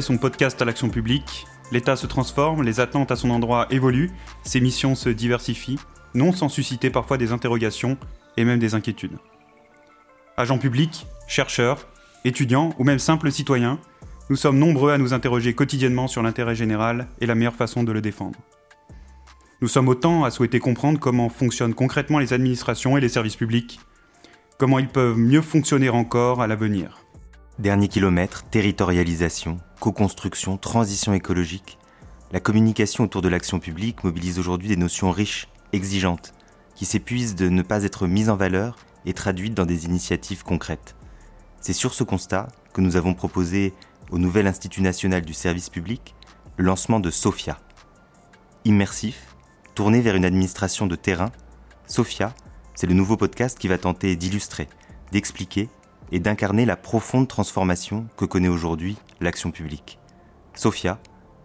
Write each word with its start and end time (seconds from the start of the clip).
son 0.00 0.16
podcast 0.16 0.60
à 0.60 0.64
l'action 0.64 0.88
publique. 0.88 1.46
L'État 1.70 1.96
se 1.96 2.06
transforme, 2.06 2.62
les 2.62 2.80
attentes 2.80 3.10
à 3.10 3.16
son 3.16 3.30
endroit 3.30 3.66
évoluent, 3.70 4.10
ses 4.42 4.60
missions 4.60 4.94
se 4.94 5.08
diversifient, 5.08 5.78
non 6.14 6.32
sans 6.32 6.48
susciter 6.48 6.90
parfois 6.90 7.18
des 7.18 7.32
interrogations 7.32 7.96
et 8.36 8.44
même 8.44 8.58
des 8.58 8.74
inquiétudes. 8.74 9.18
Agents 10.36 10.58
publics, 10.58 11.06
chercheurs, 11.28 11.86
étudiants 12.24 12.74
ou 12.78 12.84
même 12.84 12.98
simples 12.98 13.30
citoyens, 13.30 13.78
nous 14.30 14.36
sommes 14.36 14.58
nombreux 14.58 14.90
à 14.90 14.98
nous 14.98 15.12
interroger 15.12 15.54
quotidiennement 15.54 16.08
sur 16.08 16.22
l'intérêt 16.22 16.54
général 16.54 17.06
et 17.20 17.26
la 17.26 17.34
meilleure 17.34 17.54
façon 17.54 17.84
de 17.84 17.92
le 17.92 18.00
défendre. 18.00 18.38
Nous 19.60 19.68
sommes 19.68 19.88
autant 19.88 20.24
à 20.24 20.30
souhaiter 20.30 20.58
comprendre 20.58 20.98
comment 20.98 21.28
fonctionnent 21.28 21.74
concrètement 21.74 22.18
les 22.18 22.32
administrations 22.32 22.96
et 22.96 23.00
les 23.00 23.08
services 23.08 23.36
publics, 23.36 23.80
comment 24.58 24.78
ils 24.78 24.88
peuvent 24.88 25.18
mieux 25.18 25.42
fonctionner 25.42 25.90
encore 25.90 26.40
à 26.40 26.46
l'avenir. 26.46 27.03
Dernier 27.60 27.86
kilomètre, 27.86 28.42
territorialisation, 28.50 29.60
co-construction, 29.78 30.56
transition 30.56 31.14
écologique. 31.14 31.78
La 32.32 32.40
communication 32.40 33.04
autour 33.04 33.22
de 33.22 33.28
l'action 33.28 33.60
publique 33.60 34.02
mobilise 34.02 34.40
aujourd'hui 34.40 34.66
des 34.66 34.76
notions 34.76 35.12
riches, 35.12 35.46
exigeantes, 35.72 36.34
qui 36.74 36.84
s'épuisent 36.84 37.36
de 37.36 37.48
ne 37.48 37.62
pas 37.62 37.84
être 37.84 38.08
mises 38.08 38.28
en 38.28 38.34
valeur 38.34 38.74
et 39.06 39.12
traduites 39.12 39.54
dans 39.54 39.66
des 39.66 39.84
initiatives 39.84 40.42
concrètes. 40.42 40.96
C'est 41.60 41.72
sur 41.72 41.94
ce 41.94 42.02
constat 42.02 42.48
que 42.72 42.80
nous 42.80 42.96
avons 42.96 43.14
proposé 43.14 43.72
au 44.10 44.18
nouvel 44.18 44.48
Institut 44.48 44.82
national 44.82 45.22
du 45.22 45.32
service 45.32 45.70
public 45.70 46.16
le 46.56 46.64
lancement 46.64 46.98
de 46.98 47.12
SOFIA. 47.12 47.60
Immersif, 48.64 49.36
tourné 49.76 50.00
vers 50.00 50.16
une 50.16 50.24
administration 50.24 50.88
de 50.88 50.96
terrain, 50.96 51.30
SOFIA, 51.86 52.34
c'est 52.74 52.88
le 52.88 52.94
nouveau 52.94 53.16
podcast 53.16 53.56
qui 53.56 53.68
va 53.68 53.78
tenter 53.78 54.16
d'illustrer, 54.16 54.66
d'expliquer 55.12 55.68
et 56.12 56.20
d'incarner 56.20 56.64
la 56.64 56.76
profonde 56.76 57.28
transformation 57.28 58.06
que 58.16 58.24
connaît 58.24 58.48
aujourd'hui 58.48 58.96
l'action 59.20 59.50
publique. 59.50 59.98
Sophia, 60.54 60.98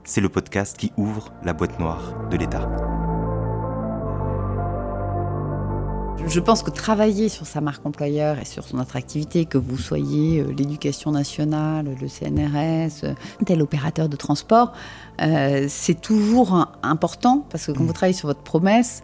c'est 0.04 0.22
le 0.22 0.30
podcast 0.30 0.78
qui 0.78 0.92
ouvre 0.98 1.32
la 1.44 1.54
boîte 1.54 1.80
noire 1.80 2.14
de 2.30 2.38
l'État. 2.38 2.70
Je 6.26 6.40
pense 6.40 6.64
que 6.64 6.70
travailler 6.70 7.28
sur 7.28 7.48
sa 7.48 7.62
marque 7.62 7.86
employeur 7.86 8.38
et 8.40 8.46
sur 8.46 8.64
son 8.64 8.78
attractivité, 8.78 9.46
que 9.46 9.58
vous 9.58 9.78
soyez 9.78 10.42
euh, 10.42 10.54
l'éducation 10.56 11.12
nationale, 11.12 11.96
le 12.00 12.08
CNRS, 12.08 13.04
euh, 13.04 13.14
tel 13.46 13.62
opérateur 13.62 14.10
de 14.10 14.16
transport, 14.16 14.74
euh, 15.22 15.66
c'est 15.70 16.00
toujours 16.00 16.68
important 16.84 17.46
parce 17.50 17.66
que 17.66 17.72
quand 17.72 17.84
vous 17.84 17.94
travaillez 17.94 18.14
sur 18.14 18.28
votre 18.28 18.44
promesse, 18.44 19.02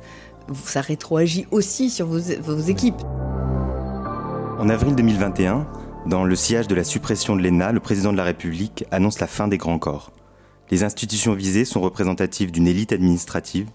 ça 0.54 0.82
rétroagit 0.82 1.48
aussi 1.52 1.90
sur 1.90 2.06
vos, 2.06 2.20
vos 2.20 2.60
équipes. 2.60 3.02
En 4.58 4.70
avril 4.70 4.96
2021, 4.96 5.68
dans 6.06 6.24
le 6.24 6.36
sillage 6.36 6.70
de 6.70 6.76
la 6.76 6.86
suppression 6.86 7.36
de 7.36 7.42
l'ENA, 7.42 7.74
le 7.74 7.82
président 7.82 8.14
de 8.14 8.18
la 8.18 8.24
République 8.24 8.86
annonce 8.90 9.20
la 9.20 9.28
fin 9.28 9.50
des 9.50 9.58
grands 9.58 9.80
corps. 9.80 10.14
Les 10.72 10.86
institutions 10.86 11.34
visées 11.34 11.66
sont 11.66 11.82
représentatives 11.82 12.52
d'une 12.52 12.68
élite 12.68 12.94
administrative. 12.94 13.68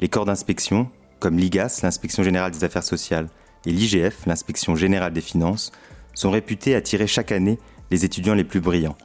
Les 0.00 0.08
corps 0.08 0.26
d'inspection, 0.26 0.90
comme 1.18 1.38
l'IGAS, 1.38 1.80
l'inspection 1.82 2.22
générale 2.22 2.50
des 2.50 2.62
affaires 2.62 2.84
sociales, 2.84 3.28
et 3.64 3.72
l'IGF, 3.72 4.26
l'inspection 4.26 4.76
générale 4.76 5.14
des 5.14 5.22
finances, 5.22 5.72
sont 6.12 6.30
réputés 6.30 6.74
attirer 6.74 7.06
chaque 7.06 7.32
année 7.32 7.58
les 7.90 8.04
étudiants 8.04 8.34
les 8.34 8.44
plus 8.44 8.60
brillants. 8.60 8.98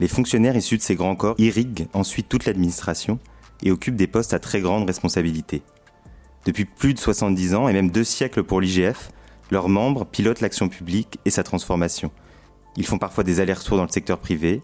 Les 0.00 0.08
fonctionnaires 0.08 0.56
issus 0.56 0.76
de 0.76 0.82
ces 0.82 0.96
grands 0.96 1.16
corps 1.16 1.34
irriguent 1.38 1.88
ensuite 1.94 2.28
toute 2.28 2.44
l'administration 2.44 3.18
et 3.62 3.70
occupent 3.70 3.96
des 3.96 4.06
postes 4.06 4.34
à 4.34 4.38
très 4.38 4.60
grande 4.60 4.86
responsabilité. 4.86 5.62
Depuis 6.44 6.66
plus 6.66 6.92
de 6.92 6.98
70 6.98 7.54
ans 7.54 7.68
et 7.68 7.72
même 7.72 7.90
deux 7.90 8.04
siècles 8.04 8.42
pour 8.42 8.60
l'IGF, 8.60 9.10
leurs 9.50 9.68
membres 9.68 10.04
pilotent 10.04 10.40
l'action 10.40 10.68
publique 10.68 11.18
et 11.24 11.30
sa 11.30 11.42
transformation. 11.42 12.10
Ils 12.76 12.86
font 12.86 12.98
parfois 12.98 13.24
des 13.24 13.40
allers-retours 13.40 13.76
dans 13.76 13.84
le 13.84 13.88
secteur 13.88 14.18
privé. 14.18 14.62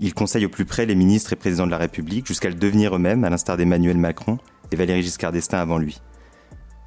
Ils 0.00 0.14
conseillent 0.14 0.46
au 0.46 0.50
plus 0.50 0.64
près 0.64 0.86
les 0.86 0.94
ministres 0.94 1.32
et 1.32 1.36
présidents 1.36 1.66
de 1.66 1.70
la 1.70 1.78
République 1.78 2.26
jusqu'à 2.26 2.48
le 2.48 2.54
devenir 2.54 2.96
eux-mêmes, 2.96 3.24
à 3.24 3.30
l'instar 3.30 3.56
d'Emmanuel 3.56 3.96
Macron 3.96 4.38
et 4.72 4.76
Valéry 4.76 5.02
Giscard 5.02 5.32
d'Estaing 5.32 5.60
avant 5.60 5.78
lui. 5.78 6.00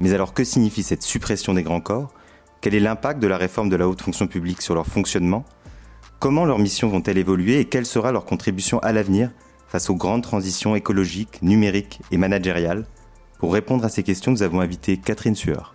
Mais 0.00 0.12
alors 0.12 0.34
que 0.34 0.44
signifie 0.44 0.82
cette 0.82 1.02
suppression 1.02 1.54
des 1.54 1.62
grands 1.62 1.80
corps? 1.80 2.12
Quel 2.60 2.74
est 2.74 2.80
l'impact 2.80 3.20
de 3.20 3.26
la 3.26 3.36
réforme 3.36 3.68
de 3.68 3.76
la 3.76 3.88
haute 3.88 4.02
fonction 4.02 4.26
publique 4.26 4.62
sur 4.62 4.74
leur 4.74 4.86
fonctionnement? 4.86 5.44
Comment 6.18 6.44
leurs 6.44 6.58
missions 6.58 6.88
vont-elles 6.88 7.18
évoluer 7.18 7.60
et 7.60 7.64
quelle 7.64 7.86
sera 7.86 8.12
leur 8.12 8.24
contribution 8.24 8.78
à 8.80 8.92
l'avenir 8.92 9.30
face 9.68 9.90
aux 9.90 9.94
grandes 9.94 10.22
transitions 10.22 10.76
écologiques, 10.76 11.40
numériques 11.42 12.00
et 12.10 12.16
managériales? 12.16 12.86
Pour 13.38 13.52
répondre 13.52 13.84
à 13.84 13.88
ces 13.88 14.02
questions, 14.02 14.32
nous 14.32 14.42
avons 14.42 14.60
invité 14.60 14.96
Catherine 14.96 15.36
Sueur. 15.36 15.74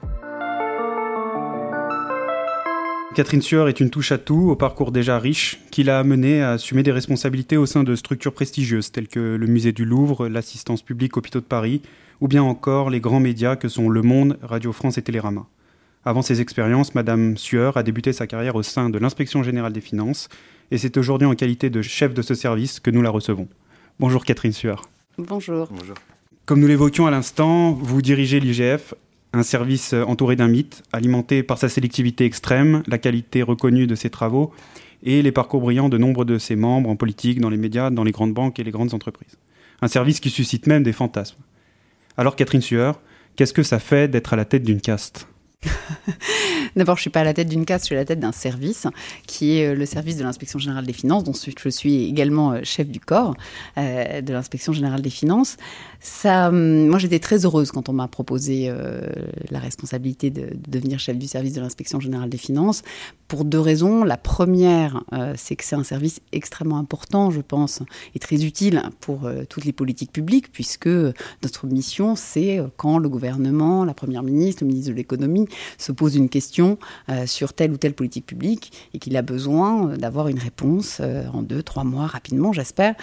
Catherine 3.13 3.43
Sueur 3.43 3.67
est 3.67 3.79
une 3.79 3.91
touche 3.91 4.11
à 4.11 4.17
tout, 4.17 4.49
au 4.49 4.55
parcours 4.55 4.91
déjà 4.91 5.19
riche, 5.19 5.59
qui 5.69 5.83
l'a 5.83 5.99
amenée 5.99 6.41
à 6.41 6.53
assumer 6.53 6.81
des 6.81 6.91
responsabilités 6.91 7.57
au 7.57 7.67
sein 7.67 7.83
de 7.83 7.95
structures 7.95 8.33
prestigieuses 8.33 8.91
telles 8.91 9.07
que 9.07 9.35
le 9.35 9.45
musée 9.45 9.71
du 9.71 9.85
Louvre, 9.85 10.27
l'assistance 10.27 10.81
publique 10.81 11.15
Hôpitaux 11.15 11.39
de 11.39 11.45
Paris, 11.45 11.83
ou 12.21 12.27
bien 12.27 12.41
encore 12.41 12.89
les 12.89 12.99
grands 12.99 13.19
médias 13.19 13.55
que 13.55 13.67
sont 13.67 13.87
Le 13.87 14.01
Monde, 14.01 14.39
Radio 14.41 14.71
France 14.71 14.97
et 14.97 15.03
Télérama. 15.03 15.45
Avant 16.05 16.23
ces 16.23 16.41
expériences, 16.41 16.95
Madame 16.95 17.37
Sueur 17.37 17.77
a 17.77 17.83
débuté 17.83 18.13
sa 18.13 18.25
carrière 18.25 18.55
au 18.55 18.63
sein 18.63 18.89
de 18.89 18.97
l'Inspection 18.97 19.43
générale 19.43 19.73
des 19.73 19.81
finances, 19.81 20.27
et 20.71 20.79
c'est 20.79 20.97
aujourd'hui 20.97 21.27
en 21.27 21.35
qualité 21.35 21.69
de 21.69 21.83
chef 21.83 22.15
de 22.15 22.23
ce 22.23 22.33
service 22.33 22.79
que 22.79 22.89
nous 22.89 23.03
la 23.03 23.11
recevons. 23.11 23.47
Bonjour 23.99 24.25
Catherine 24.25 24.53
Sueur. 24.53 24.89
Bonjour. 25.19 25.69
Bonjour. 25.71 25.95
Comme 26.45 26.59
nous 26.59 26.67
l'évoquions 26.67 27.05
à 27.05 27.11
l'instant, 27.11 27.73
vous 27.73 28.01
dirigez 28.01 28.39
l'IGF, 28.39 28.95
un 29.33 29.43
service 29.43 29.93
euh, 29.93 30.03
entouré 30.03 30.35
d'un 30.35 30.47
mythe, 30.47 30.83
alimenté 30.93 31.43
par 31.43 31.57
sa 31.57 31.67
sélectivité 31.67 32.25
extrême, 32.25 32.83
la 32.87 32.99
qualité 32.99 33.41
reconnue 33.41 33.87
de 33.87 33.95
ses 33.95 34.09
travaux 34.09 34.53
et 35.01 35.21
les 35.21 35.31
parcours 35.31 35.59
brillants 35.59 35.89
de 35.89 35.97
nombre 35.97 36.23
de 36.23 36.37
ses 36.37 36.55
membres 36.55 36.89
en 36.89 36.95
politique, 36.95 37.41
dans 37.41 37.49
les 37.49 37.57
médias, 37.57 37.89
dans 37.89 38.03
les 38.03 38.11
grandes 38.11 38.33
banques 38.33 38.59
et 38.59 38.63
les 38.63 38.71
grandes 38.71 38.93
entreprises. 38.93 39.37
Un 39.81 39.87
service 39.87 40.19
qui 40.19 40.29
suscite 40.29 40.67
même 40.67 40.83
des 40.83 40.93
fantasmes. 40.93 41.41
Alors 42.15 42.35
Catherine 42.35 42.61
Sueur, 42.61 43.01
qu'est-ce 43.35 43.53
que 43.53 43.63
ça 43.63 43.79
fait 43.79 44.07
d'être 44.07 44.33
à 44.33 44.37
la 44.37 44.45
tête 44.45 44.63
d'une 44.63 44.79
caste? 44.79 45.27
D'abord, 46.75 46.97
je 46.97 47.01
suis 47.01 47.09
pas 47.09 47.21
à 47.21 47.23
la 47.23 47.33
tête 47.33 47.49
d'une 47.49 47.65
caste, 47.65 47.85
je 47.85 47.87
suis 47.87 47.95
à 47.95 47.99
la 47.99 48.05
tête 48.05 48.19
d'un 48.19 48.31
service 48.31 48.87
qui 49.27 49.57
est 49.57 49.67
euh, 49.67 49.75
le 49.75 49.85
service 49.85 50.17
de 50.17 50.23
l'inspection 50.23 50.59
générale 50.59 50.85
des 50.85 50.93
finances, 50.93 51.23
dont 51.23 51.33
je 51.33 51.69
suis 51.69 52.05
également 52.05 52.53
euh, 52.53 52.59
chef 52.63 52.87
du 52.87 52.99
corps 52.99 53.35
euh, 53.77 54.21
de 54.21 54.33
l'inspection 54.33 54.73
générale 54.73 55.01
des 55.01 55.09
finances. 55.09 55.57
Ça, 55.99 56.49
hum, 56.49 56.87
moi, 56.87 56.99
j'étais 56.99 57.19
très 57.19 57.45
heureuse 57.45 57.71
quand 57.71 57.89
on 57.89 57.93
m'a 57.93 58.07
proposé 58.07 58.71
la 59.49 59.59
responsabilité 59.59 60.29
de, 60.29 60.49
devenir 60.67 60.99
chef 60.99 61.17
du 61.17 61.27
service 61.27 61.53
de 61.53 61.61
l'inspection 61.61 61.99
générale 61.99 62.29
des 62.29 62.37
finances 62.37 62.81
pour 63.27 63.45
deux 63.45 63.59
raisons. 63.59 64.03
La 64.03 64.17
première, 64.17 65.03
c'est 65.35 65.55
que 65.55 65.63
c'est 65.63 65.75
un 65.75 65.83
service 65.83 66.19
extrêmement 66.33 66.77
important, 66.77 67.31
je 67.31 67.39
pense, 67.39 67.81
et 68.15 68.19
très 68.19 68.43
utile 68.43 68.83
pour 68.99 69.29
toutes 69.49 69.63
les 69.63 69.71
politiques 69.71 70.11
publiques, 70.11 70.51
puisque 70.51 70.87
notre 70.87 71.67
mission, 71.67 72.15
c'est 72.17 72.59
quand 72.75 72.97
le 72.97 73.07
gouvernement, 73.07 73.85
la 73.85 73.93
première 73.93 74.23
ministre, 74.23 74.63
le 74.63 74.67
ministre 74.67 74.91
de 74.91 74.97
l'économie 74.97 75.47
se 75.77 75.91
pose 75.91 76.15
une 76.15 76.29
question 76.29 76.77
euh, 77.09 77.25
sur 77.25 77.53
telle 77.53 77.71
ou 77.71 77.77
telle 77.77 77.93
politique 77.93 78.25
publique 78.25 78.71
et 78.93 78.99
qu'il 78.99 79.15
a 79.17 79.21
besoin 79.21 79.91
euh, 79.91 79.97
d'avoir 79.97 80.27
une 80.27 80.39
réponse 80.39 80.97
euh, 80.99 81.25
en 81.33 81.41
deux, 81.41 81.63
trois 81.63 81.83
mois 81.83 82.07
rapidement, 82.07 82.53
j'espère. 82.53 82.95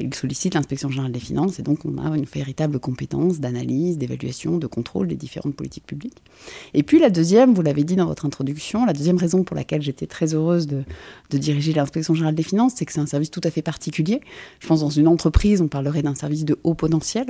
il 0.00 0.14
sollicite 0.14 0.54
l'inspection 0.54 0.88
générale 0.88 1.12
des 1.12 1.20
finances 1.20 1.58
et 1.58 1.62
donc 1.62 1.84
on 1.84 1.98
a 1.98 2.16
une 2.16 2.24
véritable 2.24 2.78
compétence 2.78 3.40
d'analyse, 3.40 3.98
d'évaluation, 3.98 4.58
de 4.58 4.66
contrôle 4.66 5.08
des 5.08 5.16
différentes 5.16 5.54
politiques 5.54 5.86
publiques. 5.86 6.22
Et 6.74 6.82
puis 6.82 6.98
la 6.98 7.10
deuxième, 7.10 7.54
vous 7.54 7.62
l'avez 7.62 7.84
dit 7.84 7.96
dans 7.96 8.06
votre 8.06 8.26
introduction, 8.26 8.84
la 8.84 8.92
deuxième 8.92 9.18
raison 9.18 9.44
pour 9.44 9.56
laquelle 9.56 9.82
j'étais 9.82 10.06
très 10.06 10.34
heureuse 10.34 10.66
de, 10.66 10.84
de 11.30 11.38
diriger 11.38 11.72
l'inspection 11.72 12.14
générale 12.14 12.34
des 12.34 12.42
finances, 12.42 12.74
c'est 12.76 12.84
que 12.84 12.92
c'est 12.92 13.00
un 13.00 13.06
service 13.06 13.30
tout 13.30 13.40
à 13.44 13.50
fait 13.50 13.62
particulier. 13.62 14.20
Je 14.60 14.66
pense 14.66 14.80
dans 14.80 14.90
une 14.90 15.08
entreprise, 15.08 15.60
on 15.60 15.68
parlerait 15.68 16.02
d'un 16.02 16.14
service 16.14 16.44
de 16.44 16.58
haut 16.64 16.74
potentiel 16.74 17.26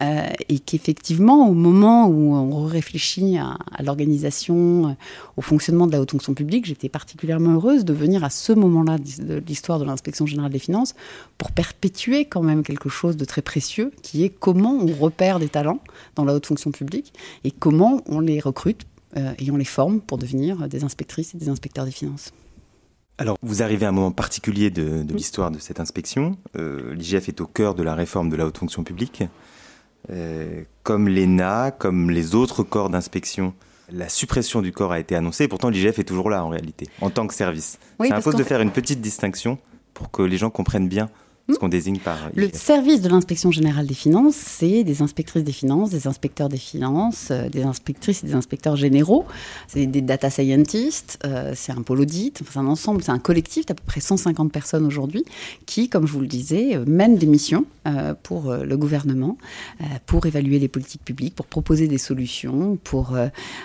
et 0.00 0.58
qu'effectivement, 0.58 1.48
au 1.48 1.54
moment 1.54 2.08
où 2.08 2.34
on 2.34 2.64
réfléchit 2.64 3.38
à, 3.38 3.58
à 3.72 3.82
l'organisation, 3.88 4.96
au 5.36 5.42
fonctionnement 5.42 5.86
de 5.86 5.92
la 5.92 6.00
haute 6.00 6.12
fonction 6.12 6.34
publique, 6.34 6.66
j'étais 6.66 6.88
particulièrement 6.88 7.54
heureuse 7.54 7.84
de 7.84 7.92
venir 7.92 8.22
à 8.24 8.30
ce 8.30 8.52
moment-là 8.52 8.98
de 8.98 9.42
l'histoire 9.46 9.78
de 9.78 9.84
l'inspection 9.84 10.26
générale 10.26 10.52
des 10.52 10.58
finances 10.58 10.94
pour 11.36 11.52
perpétuer 11.52 12.26
quand 12.26 12.42
même 12.42 12.62
quelque 12.62 12.88
chose 12.88 13.16
de 13.16 13.24
très 13.24 13.42
précieux, 13.42 13.92
qui 14.02 14.24
est 14.24 14.28
comment 14.30 14.72
on 14.72 14.92
repère 14.92 15.38
des 15.38 15.48
talents 15.48 15.80
dans 16.14 16.24
la 16.24 16.34
haute 16.34 16.46
fonction 16.46 16.70
publique 16.70 17.12
et 17.44 17.50
comment 17.50 18.02
on 18.06 18.20
les 18.20 18.40
recrute 18.40 18.86
euh, 19.16 19.32
et 19.38 19.50
on 19.50 19.56
les 19.56 19.64
forme 19.64 20.00
pour 20.00 20.18
devenir 20.18 20.68
des 20.68 20.84
inspectrices 20.84 21.34
et 21.34 21.38
des 21.38 21.48
inspecteurs 21.48 21.84
des 21.84 21.90
finances. 21.90 22.32
Alors, 23.20 23.36
vous 23.42 23.62
arrivez 23.62 23.84
à 23.84 23.88
un 23.88 23.92
moment 23.92 24.12
particulier 24.12 24.70
de, 24.70 25.04
l'histoire 25.12 25.50
de 25.50 25.58
cette 25.58 25.80
inspection. 25.80 26.38
Euh, 26.56 26.94
L'IGF 26.94 27.28
est 27.28 27.40
au 27.40 27.46
cœur 27.46 27.74
de 27.74 27.82
la 27.82 27.94
réforme 27.94 28.30
de 28.30 28.36
la 28.36 28.46
haute 28.46 28.58
fonction 28.58 28.84
publique. 28.84 29.24
Euh, 30.10 30.62
comme 30.84 31.08
l'ENA, 31.08 31.72
comme 31.72 32.10
les 32.10 32.36
autres 32.36 32.62
corps 32.62 32.90
d'inspection 32.90 33.54
la 33.90 34.08
suppression 34.08 34.62
du 34.62 34.72
corps 34.72 34.92
a 34.92 34.98
été 35.00 35.14
annoncée, 35.16 35.48
pourtant 35.48 35.70
l'IGF 35.70 35.98
est 35.98 36.04
toujours 36.04 36.30
là 36.30 36.44
en 36.44 36.48
réalité, 36.48 36.88
en 37.00 37.10
tant 37.10 37.26
que 37.26 37.34
service. 37.34 37.78
Oui, 37.98 38.08
Ça 38.08 38.16
impose 38.16 38.36
de 38.36 38.44
faire 38.44 38.60
une 38.60 38.70
petite 38.70 39.00
distinction 39.00 39.58
pour 39.94 40.10
que 40.10 40.22
les 40.22 40.36
gens 40.36 40.50
comprennent 40.50 40.88
bien 40.88 41.08
ce 41.54 41.58
qu'on 41.58 41.68
désigne 41.68 41.98
par 41.98 42.18
Le 42.34 42.50
service 42.52 43.00
de 43.00 43.08
l'inspection 43.08 43.50
générale 43.50 43.86
des 43.86 43.94
finances, 43.94 44.34
c'est 44.34 44.84
des 44.84 45.00
inspectrices 45.00 45.44
des 45.44 45.52
finances, 45.52 45.88
des 45.88 46.06
inspecteurs 46.06 46.50
des 46.50 46.58
finances, 46.58 47.28
euh, 47.30 47.48
des 47.48 47.62
inspectrices 47.62 48.22
et 48.22 48.26
des 48.26 48.34
inspecteurs 48.34 48.76
généraux, 48.76 49.24
c'est 49.66 49.86
des 49.86 50.02
data 50.02 50.28
scientists, 50.28 51.18
euh, 51.24 51.54
c'est 51.56 51.72
un 51.72 51.80
pôle 51.80 52.00
audit, 52.00 52.38
c'est 52.46 52.58
un 52.58 52.66
ensemble, 52.66 53.02
c'est 53.02 53.12
un 53.12 53.18
collectif 53.18 53.64
d'à 53.64 53.74
peu 53.74 53.82
près 53.86 54.00
150 54.00 54.52
personnes 54.52 54.84
aujourd'hui 54.84 55.24
qui, 55.64 55.88
comme 55.88 56.06
je 56.06 56.12
vous 56.12 56.20
le 56.20 56.26
disais, 56.26 56.76
euh, 56.76 56.84
mènent 56.86 57.16
des 57.16 57.26
missions 57.26 57.64
pour 58.22 58.52
le 58.52 58.76
gouvernement, 58.76 59.38
pour 60.04 60.26
évaluer 60.26 60.58
les 60.58 60.68
politiques 60.68 61.02
publiques, 61.02 61.34
pour 61.34 61.46
proposer 61.46 61.88
des 61.88 61.96
solutions, 61.96 62.76
pour 62.76 63.16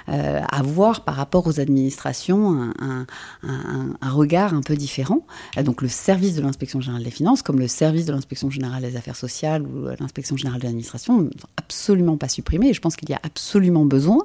avoir 0.08 1.04
par 1.04 1.16
rapport 1.16 1.46
aux 1.46 1.60
administrations 1.60 2.72
un, 2.80 3.06
un 3.44 4.10
regard 4.10 4.54
un 4.54 4.62
peu 4.62 4.78
différent. 4.78 5.26
Donc 5.66 5.82
le 5.82 5.90
service 5.90 6.36
de 6.36 6.42
l'inspection 6.42 6.80
générale 6.80 7.04
des 7.04 7.12
finances, 7.12 7.42
comme 7.42 7.60
le 7.60 7.68
service 7.74 8.06
de 8.06 8.14
l'inspection 8.14 8.50
générale 8.50 8.84
des 8.84 8.96
affaires 8.96 9.16
sociales 9.16 9.64
ou 9.64 9.88
euh, 9.88 9.96
l'inspection 10.00 10.38
générale 10.38 10.60
de 10.60 10.66
l'administration 10.66 11.22
ne 11.22 11.30
sont 11.30 11.48
absolument 11.58 12.18
pas 12.18 12.30
supprimés. 12.30 12.70
Et 12.70 12.74
je 12.74 12.82
pense 12.82 12.96
qu'il 12.96 13.10
y 13.10 13.14
a 13.14 13.20
absolument 13.24 13.86
besoin, 13.86 14.20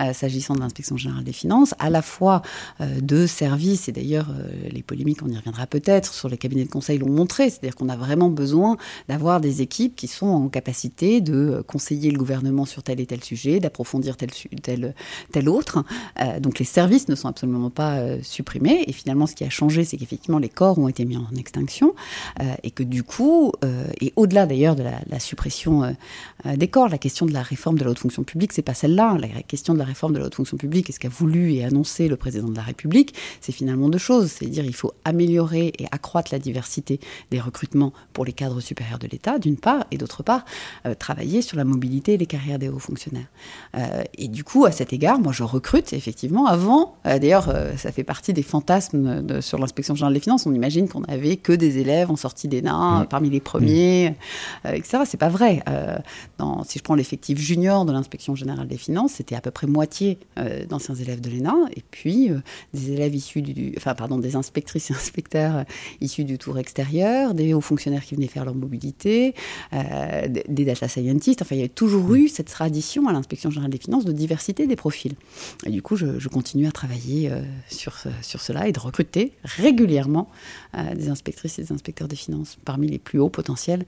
euh, 0.00 0.12
s'agissant 0.12 0.54
de 0.54 0.60
l'inspection 0.60 0.96
générale 0.96 1.24
des 1.24 1.32
finances, 1.32 1.74
à 1.78 1.90
la 1.90 2.02
fois 2.02 2.42
euh, 2.80 3.00
de 3.00 3.26
services, 3.26 3.88
et 3.88 3.92
d'ailleurs 3.92 4.28
les 4.70 4.82
polémiques, 4.82 5.22
on 5.22 5.28
y 5.28 5.36
reviendra 5.36 5.66
peut-être, 5.66 6.12
sur 6.12 6.28
les 6.28 6.38
cabinets 6.38 6.64
de 6.64 6.70
conseil 6.70 6.98
l'ont 6.98 7.10
montré, 7.10 7.50
c'est-à-dire 7.50 7.74
qu'on 7.74 7.88
a 7.88 7.96
vraiment 7.96 8.30
besoin 8.30 8.76
d'avoir 9.08 9.40
des 9.40 9.62
équipes 9.62 9.94
qui 9.94 10.08
sont 10.08 10.26
en 10.26 10.48
capacité 10.48 11.20
de 11.20 11.62
conseiller 11.66 12.10
le 12.10 12.18
gouvernement 12.18 12.64
sur 12.64 12.82
tel 12.82 13.00
et 13.00 13.06
tel 13.06 13.22
sujet, 13.22 13.60
d'approfondir 13.60 14.16
tel, 14.16 14.30
tel, 14.62 14.94
tel 15.32 15.48
autre. 15.48 15.84
donc 16.40 16.58
les 16.58 16.64
services 16.64 17.08
ne 17.08 17.14
sont 17.14 17.28
absolument 17.28 17.70
pas 17.70 18.00
supprimés. 18.22 18.84
Et 18.86 18.92
finalement, 18.92 19.26
ce 19.26 19.34
qui 19.34 19.44
a 19.44 19.50
changé, 19.50 19.84
c'est 19.84 19.96
qu'effectivement, 19.96 20.38
les 20.38 20.48
corps 20.48 20.78
ont 20.78 20.88
été 20.88 21.04
mis 21.04 21.16
en 21.16 21.28
extinction 21.36 21.94
et 22.62 22.70
que 22.70 22.82
du 22.86 23.02
coup, 23.02 23.52
euh, 23.64 23.86
et 24.00 24.12
au-delà 24.16 24.46
d'ailleurs 24.46 24.76
de 24.76 24.82
la, 24.82 25.20
suppression 25.20 25.84
euh, 25.84 25.90
euh, 26.46 26.56
des 26.56 26.68
corps, 26.68 26.88
la 26.88 26.98
question 26.98 27.26
de 27.26 27.32
la 27.32 27.42
réforme 27.42 27.78
de 27.78 27.84
la 27.84 27.90
haute 27.90 27.98
fonction 27.98 28.22
publique, 28.22 28.52
c'est 28.52 28.62
pas 28.62 28.74
celle-là. 28.74 29.16
La 29.18 29.42
question 29.42 29.74
de 29.74 29.78
la 29.78 29.84
réforme 29.84 30.12
de 30.12 30.18
la 30.18 30.26
haute 30.26 30.34
fonction 30.34 30.56
publique, 30.56 30.88
et 30.88 30.92
ce 30.92 31.00
qu'a 31.00 31.08
voulu 31.08 31.52
et 31.52 31.64
annoncé 31.64 32.08
le 32.08 32.16
président 32.16 32.48
de 32.48 32.56
la 32.56 32.62
République, 32.62 33.14
c'est 33.40 33.52
finalement 33.52 33.88
deux 33.88 33.98
choses. 33.98 34.30
C'est 34.30 34.46
à 34.46 34.48
dire 34.48 34.64
il 34.64 34.74
faut 34.74 34.92
améliorer 35.04 35.72
et 35.78 35.86
accroître 35.90 36.30
la 36.32 36.38
diversité 36.38 37.00
des 37.30 37.40
recrutements 37.40 37.92
pour 38.12 38.24
les 38.24 38.32
cadres 38.32 38.60
supérieurs 38.60 38.98
de 38.98 39.08
l'État, 39.08 39.38
d'une 39.38 39.56
part, 39.56 39.86
et 39.90 39.98
d'autre 39.98 40.22
part, 40.22 40.44
travailler 40.98 41.42
sur 41.42 41.56
la 41.56 41.64
mobilité 41.64 42.14
et 42.14 42.18
les 42.18 42.26
carrières 42.26 42.58
des 42.58 42.68
hauts 42.68 42.78
fonctionnaires. 42.78 43.28
et 44.16 44.28
du 44.28 44.44
coup, 44.44 44.64
à 44.64 44.72
cet 44.72 44.92
égard, 44.92 45.18
moi, 45.18 45.32
je 45.32 45.42
recrute 45.42 45.92
effectivement. 45.92 46.46
Avant, 46.46 46.96
d'ailleurs, 47.04 47.52
ça 47.76 47.92
fait 47.92 48.04
partie 48.04 48.32
des 48.32 48.42
fantasmes 48.42 49.40
sur 49.40 49.58
l'inspection 49.58 49.94
générale 49.94 50.14
des 50.14 50.20
finances. 50.20 50.46
On 50.46 50.54
imagine 50.54 50.88
qu'on 50.88 51.04
avait 51.04 51.36
que 51.36 51.52
des 51.52 51.78
élèves 51.78 52.10
en 52.10 52.16
sortie 52.16 52.48
d'ENA 52.48 52.75
Mmh. 52.76 53.06
parmi 53.08 53.30
les 53.30 53.40
premiers, 53.40 54.10
mmh. 54.10 54.66
euh, 54.66 54.72
etc. 54.72 54.98
C'est 55.06 55.16
pas 55.16 55.28
vrai. 55.28 55.62
Euh, 55.68 55.96
dans, 56.38 56.64
si 56.64 56.78
je 56.78 56.84
prends 56.84 56.94
l'effectif 56.94 57.38
junior 57.38 57.84
de 57.84 57.92
l'inspection 57.92 58.34
générale 58.34 58.68
des 58.68 58.76
finances, 58.76 59.12
c'était 59.14 59.34
à 59.34 59.40
peu 59.40 59.50
près 59.50 59.66
moitié 59.66 60.18
euh, 60.38 60.64
d'anciens 60.66 60.94
élèves 60.94 61.20
de 61.20 61.30
l'ENA, 61.30 61.54
et 61.74 61.82
puis 61.90 62.30
des 62.74 62.92
élèves 62.92 63.14
issus 63.14 63.42
du, 63.42 63.74
enfin 63.76 63.94
pardon, 63.94 64.18
des 64.18 64.36
inspectrices 64.36 64.90
et 64.90 64.94
inspecteurs 64.94 65.64
issus 66.00 66.24
du 66.24 66.38
tour 66.38 66.58
extérieur, 66.58 67.34
des 67.34 67.54
hauts 67.54 67.60
fonctionnaires 67.60 68.04
qui 68.04 68.14
venaient 68.14 68.26
faire 68.26 68.44
leur 68.44 68.54
mobilité, 68.54 69.34
des 69.72 70.64
data 70.64 70.88
scientists. 70.88 71.42
Enfin, 71.42 71.54
il 71.54 71.58
y 71.58 71.62
avait 71.62 71.68
toujours 71.68 72.14
eu 72.14 72.28
cette 72.28 72.48
tradition 72.48 73.08
à 73.08 73.12
l'inspection 73.12 73.50
générale 73.50 73.70
des 73.70 73.78
finances 73.78 74.04
de 74.04 74.12
diversité 74.12 74.66
des 74.66 74.76
profils. 74.76 75.14
Et 75.64 75.70
du 75.70 75.82
coup, 75.82 75.96
je, 75.96 76.18
je 76.18 76.28
continue 76.28 76.66
à 76.66 76.72
travailler 76.72 77.30
sur, 77.68 77.94
sur 78.22 78.40
cela 78.40 78.68
et 78.68 78.72
de 78.72 78.80
recruter 78.80 79.32
régulièrement 79.44 80.28
des 80.94 81.08
inspectrices 81.08 81.58
et 81.58 81.62
des 81.62 81.72
inspecteurs 81.72 82.08
des 82.08 82.16
finances 82.16 82.58
parmi 82.64 82.88
les 82.88 82.98
plus 82.98 83.18
hauts 83.18 83.30
potentiels 83.30 83.86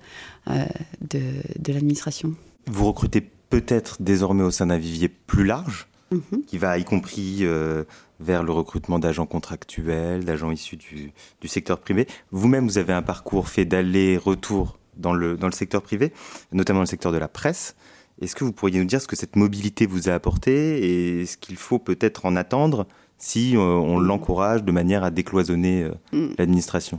euh, 0.49 0.65
de, 1.01 1.21
de 1.59 1.73
l'administration. 1.73 2.35
Vous 2.67 2.87
recrutez 2.87 3.21
peut-être 3.21 3.97
désormais 4.01 4.43
au 4.43 4.51
sein 4.51 4.67
d'un 4.67 4.79
vivier 4.79 5.09
plus 5.09 5.45
large, 5.45 5.89
mhm. 6.11 6.45
qui 6.47 6.59
va 6.59 6.79
y 6.79 6.85
compris 6.85 7.39
euh, 7.43 7.85
vers 8.21 8.43
le 8.43 8.53
recrutement 8.53 8.99
d'agents 8.99 9.27
contractuels, 9.27 10.25
d'agents 10.25 10.51
issus 10.51 10.77
du, 10.77 11.13
du, 11.41 11.49
secteur 11.49 11.79
privé. 11.79 12.07
Vous-même, 12.31 12.67
vous 12.67 12.79
avez 12.79 12.93
un 12.93 13.03
parcours 13.03 13.49
fait 13.49 13.65
d'aller-retour 13.65 14.79
dans 14.97 15.15
le, 15.15 15.37
dans 15.37 15.47
le 15.47 15.53
secteur 15.53 15.83
privé, 15.83 16.13
notamment 16.53 16.79
dans 16.79 16.85
le 16.85 16.87
secteur 16.87 17.13
de 17.13 17.19
la 17.19 17.29
presse. 17.29 17.77
Est-ce 18.21 18.35
que 18.35 18.45
vous 18.45 18.53
pourriez 18.53 18.81
nous 18.81 18.85
dire 18.85 19.01
ce 19.01 19.07
que 19.07 19.17
cette 19.17 19.37
mobilité 19.37 19.87
vous 19.87 20.09
a 20.09 20.13
apporté 20.13 21.21
et 21.21 21.27
ce 21.27 21.37
qu'il 21.37 21.57
faut 21.57 21.79
peut-être 21.79 22.27
en 22.27 22.35
attendre 22.35 22.87
si 23.19 23.57
euh, 23.57 23.61
on 23.61 23.99
l'encourage 23.99 24.65
de 24.65 24.73
manière 24.73 25.05
à 25.05 25.11
décloisonner 25.11 25.91
mm. 26.13 26.29
l'administration 26.39 26.99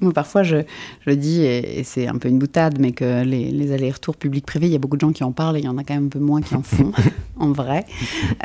Moi, 0.00 0.12
parfois, 0.14 0.42
je, 0.42 0.58
je 1.06 1.10
dis, 1.12 1.42
et, 1.42 1.84
c'est 1.84 2.06
un 2.06 2.16
peu 2.16 2.28
une 2.28 2.38
boutade, 2.38 2.78
mais 2.78 2.92
que 2.92 3.24
les, 3.24 3.72
allers-retours 3.72 4.16
public-privé, 4.16 4.66
il 4.66 4.72
y 4.72 4.76
a 4.76 4.78
beaucoup 4.78 4.96
de 4.96 5.00
gens 5.00 5.12
qui 5.12 5.24
en 5.24 5.32
parlent 5.32 5.56
et 5.56 5.60
il 5.60 5.64
y 5.64 5.68
en 5.68 5.78
a 5.78 5.84
quand 5.84 5.94
même 5.94 6.06
un 6.06 6.08
peu 6.08 6.18
moins 6.18 6.40
qui 6.40 6.54
en 6.54 6.62
font, 6.62 6.92
en 7.36 7.52
vrai. 7.52 7.84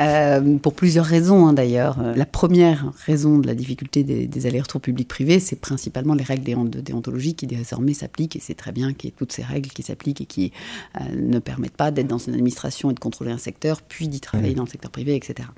Euh, 0.00 0.58
pour 0.58 0.74
plusieurs 0.74 1.06
raisons, 1.06 1.46
hein, 1.46 1.52
d'ailleurs. 1.52 1.98
La 2.16 2.26
première 2.26 2.92
raison 3.06 3.38
de 3.38 3.46
la 3.46 3.54
difficulté 3.54 4.04
des, 4.04 4.46
allers-retours 4.46 4.80
public-privé, 4.80 5.38
c'est 5.40 5.60
principalement 5.60 6.14
les 6.14 6.24
règles 6.24 6.68
de 6.68 6.80
déontologie 6.80 7.34
qui 7.34 7.46
désormais 7.46 7.94
s'appliquent, 7.94 8.36
et 8.36 8.40
c'est 8.40 8.54
très 8.54 8.72
bien 8.72 8.92
qu'il 8.92 9.10
y 9.10 9.12
ait 9.12 9.16
toutes 9.16 9.32
ces 9.32 9.42
règles 9.42 9.70
qui 9.70 9.82
s'appliquent 9.82 10.20
et 10.20 10.26
qui 10.26 10.52
euh, 11.00 11.04
ne 11.14 11.38
permettent 11.38 11.76
pas 11.76 11.90
d'être 11.90 12.08
dans 12.08 12.18
une 12.18 12.34
administration 12.34 12.90
et 12.90 12.94
de 12.94 13.00
contrôler 13.00 13.30
un 13.30 13.38
secteur, 13.38 13.82
puis 13.82 14.08
d'y 14.08 14.20
travailler 14.20 14.54
dans 14.54 14.64
le 14.64 14.68
secteur 14.68 14.90
privé, 14.90 15.14
etc. 15.14 15.48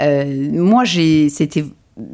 Euh, 0.00 0.50
moi, 0.52 0.84
j'ai, 0.84 1.28
c'était 1.28 1.64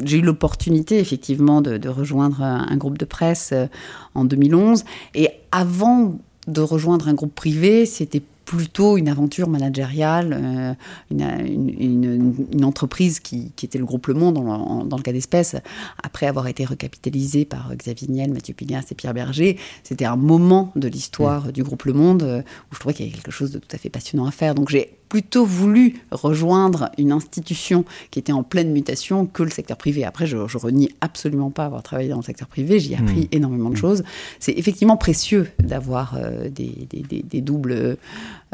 j'ai 0.05 0.19
eu 0.19 0.23
l'opportunité 0.23 0.99
effectivement 0.99 1.61
de, 1.61 1.89
rejoindre 1.89 2.43
un 2.43 2.77
groupe 2.77 2.99
de 2.99 3.05
presse 3.05 3.51
euh, 3.53 3.67
en 4.15 4.25
2011. 4.25 4.85
Et 5.15 5.31
avant 5.53 6.19
de 6.47 6.61
rejoindre 6.61 7.09
un 7.09 7.15
groupe 7.15 7.35
privé, 7.35 7.87
c'était 7.87 8.23
plutôt 8.45 8.99
une 8.99 9.09
aventure 9.09 9.49
managériale, 9.49 10.39
euh, 10.39 10.75
une, 11.11 12.65
entreprise 12.65 13.21
qui, 13.21 13.53
était 13.63 13.79
le 13.79 13.85
groupe 13.85 14.07
Le 14.07 14.15
Monde 14.15 14.35
dans, 14.35 14.97
le 14.97 15.03
cas 15.03 15.13
d'espèce, 15.13 15.57
après 16.03 16.27
avoir 16.27 16.47
été 16.47 16.65
recapitalisée 16.65 17.45
par 17.45 17.75
Xavier 17.75 18.09
Niel, 18.09 18.33
Mathieu 18.33 18.55
Pigas 18.55 18.85
et 18.91 18.95
Pierre 18.95 19.15
Berger. 19.15 19.59
C'était 19.83 20.05
un 20.05 20.17
moment 20.17 20.73
de 20.77 20.89
l'histoire 20.89 21.47
mmh. 21.47 21.53
du 21.53 21.63
groupe 21.63 21.85
Le 21.85 21.93
Monde 21.93 22.23
euh, 22.23 22.41
où 22.71 22.75
je 22.75 22.81
trouvais 22.81 22.95
qu'il 22.95 23.07
y 23.07 23.09
avait 23.09 23.17
quelque 23.17 23.33
chose 23.33 23.51
de 23.51 23.59
tout 23.59 23.69
à 23.73 23.79
fait 23.79 23.91
passionnant 23.91 24.27
à 24.27 24.31
faire. 24.31 24.55
Donc 24.55 24.69
j'ai 24.69 24.99
plutôt 25.15 25.45
voulu 25.45 26.03
rejoindre 26.11 26.91
une 26.99 27.13
institution 27.13 27.85
qui 28.11 28.19
était 28.19 28.33
en 28.33 28.43
pleine 28.43 28.73
mutation 28.73 29.27
que 29.27 29.45
le 29.45 29.51
secteur 29.51 29.77
privé. 29.77 30.05
Après, 30.05 30.27
je, 30.27 30.49
je 30.49 30.59
renie 30.59 30.91
absolument 31.01 31.53
pas 31.53 31.67
avoir 31.67 31.85
travaillé 31.85 32.09
dans 32.09 32.17
le 32.17 32.25
secteur 32.25 32.49
privé. 32.49 32.81
J'y 32.81 32.95
ai 32.95 32.97
appris 32.97 33.21
mmh. 33.21 33.29
énormément 33.31 33.71
de 33.71 33.75
mmh. 33.75 33.79
choses. 33.79 34.03
C'est 34.41 34.59
effectivement 34.59 34.97
précieux 34.97 35.47
d'avoir 35.61 36.17
euh, 36.17 36.49
des, 36.49 36.89
des, 36.91 37.41
doubles, 37.41 37.97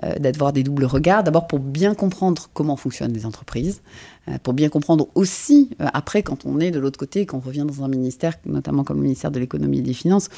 euh, 0.04 0.18
d'avoir 0.18 0.52
des 0.52 0.62
doubles 0.62 0.84
regards. 0.84 1.24
D'abord 1.24 1.46
pour 1.46 1.60
bien 1.60 1.94
comprendre 1.94 2.50
comment 2.52 2.76
fonctionnent 2.76 3.14
les 3.14 3.24
entreprises, 3.24 3.80
euh, 4.28 4.36
pour 4.42 4.52
bien 4.52 4.68
comprendre 4.68 5.08
aussi 5.14 5.70
après 5.78 6.22
quand 6.22 6.44
on 6.44 6.60
est 6.60 6.70
de 6.70 6.78
l'autre 6.78 6.98
côté, 6.98 7.24
quand 7.24 7.38
on 7.38 7.40
revient 7.40 7.64
dans 7.66 7.82
un 7.84 7.88
ministère, 7.88 8.34
notamment 8.44 8.84
comme 8.84 8.98
le 8.98 9.04
ministère 9.04 9.30
de 9.30 9.40
l'économie 9.40 9.78
et 9.78 9.82
des 9.82 9.94
finances, 9.94 10.28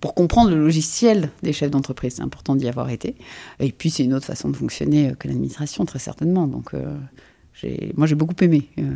pour 0.00 0.14
comprendre 0.14 0.50
le 0.50 0.56
logiciel 0.56 1.30
des 1.42 1.52
chefs 1.52 1.70
d'entreprise. 1.70 2.14
C'est 2.16 2.22
important 2.22 2.56
d'y 2.56 2.68
avoir 2.68 2.90
été. 2.90 3.16
Et 3.60 3.72
puis, 3.72 3.90
c'est 3.90 4.04
une 4.04 4.14
autre 4.14 4.26
façon 4.26 4.48
de 4.48 4.56
fonctionner 4.56 5.12
que 5.18 5.28
l'administration, 5.28 5.84
très 5.84 5.98
certainement. 5.98 6.46
Donc, 6.46 6.74
euh, 6.74 6.96
moi, 7.96 8.06
j'ai 8.06 8.14
beaucoup 8.14 8.34
aimé. 8.40 8.68
Euh, 8.78 8.94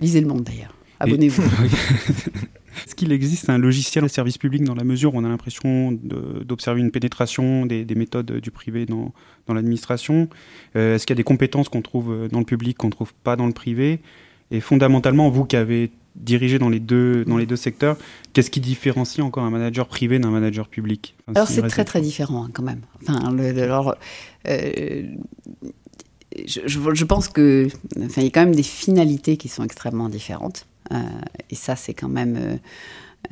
lisez 0.00 0.20
le 0.20 0.26
monde, 0.26 0.44
d'ailleurs. 0.44 0.74
Abonnez-vous. 1.00 1.42
Est-ce 2.86 2.94
qu'il 2.94 3.12
existe 3.12 3.48
un 3.48 3.58
logiciel 3.58 4.04
de 4.04 4.08
service 4.08 4.36
public 4.36 4.64
dans 4.64 4.74
la 4.74 4.84
mesure 4.84 5.14
où 5.14 5.18
on 5.18 5.24
a 5.24 5.28
l'impression 5.28 5.92
d'observer 5.92 6.80
une 6.80 6.90
pénétration 6.90 7.66
des, 7.66 7.86
méthodes 7.94 8.40
du 8.40 8.50
privé 8.50 8.84
dans, 8.84 9.12
dans 9.46 9.54
l'administration? 9.54 10.28
Euh, 10.74 10.96
Est-ce 10.96 11.06
qu'il 11.06 11.14
y 11.14 11.16
a 11.16 11.20
des 11.20 11.24
compétences 11.24 11.68
qu'on 11.68 11.82
trouve 11.82 12.28
dans 12.28 12.40
le 12.40 12.44
public 12.44 12.76
qu'on 12.76 12.88
ne 12.88 12.92
trouve 12.92 13.14
pas 13.14 13.36
dans 13.36 13.46
le 13.46 13.52
privé? 13.52 14.00
Et 14.50 14.60
fondamentalement, 14.60 15.30
vous 15.30 15.44
qui 15.44 15.56
avez 15.56 15.90
dirigé 16.14 16.58
dans 16.58 16.68
les 16.68 16.80
deux, 16.80 17.24
dans 17.24 17.36
les 17.36 17.46
deux 17.46 17.56
secteurs, 17.56 17.96
qu'est-ce 18.32 18.50
qui 18.50 18.60
différencie 18.60 19.24
encore 19.24 19.44
un 19.44 19.50
manager 19.50 19.86
privé 19.86 20.18
d'un 20.18 20.30
manager 20.30 20.68
public? 20.68 21.14
Alors 21.34 21.48
c'est 21.48 21.66
très 21.66 21.84
très 21.84 22.00
différent 22.00 22.44
hein, 22.44 22.50
quand 22.52 22.62
même. 22.62 22.80
Enfin, 23.02 23.32
le, 23.32 23.62
alors, 23.62 23.96
euh, 24.48 25.02
je, 26.46 26.60
je, 26.66 27.04
pense 27.04 27.28
que, 27.28 27.68
enfin, 27.98 28.20
il 28.20 28.24
y 28.24 28.28
a 28.28 28.30
quand 28.30 28.44
même 28.44 28.54
des 28.54 28.62
finalités 28.62 29.36
qui 29.36 29.48
sont 29.48 29.64
extrêmement 29.64 30.08
différentes. 30.08 30.66
Euh, 30.92 30.96
et 31.50 31.54
ça, 31.54 31.76
c'est 31.76 31.94
quand 31.94 32.08
même 32.08 32.58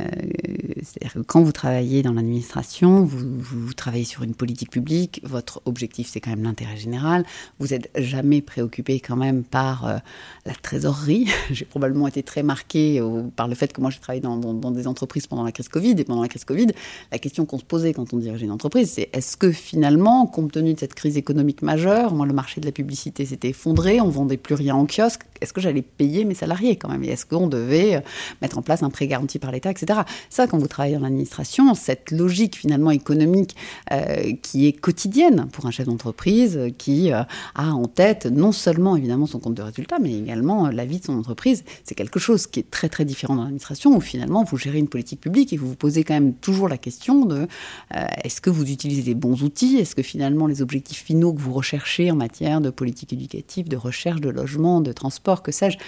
euh, 0.01 0.05
euh, 0.05 0.73
c'est-à-dire 0.83 1.15
que 1.15 1.19
quand 1.21 1.43
vous 1.43 1.53
travaillez 1.53 2.03
dans 2.03 2.13
l'administration, 2.13 3.05
vous, 3.05 3.73
travaillez 3.75 4.05
sur 4.05 4.23
une 4.23 4.35
politique 4.35 4.71
publique, 4.71 5.21
votre 5.25 5.63
objectif 5.65 6.09
c'est 6.11 6.21
quand 6.21 6.31
même 6.31 6.43
l'intérêt 6.43 6.77
général, 6.77 7.25
vous 7.59 7.69
n'êtes 7.69 7.91
jamais 7.97 8.43
préoccupé 8.43 9.01
quand 9.01 9.17
même 9.17 9.45
par 9.45 9.87
euh, 9.87 9.99
la 10.47 10.55
trésorerie. 10.55 11.29
j'ai 11.51 11.65
probablement 11.65 12.09
été 12.09 12.23
très 12.23 12.43
marqué 12.43 13.03
par 13.37 13.49
le 13.49 13.55
fait 13.55 13.73
que 13.73 13.81
moi 13.81 13.91
j'ai 13.91 13.99
travaillé 13.99 14.21
dans, 14.21 14.37
des 14.71 14.87
entreprises 14.87 15.27
pendant 15.27 15.45
la 15.45 15.53
crise 15.53 15.69
Covid, 15.69 15.95
et 15.99 16.05
pendant 16.05 16.23
la 16.23 16.29
crise 16.29 16.45
Covid, 16.45 16.69
la 17.11 17.19
question 17.19 17.47
qu'on 17.47 17.59
se 17.59 17.65
posait 17.65 17.93
quand 17.93 18.13
on 18.13 18.19
dirigeait 18.19 18.47
une 18.47 18.53
entreprise, 18.53 18.91
c'est 18.91 19.11
est-ce 19.13 19.37
que 19.37 19.53
finalement, 19.53 20.27
compte 20.27 20.53
tenu 20.53 20.75
de 20.75 20.81
cette 20.81 20.95
crise 20.95 21.17
économique 21.17 21.63
majeure, 21.63 22.15
moi 22.15 22.27
le 22.27 22.33
marché 22.33 22.61
de 22.61 22.67
la 22.67 22.73
publicité 22.73 23.27
s'était 23.27 23.51
effondré, 23.51 24.01
on 24.01 24.09
vendait 24.09 24.37
plus 24.37 24.55
rien 24.55 24.75
en 24.75 24.87
kiosque, 24.87 25.23
est-ce 25.41 25.53
que 25.53 25.61
j'allais 25.61 25.83
payer 25.83 26.25
mes 26.25 26.35
salariés 26.35 26.77
quand 26.77 26.89
même, 26.89 27.05
et 27.05 27.09
est-ce 27.09 27.27
qu'on 27.27 27.47
devait 27.47 28.03
mettre 28.41 28.59
en 28.59 28.63
place 28.63 28.83
un 28.83 28.91
prêt 28.91 29.07
garanti 29.07 29.39
par 29.39 29.53
l'État, 29.53 29.71
Ça, 30.31 30.47
quand 30.47 30.59
vous 30.59 30.69
travaillez 30.69 30.97
en 30.97 31.05
administration, 31.05 31.75
cette 31.75 32.11
logique 32.11 32.57
finalement 32.57 32.91
économique 32.91 33.57
euh, 33.91 34.33
qui 34.43 34.67
est 34.67 34.73
quotidienne 34.73 35.49
pour 35.53 35.67
un 35.67 35.71
chef 35.71 35.87
d'entreprise 35.87 36.59
qui 36.79 37.13
euh, 37.13 37.23
a 37.55 37.73
en 37.73 37.87
tête 37.87 38.27
non 38.27 38.53
seulement 38.53 38.97
évidemment 38.97 39.27
son 39.27 39.39
compte 39.39 39.55
de 39.55 39.63
résultat, 39.63 39.99
mais 40.01 40.13
également 40.15 40.69
la 40.69 40.85
vie 40.85 40.99
de 40.99 41.05
son 41.05 41.19
entreprise, 41.19 41.65
c'est 41.85 41.95
quelque 41.95 42.19
chose 42.19 42.47
qui 42.47 42.61
est 42.61 42.71
très 42.71 42.89
très 42.89 43.05
différent 43.05 43.35
dans 43.35 43.43
l'administration 43.43 43.97
où 43.97 44.01
finalement 44.01 44.45
vous 44.45 44.57
gérez 44.57 44.79
une 44.79 44.89
politique 44.89 45.21
publique 45.21 45.53
et 45.53 45.57
vous 45.57 45.69
vous 45.69 45.77
posez 45.77 46.05
quand 46.05 46.15
même 46.15 46.35
toujours 46.35 46.69
la 46.69 46.79
question 46.79 47.25
de 47.25 47.47
est-ce 48.25 48.41
que 48.41 48.51
vous 48.51 48.71
utilisez 48.71 49.03
les 49.03 49.15
bons 49.15 49.43
outils, 49.43 49.77
est-ce 49.77 49.95
que 49.95 50.03
finalement 50.03 50.47
les 50.47 50.63
objectifs 50.63 51.05
finaux 51.05 51.33
que 51.33 51.41
vous 51.41 51.53
recherchez 51.53 52.11
en 52.11 52.17
matière 52.17 52.61
de 52.61 52.71
politique 52.71 53.13
éducative, 53.13 53.69
de 53.69 53.77
recherche, 53.77 54.21
de 54.21 54.31
logement, 54.31 54.81
de 54.81 54.93
transport, 54.93 55.43
que 55.43 55.53
sais-je, 55.53 55.79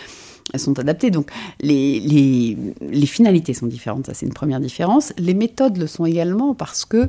elles 0.52 0.60
sont 0.60 0.78
adaptées. 0.78 1.10
Donc 1.10 1.30
les, 1.60 2.00
les, 2.00 3.06
finalités 3.06 3.54
sont 3.54 3.66
différentes, 3.66 4.06
ça 4.06 4.14
c'est 4.14 4.26
une 4.26 4.32
première 4.32 4.60
différence. 4.60 5.12
Les 5.18 5.34
méthodes 5.34 5.76
le 5.76 5.86
sont 5.86 6.06
également 6.06 6.54
parce 6.54 6.84
que 6.84 7.08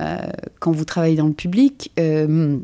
euh, 0.00 0.16
quand 0.60 0.72
vous 0.72 0.84
travaillez 0.84 1.16
dans 1.16 1.26
le 1.26 1.32
public, 1.32 1.92
euh, 1.98 2.58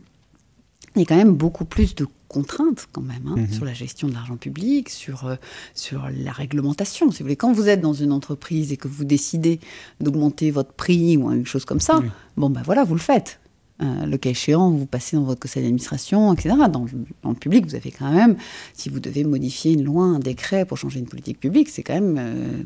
il 0.95 1.01
y 1.01 1.03
a 1.03 1.07
quand 1.07 1.17
même 1.17 1.35
beaucoup 1.35 1.65
plus 1.65 1.95
de 1.95 2.07
contraintes 2.29 2.89
quand 2.93 3.03
même 3.03 3.27
hein, 3.27 3.37
mhm. 3.37 3.53
sur 3.53 3.65
la 3.65 3.75
gestion 3.75 4.09
de 4.09 4.15
l'argent 4.15 4.37
public, 4.37 4.89
sur, 4.89 5.27
euh, 5.27 5.37
sur 5.75 6.09
la 6.11 6.33
réglementation. 6.33 7.11
Si 7.11 7.19
vous 7.19 7.27
voulez, 7.27 7.37
quand 7.37 7.53
vous 7.53 7.69
êtes 7.69 7.81
dans 7.81 7.93
une 7.93 8.13
entreprise 8.13 8.73
et 8.73 8.77
que 8.77 8.89
vous 8.89 9.05
décidez 9.05 9.61
d'augmenter 10.01 10.51
votre 10.51 10.73
prix 10.73 11.17
ou 11.17 11.31
quelque 11.31 11.49
chose 11.49 11.67
comme 11.67 11.81
ça, 11.81 12.01
bon 12.37 12.49
ben 12.49 12.63
voilà, 12.65 12.85
vous 12.85 12.95
le 12.95 13.01
faites. 13.01 13.39
Euh, 13.83 14.07
le 14.07 14.17
cas 14.17 14.31
échéant, 14.31 14.71
vous 14.71 14.87
passez 14.87 15.17
dans 15.17 15.23
votre 15.23 15.41
conseil 15.41 15.63
d'administration, 15.63 16.33
etc. 16.33 16.55
Dans 16.71 16.85
le, 16.85 17.35
public, 17.35 17.67
vous 17.67 17.75
avez 17.75 17.91
quand 17.91 18.11
même, 18.11 18.37
si 18.75 18.89
vous 18.89 19.01
devez 19.01 19.25
modifier 19.25 19.73
une 19.73 19.85
loi, 19.85 20.05
un 20.05 20.19
décret 20.19 20.65
pour 20.65 20.79
changer 20.79 21.01
une 21.01 21.07
politique 21.07 21.41
publique, 21.41 21.69
c'est 21.69 21.83
quand 21.83 21.95
même 21.95 22.19
euh, 22.19 22.63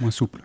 moins 0.00 0.10
souple. 0.10 0.42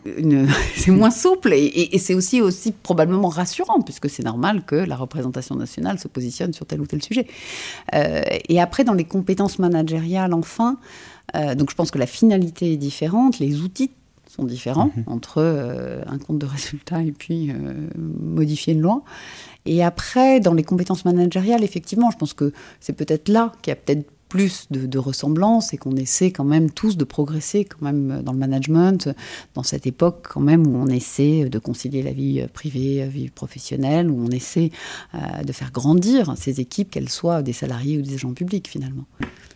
c'est 0.75 0.91
moins 0.91 1.11
souple 1.11 1.53
et, 1.53 1.97
c'est 1.99 2.13
aussi 2.13 2.41
aussi 2.41 2.71
probablement 2.71 3.29
rassurant 3.29 3.81
puisque 3.81 4.09
c'est 4.09 4.23
normal 4.23 4.63
que 4.65 4.75
la 4.75 4.95
représentation 4.95 5.55
nationale 5.55 5.99
se 5.99 6.07
positionne 6.07 6.53
sur 6.53 6.65
tel 6.65 6.81
ou 6.81 6.85
tel 6.85 7.01
sujet. 7.01 7.27
Euh, 7.93 8.21
et 8.47 8.59
après, 8.59 8.83
dans 8.83 8.93
les 8.93 9.05
compétences 9.05 9.59
managériales, 9.59 10.33
enfin. 10.33 10.77
donc 11.33 11.69
je 11.69 11.75
pense 11.75 11.91
que 11.91 11.99
la 11.99 12.07
finalité 12.07 12.73
est 12.73 12.77
différente, 12.77 13.39
les 13.39 13.61
outils 13.61 13.91
sont 14.27 14.43
différents 14.43 14.91
mhm. 14.95 15.03
entre 15.07 16.03
un 16.05 16.17
compte 16.17 16.39
de 16.39 16.45
résultat 16.45 17.01
et 17.03 17.11
puis 17.11 17.51
modifier 17.97 18.73
une 18.73 18.81
loi. 18.81 19.03
Et 19.65 19.83
après, 19.83 20.39
dans 20.39 20.53
les 20.53 20.63
compétences 20.63 21.05
managériales, 21.05 21.63
effectivement, 21.63 22.11
je 22.11 22.17
pense 22.17 22.33
que 22.33 22.53
c'est 22.79 22.93
peut-être 22.93 23.29
là 23.29 23.51
qu'il 23.61 23.71
y 23.71 23.73
a 23.73 23.75
peut-être 23.75 24.09
plus 24.29 24.67
de, 24.69 24.85
de 24.85 24.97
ressemblance 24.99 25.73
et 25.73 25.77
qu'on 25.77 25.95
essaie 25.95 26.31
quand 26.31 26.45
même 26.45 26.69
tous 26.69 26.95
de 26.95 27.03
progresser 27.03 27.65
quand 27.65 27.81
même 27.81 28.21
dans 28.21 28.31
le 28.31 28.37
management, 28.37 29.09
dans 29.55 29.63
cette 29.63 29.87
époque 29.87 30.27
quand 30.29 30.39
même 30.39 30.67
où 30.67 30.77
on 30.77 30.87
essaie 30.87 31.49
de 31.49 31.59
concilier 31.59 32.03
la 32.03 32.11
vie 32.11 32.45
privée, 32.53 32.99
la 32.99 33.07
vie 33.07 33.29
professionnelle, 33.29 34.09
où 34.09 34.23
on 34.23 34.29
essaie 34.29 34.71
euh, 35.15 35.43
de 35.43 35.51
faire 35.51 35.71
grandir 35.71 36.35
ces 36.37 36.61
équipes, 36.61 36.91
qu'elles 36.91 37.09
soient 37.09 37.41
des 37.41 37.53
salariés 37.53 37.97
ou 37.97 38.01
des 38.03 38.13
agents 38.13 38.33
publics 38.33 38.67
finalement. 38.67 39.05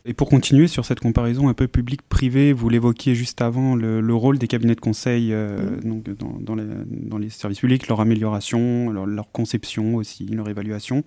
Et 0.05 0.13
pour 0.13 0.27
continuer 0.27 0.67
sur 0.67 0.83
cette 0.83 0.99
comparaison 0.99 1.47
un 1.47 1.53
peu 1.53 1.67
public-privé, 1.67 2.51
vous 2.51 2.67
l'évoquiez 2.67 3.15
juste 3.15 3.41
avant, 3.41 3.75
le, 3.75 4.13
rôle 4.13 4.37
des 4.37 4.47
cabinets 4.47 4.75
de 4.75 4.81
conseil 4.81 5.31
euh, 5.31 5.77
mm. 5.77 5.89
donc 5.89 6.17
dans, 6.17 6.37
dans, 6.39 6.55
les, 6.55 6.65
dans, 6.85 7.17
les, 7.17 7.29
services 7.29 7.61
publics, 7.61 7.87
leur 7.87 8.01
amélioration, 8.01 8.89
leur, 8.89 9.05
leur 9.05 9.31
conception 9.31 9.95
aussi, 9.95 10.25
leur 10.25 10.49
évaluation. 10.49 11.03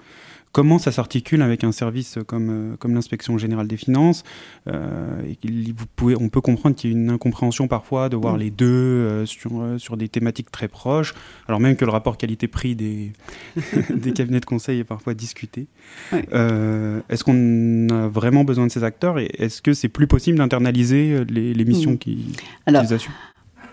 Comment 0.57 0.79
ça 0.79 0.91
s'articule 0.91 1.43
avec 1.43 1.65
un 1.65 1.73
service 1.73 2.19
comme, 2.27 2.49
euh, 2.49 2.77
comme 2.79 2.95
l'inspection 2.95 3.37
générale 3.37 3.69
des 3.69 3.77
finances 3.77 4.25
euh, 4.69 5.21
et 5.23 5.37
vous 5.77 5.85
pouvez, 5.97 6.17
On 6.19 6.31
peut 6.31 6.41
comprendre 6.41 6.75
qu'il 6.75 6.91
y 6.91 6.95
a 6.95 6.97
une 6.97 7.11
incompréhension 7.11 7.69
parfois 7.69 8.09
de 8.09 8.17
voir 8.17 8.37
mm. 8.37 8.39
les 8.39 8.51
deux 8.51 8.67
euh, 8.67 9.27
sur, 9.27 9.51
sur 9.77 9.99
des 9.99 10.09
thématiques 10.09 10.51
très 10.51 10.69
proches, 10.69 11.13
alors 11.47 11.61
même 11.61 11.77
que 11.77 11.85
le 11.85 11.91
rapport 11.91 12.17
qualité-prix 12.17 12.75
des, 12.75 13.13
des 13.95 14.13
cabinets 14.13 14.41
de 14.41 14.47
conseil 14.47 14.79
est 14.79 14.85
parfois 14.85 15.13
discuté. 15.13 15.67
est-ce 16.11 17.23
qu'on 17.23 17.95
a 17.95 18.09
vraiment 18.09 18.45
besoin 18.45 18.67
de 18.67 18.73
ces 18.73 18.83
acteurs 18.83 19.19
et 19.19 19.29
est-ce 19.37 19.61
que 19.61 19.75
c'est 19.75 19.91
plus 19.91 20.07
possible 20.07 20.39
d'internaliser 20.39 21.23
les, 21.29 21.53
les, 21.53 21.65
missions 21.67 21.93
mm. 21.93 21.99
qui, 21.99 22.33
alors, 22.65 22.91
assurent 22.91 23.13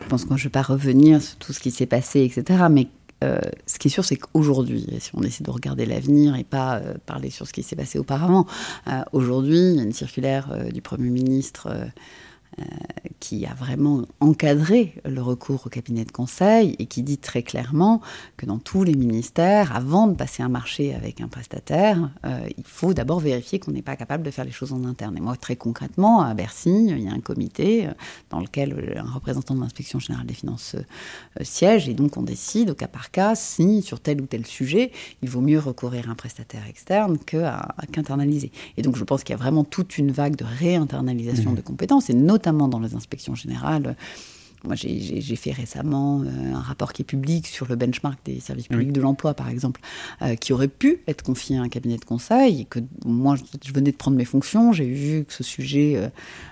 je 0.01 0.09
pense 0.09 0.25
je 0.27 0.33
ne 0.33 0.37
vais 0.37 0.49
pas 0.49 0.61
revenir 0.61 1.21
sur 1.21 1.37
tout 1.37 1.53
ce 1.53 1.61
qui 1.61 1.71
s'est 1.71 1.85
passé, 1.85 2.25
etc. 2.25 2.65
Mais 2.69 2.89
euh, 3.23 3.39
ce 3.65 3.79
qui 3.79 3.87
est 3.87 3.91
sûr, 3.91 4.05
c'est 4.05 4.17
qu'aujourd'hui, 4.17 4.85
si 4.99 5.11
on 5.13 5.23
essaie 5.23 5.43
de 5.43 5.49
regarder 5.49 5.85
l'avenir 5.85 6.35
et 6.35 6.43
pas 6.43 6.77
euh, 6.77 6.95
parler 7.05 7.29
sur 7.29 7.47
ce 7.47 7.53
qui 7.53 7.63
s'est 7.63 7.75
passé 7.75 7.97
auparavant, 7.97 8.45
euh, 8.87 9.01
aujourd'hui, 9.13 9.57
il 9.57 9.75
y 9.75 9.79
a 9.79 9.83
une 9.83 9.93
circulaire 9.93 10.49
du 10.71 10.81
Premier 10.81 11.09
ministre 11.09 11.69
qui 13.23 13.45
a 13.45 13.53
vraiment 13.53 14.01
encadré 14.19 14.95
le 15.05 15.21
recours 15.21 15.63
au 15.65 15.69
cabinet 15.69 16.03
de 16.03 16.11
conseil 16.11 16.75
et 16.77 16.87
qui 16.87 17.03
dit 17.03 17.17
très 17.17 17.41
clairement 17.41 18.01
que 18.35 18.45
dans 18.45 18.57
tous 18.57 18.83
les 18.83 18.95
ministères, 18.95 19.73
avant 19.73 20.07
de 20.07 20.15
passer 20.15 20.43
un 20.43 20.49
marché 20.49 20.93
avec 20.93 21.21
un 21.21 21.29
prestataire, 21.29 22.11
euh, 22.25 22.45
il 22.57 22.65
faut 22.65 22.93
d'abord 22.93 23.21
vérifier 23.21 23.59
qu'on 23.59 23.71
n'est 23.71 23.81
pas 23.81 23.95
capable 23.95 24.23
de 24.23 24.31
faire 24.31 24.43
les 24.43 24.51
choses 24.51 24.73
en 24.73 24.83
interne. 24.83 25.15
Et 25.15 25.21
moi, 25.21 25.37
très 25.37 25.55
concrètement, 25.55 26.21
à 26.21 26.33
Bercy, 26.33 26.87
il 26.89 26.99
y 26.99 27.07
a 27.07 27.13
un 27.13 27.21
comité 27.21 27.87
euh, 27.87 27.91
dans 28.29 28.41
lequel 28.41 28.97
un 28.97 29.09
représentant 29.09 29.55
de 29.55 29.61
l'inspection 29.61 29.99
générale 29.99 30.27
des 30.27 30.33
finances 30.33 30.75
siège 31.41 31.87
et 31.87 31.93
donc 31.93 32.17
on 32.17 32.23
décide 32.23 32.71
au 32.71 32.75
cas 32.75 32.87
par 32.87 33.09
cas 33.09 33.35
si 33.35 33.81
sur 33.81 34.01
tel 34.01 34.19
ou 34.21 34.25
tel 34.25 34.45
sujet, 34.45 34.91
il 35.21 35.29
vaut 35.29 35.41
mieux 35.41 35.59
recourir 35.59 36.09
à 36.09 36.11
un 36.11 36.15
prestataire 36.15 36.67
externe 36.67 37.17
qu'internaliser. 37.17 38.51
et 38.75 38.81
donc 38.81 38.97
je 38.97 39.03
pense 39.05 39.23
qu'il 39.23 39.33
y 39.33 39.39
a 39.39 39.41
vraiment 39.41 39.63
toute 39.63 39.97
une 39.97 40.11
vague 40.11 40.35
de 40.35 40.45
réinternalisation 40.45 41.51
mmh. 41.51 41.55
de 41.55 41.61
compétences 41.61 42.09
et 42.09 42.13
notamment 42.13 42.42
notamment 42.43 42.67
dans 42.67 42.79
les 42.79 42.93
inspections 42.93 43.35
générales, 43.35 43.95
moi, 44.65 44.75
j'ai 44.75 45.35
fait 45.35 45.51
récemment 45.51 46.21
euh, 46.21 46.53
un 46.53 46.59
rapport 46.59 46.93
qui 46.93 47.01
est 47.01 47.05
public 47.05 47.47
sur 47.47 47.67
le 47.67 47.75
benchmark 47.75 48.17
des 48.23 48.39
services 48.39 48.69
publics 48.69 48.93
de 48.93 49.01
l'emploi, 49.01 49.33
par 49.33 49.49
exemple, 49.49 49.81
euh, 50.21 50.35
qui 50.35 50.53
aurait 50.53 50.69
pu 50.69 51.01
être 51.07 51.21
confié 51.21 51.57
à 51.57 51.61
un 51.61 51.67
cabinet 51.67 51.97
de 51.97 52.05
conseil. 52.05 52.61
Et 52.61 52.65
que 52.65 52.79
moi, 53.05 53.35
je 53.35 53.73
venais 53.73 53.91
de 53.91 53.97
prendre 53.97 54.15
mes 54.15 54.23
fonctions, 54.25 54.71
j'ai 54.71 54.85
vu 54.85 55.25
que 55.25 55.33
ce 55.33 55.43
sujet 55.43 56.09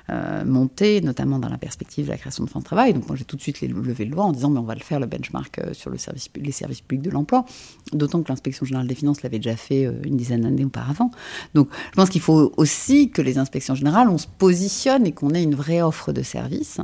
euh, 0.10 0.44
montait, 0.44 1.00
notamment 1.00 1.39
dans 1.39 1.48
la 1.48 1.58
perspective 1.58 2.06
de 2.06 2.12
la 2.12 2.18
création 2.18 2.44
de 2.44 2.50
fonds 2.50 2.60
de 2.60 2.65
travail. 2.65 2.94
Donc, 2.94 3.08
moi, 3.08 3.15
j'ai 3.15 3.24
tout 3.24 3.38
de 3.38 3.41
suite 3.41 3.62
levé 3.62 4.03
le 4.03 4.12
doigt 4.12 4.25
en 4.25 4.34
disant, 4.34 4.50
mais 4.50 4.60
on 4.60 4.63
va 4.63 4.75
le 4.75 4.82
faire, 4.82 5.00
le 5.00 5.06
benchmark 5.06 5.62
sur 5.74 5.89
le 5.89 5.98
service, 5.98 6.30
les 6.36 6.51
services 6.51 6.82
publics 6.82 7.03
de 7.03 7.12
l'emploi. 7.12 7.46
D'autant 7.94 8.22
que 8.22 8.30
l'inspection 8.30 8.65
générale 8.65 8.88
des 8.88 8.96
finances 8.96 9.22
l'avait 9.22 9.39
déjà 9.39 9.56
fait 9.56 9.84
une 10.03 10.18
dizaine 10.18 10.41
d'années 10.41 10.65
auparavant. 10.65 11.12
Donc, 11.53 11.70
je 11.91 11.96
pense 11.96 12.10
qu'il 12.10 12.22
faut 12.22 12.51
aussi 12.58 13.10
que 13.10 13.22
les 13.22 13.38
inspections 13.38 13.75
générales, 13.75 14.10
on 14.10 14.18
se 14.18 14.27
positionne 14.27 15.06
et 15.06 15.13
qu'on 15.13 15.30
ait 15.30 15.44
une 15.44 15.56
vraie 15.56 15.82
offre 15.82 16.12
de 16.12 16.24
services 16.24 16.82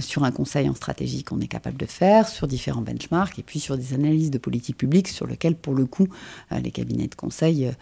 sur 0.00 0.24
un 0.24 0.30
conseil 0.30 0.65
en 0.68 0.74
stratégie 0.74 1.24
qu'on 1.24 1.40
est 1.40 1.48
capable 1.48 1.76
de 1.76 1.86
faire 1.86 2.28
sur 2.28 2.46
différents 2.46 2.82
benchmarks 2.82 3.38
et 3.38 3.42
puis 3.42 3.60
sur 3.60 3.76
des 3.76 3.94
analyses 3.94 4.30
de 4.30 4.38
politique 4.38 4.76
publique 4.76 5.08
sur 5.08 5.26
lesquelles, 5.26 5.56
pour 5.56 5.74
le 5.74 5.86
coup, 5.86 6.08
euh, 6.52 6.58
les 6.58 6.70
cabinets 6.70 7.08
de 7.08 7.14
conseil 7.14 7.72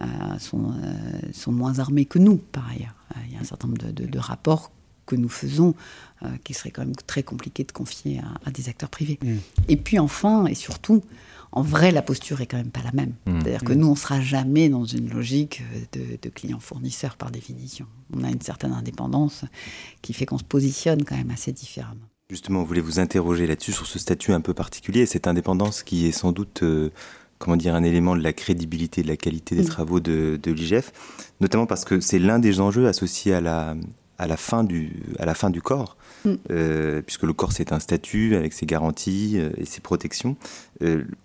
euh, 0.00 0.04
sont, 0.38 0.72
euh, 0.72 0.92
sont 1.32 1.52
moins 1.52 1.78
armés 1.78 2.04
que 2.04 2.18
nous, 2.18 2.36
par 2.36 2.68
ailleurs. 2.68 2.94
Il 3.26 3.34
y 3.34 3.36
a 3.36 3.40
un 3.40 3.44
certain 3.44 3.68
nombre 3.68 3.92
de, 3.92 4.18
rapports 4.18 4.72
que 5.06 5.14
nous 5.14 5.28
faisons 5.28 5.74
qui 6.42 6.54
seraient 6.54 6.70
quand 6.70 6.82
même 6.82 6.96
très 7.06 7.22
compliqués 7.22 7.62
de 7.62 7.70
confier 7.70 8.20
à, 8.44 8.50
des 8.50 8.68
acteurs 8.68 8.88
privés. 8.88 9.18
Mmh. 9.22 9.34
Et 9.68 9.76
puis 9.76 9.98
enfin, 9.98 10.46
et 10.46 10.54
surtout, 10.54 11.02
en 11.52 11.62
vrai, 11.62 11.92
la 11.92 12.02
posture 12.02 12.40
est 12.40 12.46
quand 12.46 12.56
même 12.56 12.70
pas 12.70 12.82
la 12.82 12.90
même. 12.92 13.12
Mmh. 13.26 13.40
C'est-à-dire 13.40 13.62
que 13.62 13.72
mmh. 13.72 13.76
nous, 13.76 13.86
on 13.88 13.94
sera 13.94 14.20
jamais 14.20 14.68
dans 14.68 14.84
une 14.84 15.10
logique 15.10 15.62
de, 15.92 16.18
de 16.20 16.28
client-fournisseur 16.28 17.16
par 17.16 17.30
définition. 17.30 17.86
On 18.16 18.24
a 18.24 18.30
une 18.30 18.40
certaine 18.40 18.72
indépendance 18.72 19.44
qui 20.02 20.12
fait 20.12 20.26
qu'on 20.26 20.38
se 20.38 20.44
positionne 20.44 21.04
quand 21.04 21.16
même 21.16 21.30
assez 21.30 21.52
différemment. 21.52 22.08
Justement, 22.34 22.62
on 22.62 22.64
voulait 22.64 22.80
vous 22.80 22.98
interroger 22.98 23.46
là-dessus 23.46 23.70
sur 23.70 23.86
ce 23.86 23.96
statut 23.96 24.32
un 24.32 24.40
peu 24.40 24.54
particulier, 24.54 25.06
cette 25.06 25.28
indépendance 25.28 25.84
qui 25.84 26.08
est 26.08 26.10
sans 26.10 26.32
doute, 26.32 26.64
euh, 26.64 26.90
comment 27.38 27.56
dire, 27.56 27.76
un 27.76 27.84
élément 27.84 28.16
de 28.16 28.24
la 28.24 28.32
crédibilité, 28.32 29.04
de 29.04 29.06
la 29.06 29.16
qualité 29.16 29.54
des 29.54 29.62
mm. 29.62 29.66
travaux 29.66 30.00
de, 30.00 30.40
l'IGF, 30.44 30.90
notamment 31.40 31.66
parce 31.66 31.84
que 31.84 32.00
c'est 32.00 32.18
l'un 32.18 32.40
des 32.40 32.58
enjeux 32.58 32.88
associés 32.88 33.34
à 33.34 33.40
la, 33.40 33.76
à 34.18 34.26
la 34.26 34.36
fin 34.36 34.64
du, 34.64 35.04
à 35.20 35.26
la 35.26 35.34
fin 35.34 35.48
du 35.48 35.62
corps, 35.62 35.96
mm. 36.24 36.32
euh, 36.50 37.02
puisque 37.02 37.22
le 37.22 37.34
corps 37.34 37.52
c'est 37.52 37.70
un 37.70 37.78
statut 37.78 38.34
avec 38.34 38.52
ses 38.52 38.66
garanties 38.66 39.34
euh, 39.36 39.50
et 39.56 39.64
ses 39.64 39.80
protections. 39.80 40.34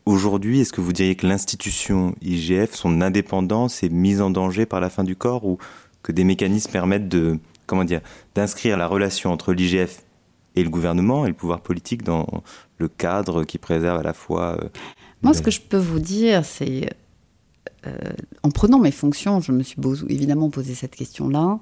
Aujourd'hui, 0.06 0.60
est-ce 0.60 0.72
que 0.72 0.82
vous 0.82 0.94
diriez 0.94 1.16
que 1.16 1.26
l'institution 1.26 2.14
IGF, 2.22 2.76
son 2.76 3.02
indépendance 3.02 3.82
est 3.82 3.90
mise 3.90 4.22
en 4.22 4.30
danger 4.30 4.68
par 4.68 4.80
la 4.80 4.92
fin 4.92 5.04
du 5.04 5.16
corps 5.16 5.44
ou 5.44 5.58
que 6.04 6.12
des 6.12 6.24
mécanismes 6.24 6.72
permettent 6.72 7.10
de, 7.10 7.40
comment 7.66 7.84
dire, 7.84 8.02
d'inscrire 8.36 8.78
la 8.78 8.86
relation 8.86 9.32
entre 9.32 9.54
l'IGF 9.54 10.04
et 10.60 10.64
le 10.64 10.70
gouvernement 10.70 11.26
et 11.26 11.30
le 11.30 11.34
pouvoir 11.34 11.62
politique 11.62 12.04
dans 12.04 12.28
le 12.78 12.88
cadre 12.88 13.44
qui 13.44 13.58
préserve 13.58 14.00
à 14.00 14.04
la 14.04 14.14
fois. 14.14 14.58
Euh, 14.62 14.68
Moi, 15.22 15.34
ce 15.34 15.42
que 15.42 15.52
je 15.52 15.62
peux 15.62 15.78
vous 15.78 16.00
dire, 16.00 16.46
c'est. 16.46 16.90
Euh, 17.88 17.96
en 18.44 18.52
prenant 18.52 18.80
mes 18.80 18.92
fonctions, 18.92 19.40
je 19.40 19.54
me 19.54 19.64
suis 19.64 19.78
évidemment 20.10 20.50
posé 20.50 20.74
cette 20.74 20.96
question-là. 20.96 21.60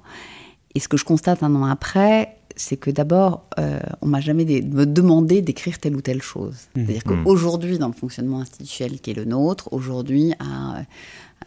Et 0.74 0.80
ce 0.80 0.88
que 0.88 0.96
je 0.96 1.04
constate 1.04 1.42
un 1.42 1.54
an 1.54 1.64
après, 1.64 2.36
c'est 2.56 2.76
que 2.76 2.90
d'abord, 2.90 3.46
euh, 3.58 3.78
on 4.02 4.06
m'a 4.06 4.20
jamais 4.20 4.44
me 4.44 4.84
demandé 4.84 5.42
d'écrire 5.42 5.78
telle 5.78 5.94
ou 5.94 6.00
telle 6.00 6.22
chose. 6.22 6.68
Mmh. 6.74 6.86
C'est-à-dire 6.86 7.02
mmh. 7.06 7.24
qu'aujourd'hui, 7.24 7.78
dans 7.78 7.86
le 7.86 7.94
fonctionnement 7.94 8.40
institutionnel 8.40 9.00
qui 9.00 9.12
est 9.12 9.14
le 9.14 9.24
nôtre, 9.24 9.72
aujourd'hui, 9.72 10.32
à 10.40 10.82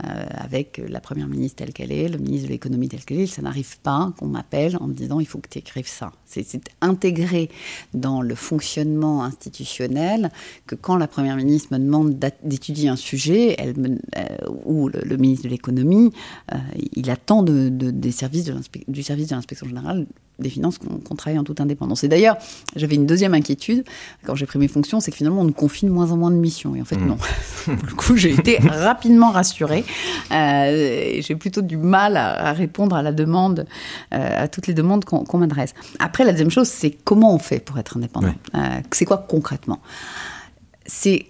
euh, 0.04 0.26
avec 0.38 0.82
la 0.88 1.00
première 1.02 1.28
ministre 1.28 1.58
telle 1.58 1.74
qu'elle 1.74 1.92
est, 1.92 2.08
le 2.08 2.18
ministre 2.18 2.48
de 2.48 2.54
l'économie 2.54 2.90
tel 2.90 3.04
qu'elle 3.04 3.20
est. 3.20 3.28
Ça 3.28 3.42
n'arrive 3.42 3.78
pas 3.80 4.14
qu'on 4.18 4.28
m'appelle 4.28 4.78
en 4.78 4.88
me 4.88 4.94
disant 4.94 5.20
il 5.20 5.28
faut 5.28 5.40
que 5.40 5.50
tu 5.50 5.60
écrives 5.60 5.88
ça. 5.88 6.12
C'est 6.26 6.62
intégré 6.80 7.50
dans 7.94 8.22
le 8.22 8.36
fonctionnement 8.36 9.24
institutionnel 9.24 10.32
que 10.66 10.76
quand 10.76 10.96
la 10.96 11.08
première 11.08 11.36
ministre 11.36 11.74
me 11.74 11.80
demande 11.80 12.18
d'étudier 12.44 12.90
un 12.90 12.96
sujet, 12.96 13.56
elle 13.58 14.00
euh, 14.16 14.28
ou 14.66 14.88
le, 14.88 15.18
ministre 15.18 15.46
de 15.46 15.50
l'économie, 15.50 16.12
euh, 16.54 16.58
il 16.94 17.10
attend 17.10 17.44
de, 17.44 17.70
des 17.70 18.12
services 18.12 18.52
du 18.88 19.04
service 19.04 19.28
de 19.28 19.36
l'inspection 19.36 19.68
générale 19.68 20.08
des 20.42 20.50
finances 20.50 20.78
qu'on 20.78 21.16
travaille 21.16 21.40
en 21.40 21.44
toute 21.44 21.62
indépendance. 21.62 22.04
Et 22.04 22.08
d'ailleurs, 22.08 22.38
j'avais 22.76 22.96
une 22.96 23.06
deuxième 23.06 23.34
inquiétude 23.34 23.84
quand 24.26 24.36
j'ai 24.36 24.46
pris 24.46 24.60
mes 24.60 24.68
fonctions, 24.68 25.00
c'est 25.00 25.12
que 25.12 25.18
finalement 25.18 25.42
on 25.42 25.46
nous 25.46 25.54
confie 25.54 25.86
de 25.86 25.92
moins 25.92 26.12
en 26.12 26.18
moins 26.18 26.32
de 26.32 26.36
missions. 26.36 26.76
Et 26.76 26.82
en 26.82 26.86
fait, 26.86 26.98
mmh. 26.98 27.08
non. 27.08 27.18
Pour 27.66 27.88
le 27.88 27.96
coup, 27.96 28.18
j'ai 28.18 28.32
été 28.32 28.58
rapidement 28.62 29.32
rassurée. 29.32 29.84
Euh, 30.32 31.22
j'ai 31.22 31.36
plutôt 31.36 31.62
du 31.62 31.78
mal 31.78 32.18
à, 32.18 32.54
répondre 32.54 32.96
à 32.96 33.02
la 33.02 33.12
demande, 33.12 33.66
euh, 34.14 34.44
à 34.44 34.48
toutes 34.48 34.68
les 34.68 34.74
demandes 34.74 35.06
qu'on 35.06 35.38
m'adresse. 35.38 35.74
Après, 36.00 36.24
la 36.24 36.32
deuxième 36.32 36.52
chose, 36.52 36.68
c'est 36.68 36.92
comment 36.92 37.34
on 37.34 37.40
fait 37.40 37.60
pour 37.60 37.78
être 37.78 37.98
indépendant. 37.98 38.34
Euh, 38.56 38.60
c'est 38.92 39.06
quoi 39.06 39.18
concrètement? 39.18 39.80
C'est 40.86 41.26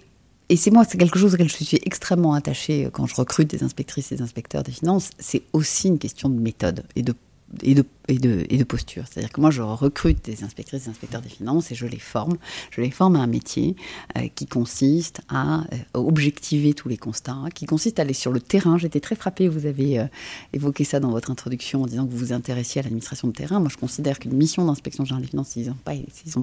et 0.48 0.56
c'est 0.56 0.70
moi, 0.70 0.84
c'est 0.86 0.98
quelque 0.98 1.18
chose 1.18 1.32
auquel 1.32 1.48
je 1.48 1.54
suis 1.54 1.80
extrêmement 1.82 2.34
attachée 2.34 2.90
quand 2.92 3.06
je 3.06 3.14
recrute 3.14 3.48
des 3.48 3.62
inspectrices 3.62 4.12
et 4.12 4.16
des 4.16 4.22
inspecteurs 4.22 4.62
des 4.62 4.72
finances. 4.72 5.08
C'est 5.18 5.44
aussi 5.54 5.88
une 5.88 5.98
question 5.98 6.28
de 6.28 6.38
méthode 6.38 6.84
et 6.94 7.02
de 7.02 7.14
et 7.62 7.74
de, 7.74 7.84
et 8.08 8.18
de, 8.18 8.64
posture. 8.64 9.04
C'est-à-dire 9.10 9.32
que 9.32 9.40
moi, 9.40 9.50
je 9.50 9.60
recrute 9.60 10.24
des 10.24 10.44
inspectrices 10.44 10.86
et 10.86 10.90
inspecteurs 10.90 11.20
des 11.20 11.28
finances 11.28 11.72
et 11.72 11.74
je 11.74 11.86
les 11.86 11.98
forme. 11.98 12.36
Je 12.70 12.80
les 12.80 12.90
forme 12.90 13.16
à 13.16 13.20
un 13.20 13.26
métier 13.26 13.76
euh, 14.16 14.28
qui 14.34 14.46
consiste 14.46 15.20
à 15.28 15.60
euh, 15.60 15.76
objectiver 15.94 16.74
tous 16.74 16.88
les 16.88 16.96
constats, 16.96 17.36
qui 17.54 17.66
consiste 17.66 17.98
à 17.98 18.02
aller 18.02 18.12
sur 18.12 18.32
le 18.32 18.40
terrain. 18.40 18.78
J'étais 18.78 19.00
très 19.00 19.14
frappée, 19.14 19.48
vous 19.48 19.66
avez 19.66 19.98
euh, 19.98 20.06
évoqué 20.52 20.84
ça 20.84 21.00
dans 21.00 21.10
votre 21.10 21.30
introduction 21.30 21.82
en 21.82 21.86
disant 21.86 22.06
que 22.06 22.12
vous 22.12 22.18
vous 22.18 22.32
intéressiez 22.32 22.80
à 22.80 22.82
l'administration 22.82 23.28
de 23.28 23.32
terrain. 23.32 23.60
Moi, 23.60 23.68
je 23.70 23.76
considère 23.76 24.18
qu'une 24.18 24.34
mission 24.34 24.64
d'inspection 24.64 25.04
générale 25.04 25.24
des 25.24 25.30
finances, 25.30 25.56
ils 25.56 25.68
n'ont 25.68 25.74
pas, 25.74 25.94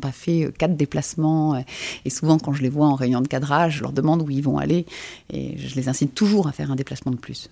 pas 0.01 0.11
fait 0.11 0.51
quatre 0.57 0.75
déplacements. 0.75 1.63
et 2.05 2.09
souvent, 2.09 2.37
quand 2.37 2.53
je 2.53 2.61
les 2.61 2.69
vois 2.69 2.87
en 2.87 2.95
réunion 2.95 3.21
de 3.21 3.27
cadrage, 3.27 3.77
je 3.77 3.81
leur 3.81 3.93
demande 3.93 4.21
où 4.21 4.29
ils 4.29 4.43
vont 4.43 4.57
aller 4.57 4.85
et 5.31 5.57
je 5.57 5.75
les 5.75 5.89
incite 5.89 6.13
toujours 6.13 6.47
à 6.47 6.51
faire 6.51 6.71
un 6.71 6.75
déplacement 6.75 7.11
de 7.11 7.17
plus. 7.17 7.49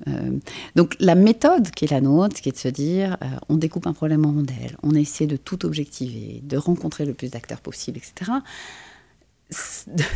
donc, 0.76 0.96
la 1.00 1.16
méthode 1.16 1.72
qui 1.72 1.86
est 1.86 1.92
la 1.92 2.02
nôtre, 2.02 2.42
qui 2.42 2.50
est 2.50 2.52
de 2.52 2.58
se 2.58 2.68
dire 2.68 3.18
on 3.50 3.56
découpe 3.56 3.88
un 3.88 3.94
problème 3.98 4.26
en 4.26 4.36
on 4.84 4.94
essaie 4.94 5.26
de 5.26 5.38
tout 5.38 5.66
objectiver, 5.66 6.42
de 6.44 6.56
rencontrer 6.56 7.04
le 7.04 7.16
plus 7.16 7.32
d'acteurs 7.32 7.62
possible, 7.62 7.98
etc. 7.98 8.32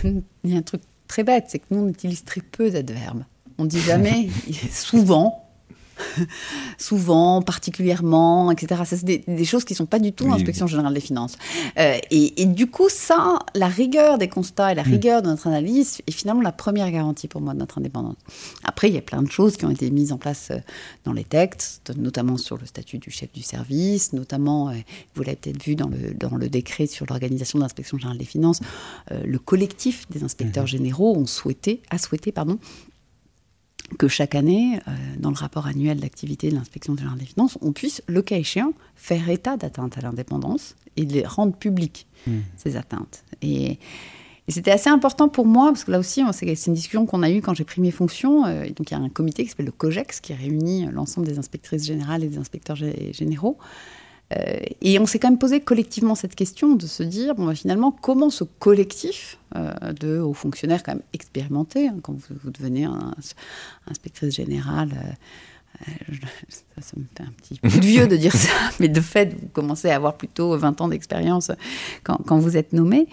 Il 0.43 0.51
y 0.51 0.55
a 0.55 0.59
un 0.59 0.61
truc 0.61 0.81
très 1.07 1.23
bête, 1.23 1.45
c'est 1.47 1.57
que 1.59 1.65
nous, 1.71 1.79
on 1.79 1.89
utilise 1.89 2.23
très 2.23 2.41
peu 2.41 2.69
d'adverbes. 2.69 3.23
On 3.57 3.65
dit 3.65 3.79
jamais, 3.79 4.29
souvent, 4.71 5.50
souvent, 6.77 7.41
particulièrement, 7.41 8.51
etc. 8.51 8.81
C'est 8.85 9.03
des, 9.03 9.45
choses 9.45 9.65
qui 9.65 9.73
ne 9.73 9.77
sont 9.77 9.85
pas 9.85 9.99
du 9.99 10.13
tout 10.13 10.25
oui, 10.25 10.31
l'inspection 10.31 10.67
générale 10.67 10.93
des 10.93 11.01
finances. 11.01 11.37
Euh, 11.77 11.97
et, 12.09 12.45
du 12.45 12.67
coup, 12.67 12.89
ça, 12.89 13.39
la 13.55 13.67
rigueur 13.67 14.17
des 14.17 14.27
constats 14.27 14.71
et 14.71 14.75
la 14.75 14.83
mm. 14.83 14.91
rigueur 14.91 15.21
de 15.21 15.27
notre 15.27 15.47
analyse 15.47 15.99
est 16.05 16.11
finalement 16.11 16.41
la 16.41 16.51
première 16.51 16.89
garantie 16.91 17.27
pour 17.27 17.41
moi 17.41 17.53
de 17.53 17.59
notre 17.59 17.77
indépendance. 17.77 18.15
Après, 18.63 18.89
il 18.89 18.95
y 18.95 18.97
a 18.97 19.01
plein 19.01 19.21
de 19.21 19.31
choses 19.31 19.57
qui 19.57 19.65
ont 19.65 19.71
été 19.71 19.89
mises 19.89 20.11
en 20.11 20.17
place 20.17 20.49
euh, 20.51 20.59
dans 21.05 21.13
les 21.13 21.23
textes, 21.23 21.93
notamment 21.97 22.37
sur 22.37 22.57
le 22.57 22.65
statut 22.65 22.97
du 22.97 23.11
chef 23.11 23.31
du 23.31 23.41
service, 23.41 24.13
notamment, 24.13 24.69
euh, 24.69 24.73
vous 25.15 25.23
l'avez 25.23 25.35
peut-être 25.35 25.63
vu 25.63 25.75
dans 25.75 25.87
le, 25.87 26.13
dans 26.13 26.35
le 26.35 26.49
décret 26.49 26.87
sur 26.87 27.05
l'organisation 27.07 27.59
de 27.59 27.63
l'inspection 27.63 27.97
générale 27.97 28.17
des 28.17 28.25
finances, 28.25 28.59
le 29.09 29.39
collectif 29.39 30.07
des 30.09 30.23
inspecteurs 30.23 30.65
mm-hmm. 30.65 30.67
généraux 30.67 31.15
ont 31.17 31.25
souhaité, 31.25 31.81
a 31.89 31.97
souhaité 31.97 32.31
pardon, 32.31 32.59
que 33.97 34.07
chaque 34.07 34.35
année, 34.35 34.79
euh, 34.87 34.91
dans 35.19 35.29
le 35.29 35.35
rapport 35.35 35.67
annuel 35.67 35.99
d'activité 35.99 36.49
de 36.49 36.55
l'inspection 36.55 36.95
générale 36.95 37.19
des 37.19 37.25
finances, 37.25 37.57
on 37.61 37.71
puisse, 37.71 38.01
le 38.07 38.21
cas 38.21 38.37
échéant, 38.37 38.73
faire 38.95 39.29
état 39.29 39.57
d'atteintes 39.57 39.97
à 39.97 40.01
l'indépendance 40.01 40.75
et 40.97 41.05
les 41.05 41.25
rendre 41.25 41.55
publiques, 41.55 42.07
hmm. 42.27 42.39
ces 42.57 42.75
atteintes. 42.75 43.23
Et, 43.41 43.79
c'était 44.47 44.71
assez 44.71 44.89
important 44.89 45.29
pour 45.29 45.45
moi, 45.45 45.67
parce 45.67 45.85
que 45.85 45.91
là 45.91 45.99
aussi, 45.99 46.21
c'est 46.33 46.67
une 46.67 46.73
discussion 46.73 47.05
qu'on 47.05 47.23
a 47.23 47.29
eue 47.29 47.41
quand 47.41 47.53
j'ai 47.53 47.63
pris 47.63 47.79
mes 47.79 47.91
fonctions. 47.91 48.45
Euh, 48.45 48.65
donc 48.75 48.91
il 48.91 48.93
y 48.93 48.97
a 48.97 48.99
un 48.99 49.07
comité 49.07 49.43
qui 49.43 49.49
s'appelle 49.49 49.67
le 49.67 49.71
COGEX, 49.71 50.19
qui 50.19 50.33
réunit 50.33 50.87
l'ensemble 50.91 51.25
des 51.25 51.39
inspectrices 51.39 51.85
générales 51.85 52.23
et 52.25 52.27
des 52.27 52.37
inspecteurs 52.37 52.75
généraux. 52.75 53.57
Euh, 54.31 54.59
et 54.81 54.99
on 54.99 55.05
s'est 55.05 55.19
quand 55.19 55.29
même 55.29 55.39
posé 55.39 55.59
collectivement 55.59 56.15
cette 56.15 56.35
question 56.35 56.75
de 56.75 56.85
se 56.85 57.03
dire, 57.03 57.35
bon, 57.35 57.45
bah, 57.45 57.55
finalement, 57.55 57.91
comment 57.91 58.29
ce 58.29 58.43
collectif 58.43 59.37
euh, 59.55 59.71
de 59.93 60.19
hauts 60.19 60.33
fonctionnaires 60.33 60.83
quand 60.83 60.93
même 60.93 61.03
expérimentés, 61.13 61.87
hein, 61.87 61.97
quand 62.01 62.13
vous, 62.13 62.51
devenez 62.51 62.85
un, 62.85 63.13
inspectrice 63.87 64.35
générale, 64.35 64.89
euh, 65.87 66.13
ça, 66.79 66.93
me 66.97 67.03
fait 67.15 67.23
un 67.23 67.31
petit 67.37 67.59
peu 67.59 67.67
vieux 67.81 68.07
de 68.07 68.15
dire 68.15 68.35
ça, 68.35 68.53
mais 68.79 68.87
de 68.87 69.01
fait, 69.01 69.33
vous 69.33 69.47
commencez 69.47 69.89
à 69.89 69.95
avoir 69.95 70.15
plutôt 70.15 70.55
20 70.57 70.81
ans 70.81 70.87
d'expérience 70.87 71.51
quand, 72.03 72.17
quand, 72.25 72.37
vous 72.37 72.57
êtes 72.57 72.73
nommé, 72.73 73.07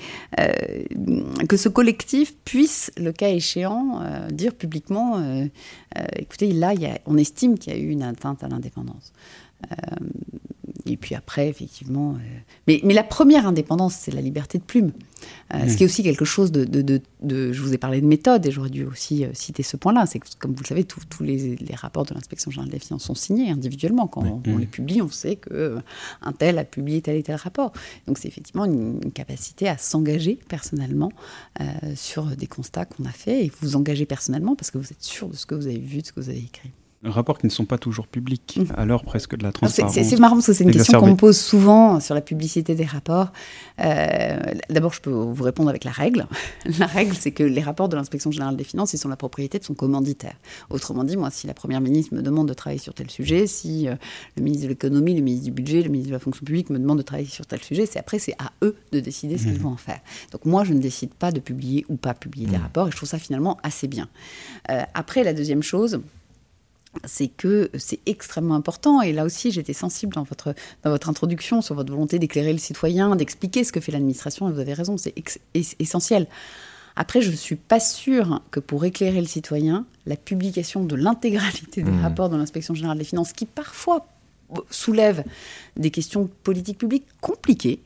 que 1.48 1.56
ce 1.56 1.68
collectif 1.68 2.36
puisse, 2.44 2.90
le 2.96 3.12
cas 3.12 3.30
échéant, 3.30 4.02
dire 4.30 4.54
publiquement, 4.54 5.48
écoutez, 6.16 6.52
là, 6.52 6.74
y 6.74 6.86
a, 6.86 6.98
on 7.06 7.16
estime 7.16 7.58
qu'il 7.58 7.72
y 7.72 7.76
a 7.76 7.78
eu 7.78 7.88
une 7.88 8.02
atteinte 8.02 8.42
à 8.42 8.48
l'indépendance. 8.48 9.12
Et 10.88 10.96
puis 10.96 11.14
après, 11.14 11.48
effectivement. 11.48 12.14
Euh, 12.14 12.38
mais, 12.66 12.80
mais, 12.82 12.94
la 12.94 13.04
première 13.04 13.46
indépendance, 13.46 13.94
c'est 13.94 14.10
la 14.10 14.22
liberté 14.22 14.58
de 14.58 14.62
plume. 14.62 14.92
Euh, 15.54 15.68
ce 15.68 15.76
qui 15.76 15.82
est 15.82 15.86
aussi 15.86 16.02
quelque 16.02 16.24
chose 16.24 16.50
de, 16.50 16.64
de, 16.64 17.00
de, 17.22 17.52
Je 17.52 17.60
vous 17.60 17.74
ai 17.74 17.78
parlé 17.78 18.00
de 18.00 18.06
méthode 18.06 18.46
et 18.46 18.50
j'aurais 18.50 18.70
dû 18.70 18.84
aussi 18.84 19.24
euh, 19.24 19.30
citer 19.34 19.62
ce 19.62 19.76
point-là. 19.76 20.06
C'est 20.06 20.18
que, 20.18 20.28
comme 20.38 20.54
vous 20.54 20.62
le 20.62 20.66
savez, 20.66 20.84
tous 20.84 21.22
les, 21.22 21.56
les, 21.56 21.74
rapports 21.74 22.06
de 22.06 22.14
l'inspection 22.14 22.50
générale 22.50 22.70
des 22.70 22.78
finances 22.78 23.04
sont 23.04 23.14
signés 23.14 23.50
individuellement. 23.50 24.06
Quand 24.06 24.24
on, 24.46 24.56
les 24.56 24.66
publie, 24.66 25.02
on 25.02 25.10
sait 25.10 25.36
qu'un 25.36 26.32
tel 26.38 26.58
a 26.58 26.64
publié 26.64 27.02
tel 27.02 27.16
et 27.16 27.22
tel 27.22 27.36
rapport. 27.36 27.72
Donc 28.06 28.18
c'est 28.18 28.28
effectivement 28.28 28.64
une, 28.64 29.00
capacité 29.12 29.68
à 29.68 29.76
s'engager 29.76 30.38
personnellement 30.48 31.12
sur 31.94 32.24
des 32.24 32.46
constats 32.46 32.84
qu'on 32.84 33.04
a 33.04 33.10
faits 33.10 33.44
et 33.44 33.52
vous 33.60 33.76
engager 33.76 34.06
personnellement 34.06 34.54
parce 34.54 34.70
que 34.70 34.78
vous 34.78 34.90
êtes 34.92 35.02
sûr 35.02 35.28
de 35.28 35.36
ce 35.36 35.46
que 35.46 35.54
vous 35.54 35.66
avez 35.66 35.78
vu, 35.78 36.02
de 36.02 36.06
ce 36.06 36.12
que 36.12 36.20
vous 36.20 36.28
avez 36.28 36.38
écrit 36.38 36.70
rapports 37.04 37.38
qui 37.38 37.46
ne 37.46 37.52
sont 37.52 37.64
pas 37.64 37.78
toujours 37.78 38.08
publics, 38.08 38.58
mmh. 38.60 38.72
à 38.76 38.84
l'heure 38.84 39.04
presque 39.04 39.36
de 39.36 39.44
la 39.44 39.52
transparence. 39.52 39.94
C'est 39.94 40.18
marrant 40.18 40.36
parce 40.36 40.46
que 40.46 40.52
c'est 40.52 40.64
une 40.64 40.72
question 40.72 40.98
qu'on 40.98 41.10
me 41.10 41.16
pose 41.16 41.38
souvent 41.38 42.00
sur 42.00 42.14
la 42.14 42.20
publicité 42.20 42.74
des 42.74 42.84
rapports. 42.84 43.32
Euh, 43.80 44.38
d'abord, 44.68 44.92
je 44.92 45.00
peux 45.00 45.10
vous 45.10 45.44
répondre 45.44 45.68
avec 45.68 45.84
la 45.84 45.92
règle. 45.92 46.26
la 46.78 46.86
règle, 46.86 47.14
c'est 47.14 47.30
que 47.30 47.44
les 47.44 47.60
rapports 47.60 47.88
de 47.88 47.96
l'inspection 47.96 48.32
générale 48.32 48.56
des 48.56 48.64
finances, 48.64 48.94
ils 48.94 48.98
sont 48.98 49.08
la 49.08 49.16
propriété 49.16 49.58
de 49.60 49.64
son 49.64 49.74
commanditaire. 49.74 50.34
Autrement 50.70 51.04
dit, 51.04 51.16
moi, 51.16 51.30
si 51.30 51.46
la 51.46 51.54
première 51.54 51.80
ministre 51.80 52.14
me 52.14 52.22
demande 52.22 52.48
de 52.48 52.54
travailler 52.54 52.80
sur 52.80 52.94
tel 52.94 53.10
sujet, 53.10 53.46
si 53.46 53.86
euh, 53.86 53.94
le 54.36 54.42
ministre 54.42 54.64
de 54.64 54.70
l'économie, 54.70 55.14
le 55.14 55.22
ministre 55.22 55.44
du 55.44 55.52
budget, 55.52 55.82
le 55.82 55.90
ministre 55.90 56.10
de 56.10 56.14
la 56.14 56.20
fonction 56.20 56.44
publique 56.44 56.70
me 56.70 56.78
demandent 56.78 56.98
de 56.98 57.02
travailler 57.02 57.28
sur 57.28 57.46
tel 57.46 57.62
sujet, 57.62 57.86
c'est 57.86 58.00
après, 58.00 58.18
c'est 58.18 58.34
à 58.40 58.50
eux 58.62 58.76
de 58.90 58.98
décider 58.98 59.38
ce 59.38 59.44
qu'ils 59.44 59.54
mmh. 59.54 59.58
vont 59.58 59.70
en 59.70 59.76
faire. 59.76 60.00
Donc 60.32 60.44
moi, 60.44 60.64
je 60.64 60.72
ne 60.72 60.80
décide 60.80 61.14
pas 61.14 61.30
de 61.30 61.38
publier 61.38 61.86
ou 61.88 61.96
pas 61.96 62.14
publier 62.14 62.46
des 62.46 62.58
mmh. 62.58 62.62
rapports, 62.62 62.88
et 62.88 62.90
je 62.90 62.96
trouve 62.96 63.08
ça 63.08 63.18
finalement 63.18 63.58
assez 63.62 63.86
bien. 63.86 64.08
Euh, 64.70 64.82
après, 64.94 65.22
la 65.22 65.32
deuxième 65.32 65.62
chose, 65.62 66.00
c'est 67.04 67.28
que 67.28 67.70
c'est 67.76 68.00
extrêmement 68.06 68.54
important. 68.54 69.02
Et 69.02 69.12
là 69.12 69.24
aussi, 69.24 69.50
j'étais 69.50 69.72
sensible 69.72 70.14
dans 70.14 70.24
votre, 70.24 70.54
dans 70.82 70.90
votre 70.90 71.08
introduction 71.08 71.62
sur 71.62 71.74
votre 71.74 71.92
volonté 71.92 72.18
d'éclairer 72.18 72.52
le 72.52 72.58
citoyen, 72.58 73.16
d'expliquer 73.16 73.64
ce 73.64 73.72
que 73.72 73.80
fait 73.80 73.92
l'administration. 73.92 74.48
Et 74.48 74.52
vous 74.52 74.60
avez 74.60 74.74
raison, 74.74 74.96
c'est 74.96 75.14
essentiel. 75.78 76.26
Après, 76.96 77.22
je 77.22 77.30
ne 77.30 77.36
suis 77.36 77.56
pas 77.56 77.78
sûre 77.78 78.42
que 78.50 78.58
pour 78.58 78.84
éclairer 78.84 79.20
le 79.20 79.26
citoyen, 79.26 79.86
la 80.06 80.16
publication 80.16 80.82
de 80.82 80.96
l'intégralité 80.96 81.82
des 81.82 81.92
mmh. 81.92 82.02
rapports 82.02 82.28
de 82.28 82.36
l'inspection 82.36 82.74
générale 82.74 82.98
des 82.98 83.04
finances, 83.04 83.32
qui 83.32 83.46
parfois 83.46 84.06
soulèvent 84.70 85.24
des 85.76 85.90
questions 85.90 86.28
politiques 86.42 86.78
publiques 86.78 87.06
compliquées, 87.20 87.80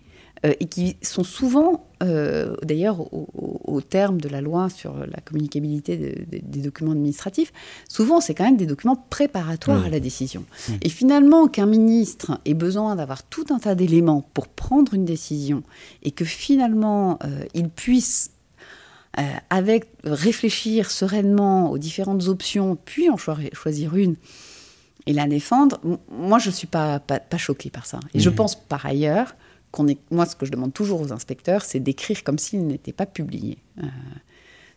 euh, 0.45 0.55
et 0.59 0.67
qui 0.67 0.97
sont 1.03 1.23
souvent, 1.23 1.87
euh, 2.03 2.57
d'ailleurs, 2.65 2.99
au, 3.13 3.81
terme 3.81 4.21
de 4.21 4.29
la 4.29 4.41
loi 4.41 4.69
sur 4.71 4.97
la 4.97 5.21
communicabilité 5.25 5.97
des 5.97 6.61
documents 6.61 6.93
administratifs, 6.93 7.53
souvent 7.89 8.21
c'est 8.21 8.35
quand 8.35 8.45
même 8.45 8.57
des 8.57 8.67
documents 8.67 8.97
préparatoires 9.09 9.85
à 9.85 9.89
la 9.89 10.01
décision. 10.01 10.45
Et 10.83 10.89
finalement, 10.89 11.47
qu'un 11.49 11.67
ministre 11.67 12.41
ait 12.45 12.55
besoin 12.55 12.97
d'avoir 12.97 13.23
tout 13.23 13.47
un 13.51 13.59
tas 13.59 13.75
d'éléments 13.75 14.29
pour 14.35 14.49
prendre 14.49 14.95
une 14.95 15.05
décision 15.05 15.63
et 16.03 16.11
que 16.11 16.25
finalement 16.25 17.19
euh, 17.25 17.45
il 17.55 17.69
puisse 17.69 18.33
avec 19.51 19.89
réfléchir 20.05 20.91
sereinement 20.91 21.71
aux 21.71 21.77
différentes 21.77 22.29
options, 22.29 22.79
puis 22.83 23.11
en 23.11 23.19
choisir 23.19 23.95
une 23.95 24.17
et 25.07 25.13
la 25.13 25.27
défendre, 25.27 25.81
moi 26.11 26.39
je 26.39 26.49
ne 26.49 26.55
suis 26.55 26.67
pas, 26.67 26.99
pas, 26.99 27.21
pas 27.21 27.37
choquée 27.37 27.69
par 27.69 27.85
ça. 27.85 28.01
Et 28.15 28.21
je 28.21 28.31
pense 28.31 28.55
par 28.55 28.87
ailleurs 28.87 29.35
moi, 30.11 30.27
ce 30.27 30.37
que 30.37 30.47
je 30.47 30.51
demande 30.51 30.73
toujours 30.73 31.01
aux 31.01 31.13
inspecteurs, 31.13 31.63
c'est 31.63 31.81
d'écrire 31.81 32.23
comme 32.25 32.39
s'il 32.39 32.67
n'était 32.67 32.93
pas 32.93 33.07
publié. 33.07 33.59
Euh, 33.79 33.87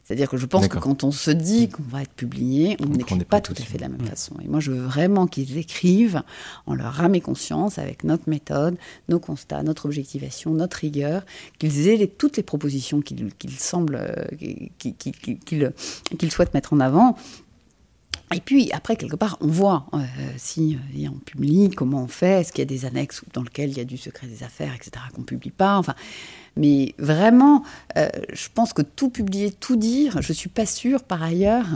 C'est-à-dire 0.04 0.30
que 0.30 0.38
je 0.38 0.46
pense 0.46 0.68
que 0.68 0.78
quand 0.78 1.04
on 1.04 1.12
se 1.12 1.32
dit 1.32 1.68
qu'on 1.70 1.84
va 1.84 2.04
être 2.04 2.14
publié, 2.14 2.78
on 2.80 2.86
n'écrit 2.86 3.18
pas 3.26 3.42
tout 3.42 3.54
à 3.58 3.62
fait 3.62 3.78
de 3.78 3.82
la 3.82 3.90
même 3.90 4.06
façon. 4.06 4.36
Et 4.44 4.48
moi, 4.48 4.60
je 4.60 4.72
veux 4.72 4.82
vraiment 4.82 5.26
qu'ils 5.26 5.58
écrivent 5.58 6.22
en 6.68 6.76
leur 6.76 7.02
âme 7.02 7.16
et 7.16 7.22
conscience, 7.22 7.80
avec 7.80 8.04
notre 8.04 8.30
méthode, 8.30 8.78
nos 9.10 9.20
constats, 9.20 9.64
notre 9.64 9.86
objectivation, 9.88 10.52
notre 10.52 10.78
rigueur, 10.78 11.26
qu'ils 11.58 11.88
aient 11.88 12.08
toutes 12.08 12.38
les 12.38 12.44
propositions 12.44 13.02
qu'ils 13.02 13.32
semblent, 13.58 14.00
euh, 14.00 14.26
qu'ils 14.78 16.32
souhaitent 16.32 16.54
mettre 16.54 16.74
en 16.74 16.80
avant 16.80 17.18
et 18.34 18.40
puis 18.40 18.72
après, 18.72 18.96
quelque 18.96 19.16
part, 19.16 19.38
on 19.40 19.48
voit 19.48 19.86
euh, 19.94 20.00
si 20.38 20.78
euh, 20.96 21.08
on 21.10 21.20
publie, 21.20 21.70
comment 21.70 22.04
on 22.04 22.08
fait, 22.08 22.42
est-ce 22.42 22.52
qu'il 22.52 22.62
y 22.62 22.64
a 22.64 22.66
des 22.66 22.86
annexes 22.86 23.22
dans 23.34 23.44
lesquelles 23.44 23.70
il 23.70 23.78
y 23.78 23.82
a 23.82 23.86
du 23.86 23.98
secret 23.98 24.26
des 24.28 24.44
affaires, 24.44 24.74
etc., 24.74 24.92
qu'on 25.14 25.22
ne 25.22 25.26
publie 25.26 25.52
pas. 25.52 25.78
Enfin, 25.78 25.94
mais 26.56 26.96
vraiment, 26.98 27.64
euh, 27.98 28.10
je 28.34 28.48
pense 28.54 28.74
que 28.74 28.82
tout 28.82 29.10
publier, 29.10 29.52
tout 29.52 29.76
dire, 29.76 30.22
je 30.22 30.30
ne 30.30 30.34
suis 30.34 30.50
pas 30.50 30.66
sûre, 30.66 31.04
par 31.04 31.22
ailleurs, 31.22 31.68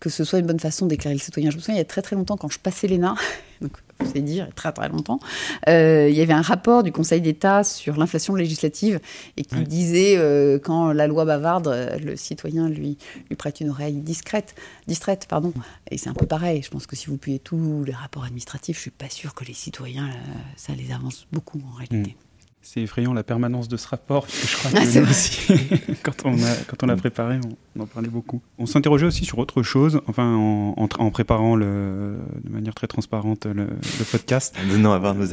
que 0.00 0.08
ce 0.08 0.24
soit 0.24 0.38
une 0.38 0.46
bonne 0.46 0.60
façon 0.60 0.86
d'éclairer 0.86 1.14
le 1.14 1.20
citoyen. 1.20 1.50
Je 1.50 1.56
me 1.56 1.60
souviens, 1.60 1.74
il 1.74 1.78
y 1.78 1.82
a 1.82 1.84
très 1.84 2.02
très 2.02 2.16
longtemps, 2.16 2.36
quand 2.36 2.50
je 2.50 2.58
passais 2.58 2.88
l'ENA, 2.88 3.14
donc 3.60 3.72
c'est 4.04 4.20
dire 4.20 4.48
très 4.54 4.72
très 4.72 4.88
longtemps, 4.88 5.20
euh, 5.68 6.08
il 6.10 6.16
y 6.16 6.20
avait 6.20 6.32
un 6.32 6.42
rapport 6.42 6.82
du 6.82 6.92
Conseil 6.92 7.20
d'État 7.20 7.64
sur 7.64 7.96
l'inflation 7.96 8.34
législative 8.34 9.00
et 9.36 9.44
qui 9.44 9.62
disait 9.64 10.16
euh, 10.16 10.58
quand 10.58 10.92
la 10.92 11.06
loi 11.06 11.24
bavarde, 11.24 11.68
euh, 11.68 11.98
le 11.98 12.16
citoyen 12.16 12.68
lui, 12.68 12.98
lui 13.28 13.36
prête 13.36 13.60
une 13.60 13.70
oreille 13.70 13.94
discrète, 13.94 14.54
distraite. 14.86 15.26
Pardon. 15.28 15.52
Et 15.90 15.98
c'est 15.98 16.08
un 16.08 16.14
peu 16.14 16.26
pareil. 16.26 16.62
Je 16.62 16.70
pense 16.70 16.86
que 16.86 16.96
si 16.96 17.06
vous 17.06 17.16
publiez 17.16 17.38
tous 17.38 17.84
les 17.84 17.92
rapports 17.92 18.24
administratifs, 18.24 18.76
je 18.76 18.82
suis 18.82 18.90
pas 18.90 19.10
sûre 19.10 19.34
que 19.34 19.44
les 19.44 19.54
citoyens, 19.54 20.08
ça 20.56 20.72
les 20.74 20.92
avance 20.92 21.26
beaucoup 21.32 21.60
en 21.72 21.76
réalité. 21.76 22.10
Mm. 22.10 22.27
C'est 22.70 22.82
effrayant 22.82 23.14
la 23.14 23.22
permanence 23.22 23.66
de 23.66 23.78
ce 23.78 23.88
rapport, 23.88 24.26
je 24.28 24.56
crois 24.58 24.70
que 24.82 24.98
ah, 24.98 25.10
aussi, 25.10 25.54
quand 26.02 26.26
on 26.26 26.34
a 26.34 26.54
quand 26.66 26.82
on 26.82 26.86
l'a 26.86 26.96
préparé, 26.96 27.40
on, 27.74 27.80
en 27.80 27.86
parlait 27.86 28.10
beaucoup. 28.10 28.42
On 28.58 28.66
s'interrogeait 28.66 29.06
aussi 29.06 29.24
sur 29.24 29.38
autre 29.38 29.62
chose, 29.62 30.02
enfin 30.06 30.34
en, 30.34 30.74
en, 30.76 31.10
préparant 31.10 31.56
le, 31.56 32.18
de 32.44 32.52
manière 32.52 32.74
très 32.74 32.86
transparente 32.86 33.46
le, 33.46 33.68
podcast. 34.12 34.54
Non, 34.76 34.92
avoir 34.92 35.14
nos, 35.14 35.24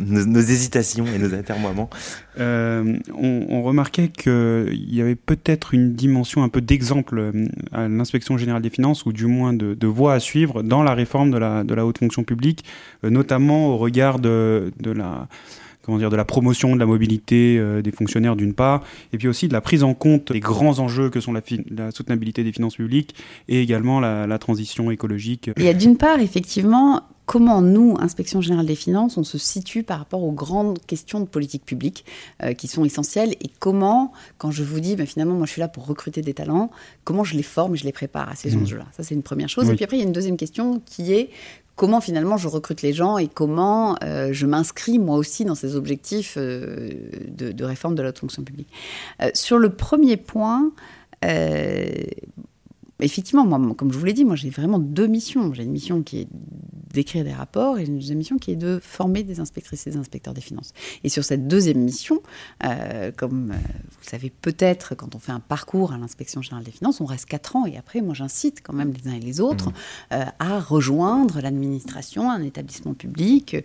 nos, 0.00 0.24
nos, 0.24 0.40
hésitations 0.40 1.04
et 1.04 1.18
nos 1.18 1.34
atermoiements. 1.34 1.90
Euh, 2.40 2.96
on, 3.14 3.46
on, 3.50 3.62
remarquait 3.62 4.08
qu'il 4.08 4.94
y 4.94 5.02
avait 5.02 5.14
peut-être 5.14 5.74
une 5.74 5.92
dimension 5.92 6.42
un 6.42 6.48
peu 6.48 6.62
d'exemple 6.62 7.18
euh, 7.18 7.48
à 7.72 7.86
l'inspection 7.86 8.38
générale 8.38 8.62
des 8.62 8.70
finances, 8.70 9.04
ou 9.04 9.12
du 9.12 9.26
moins 9.26 9.52
de, 9.52 9.74
de 9.74 9.86
voie 9.86 10.14
à 10.14 10.20
suivre 10.20 10.62
dans 10.62 10.82
la 10.82 10.94
réforme 10.94 11.32
de 11.32 11.36
la, 11.36 11.64
de 11.64 11.74
la 11.74 11.84
haute 11.84 11.98
fonction 11.98 12.24
publique, 12.24 12.64
euh, 13.04 13.10
notamment 13.10 13.66
au 13.66 13.76
regard 13.76 14.18
de, 14.20 14.72
de 14.80 14.90
la 14.90 15.28
comment 15.82 15.98
dire, 15.98 16.10
de 16.10 16.16
la 16.16 16.24
promotion 16.24 16.74
de 16.74 16.80
la 16.80 16.86
mobilité 16.86 17.58
euh, 17.58 17.82
des 17.82 17.92
fonctionnaires 17.92 18.36
d'une 18.36 18.54
part, 18.54 18.82
et 19.12 19.18
puis 19.18 19.28
aussi 19.28 19.48
de 19.48 19.52
la 19.52 19.60
prise 19.60 19.82
en 19.82 19.94
compte 19.94 20.32
des 20.32 20.40
grands 20.40 20.78
enjeux 20.78 21.10
que 21.10 21.20
sont 21.20 21.32
la, 21.32 21.42
la 21.70 21.90
soutenabilité 21.90 22.44
des 22.44 22.52
finances 22.52 22.76
publiques 22.76 23.14
et 23.48 23.60
également 23.60 24.00
la, 24.00 24.38
transition 24.38 24.90
écologique. 24.90 25.50
Il 25.56 25.64
y 25.64 25.68
a 25.68 25.74
d'une 25.74 25.96
part 25.96 26.18
effectivement 26.18 27.02
comment 27.26 27.62
nous, 27.62 27.96
Inspection 28.00 28.40
générale 28.40 28.66
des 28.66 28.74
finances, 28.74 29.16
on 29.16 29.24
se 29.24 29.38
situe 29.38 29.82
par 29.82 29.98
rapport 29.98 30.22
aux 30.22 30.32
grandes 30.32 30.78
questions 30.86 31.20
de 31.20 31.24
politique 31.24 31.64
publique 31.64 32.04
euh, 32.42 32.52
qui 32.52 32.66
sont 32.66 32.84
essentielles 32.84 33.32
et 33.40 33.50
comment, 33.58 34.12
quand 34.38 34.50
je 34.50 34.62
vous 34.62 34.80
dis, 34.80 34.96
ben, 34.96 35.06
finalement, 35.06 35.34
moi 35.34 35.46
je 35.46 35.52
suis 35.52 35.60
là 35.60 35.68
pour 35.68 35.86
recruter 35.86 36.20
des 36.20 36.34
talents, 36.34 36.70
comment 37.04 37.24
je 37.24 37.36
les 37.36 37.42
forme 37.42 37.74
et 37.74 37.78
je 37.78 37.84
les 37.84 37.92
prépare 37.92 38.28
à 38.28 38.34
ces 38.34 38.54
mmh. 38.56 38.62
enjeux-là. 38.62 38.86
Ça, 38.96 39.02
c'est 39.02 39.14
une 39.14 39.22
première 39.22 39.48
chose. 39.48 39.70
Et 39.70 39.74
puis 39.74 39.84
après, 39.84 39.96
il 39.96 40.00
y 40.00 40.02
a 40.02 40.06
une 40.06 40.12
deuxième 40.12 40.36
question 40.36 40.82
qui 40.84 41.12
est 41.12 41.30
comment 41.82 42.00
finalement 42.00 42.36
je 42.36 42.46
recrute 42.46 42.80
les 42.82 42.92
gens 42.92 43.18
et 43.18 43.26
comment 43.26 43.96
euh, 44.04 44.32
je 44.32 44.46
m'inscris 44.46 45.00
moi 45.00 45.16
aussi 45.16 45.44
dans 45.44 45.56
ces 45.56 45.74
objectifs 45.74 46.34
euh, 46.36 46.92
de, 47.26 47.64
réforme 47.64 47.96
de 47.96 48.02
la 48.02 48.12
fonction 48.12 48.44
publique. 48.44 48.68
Euh, 49.20 49.30
sur 49.34 49.58
le 49.58 49.70
premier 49.70 50.16
point, 50.16 50.70
effectivement, 53.00 53.44
moi, 53.44 53.74
comme 53.74 53.92
je 53.92 53.98
vous 53.98 54.04
l'ai 54.04 54.12
dit, 54.12 54.24
moi 54.24 54.36
j'ai 54.36 54.48
vraiment 54.48 54.78
deux 54.78 55.08
missions. 55.08 55.52
J'ai 55.54 55.64
une 55.64 55.72
mission 55.72 56.04
qui 56.04 56.20
est 56.20 56.28
d'écrire 56.92 57.24
des 57.24 57.32
rapports 57.32 57.78
et 57.78 57.84
une 57.84 57.98
deuxième 57.98 58.18
mission 58.18 58.38
qui 58.38 58.52
est 58.52 58.56
de 58.56 58.78
former 58.82 59.22
des 59.22 59.40
inspectrices 59.40 59.86
et 59.86 59.90
des 59.90 59.96
inspecteurs 59.96 60.34
des 60.34 60.40
finances. 60.40 60.72
Et 61.04 61.08
sur 61.08 61.24
cette 61.24 61.48
deuxième 61.48 61.78
mission, 61.78 62.22
euh, 62.64 63.10
comme 63.16 63.50
euh, 63.50 63.54
vous 63.54 63.98
le 64.02 64.08
savez 64.08 64.30
peut-être, 64.30 64.94
quand 64.94 65.14
on 65.14 65.18
fait 65.18 65.32
un 65.32 65.40
parcours 65.40 65.92
à 65.92 65.98
l'inspection 65.98 66.42
générale 66.42 66.64
des 66.64 66.70
finances, 66.70 67.00
on 67.00 67.06
reste 67.06 67.26
quatre 67.26 67.56
ans 67.56 67.66
et 67.66 67.76
après, 67.76 68.00
moi 68.00 68.14
j'incite 68.14 68.62
quand 68.62 68.74
même 68.74 68.92
les 68.92 69.10
uns 69.10 69.14
et 69.14 69.20
les 69.20 69.40
autres 69.40 69.70
mmh. 69.70 69.74
euh, 70.12 70.24
à 70.38 70.60
rejoindre 70.60 71.40
l'administration, 71.40 72.30
un 72.30 72.42
établissement 72.42 72.94
public, 72.94 73.56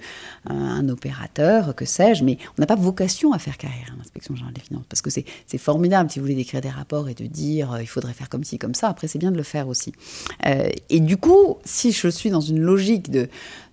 un 0.45 0.87
opérateur, 0.89 1.75
que 1.75 1.85
sais-je, 1.85 2.23
mais 2.23 2.37
on 2.57 2.61
n'a 2.61 2.67
pas 2.67 2.75
vocation 2.75 3.33
à 3.33 3.39
faire 3.39 3.57
carrière 3.57 3.91
à 3.93 3.97
l'inspection 3.97 4.35
générale 4.35 4.53
des 4.53 4.61
finances 4.61 4.85
parce 4.87 5.01
que 5.01 5.09
c'est 5.09 5.57
formidable 5.57 6.09
si 6.09 6.19
vous 6.19 6.25
voulez 6.25 6.35
d'écrire 6.35 6.61
des 6.61 6.69
rapports 6.69 7.09
et 7.09 7.13
de 7.13 7.25
dire 7.25 7.77
il 7.81 7.87
faudrait 7.87 8.13
faire 8.13 8.29
comme 8.29 8.43
ci, 8.43 8.57
comme 8.57 8.73
ça. 8.73 8.87
Après, 8.87 9.07
c'est 9.07 9.19
bien 9.19 9.31
de 9.31 9.37
le 9.37 9.43
faire 9.43 9.67
aussi. 9.67 9.93
et 10.43 10.99
du 10.99 11.17
coup, 11.17 11.57
si 11.65 11.91
je 11.91 12.07
suis 12.07 12.29
dans 12.29 12.41
une 12.41 12.59
logique 12.59 13.09
de 13.09 13.16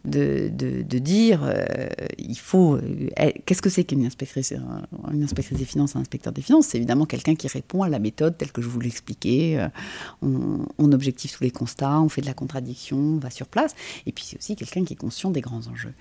de, 0.05 0.51
de, 0.53 0.99
dire 0.99 1.41
euh, 1.45 1.65
il 2.19 2.39
faut. 2.39 2.77
Euh, 2.77 3.31
qu'est-ce 3.47 3.63
que 3.63 3.71
c'est 3.71 3.85
qu'une 3.85 4.05
inspectrice, 4.05 4.53
une 5.13 5.23
inspectrice 5.23 5.59
des 5.59 5.65
finances, 5.65 5.97
un 5.97 6.01
inspecteur 6.01 6.33
des 6.33 6.43
finances? 6.43 6.67
C'est 6.69 6.79
évidemment 6.79 7.07
quelqu'un 7.07 7.35
qui 7.35 7.49
répond 7.49 7.83
à 7.83 7.89
la 7.89 7.99
méthode 7.99 8.37
telle 8.37 8.53
que 8.53 8.63
je 8.63 8.69
vous. 8.69 8.81
Euh, 8.81 9.69
on, 10.23 10.67
on, 10.79 10.93
objective 10.93 11.33
tous 11.33 11.43
les 11.43 11.51
constats, 11.51 12.01
on 12.01 12.09
fait 12.09 12.21
de 12.21 12.27
la 12.27 12.35
contradiction, 12.35 12.99
on 12.99 13.19
va 13.19 13.31
sur 13.31 13.47
place. 13.47 13.75
Et 14.07 14.13
puis 14.13 14.25
c'est 14.27 14.37
aussi 14.37 14.57
quelqu'un 14.57 14.85
qui 14.85 14.93
est 14.93 14.97
conscient 14.97 15.31
des 15.31 15.41
grands 15.41 15.67
enjeux. 15.69 15.95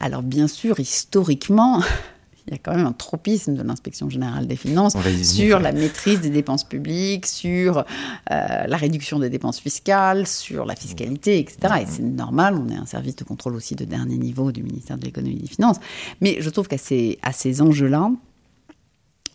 alors 0.00 0.22
bien 0.22 0.48
sûr, 0.48 0.80
historiquement, 0.80 1.82
il 2.46 2.52
y 2.52 2.56
a 2.56 2.58
quand 2.58 2.74
même 2.76 2.86
un 2.86 2.92
tropisme 2.92 3.54
de 3.54 3.62
l'inspection 3.62 4.10
générale 4.10 4.46
des 4.46 4.56
finances 4.56 4.96
sur 5.22 5.60
la 5.60 5.72
maîtrise 5.72 6.20
des 6.20 6.28
dépenses 6.30 6.64
publiques, 6.64 7.26
sur 7.26 7.78
euh, 7.78 7.84
la 8.28 8.76
réduction 8.76 9.18
des 9.18 9.30
dépenses 9.30 9.60
fiscales, 9.60 10.26
sur 10.26 10.66
la 10.66 10.76
fiscalité, 10.76 11.38
etc. 11.38 11.74
Et 11.82 11.86
c'est 11.86 12.02
normal, 12.02 12.56
on 12.58 12.68
est 12.68 12.76
un 12.76 12.86
service 12.86 13.16
de 13.16 13.24
contrôle 13.24 13.54
aussi 13.54 13.76
de 13.76 13.84
dernier 13.84 14.18
niveau 14.18 14.52
du 14.52 14.62
ministère 14.62 14.98
de 14.98 15.04
l'économie 15.04 15.36
et 15.36 15.42
des 15.42 15.48
finances. 15.48 15.78
Mais 16.20 16.36
je 16.40 16.50
trouve 16.50 16.68
qu'à 16.68 16.78
ces, 16.78 17.18
à 17.22 17.32
ces 17.32 17.62
enjeux-là, 17.62 18.10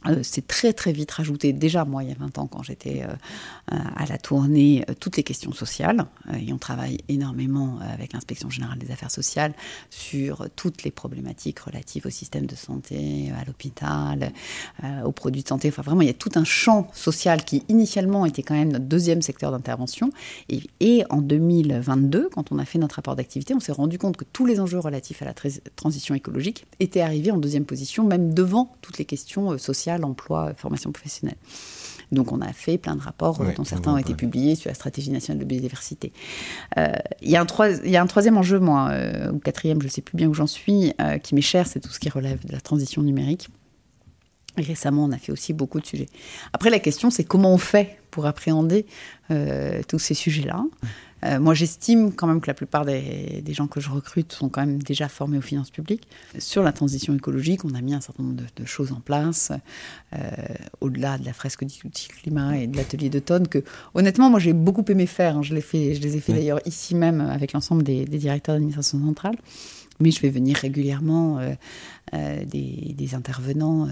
euh, 0.08 0.20
c'est 0.24 0.48
très 0.48 0.72
très 0.72 0.94
vite 0.94 1.12
rajouté. 1.12 1.52
Déjà, 1.52 1.84
moi, 1.84 2.04
il 2.04 2.10
y 2.10 2.12
a 2.12 2.16
20 2.16 2.38
ans, 2.38 2.48
quand 2.48 2.64
j'étais 2.64 3.04
euh, 3.04 3.78
à 3.96 4.06
la 4.06 4.18
tournée, 4.18 4.86
euh, 4.90 4.94
toutes 4.98 5.18
les 5.18 5.24
questions 5.24 5.52
sociales. 5.52 6.06
et 6.40 6.54
on 6.54 6.58
travaille 6.58 7.00
énormément 7.10 7.80
avec 7.80 8.14
l'inspection 8.14 8.50
générale 8.50 8.78
des 8.78 8.92
affaires 8.92 9.12
sociales 9.12 9.54
sur 9.90 10.48
toutes 10.56 10.84
les 10.84 10.92
problématiques 10.92 11.60
relatives 11.60 12.06
au 12.06 12.10
système 12.10 12.46
de 12.46 12.56
santé, 12.56 13.32
à 13.40 13.44
l'hôpital, 13.46 14.32
aux 15.06 15.12
produits 15.12 15.44
de 15.44 15.48
santé. 15.48 15.70
Enfin, 15.70 15.82
vraiment, 15.82 16.02
il 16.02 16.08
y 16.08 16.12
a 16.12 16.14
tout 16.14 16.32
un 16.36 16.44
champ 16.44 16.90
social 16.94 17.44
qui, 17.44 17.64
initialement, 17.68 18.26
était 18.26 18.44
quand 18.44 18.54
même 18.54 18.72
notre 18.72 18.86
deuxième 18.86 19.22
secteur 19.22 19.52
d'intervention. 19.52 20.12
Et, 20.50 21.04
en 21.10 21.22
2022, 21.22 22.30
quand 22.34 22.52
on 22.52 22.60
a 22.60 22.66
fait 22.66 22.80
notre 22.80 22.96
rapport 22.96 23.16
d'activité, 23.16 23.54
on 23.54 23.60
s'est 23.60 23.72
rendu 23.72 23.98
compte 23.98 24.18
que 24.18 24.26
tous 24.32 24.46
les 24.46 24.60
enjeux 24.60 24.80
relatifs 24.80 25.22
à 25.22 25.26
la 25.26 25.34
transition 25.76 26.16
écologique 26.16 26.66
étaient 26.80 27.02
arrivés 27.02 27.32
en 27.32 27.38
deuxième 27.38 27.66
position, 27.66 28.04
même 28.04 28.34
devant 28.34 28.76
toutes 28.82 28.98
les 28.98 29.06
questions 29.06 29.58
sociales 29.58 29.89
l'emploi, 29.98 30.54
formation 30.56 30.92
professionnelle. 30.92 31.38
Donc 32.12 32.32
on 32.32 32.42
a 32.42 32.52
fait 32.54 32.78
plein 32.78 32.96
de 32.96 33.02
rapports, 33.02 33.40
dont 33.56 33.64
certains 33.64 33.94
ont 33.94 33.98
été 33.98 34.16
publiés 34.16 34.56
sur 34.56 34.70
la 34.70 34.74
stratégie 34.74 35.12
nationale 35.12 35.40
de 35.40 35.46
biodiversité. 35.46 36.12
Euh, 36.78 36.88
il 37.22 37.30
y, 37.30 37.36
a 37.36 37.42
un 37.42 37.46
troisième 37.46 38.38
enjeu, 38.38 38.60
moi, 38.60 38.90
euh, 38.92 39.32
ou 39.32 39.40
quatrième, 39.40 39.80
je 39.82 39.88
ne 39.88 39.92
sais 39.92 40.02
plus 40.02 40.18
bien 40.18 40.28
où 40.28 40.34
j'en 40.34 40.48
suis, 40.48 40.94
euh, 41.00 41.18
qui 41.18 41.36
m'est 41.36 41.42
cher, 41.42 41.68
c'est 41.68 41.80
tout 41.80 41.92
ce 41.92 42.00
qui 42.00 42.10
relève 42.10 42.44
de 42.46 42.52
la 42.52 42.62
transition 42.62 43.02
numérique. 43.04 43.50
Et 44.58 44.64
récemment, 44.64 45.06
on 45.06 45.12
a 45.12 45.18
fait 45.18 45.32
aussi 45.32 45.54
beaucoup 45.54 45.80
de 45.80 45.86
sujets. 45.86 46.08
Après, 46.52 46.70
la 46.70 46.80
question, 46.80 47.12
c'est 47.12 47.24
comment 47.24 47.54
on 47.54 47.60
fait 47.60 48.00
pour 48.12 48.26
appréhender 48.26 48.88
tous 49.88 50.00
ces 50.00 50.16
sujets-là? 50.16 50.66
Euh, 51.26 51.40
moi, 51.40 51.54
j'estime 51.54 52.14
quand 52.14 52.28
même 52.28 52.42
que 52.42 52.48
la 52.48 52.54
plupart 52.54 52.86
des, 52.86 53.44
gens 53.50 53.68
que 53.68 53.80
je 53.80 53.90
recrute 53.90 54.32
sont 54.32 54.50
quand 54.50 54.62
même 54.62 54.82
déjà 54.82 55.10
formés 55.10 55.38
aux 55.38 55.42
finances 55.42 55.72
publiques. 55.72 56.08
Sur 56.38 56.64
la 56.64 56.72
transition 56.72 57.16
écologique, 57.16 57.66
on 57.66 57.74
a 57.74 57.82
mis 57.82 57.94
un 57.94 58.02
certain 58.02 58.24
nombre 58.24 58.42
de, 58.56 58.66
choses 58.66 58.92
en 58.92 59.00
place, 59.00 59.52
euh, 60.14 60.20
au-delà 60.82 61.18
de 61.18 61.26
la 61.26 61.34
fresque 61.34 61.66
du 61.66 62.08
climat 62.22 62.58
et 62.58 62.68
de 62.68 62.78
l'atelier 62.78 63.10
d'automne, 63.10 63.48
que 63.48 63.64
honnêtement, 63.94 64.30
moi, 64.30 64.40
j'ai 64.40 64.54
beaucoup 64.54 64.86
aimé 64.90 65.08
faire. 65.08 65.38
Hein. 65.38 65.42
Je, 65.42 65.54
les 65.54 65.62
fait, 65.62 65.96
je 65.96 66.02
les 66.02 66.18
ai 66.18 66.20
fait 66.20 66.34
d'ailleurs 66.34 66.60
ici 66.66 66.96
même 66.96 67.22
avec 67.22 67.54
l'ensemble 67.54 67.84
des, 67.84 68.06
des 68.06 68.18
directeurs 68.18 68.56
d'administration 68.56 69.04
centrale 69.04 69.36
mais 70.00 70.12
je 70.12 70.22
vais 70.22 70.30
venir 70.30 70.58
régulièrement 70.58 71.40
euh, 71.40 71.54
euh, 72.14 72.46
des, 72.46 73.16
intervenants. 73.16 73.88
Euh, 73.88 73.92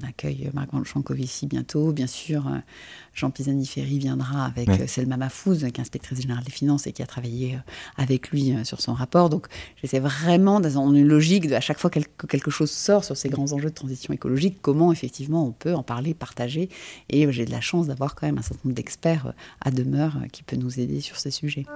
on 0.00 0.06
accueille 0.06 0.50
Marc 0.52 0.70
Chancovici 0.84 1.46
bientôt. 1.46 1.92
Bien 1.92 2.06
sûr, 2.06 2.50
Jean 3.14 3.30
Pisani-Ferry 3.30 3.98
viendra 3.98 4.46
avec 4.46 4.88
Selma 4.88 5.16
Mafouz, 5.16 5.60
qui 5.60 5.66
est 5.66 5.80
inspectrice 5.80 6.20
générale 6.20 6.42
des 6.42 6.50
finances 6.50 6.86
et 6.86 6.92
qui 6.92 7.02
a 7.02 7.06
travaillé 7.06 7.58
avec 7.96 8.30
lui 8.30 8.54
sur 8.64 8.80
son 8.80 8.94
rapport. 8.94 9.30
Donc, 9.30 9.46
j'essaie 9.80 10.00
vraiment, 10.00 10.58
dans 10.60 10.90
une 10.92 11.06
logique 11.06 11.48
de 11.48 11.54
à 11.54 11.60
chaque 11.60 11.78
fois 11.78 11.90
que 11.90 12.26
quelque 12.26 12.50
chose 12.50 12.70
sort 12.70 13.04
sur 13.04 13.16
ces 13.16 13.28
grands 13.28 13.52
enjeux 13.52 13.70
de 13.70 13.74
transition 13.74 14.12
écologique, 14.12 14.58
comment 14.62 14.90
effectivement 14.90 15.46
on 15.46 15.52
peut 15.52 15.74
en 15.74 15.82
parler, 15.82 16.14
partager. 16.14 16.70
Et 17.08 17.30
j'ai 17.30 17.44
de 17.44 17.52
la 17.52 17.60
chance 17.60 17.86
d'avoir 17.86 18.14
quand 18.14 18.26
même 18.26 18.38
un 18.38 18.42
certain 18.42 18.62
nombre 18.64 18.76
d'experts 18.76 19.32
à 19.60 19.70
demeure 19.70 20.16
qui 20.32 20.42
peut 20.42 20.56
nous 20.56 20.80
aider 20.80 21.00
sur 21.00 21.18
ces 21.18 21.30
sujets. 21.30 21.66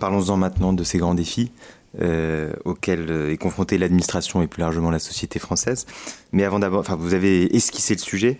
Parlons-en 0.00 0.36
maintenant 0.36 0.72
de 0.72 0.82
ces 0.82 0.98
grands 0.98 1.14
défis. 1.14 1.52
Euh, 2.00 2.52
auxquels 2.64 3.10
est 3.32 3.36
confrontée 3.36 3.76
l'administration 3.76 4.42
et 4.42 4.46
plus 4.46 4.60
largement 4.60 4.92
la 4.92 5.00
société 5.00 5.40
française. 5.40 5.86
Mais 6.30 6.44
avant 6.44 6.60
d'abord, 6.60 6.78
enfin, 6.78 6.94
vous 6.94 7.14
avez 7.14 7.56
esquissé 7.56 7.94
le 7.94 8.00
sujet. 8.00 8.38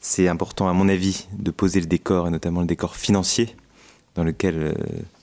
C'est 0.00 0.28
important, 0.28 0.68
à 0.68 0.72
mon 0.72 0.88
avis, 0.88 1.26
de 1.36 1.50
poser 1.50 1.80
le 1.80 1.86
décor, 1.86 2.28
et 2.28 2.30
notamment 2.30 2.60
le 2.60 2.66
décor 2.68 2.94
financier, 2.94 3.56
dans 4.14 4.22
lequel 4.22 4.54
euh, 4.56 4.72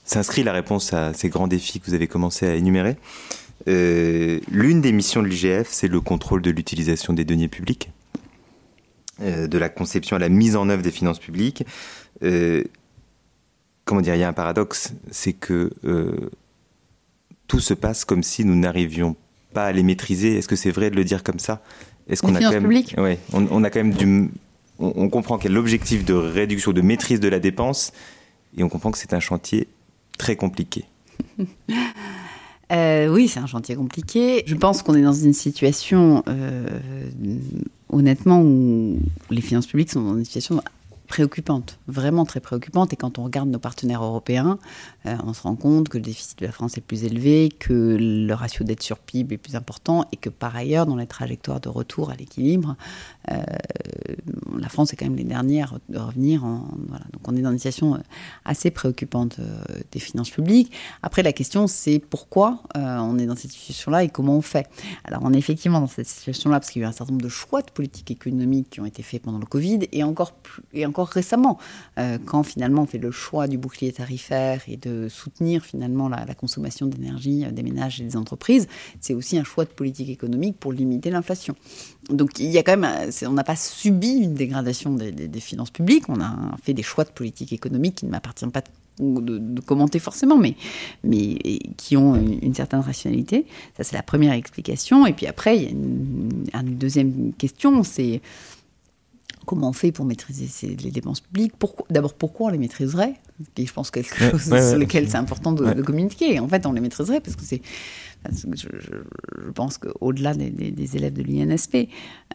s'inscrit 0.04 0.42
la 0.42 0.52
réponse 0.52 0.92
à 0.92 1.14
ces 1.14 1.30
grands 1.30 1.46
défis 1.46 1.80
que 1.80 1.86
vous 1.86 1.94
avez 1.94 2.06
commencé 2.06 2.46
à 2.46 2.54
énumérer. 2.54 2.98
Euh, 3.66 4.40
l'une 4.50 4.82
des 4.82 4.92
missions 4.92 5.22
de 5.22 5.28
l'IGF, 5.28 5.68
c'est 5.70 5.88
le 5.88 6.02
contrôle 6.02 6.42
de 6.42 6.50
l'utilisation 6.50 7.14
des 7.14 7.24
deniers 7.24 7.48
publics, 7.48 7.90
de 9.20 9.58
la 9.58 9.68
conception 9.68 10.16
à 10.16 10.18
la 10.18 10.30
mise 10.30 10.56
en 10.56 10.70
œuvre 10.70 10.82
des 10.82 10.90
finances 10.90 11.18
publiques. 11.18 11.64
Comment 13.90 14.02
dire, 14.02 14.14
il 14.14 14.20
y 14.20 14.24
a 14.24 14.28
un 14.28 14.32
paradoxe, 14.32 14.92
c'est 15.10 15.32
que 15.32 15.72
tout 17.48 17.58
se 17.58 17.74
passe 17.74 18.04
comme 18.04 18.22
si 18.22 18.44
nous 18.44 18.54
n'arrivions 18.54 19.16
pas 19.52 19.64
à 19.64 19.72
les 19.72 19.82
maîtriser. 19.82 20.36
Est-ce 20.36 20.46
que 20.46 20.54
c'est 20.54 20.70
vrai 20.70 20.88
de 20.88 20.94
le 20.94 21.02
dire 21.02 21.24
comme 21.24 21.40
ça? 21.40 21.60
Est-ce 22.08 22.22
qu'on 22.22 22.36
a 22.36 22.40
quand 22.40 22.52
même, 22.52 22.66
ouais, 22.66 23.18
on, 23.32 23.64
a 23.64 23.70
quand 23.70 23.80
même 23.80 23.92
du, 23.92 24.30
on, 24.78 25.08
comprend 25.08 25.36
quel 25.36 25.50
est 25.50 25.54
l'objectif 25.56 26.04
de 26.04 26.14
réduction, 26.14 26.72
de 26.72 26.80
maîtrise 26.80 27.18
de 27.18 27.28
la 27.28 27.40
dépense, 27.40 27.92
et 28.56 28.62
on 28.62 28.68
comprend 28.68 28.92
que 28.92 28.98
c'est 28.98 29.14
un 29.14 29.20
chantier 29.20 29.66
très 30.16 30.36
compliqué. 30.36 30.84
Euh, 32.72 33.08
oui, 33.08 33.26
c'est 33.26 33.40
un 33.40 33.48
chantier 33.48 33.74
compliqué. 33.74 34.44
Je 34.46 34.54
pense 34.54 34.84
qu'on 34.84 34.94
est 34.94 35.02
dans 35.02 35.12
une 35.12 35.32
situation, 35.32 36.22
euh, 36.28 36.68
honnêtement, 37.88 38.40
où 38.40 39.00
les 39.28 39.40
finances 39.40 39.66
publiques 39.66 39.90
sont 39.90 40.02
dans 40.02 40.16
une 40.16 40.24
situation 40.24 40.62
préoccupante, 41.10 41.80
vraiment 41.88 42.24
très 42.24 42.38
préoccupante. 42.38 42.92
Et 42.92 42.96
quand 42.96 43.18
on 43.18 43.24
regarde 43.24 43.48
nos 43.48 43.58
partenaires 43.58 44.04
européens, 44.04 44.60
euh, 45.06 45.16
on 45.26 45.34
se 45.34 45.42
rend 45.42 45.56
compte 45.56 45.88
que 45.88 45.98
le 45.98 46.04
déficit 46.04 46.38
de 46.38 46.46
la 46.46 46.52
France 46.52 46.78
est 46.78 46.80
plus 46.80 47.02
élevé, 47.02 47.48
que 47.48 47.96
le 47.98 48.32
ratio 48.32 48.64
dette 48.64 48.80
sur 48.80 48.96
PIB 48.96 49.34
est 49.34 49.38
plus 49.38 49.56
important 49.56 50.04
et 50.12 50.16
que 50.16 50.30
par 50.30 50.54
ailleurs, 50.54 50.86
dans 50.86 50.94
les 50.94 51.08
trajectoires 51.08 51.60
de 51.60 51.68
retour 51.68 52.10
à 52.10 52.14
l'équilibre, 52.14 52.76
euh, 53.32 53.42
la 54.56 54.68
France 54.68 54.92
est 54.92 54.96
quand 54.96 55.06
même 55.06 55.16
les 55.16 55.24
dernières 55.24 55.80
de 55.88 55.98
revenir. 55.98 56.42
Donc 56.42 57.26
on 57.26 57.36
est 57.36 57.42
dans 57.42 57.50
une 57.50 57.58
situation 57.58 57.96
euh, 57.96 57.98
assez 58.44 58.70
préoccupante 58.70 59.40
des 59.90 59.98
finances 59.98 60.30
publiques. 60.30 60.72
Après, 61.02 61.24
la 61.24 61.32
question, 61.32 61.66
c'est 61.66 61.98
pourquoi 61.98 62.62
on 62.76 63.18
est 63.18 63.26
dans 63.26 63.36
cette 63.36 63.50
situation-là 63.50 64.04
et 64.04 64.10
comment 64.10 64.36
on 64.36 64.42
fait? 64.42 64.68
Alors 65.04 65.22
on 65.24 65.32
est 65.32 65.38
effectivement 65.38 65.80
dans 65.80 65.88
cette 65.88 66.06
situation-là 66.06 66.60
parce 66.60 66.70
qu'il 66.70 66.82
y 66.82 66.84
a 66.84 66.86
eu 66.86 66.88
un 66.88 66.92
certain 66.92 67.12
nombre 67.12 67.24
de 67.24 67.28
choix 67.28 67.62
de 67.62 67.70
politique 67.70 68.12
économique 68.12 68.70
qui 68.70 68.80
ont 68.80 68.86
été 68.86 69.02
faits 69.02 69.22
pendant 69.22 69.38
le 69.38 69.46
Covid 69.46 69.80
et 69.90 70.04
encore, 70.04 70.32
plus, 70.32 70.62
et 70.72 70.86
encore 70.86 70.99
récemment, 71.04 71.58
euh, 71.98 72.18
quand 72.24 72.42
finalement 72.42 72.82
on 72.82 72.86
fait 72.86 72.98
le 72.98 73.10
choix 73.10 73.48
du 73.48 73.58
bouclier 73.58 73.92
tarifaire 73.92 74.62
et 74.68 74.76
de 74.76 75.08
soutenir 75.08 75.64
finalement 75.64 76.08
la, 76.08 76.34
consommation 76.34 76.86
d'énergie 76.86 77.44
euh, 77.44 77.50
des 77.50 77.62
ménages 77.62 78.00
et 78.00 78.04
des 78.04 78.16
entreprises, 78.16 78.68
c'est 79.00 79.14
aussi 79.14 79.38
un 79.38 79.44
choix 79.44 79.64
de 79.64 79.70
politique 79.70 80.08
économique 80.08 80.56
pour 80.58 80.72
limiter 80.72 81.10
l'inflation. 81.10 81.54
Donc 82.08 82.38
il 82.38 82.50
y 82.50 82.58
a 82.58 82.62
quand 82.62 82.76
même, 82.76 83.08
euh, 83.08 83.28
on 83.28 83.32
n'a 83.32 83.44
pas 83.44 83.56
subi 83.56 84.18
une 84.18 84.34
dégradation 84.34 84.94
des, 84.94 85.40
finances 85.40 85.70
publiques, 85.70 86.08
on 86.08 86.20
a 86.20 86.56
fait 86.62 86.74
des 86.74 86.82
choix 86.82 87.04
de 87.04 87.10
politique 87.10 87.52
économique 87.52 87.96
qui 87.96 88.06
ne 88.06 88.10
m'appartiennent 88.10 88.52
pas 88.52 88.62
de, 88.98 89.60
commenter 89.62 89.98
forcément, 89.98 90.36
mais, 90.36 90.56
mais 91.04 91.38
qui 91.76 91.96
ont 91.96 92.16
une, 92.16 92.54
certaine 92.54 92.80
rationalité. 92.80 93.46
Ça, 93.76 93.84
c'est 93.84 93.96
la 93.96 94.02
première 94.02 94.34
explication. 94.34 95.06
Et 95.06 95.12
puis 95.12 95.26
après, 95.26 95.56
il 95.56 95.62
y 95.62 95.66
a 95.66 95.70
une, 95.70 96.44
une 96.52 96.76
deuxième 96.76 97.32
question, 97.32 97.82
c'est 97.82 98.20
comment 99.46 99.68
on 99.70 99.72
fait 99.72 99.92
pour 99.92 100.04
maîtriser 100.04 100.76
les 100.76 100.90
dépenses 100.90 101.20
publiques 101.20 101.52
D'abord, 101.90 102.14
pourquoi 102.14 102.48
on 102.48 102.50
les 102.50 102.58
maîtriserait? 102.58 103.14
Et 103.56 103.66
je 103.66 103.72
pense 103.72 103.90
quelque 103.90 104.16
chose 104.16 104.42
sur 104.42 104.78
lequel 104.78 105.08
c'est 105.08 105.16
important 105.16 105.52
de, 105.52 105.82
communiquer. 105.82 106.38
En 106.40 106.48
fait, 106.48 106.66
on 106.66 106.72
les 106.72 106.80
maîtriserait 106.80 107.20
parce 107.20 107.36
que 107.36 107.44
c'est. 107.44 107.62
Je, 108.32 109.50
pense 109.54 109.78
qu'au-delà 109.78 110.34
des, 110.34 110.96
élèves 110.96 111.14
de 111.14 111.22
l'INSP, 111.22 111.88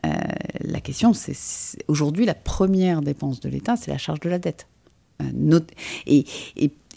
euh, 0.06 0.10
la 0.62 0.82
question, 0.82 1.13
c'est 1.13 1.36
aujourd'hui 1.88 2.26
la 2.26 2.34
première 2.34 3.02
dépense 3.02 3.39
de 3.39 3.50
l'État, 3.50 3.76
c'est 3.76 3.91
la 3.91 4.00
charge 4.00 4.20
de 4.22 4.30
la 4.30 4.39
dette. 4.39 4.68
Euh, 5.22 5.60
et, 6.08 6.26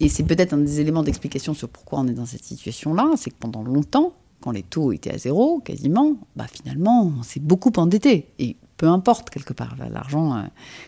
et 0.01 0.09
c'est 0.09 0.23
peut-être 0.23 0.55
un 0.55 0.59
des 0.59 0.81
éléments 0.81 1.03
d'explication 1.03 1.55
sur 1.55 1.69
pourquoi 1.69 2.01
on 2.01 2.09
est 2.09 2.15
dans 2.15 2.27
cette 2.27 2.45
situation-là, 2.45 3.13
c'est 3.17 3.31
que 3.31 3.37
pendant 3.39 3.63
longtemps, 3.63 4.15
quand 4.41 4.53
les 4.53 4.63
taux 4.63 4.93
étaient 4.93 5.13
à 5.13 5.19
zéro, 5.19 5.61
quasiment, 5.61 6.17
bah 6.37 6.47
finalement, 6.51 7.13
on 7.19 7.23
s'est 7.23 7.41
beaucoup 7.41 7.73
endetté. 7.77 8.29
Et 8.39 8.57
peu 8.79 8.87
importe 8.87 9.29
quelque 9.29 9.53
part, 9.53 9.75
l'argent 9.91 10.37
euh, 10.37 10.43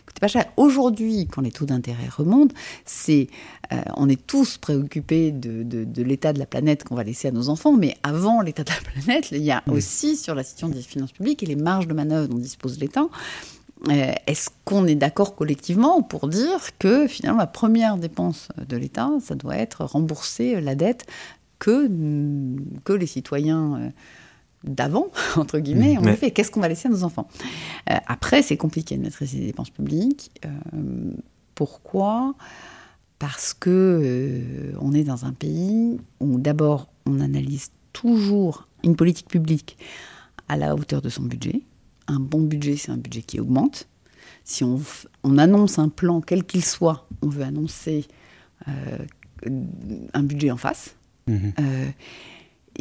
coûtait 0.05 0.21
pas 0.21 0.29
cher. 0.29 0.45
Aujourd'hui, 0.57 1.27
quand 1.27 1.41
les 1.41 1.51
taux 1.51 1.65
d'intérêt 1.65 2.07
remontent, 2.07 2.55
c'est, 2.85 3.27
euh, 3.71 3.81
on 3.97 4.09
est 4.09 4.25
tous 4.25 4.57
préoccupés 4.57 5.31
de, 5.31 5.85
l'état 6.01 6.33
de 6.33 6.39
la 6.39 6.45
planète 6.45 6.85
qu'on 6.85 6.95
va 6.95 7.03
laisser 7.03 7.27
à 7.27 7.31
nos 7.31 7.49
enfants, 7.49 7.73
mais 7.73 7.97
avant 8.01 8.41
l'état 8.41 8.63
de 8.63 8.69
la 8.69 8.91
planète, 8.91 9.31
il 9.31 9.43
y 9.43 9.51
a 9.51 9.61
aussi 9.69 10.15
sur 10.15 10.33
la 10.33 10.43
situation 10.43 10.69
des 10.69 10.81
finances 10.81 11.11
publiques 11.11 11.43
et 11.43 11.45
les 11.45 11.57
marges 11.57 11.87
de 11.87 11.93
manœuvre 11.93 12.29
dont 12.29 12.37
dispose 12.37 12.79
l'État. 12.79 13.07
Euh, 13.89 14.13
est-ce 14.25 14.49
qu'on 14.63 14.87
est 14.87 14.95
d'accord 14.95 15.35
collectivement 15.35 16.01
pour 16.01 16.29
dire 16.29 16.77
que 16.79 17.07
finalement 17.07 17.39
la 17.39 17.47
première 17.47 17.97
dépense 17.97 18.47
de 18.57 18.77
l'État, 18.77 19.09
ça 19.21 19.35
doit 19.35 19.57
être 19.57 19.83
rembourser 19.83 20.61
la 20.61 20.75
dette 20.75 21.05
que, 21.59 21.89
que 22.85 22.93
les 22.93 23.07
citoyens 23.07 23.91
d'avant, 24.63 25.07
entre 25.37 25.59
guillemets, 25.59 25.97
on 25.99 26.03
fait. 26.15 26.31
Qu'est-ce 26.31 26.51
qu'on 26.51 26.59
va 26.59 26.67
laisser 26.67 26.87
à 26.87 26.91
nos 26.91 27.03
enfants? 27.03 27.27
Euh, 27.89 27.95
Après, 28.07 28.41
c'est 28.41 28.57
compliqué 28.57 28.97
de 28.97 29.01
maîtriser 29.01 29.39
les 29.39 29.45
dépenses 29.47 29.69
publiques. 29.69 30.31
Euh, 30.45 31.11
pourquoi? 31.55 32.35
Parce 33.19 33.53
que 33.53 33.69
euh, 34.03 34.73
on 34.79 34.93
est 34.93 35.03
dans 35.03 35.25
un 35.25 35.33
pays 35.33 35.99
où 36.19 36.39
d'abord 36.39 36.87
on 37.05 37.19
analyse 37.19 37.71
toujours 37.93 38.67
une 38.83 38.95
politique 38.95 39.27
publique 39.27 39.77
à 40.47 40.57
la 40.57 40.75
hauteur 40.75 41.01
de 41.01 41.09
son 41.09 41.23
budget. 41.23 41.61
Un 42.07 42.19
bon 42.19 42.41
budget, 42.41 42.77
c'est 42.77 42.91
un 42.91 42.97
budget 42.97 43.21
qui 43.21 43.39
augmente. 43.39 43.87
Si 44.43 44.63
on, 44.63 44.81
on 45.23 45.37
annonce 45.37 45.77
un 45.77 45.89
plan, 45.89 46.19
quel 46.21 46.43
qu'il 46.43 46.65
soit, 46.65 47.07
on 47.21 47.29
veut 47.29 47.43
annoncer 47.43 48.05
un 50.13 50.23
budget 50.23 50.51
en 50.51 50.57
face. 50.57 50.95
Mmh 51.27 51.49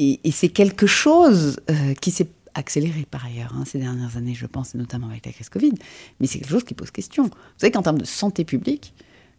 et, 0.01 0.31
c'est 0.31 0.49
quelque 0.49 0.87
chose 0.87 1.61
euh, 1.71 1.95
qui 1.95 2.11
s'est 2.11 2.29
accéléré 2.55 3.07
par 3.11 3.27
ailleurs 3.27 3.55
hein, 3.55 3.65
ces 3.67 3.79
dernières 3.79 4.17
années, 4.17 4.35
je 4.35 4.47
pense, 4.47 4.75
notamment 4.75 5.09
avec 5.09 5.27
la 5.27 5.33
crise 5.33 5.49
Covid, 5.49 5.73
mais 6.19 6.27
c'est 6.27 6.39
quelque 6.39 6.51
chose 6.51 6.65
qui 6.65 6.75
pose 6.75 6.91
question. 6.91 7.25
Vous 7.25 7.31
savez 7.59 7.71
qu'en 7.71 7.83
termes 7.83 7.99
de 7.99 8.07
santé 8.07 8.45
publique, 8.45 8.95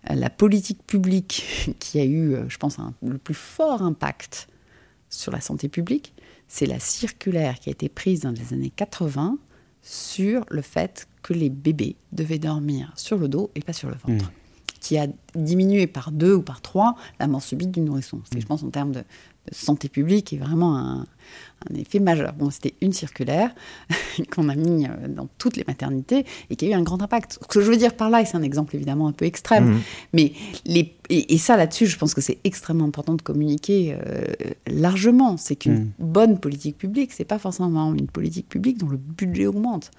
euh, 0.10 0.16
la 0.16 0.30
politique 0.30 0.84
publique 0.86 1.76
qui 1.80 2.00
a 2.00 2.06
eu, 2.06 2.36
euh, 2.36 2.48
je 2.48 2.58
pense, 2.58 2.78
le 3.02 3.18
plus 3.18 3.34
fort 3.34 3.82
impact 3.82 4.48
sur 5.10 5.32
la 5.32 5.42
santé 5.42 5.68
publique, 5.68 6.14
c'est 6.48 6.66
la 6.66 6.80
circulaire 6.80 7.60
qui 7.60 7.70
a 7.70 7.72
été 7.72 7.90
prise 7.90 8.22
dans 8.22 8.32
les 8.32 8.54
années 8.54 8.72
80 8.76 9.38
sur 9.82 10.46
le 10.50 10.62
fait 10.62 11.08
que 11.24 11.34
les 11.34 11.50
bébés 11.50 11.96
devaient 12.12 12.40
dormir 12.40 12.94
sur 12.96 13.18
le 13.18 13.28
dos 13.28 13.52
et 13.56 13.62
pas 13.62 13.74
sur 13.74 13.90
le 13.90 13.96
ventre. 13.96 14.26
Mmh. 14.26 14.34
qui 14.80 14.98
a 14.98 15.08
diminué 15.36 15.86
par 15.86 16.12
deux 16.12 16.36
ou 16.36 16.42
par 16.42 16.62
trois 16.62 16.96
la 17.20 17.28
mort 17.28 17.42
subite 17.42 17.72
du 17.72 17.82
nourrisson. 17.82 18.22
C'est, 18.26 18.38
mmh. 18.38 18.42
je 18.42 18.46
pense, 18.46 18.64
en 18.64 18.70
termes 18.70 18.92
de, 18.92 19.04
santé 19.52 19.90
publique 19.90 20.34
est 20.34 20.38
vraiment 20.38 20.78
un, 20.78 21.06
un 21.70 21.76
effet 21.76 22.00
majeur. 22.00 22.34
Bon, 22.34 22.50
c'était 22.50 22.74
une 22.82 22.94
circulaire 22.94 23.54
qu'on 24.32 24.50
a 24.50 24.56
mis 24.56 24.86
euh, 24.86 25.08
dans 25.08 25.28
toutes 25.38 25.58
les 25.58 25.64
maternités 25.68 26.26
et 26.50 26.56
qui 26.56 26.66
a 26.66 26.70
eu 26.70 26.74
un 26.74 26.82
grand 26.82 27.02
impact. 27.02 27.40
Ce 27.42 27.48
que 27.48 27.62
je 27.62 27.70
veux 27.70 27.78
dire 27.78 27.96
par 27.96 28.10
là, 28.10 28.22
et 28.22 28.26
c'est 28.26 28.38
un 28.38 28.42
exemple 28.42 28.76
évidemment 28.76 29.08
un 29.08 29.12
peu 29.12 29.26
extrême, 29.26 29.72
mmh. 29.72 29.82
mais 30.14 30.34
les, 30.66 30.96
et, 31.10 31.38
ça 31.38 31.58
là-dessus, 31.58 31.88
je 31.88 31.98
pense 31.98 32.14
que 32.14 32.22
c'est 32.22 32.38
extrêmement 32.44 32.86
important 32.86 33.16
de 33.16 33.22
communiquer 33.22 33.98
euh, 34.08 34.24
largement. 34.68 35.36
C'est 35.36 35.58
qu'une 35.58 35.86
mmh. 35.86 35.92
bonne 36.00 36.40
politique 36.40 36.78
publique, 36.78 37.12
c'est 37.12 37.26
pas 37.26 37.38
forcément 37.38 37.94
une 37.94 38.08
politique 38.08 38.48
publique 38.48 38.78
dont 38.78 38.88
le 38.88 38.98
budget 38.98 39.46
augmente. 39.46 39.92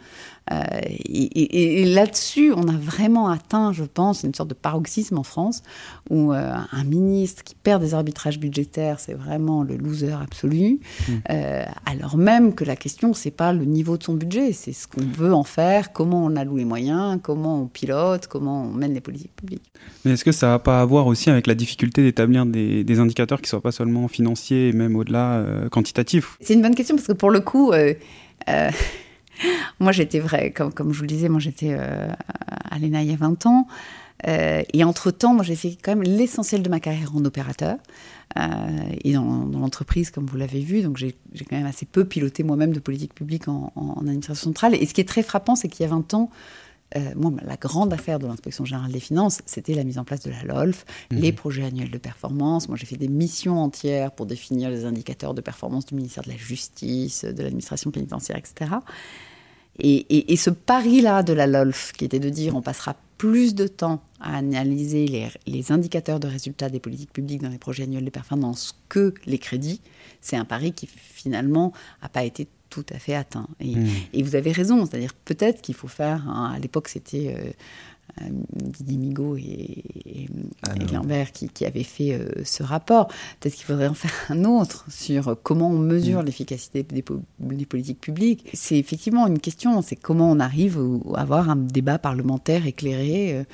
Euh, 0.51 0.63
et, 0.89 1.85
là-dessus, 1.85 2.53
on 2.57 2.67
a 2.67 2.77
vraiment 2.77 3.29
atteint, 3.29 3.73
je 3.73 3.85
pense, 3.85 4.23
une 4.23 4.35
sorte 4.35 4.49
de 4.49 4.55
paroxysme 4.55 5.19
en 5.19 5.23
France 5.23 5.63
où 6.09 6.33
un 6.33 6.85
ministre 6.85 7.45
qui 7.45 7.55
perd 7.55 7.83
des 7.83 7.95
arbitrages 7.95 8.39
budgétaires, 8.39 8.99
c'est 8.99 9.15
vraiment 9.15 9.63
le 9.63 9.77
loser 9.77 10.13
absolu. 10.13 10.81
Mmh. 11.09 11.13
Euh, 11.31 11.65
alors 11.87 12.17
même 12.17 12.55
que 12.55 12.65
la 12.65 12.77
question, 12.77 13.15
c'est 13.15 13.31
pas 13.31 13.53
le 13.53 13.65
niveau 13.65 13.97
de 13.97 14.03
son 14.03 14.15
budget, 14.15 14.53
c'est 14.53 14.73
ce 14.73 14.89
qu'on 14.89 15.05
veut 15.05 15.33
en 15.33 15.45
faire, 15.45 15.93
comment 15.93 16.25
on 16.25 16.37
alloue 16.37 16.57
les 16.57 16.65
moyens, 16.65 17.19
comment 17.23 17.63
on 17.63 17.67
pilote, 17.67 18.27
comment 18.27 18.65
on 18.65 18.73
mène 18.73 18.95
les 18.95 19.01
politiques 19.01 19.35
publiques. 19.37 19.71
Mais 20.05 20.13
est-ce 20.13 20.25
que 20.25 20.33
ça 20.33 20.49
n'a 20.49 20.59
pas 20.59 20.81
à 20.81 20.85
voir 20.85 21.07
aussi 21.07 21.31
avec 21.31 21.47
la 21.47 21.55
difficulté 21.55 22.03
d'établir 22.03 22.47
des, 22.47 22.99
indicateurs 22.99 23.39
qui 23.39 23.47
ne 23.47 23.49
soient 23.49 23.63
pas 23.63 23.73
seulement 23.73 24.09
financiers 24.09 24.69
et 24.69 24.73
même 24.73 24.97
au-delà 24.97 25.35
euh, 25.35 25.69
quantitatifs? 25.69 26.37
C'est 26.41 26.55
une 26.55 26.63
bonne 26.63 26.75
question 26.75 26.97
parce 26.97 27.09
que 27.09 27.13
pour 27.13 27.31
le 27.31 27.41
coup, 27.41 27.73
euh, 27.73 27.95
moi 29.81 29.93
j'étais 29.93 30.21
vrai, 30.21 30.51
comme, 30.51 30.73
comme 30.73 30.93
je 30.93 30.97
vous 30.97 31.05
le 31.05 31.09
disais, 31.09 31.29
moi 31.29 31.41
j'étais 31.41 31.75
à 31.75 32.79
l'ENA 32.79 33.03
il 33.03 33.11
y 33.11 33.15
a 33.15 33.17
20 33.17 33.47
ans. 33.47 33.67
Et 34.25 34.85
entre-temps, 34.85 35.35
moi 35.35 35.43
j'ai 35.43 35.57
fait 35.57 35.77
quand 35.83 35.97
même 35.97 36.05
l'essentiel 36.05 36.63
de 36.63 36.69
ma 36.69 36.81
carrière 36.81 37.15
en 37.17 37.25
opérateur. 37.25 37.77
Euh, 38.39 38.43
et 39.05 39.13
dans, 39.13 39.47
l'entreprise, 39.53 40.11
comme 40.11 40.27
vous 40.27 40.37
l'avez 40.37 40.61
vu. 40.61 40.83
Donc 40.83 40.97
j'ai 40.97 41.15
quand 41.49 41.57
même 41.57 41.67
assez 41.67 41.87
peu 41.87 42.05
piloté 42.05 42.43
moi-même 42.43 42.73
de 42.73 42.81
politique 42.81 43.15
publique 43.15 43.49
en, 43.49 43.73
administration 44.01 44.51
centrale. 44.51 44.75
Et 44.75 44.87
ce 44.87 44.95
qui 44.95 45.01
est 45.01 45.09
très 45.09 45.23
frappant, 45.23 45.55
c'est 45.55 45.69
qu'il 45.69 45.85
y 45.85 45.87
a 45.87 45.91
20 45.91 46.15
ans, 46.15 46.31
euh, 46.97 47.01
moi, 47.17 47.33
la 47.43 47.57
grande 47.57 47.93
affaire 47.93 48.19
de 48.19 48.27
l'inspection 48.27 48.65
générale 48.65 48.93
des 48.93 49.01
finances, 49.01 49.41
c'était 49.47 49.75
la 49.75 49.83
mise 49.83 49.99
en 49.99 50.05
place 50.05 50.21
de 50.21 50.31
la 50.31 50.43
LOLF, 50.43 50.85
mhm. 51.11 51.19
les 51.19 51.33
projets 51.33 51.65
annuels 51.65 51.91
de 51.91 51.99
performance. 51.99 52.69
Moi, 52.69 52.77
j'ai 52.77 52.87
fait 52.87 52.97
des 52.97 53.09
missions 53.09 53.59
entières 53.59 54.13
pour 54.13 54.27
définir 54.27 54.71
les 54.71 54.85
indicateurs 54.85 55.33
de 55.33 55.41
performance 55.41 55.87
du 55.87 55.95
ministère 55.95 56.23
de 56.25 56.31
la 56.31 56.37
Justice, 56.37 57.25
de 57.25 57.43
l'administration 57.43 57.91
pénitentiaire, 57.91 58.37
etc. 58.37 58.73
Et, 59.79 60.37
ce 60.37 60.51
pari-là 60.51 61.23
de 61.23 61.33
la 61.33 61.47
LOLF, 61.47 61.93
qui 61.93 62.05
était 62.05 62.19
de 62.19 62.29
dire 62.29 62.55
on 62.55 62.63
passera 62.63 62.95
plus 63.23 63.55
de 63.55 63.69
temps 63.69 64.03
à 64.19 64.37
analyser 64.37 65.07
les, 65.07 65.29
les, 65.47 65.71
indicateurs 65.71 66.19
de 66.19 66.27
résultats 66.27 66.69
des 66.69 66.81
politiques 66.81 67.13
publiques 67.13 67.41
dans 67.41 67.51
les 67.51 67.59
projets 67.59 67.85
annuels 67.85 68.05
de 68.05 68.11
performance 68.11 68.77
que 68.89 69.15
les 69.27 69.39
crédits, 69.39 69.81
c'est 70.21 70.35
un 70.35 70.45
pari 70.45 70.73
qui 70.73 70.89
finalement 70.89 71.73
n'a 72.03 72.09
pas 72.09 72.25
été 72.25 72.49
tout 72.69 72.85
à 72.91 72.99
fait 72.99 73.15
atteint. 73.15 73.47
Et, 73.61 73.77
hmm. 73.77 74.23
vous 74.25 74.35
avez 74.35 74.51
raison, 74.51 74.85
c'est-à-dire 74.85 75.15
peut-être 75.15 75.63
qu'il 75.63 75.77
faut 75.77 75.87
faire, 75.87 76.29
à 76.29 76.59
l'époque 76.59 76.89
c'était 76.89 77.37
euh, 77.39 77.53
Didier 78.21 78.99
Migaud 78.99 79.37
et, 79.37 80.29
ah 80.63 80.75
Lambert 80.93 81.33
qui, 81.33 81.49
qui, 81.49 81.65
avaient 81.65 81.83
fait 81.83 82.13
euh, 82.13 82.29
ce 82.45 82.63
rapport, 82.63 83.09
peut-être 83.41 83.55
qu'il 83.55 83.65
faudrait 83.65 83.89
en 83.89 83.95
faire 83.95 84.13
un 84.29 84.45
autre 84.45 84.85
sur 84.91 85.37
comment 85.43 85.71
on 85.71 85.79
mesure 85.79 86.23
hmm. 86.23 86.27
l'efficacité 86.27 86.83
des, 86.83 87.05
des, 87.41 87.67
politiques 87.67 88.01
publiques. 88.01 88.51
C'est 88.53 88.77
effectivement 88.77 89.27
une 89.27 89.39
question, 89.39 89.81
c'est 89.83 89.97
comment 89.97 90.31
on 90.31 90.41
arrive 90.41 90.79
à 91.15 91.23
avoir 91.23 91.51
un 91.51 91.57
débat 91.57 91.99
parlementaire 91.99 92.67
éclairé. 92.67 93.35
Euh, 93.35 93.45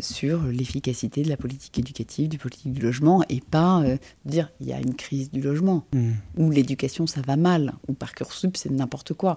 sur 0.00 0.42
l'efficacité 0.44 1.22
de 1.22 1.28
la 1.28 1.36
politique 1.36 1.78
éducative, 1.78 2.28
du 2.28 2.38
politique 2.38 2.72
du 2.72 2.80
logement, 2.80 3.22
et 3.28 3.40
pas 3.40 3.82
euh, 3.82 3.96
dire 4.24 4.50
il 4.60 4.68
y 4.68 4.72
a 4.72 4.78
une 4.78 4.94
crise 4.94 5.30
du 5.30 5.40
logement, 5.40 5.84
hmm. 5.92 6.12
ou 6.38 6.50
l'éducation 6.50 7.06
ça 7.06 7.20
va 7.20 7.36
mal, 7.36 7.74
ou 7.88 7.94
Parcoursup 7.94 8.56
c'est 8.56 8.70
n'importe 8.70 9.14
quoi. 9.14 9.36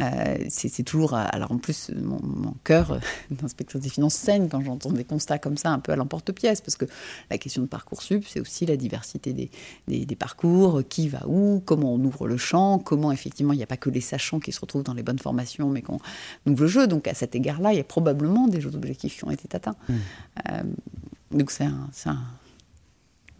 Euh, 0.00 0.36
c'est 0.48 0.82
toujours. 0.82 1.14
Alors 1.14 1.52
en 1.52 1.58
plus, 1.58 1.90
mon, 1.96 2.20
cœur 2.64 3.00
d'inspecteur 3.30 3.80
des 3.80 3.88
finances 3.88 4.14
saigne 4.14 4.48
quand 4.48 4.60
j'entends 4.60 4.92
des 4.92 5.04
constats 5.04 5.38
comme 5.38 5.56
ça, 5.56 5.70
un 5.70 5.78
peu 5.78 5.92
à 5.92 5.96
l'emporte-pièce, 5.96 6.60
parce 6.60 6.76
que 6.76 6.84
la 7.30 7.38
question 7.38 7.62
de 7.62 7.66
Parcoursup, 7.66 8.24
c'est 8.26 8.40
aussi 8.40 8.66
la 8.66 8.76
diversité 8.76 9.32
des, 9.32 9.50
des, 9.86 10.16
parcours, 10.16 10.82
qui 10.88 11.08
va 11.08 11.26
où, 11.26 11.62
comment 11.64 11.94
on 11.94 12.04
ouvre 12.04 12.26
le 12.26 12.36
champ, 12.36 12.78
comment 12.78 13.12
effectivement 13.12 13.52
il 13.52 13.56
n'y 13.56 13.62
a 13.62 13.66
pas 13.66 13.76
que 13.76 13.90
les 13.90 14.00
sachants 14.00 14.40
qui 14.40 14.52
se 14.52 14.60
retrouvent 14.60 14.82
dans 14.82 14.94
les 14.94 15.02
bonnes 15.02 15.18
formations, 15.18 15.68
mais 15.68 15.82
qu'on 15.82 15.98
ouvre 16.46 16.62
le 16.62 16.66
jeu. 16.66 16.86
Donc 16.86 17.08
à 17.08 17.14
cet 17.14 17.34
égard-là, 17.34 17.72
il 17.72 17.76
y 17.76 17.80
a 17.80 17.84
probablement 17.84 18.48
des 18.48 18.60
jeux 18.60 18.74
objectifs 18.74 19.18
qui 19.18 19.24
ont 19.24 19.30
été 19.30 19.45
atteint. 19.54 19.76
Hmm. 19.88 19.94
Euh, 20.48 20.62
donc 21.30 21.50
c'est 21.50 21.64
un, 21.64 21.88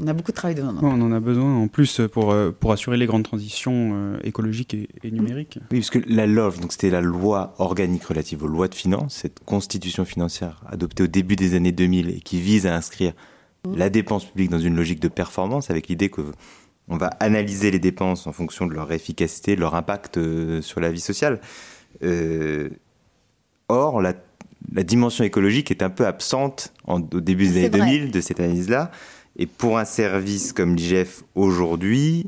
On 0.03 0.07
a 0.07 0.13
beaucoup 0.13 0.33
de 0.33 0.37
travail 0.37 0.55
devant 0.55 0.73
nous. 0.73 0.81
on 0.83 1.01
en 1.01 1.13
a 1.13 1.21
besoin 1.21 1.57
en 1.57 1.69
plus 1.69 2.01
pour, 2.13 2.33
euh, 2.33 2.51
pour 2.51 2.73
assurer 2.73 2.97
les 2.97 3.07
grandes 3.07 3.25
transitions 3.25 3.93
euh, 3.95 4.19
écologiques 4.25 4.75
et, 4.75 5.11
numériques. 5.11 5.59
Oui, 5.71 5.81
parce 5.81 5.91
que 5.91 6.01
la 6.07 6.27
LOF, 6.27 6.61
donc 6.61 6.73
c'était 6.73 6.91
la 6.91 7.01
loi 7.01 7.55
organique 7.59 8.05
relative 8.05 8.43
aux 8.43 8.49
lois 8.49 8.69
de 8.69 8.75
finances, 8.75 9.15
cette 9.15 9.41
constitution 9.45 10.05
financière 10.05 10.63
adoptée 10.69 11.05
au 11.05 11.09
début 11.09 11.37
des 11.37 11.55
années 11.55 11.73
2000 11.73 12.11
et 12.11 12.21
qui 12.21 12.41
vise 12.41 12.67
à 12.67 12.75
inscrire 12.75 13.13
hmm. 13.65 13.77
la 13.77 13.89
dépense 13.89 14.25
publique 14.25 14.51
dans 14.51 14.59
une 14.59 14.77
logique 14.77 15.01
de 15.01 15.09
performance 15.09 15.71
avec 15.71 15.89
l'idée 15.89 16.11
que 16.11 16.23
on 16.89 16.99
va 16.99 17.09
analyser 17.19 17.73
les 17.73 17.81
dépenses 17.81 18.29
en 18.29 18.33
fonction 18.33 18.65
de 18.67 18.73
leur 18.73 18.93
efficacité, 18.93 19.57
de 19.57 19.61
leur 19.61 19.75
impact 19.75 20.21
sur 20.61 20.79
la 20.79 20.93
vie 20.93 21.01
sociale. 21.01 21.41
or, 23.69 24.01
la 24.01 24.15
la 24.73 24.83
dimension 24.83 25.25
écologique 25.25 25.71
est 25.71 25.83
un 25.83 25.91
peu 25.91 26.07
absente 26.07 26.73
au 26.87 27.01
début 27.01 27.47
des 27.49 27.59
années 27.59 27.71
2000 27.71 28.11
de 28.11 28.21
cette 28.21 28.41
analyse-là. 28.41 28.91
Et 29.39 29.47
pour 29.47 29.79
un 29.79 29.85
service 29.85 30.53
comme 30.53 30.77
l'IGF 30.77 31.23
aujourd'hui, 31.35 32.27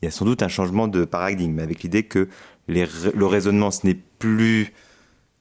il 0.00 0.06
y 0.06 0.08
a 0.08 0.10
sans 0.10 0.24
doute 0.24 0.42
un 0.42 0.48
changement 0.48 0.88
de 0.88 1.04
paradigme 1.04 1.58
avec 1.58 1.82
l'idée 1.82 2.04
que 2.04 2.28
le 2.68 3.26
raisonnement, 3.26 3.70
ce 3.70 3.86
n'est 3.86 3.98
plus 4.18 4.72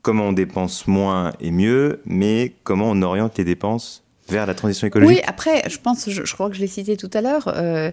comment 0.01 0.29
on 0.29 0.33
dépense 0.33 0.87
moins 0.87 1.33
et 1.39 1.51
mieux, 1.51 2.01
mais 2.05 2.53
comment 2.63 2.89
on 2.89 3.01
oriente 3.01 3.37
les 3.37 3.43
dépenses 3.43 4.03
vers 4.27 4.45
la 4.45 4.53
transition 4.53 4.87
écologique. 4.87 5.17
Oui, 5.17 5.23
après, 5.27 5.63
je 5.69 5.77
pense, 5.77 6.09
je, 6.09 6.33
crois 6.33 6.49
que 6.49 6.55
je 6.55 6.61
l'ai 6.61 6.67
cité 6.67 6.97
tout 6.97 7.09
à 7.13 7.21
l'heure, 7.21 7.47
euh, 7.55 7.91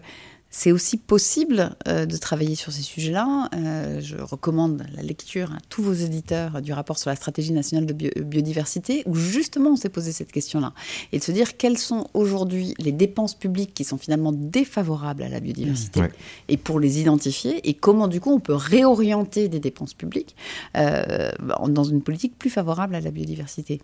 c'est 0.50 0.72
aussi 0.72 0.96
possible 0.96 1.76
euh, 1.86 2.06
de 2.06 2.16
travailler 2.16 2.54
sur 2.54 2.72
ces 2.72 2.80
sujets-là. 2.82 3.50
Euh, 3.54 4.00
je 4.00 4.16
recommande 4.16 4.82
la 4.94 5.02
lecture 5.02 5.52
à 5.52 5.58
tous 5.68 5.82
vos 5.82 5.92
éditeurs 5.92 6.62
du 6.62 6.72
rapport 6.72 6.98
sur 6.98 7.10
la 7.10 7.16
stratégie 7.16 7.52
nationale 7.52 7.84
de 7.84 7.92
biodiversité, 7.92 9.02
où 9.04 9.14
justement 9.14 9.70
on 9.70 9.76
s'est 9.76 9.90
posé 9.90 10.10
cette 10.10 10.32
question-là, 10.32 10.72
et 11.12 11.18
de 11.18 11.24
se 11.24 11.32
dire 11.32 11.56
quelles 11.58 11.76
sont 11.76 12.08
aujourd'hui 12.14 12.74
les 12.78 12.92
dépenses 12.92 13.34
publiques 13.34 13.74
qui 13.74 13.84
sont 13.84 13.98
finalement 13.98 14.32
défavorables 14.32 15.22
à 15.22 15.28
la 15.28 15.40
biodiversité, 15.40 16.00
mmh, 16.00 16.08
et 16.48 16.56
pour 16.56 16.80
les 16.80 17.00
identifier, 17.00 17.68
et 17.68 17.74
comment 17.74 18.08
du 18.08 18.20
coup 18.20 18.32
on 18.32 18.40
peut 18.40 18.54
réorienter 18.54 19.48
des 19.48 19.60
dépenses 19.60 19.92
publiques 19.92 20.34
euh, 20.76 21.30
dans 21.68 21.84
une 21.84 22.00
politique 22.00 22.38
plus 22.38 22.50
favorable 22.50 22.94
à 22.94 23.00
la 23.00 23.10
biodiversité. 23.10 23.80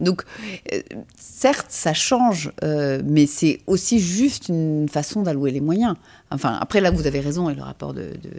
Donc, 0.00 0.24
certes, 1.16 1.66
ça 1.70 1.92
change, 1.92 2.52
mais 2.62 3.26
c'est 3.26 3.60
aussi 3.66 3.98
juste 3.98 4.48
une 4.48 4.88
façon 4.88 5.22
d'allouer 5.22 5.50
les 5.50 5.60
moyens. 5.60 5.96
Enfin, 6.34 6.58
après, 6.60 6.80
là, 6.80 6.90
vous 6.90 7.06
avez 7.06 7.20
raison, 7.20 7.48
et 7.48 7.54
le 7.54 7.62
rapport 7.62 7.94
de, 7.94 8.02
de, 8.02 8.30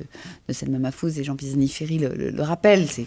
de 0.47 0.53
Selma 0.53 0.79
Mahfouz 0.79 1.17
et 1.17 1.23
Jean 1.23 1.35
Pisani-Ferry 1.35 1.99
le, 1.99 2.29
le, 2.31 2.41
rappelle. 2.43 2.87
C'est, 2.87 3.05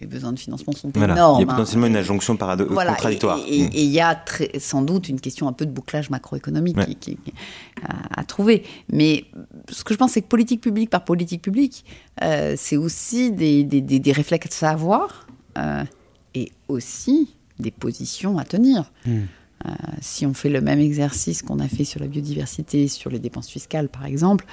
les 0.00 0.06
besoins 0.06 0.32
de 0.32 0.38
financement 0.38 0.72
sont 0.72 0.90
énormes. 0.92 1.40
Il 1.40 1.46
y 1.46 1.48
a 1.48 1.52
potentiellement 1.52 1.86
une 1.86 1.96
injonction 1.96 2.36
contradictoire. 2.36 3.38
Et 3.48 3.82
il 3.82 3.90
y 3.90 4.00
a 4.00 4.18
sans 4.58 4.82
doute 4.82 5.08
une 5.08 5.20
question 5.20 5.48
un 5.48 5.52
peu 5.52 5.66
de 5.66 5.70
bouclage 5.70 6.10
macroéconomique 6.10 6.78
qui, 7.00 7.18
à, 7.84 8.24
trouver. 8.24 8.64
Mais 8.92 9.24
ce 9.70 9.84
que 9.84 9.94
je 9.94 9.98
pense, 9.98 10.12
c'est 10.12 10.22
que 10.22 10.28
politique 10.28 10.60
publique 10.60 10.90
par 10.90 11.04
politique 11.04 11.42
publique, 11.42 11.84
euh, 12.22 12.54
c'est 12.56 12.76
aussi 12.76 13.32
des, 13.32 13.64
des, 13.64 13.80
des, 13.80 14.12
réflexes 14.12 14.62
à 14.62 14.70
avoir 14.70 15.26
euh, 15.56 15.84
et 16.34 16.50
aussi 16.68 17.34
des 17.58 17.70
positions 17.70 18.38
à 18.38 18.44
tenir. 18.44 18.90
Hmm. 19.06 19.22
Euh, 19.66 19.70
si 20.00 20.24
on 20.24 20.34
fait 20.34 20.50
le 20.50 20.60
même 20.60 20.78
exercice 20.78 21.42
qu'on 21.42 21.58
a 21.58 21.68
fait 21.68 21.84
sur 21.84 22.00
la 22.00 22.06
biodiversité, 22.06 22.86
sur 22.88 23.10
les 23.10 23.18
dépenses 23.18 23.48
fiscales 23.48 23.88
par 23.88 24.06
exemple, 24.06 24.44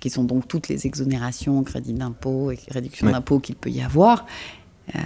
qui 0.00 0.10
sont 0.10 0.24
donc 0.24 0.48
toutes 0.48 0.68
les 0.68 0.86
exonérations, 0.86 1.62
crédits 1.62 1.92
d'impôt 1.92 2.50
et 2.50 2.58
réductions 2.68 3.08
d'impôts 3.08 3.38
qu'il 3.38 3.54
peut 3.54 3.70
y 3.70 3.82
avoir, 3.82 4.26
euh, 4.96 4.98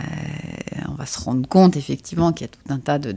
on 0.88 0.94
va 0.94 1.05
se 1.05 1.20
rendre 1.20 1.46
compte 1.46 1.77
effectivement 1.77 2.33
qu'il 2.33 2.46
y 2.46 2.51
a 2.51 2.53
tout 2.53 2.72
un 2.72 2.79
tas 2.79 2.99
de... 2.99 3.14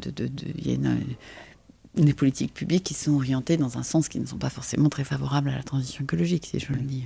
il 0.58 0.71
y 0.71 0.75
a 0.75 2.03
des 2.03 2.13
politiques 2.13 2.53
publiques 2.53 2.84
qui 2.84 2.93
sont 2.93 3.13
orientées 3.13 3.55
dans 3.55 3.77
un 3.77 3.84
sens 3.84 4.10
qui 4.10 4.19
ne 4.19 4.25
sont 4.25 4.38
pas 4.38 4.49
forcément 4.49 4.89
très 4.89 5.05
favorables 5.05 5.49
à 5.49 5.55
la 5.55 5.63
transition 5.63 6.03
écologique, 6.03 6.47
si 6.47 6.60
je 6.60 6.73
le 6.73 6.79
dis. 6.79 7.05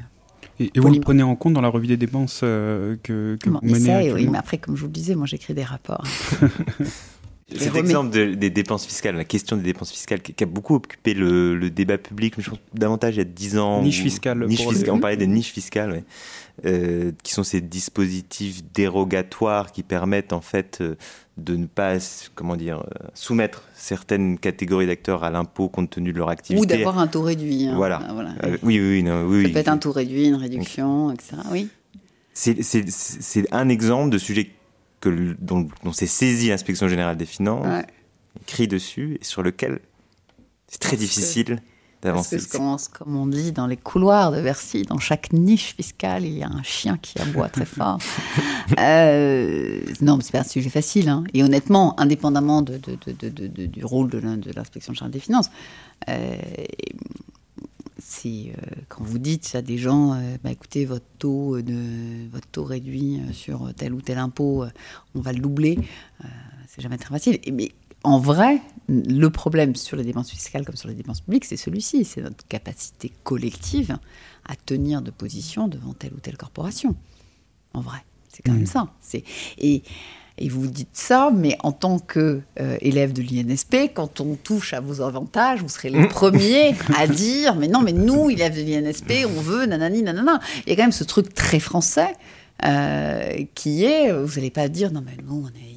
Et, 0.59 0.71
vous 0.75 0.89
le 0.89 0.99
prenez 0.99 1.23
en 1.23 1.35
compte 1.35 1.53
dans 1.53 1.61
la 1.61 1.69
revue 1.69 1.87
des 1.87 1.97
dépenses 1.97 2.41
euh, 2.43 2.95
que, 3.01 3.37
que 3.41 3.49
vous 3.49 3.59
menez 3.61 4.11
Oui, 4.11 4.27
mais 4.27 4.37
après, 4.37 4.57
comme 4.57 4.75
je 4.75 4.81
vous 4.81 4.87
le 4.87 4.93
disais, 4.93 5.15
moi 5.15 5.25
j'écris 5.25 5.53
des 5.53 5.63
rapports. 5.63 6.03
Cet 7.57 7.75
exemple 7.75 8.09
des 8.35 8.49
dépenses 8.49 8.85
fiscales, 8.85 9.15
la 9.15 9.23
question 9.23 9.57
des 9.57 9.63
dépenses 9.63 9.91
fiscales 9.91 10.21
qui, 10.21 10.43
a 10.43 10.47
beaucoup 10.47 10.75
occupé 10.75 11.13
le, 11.13 11.69
débat 11.69 11.97
public, 11.97 12.35
mais 12.37 12.43
je 12.43 12.49
pense 12.49 12.59
davantage 12.73 13.15
il 13.15 13.19
y 13.19 13.21
a 13.21 13.25
10 13.25 13.57
ans. 13.57 13.81
Niche 13.81 14.01
fiscale. 14.01 14.45
Niche 14.47 14.67
fiscale 14.67 14.93
on 14.93 14.99
parlait 14.99 15.17
des 15.17 15.27
niches 15.27 15.51
fiscales, 15.51 16.03
euh, 16.65 17.11
qui 17.23 17.33
sont 17.33 17.43
ces 17.43 17.61
dispositifs 17.61 18.61
dérogatoires 18.73 19.71
qui 19.71 19.83
permettent 19.83 20.33
en 20.33 20.41
fait 20.41 20.79
euh, 20.81 20.95
de 21.37 21.55
ne 21.55 21.65
pas 21.65 21.97
comment 22.35 22.55
dire, 22.55 22.79
euh, 22.79 23.07
soumettre 23.13 23.63
certaines 23.73 24.37
catégories 24.37 24.87
d'acteurs 24.87 25.23
à 25.23 25.31
l'impôt 25.31 25.69
compte 25.69 25.89
tenu 25.89 26.13
de 26.13 26.17
leur 26.17 26.29
activité. 26.29 26.61
Ou 26.61 26.65
d'avoir 26.65 26.99
un 26.99 27.07
taux 27.07 27.23
réduit. 27.23 27.65
Hein. 27.67 27.75
Voilà. 27.75 28.01
oui, 28.61 28.79
oui, 28.79 29.03
non, 29.03 29.25
oui. 29.25 29.43
Ça 29.43 29.49
peut 29.49 29.59
être 29.59 29.67
un 29.69 29.77
taux 29.77 29.91
réduit, 29.91 30.27
une 30.27 30.35
réduction, 30.35 31.11
etc. 31.11 31.37
Oui. 31.51 31.69
C'est 32.33 33.45
un 33.51 33.69
exemple 33.69 34.09
de 34.09 34.17
sujet 34.17 34.49
dont, 35.09 35.67
s'est 35.91 36.07
saisie 36.07 36.49
l'inspection 36.49 36.87
générale 36.87 37.17
des 37.17 37.25
finances, 37.25 37.83
écrit 38.41 38.67
dessus, 38.67 39.17
et 39.21 39.23
sur 39.23 39.43
lequel 39.43 39.79
c'est 40.67 40.79
très 40.79 40.97
difficile 40.97 41.61
d'avancer. 42.01 42.37
Parce 42.37 42.87
que, 42.87 42.97
comme 42.97 43.15
on 43.15 43.27
dit 43.27 43.51
dans 43.51 43.67
les 43.67 43.77
couloirs 43.77 44.31
de 44.31 44.41
Bercy, 44.41 44.83
dans 44.83 44.99
chaque 44.99 45.31
niche 45.31 45.75
fiscale, 45.75 46.25
il 46.25 46.37
y 46.37 46.43
a 46.43 46.49
un 46.49 46.63
chien 46.63 46.97
qui 46.97 47.19
aboie 47.19 47.49
très 47.49 47.65
fort. 47.65 47.99
euh, 48.79 49.81
non, 50.01 50.19
c'est 50.21 50.31
pas 50.31 50.39
un 50.39 50.43
sujet 50.43 50.69
facile. 50.69 51.09
Hein. 51.09 51.23
Et 51.33 51.43
honnêtement, 51.43 51.99
indépendamment 51.99 52.61
de, 52.61 52.79
du 53.67 53.85
rôle 53.85 54.09
de 54.09 54.51
l'inspection 54.55 54.93
générale 54.93 55.11
des 55.11 55.19
finances, 55.19 55.49
euh, 56.09 56.35
c'est 58.05 58.51
euh, 58.57 58.81
quand 58.89 59.03
vous 59.03 59.17
dites 59.17 59.55
à 59.55 59.61
des 59.61 59.77
gens, 59.77 60.13
euh, 60.13 60.35
bah, 60.43 60.51
écoutez, 60.51 60.85
votre 60.85 61.05
taux, 61.19 61.61
de, 61.61 62.27
votre 62.29 62.47
taux 62.47 62.65
réduit 62.65 63.21
euh, 63.21 63.31
sur 63.31 63.73
tel 63.75 63.93
ou 63.93 64.01
tel 64.01 64.17
impôt, 64.17 64.65
on 65.15 65.21
va 65.21 65.31
le 65.31 65.39
doubler, 65.39 65.79
c'est 66.67 66.81
jamais 66.81 66.97
très 66.97 67.09
facile. 67.09 67.39
mais 67.51 67.71
en 68.03 68.19
vrai, 68.19 68.61
le 68.89 69.29
problème 69.29 69.75
sur 69.75 69.95
les 69.95 70.03
dépenses 70.03 70.31
fiscales 70.31 70.65
comme 70.65 70.75
sur 70.75 70.89
les 70.89 70.95
dépenses 70.95 71.21
publiques, 71.21 71.45
c'est 71.45 71.55
celui-ci, 71.55 72.03
c'est 72.03 72.21
notre 72.21 72.45
capacité 72.47 73.13
collective 73.23 73.97
à 74.45 74.55
tenir 74.57 75.01
de 75.01 75.09
position 75.09 75.69
devant 75.69 75.93
telle 75.93 76.13
ou 76.13 76.19
telle 76.19 76.35
corporation. 76.35 76.97
En 77.73 77.79
vrai, 77.79 77.99
c'est 78.27 78.43
quand 78.43 78.51
même 78.51 78.63
mmh. 78.63 78.65
ça. 78.65 78.93
Et 79.57 79.83
et 80.37 80.49
vous 80.49 80.67
dites 80.67 80.89
ça, 80.93 81.31
mais 81.33 81.57
en 81.61 81.71
tant 81.71 81.99
qu'élève 81.99 83.09
euh, 83.09 83.13
de 83.13 83.21
l'INSP, 83.21 83.93
quand 83.93 84.19
on 84.19 84.35
touche 84.35 84.73
à 84.73 84.79
vos 84.79 85.01
avantages, 85.01 85.61
vous 85.61 85.69
serez 85.69 85.89
les 85.89 86.07
premiers 86.07 86.75
à 86.97 87.07
dire 87.07 87.55
Mais 87.55 87.67
non, 87.67 87.81
mais 87.81 87.93
nous, 87.93 88.29
élèves 88.29 88.55
de 88.55 88.61
l'INSP, 88.61 89.27
on 89.27 89.41
veut 89.41 89.65
nanani 89.65 90.01
nanana. 90.01 90.39
Il 90.65 90.69
y 90.69 90.73
a 90.73 90.75
quand 90.75 90.83
même 90.83 90.91
ce 90.91 91.03
truc 91.03 91.33
très 91.33 91.59
français 91.59 92.15
qui 93.55 93.83
est, 93.83 94.13
vous 94.13 94.35
n'allez 94.35 94.49
pas 94.49 94.69
dire, 94.69 94.91
non 94.91 95.03
mais 95.05 95.17
nous, 95.27 95.45
on 95.45 95.59
est 95.59 95.72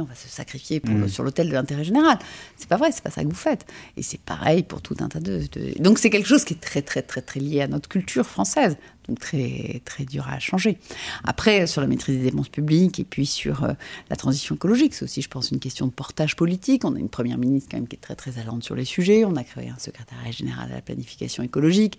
on 0.00 0.04
va 0.04 0.14
se 0.14 0.28
sacrifier 0.28 0.80
mm. 0.82 1.08
sur 1.08 1.22
l'autel 1.22 1.48
de 1.48 1.52
l'intérêt 1.52 1.84
général. 1.84 2.18
C'est 2.56 2.68
pas 2.68 2.76
vrai, 2.76 2.92
c'est 2.92 3.02
pas 3.02 3.10
ça 3.10 3.22
que 3.22 3.28
vous 3.28 3.34
faites. 3.34 3.66
Et 3.96 4.02
c'est 4.02 4.20
pareil 4.20 4.62
pour 4.62 4.80
tout 4.80 4.96
un 5.00 5.08
tas 5.08 5.20
de, 5.20 5.42
Donc 5.80 5.98
c'est 5.98 6.10
quelque 6.10 6.28
chose 6.28 6.44
qui 6.44 6.54
est 6.54 6.60
très 6.60 6.82
très 6.82 7.02
très 7.02 7.20
très 7.20 7.40
lié 7.40 7.60
à 7.60 7.68
notre 7.68 7.88
culture 7.88 8.24
française, 8.24 8.76
donc 9.08 9.18
très 9.18 9.82
très 9.84 10.04
dur 10.04 10.26
à 10.28 10.38
changer. 10.38 10.78
Après 11.24 11.66
sur 11.66 11.80
la 11.80 11.86
maîtrise 11.86 12.16
des 12.16 12.24
dépenses 12.24 12.48
publiques 12.48 13.00
et 13.00 13.04
puis 13.04 13.26
sur 13.26 13.64
euh, 13.64 13.72
la 14.08 14.16
transition 14.16 14.54
écologique, 14.54 14.94
c'est 14.94 15.04
aussi 15.04 15.20
je 15.20 15.28
pense 15.28 15.50
une 15.50 15.60
question 15.60 15.86
de 15.86 15.92
portage 15.92 16.36
politique. 16.36 16.84
On 16.84 16.94
a 16.94 16.98
une 16.98 17.10
première 17.10 17.38
ministre 17.38 17.68
quand 17.70 17.76
même 17.76 17.88
qui 17.88 17.96
est 17.96 18.00
très 18.00 18.16
très 18.16 18.38
allante 18.38 18.64
sur 18.64 18.74
les 18.74 18.84
sujets. 18.84 19.24
On 19.24 19.36
a 19.36 19.44
créé 19.44 19.68
un 19.68 19.78
secrétariat 19.78 20.30
général 20.30 20.70
à 20.72 20.76
la 20.76 20.82
planification 20.82 21.42
écologique 21.42 21.98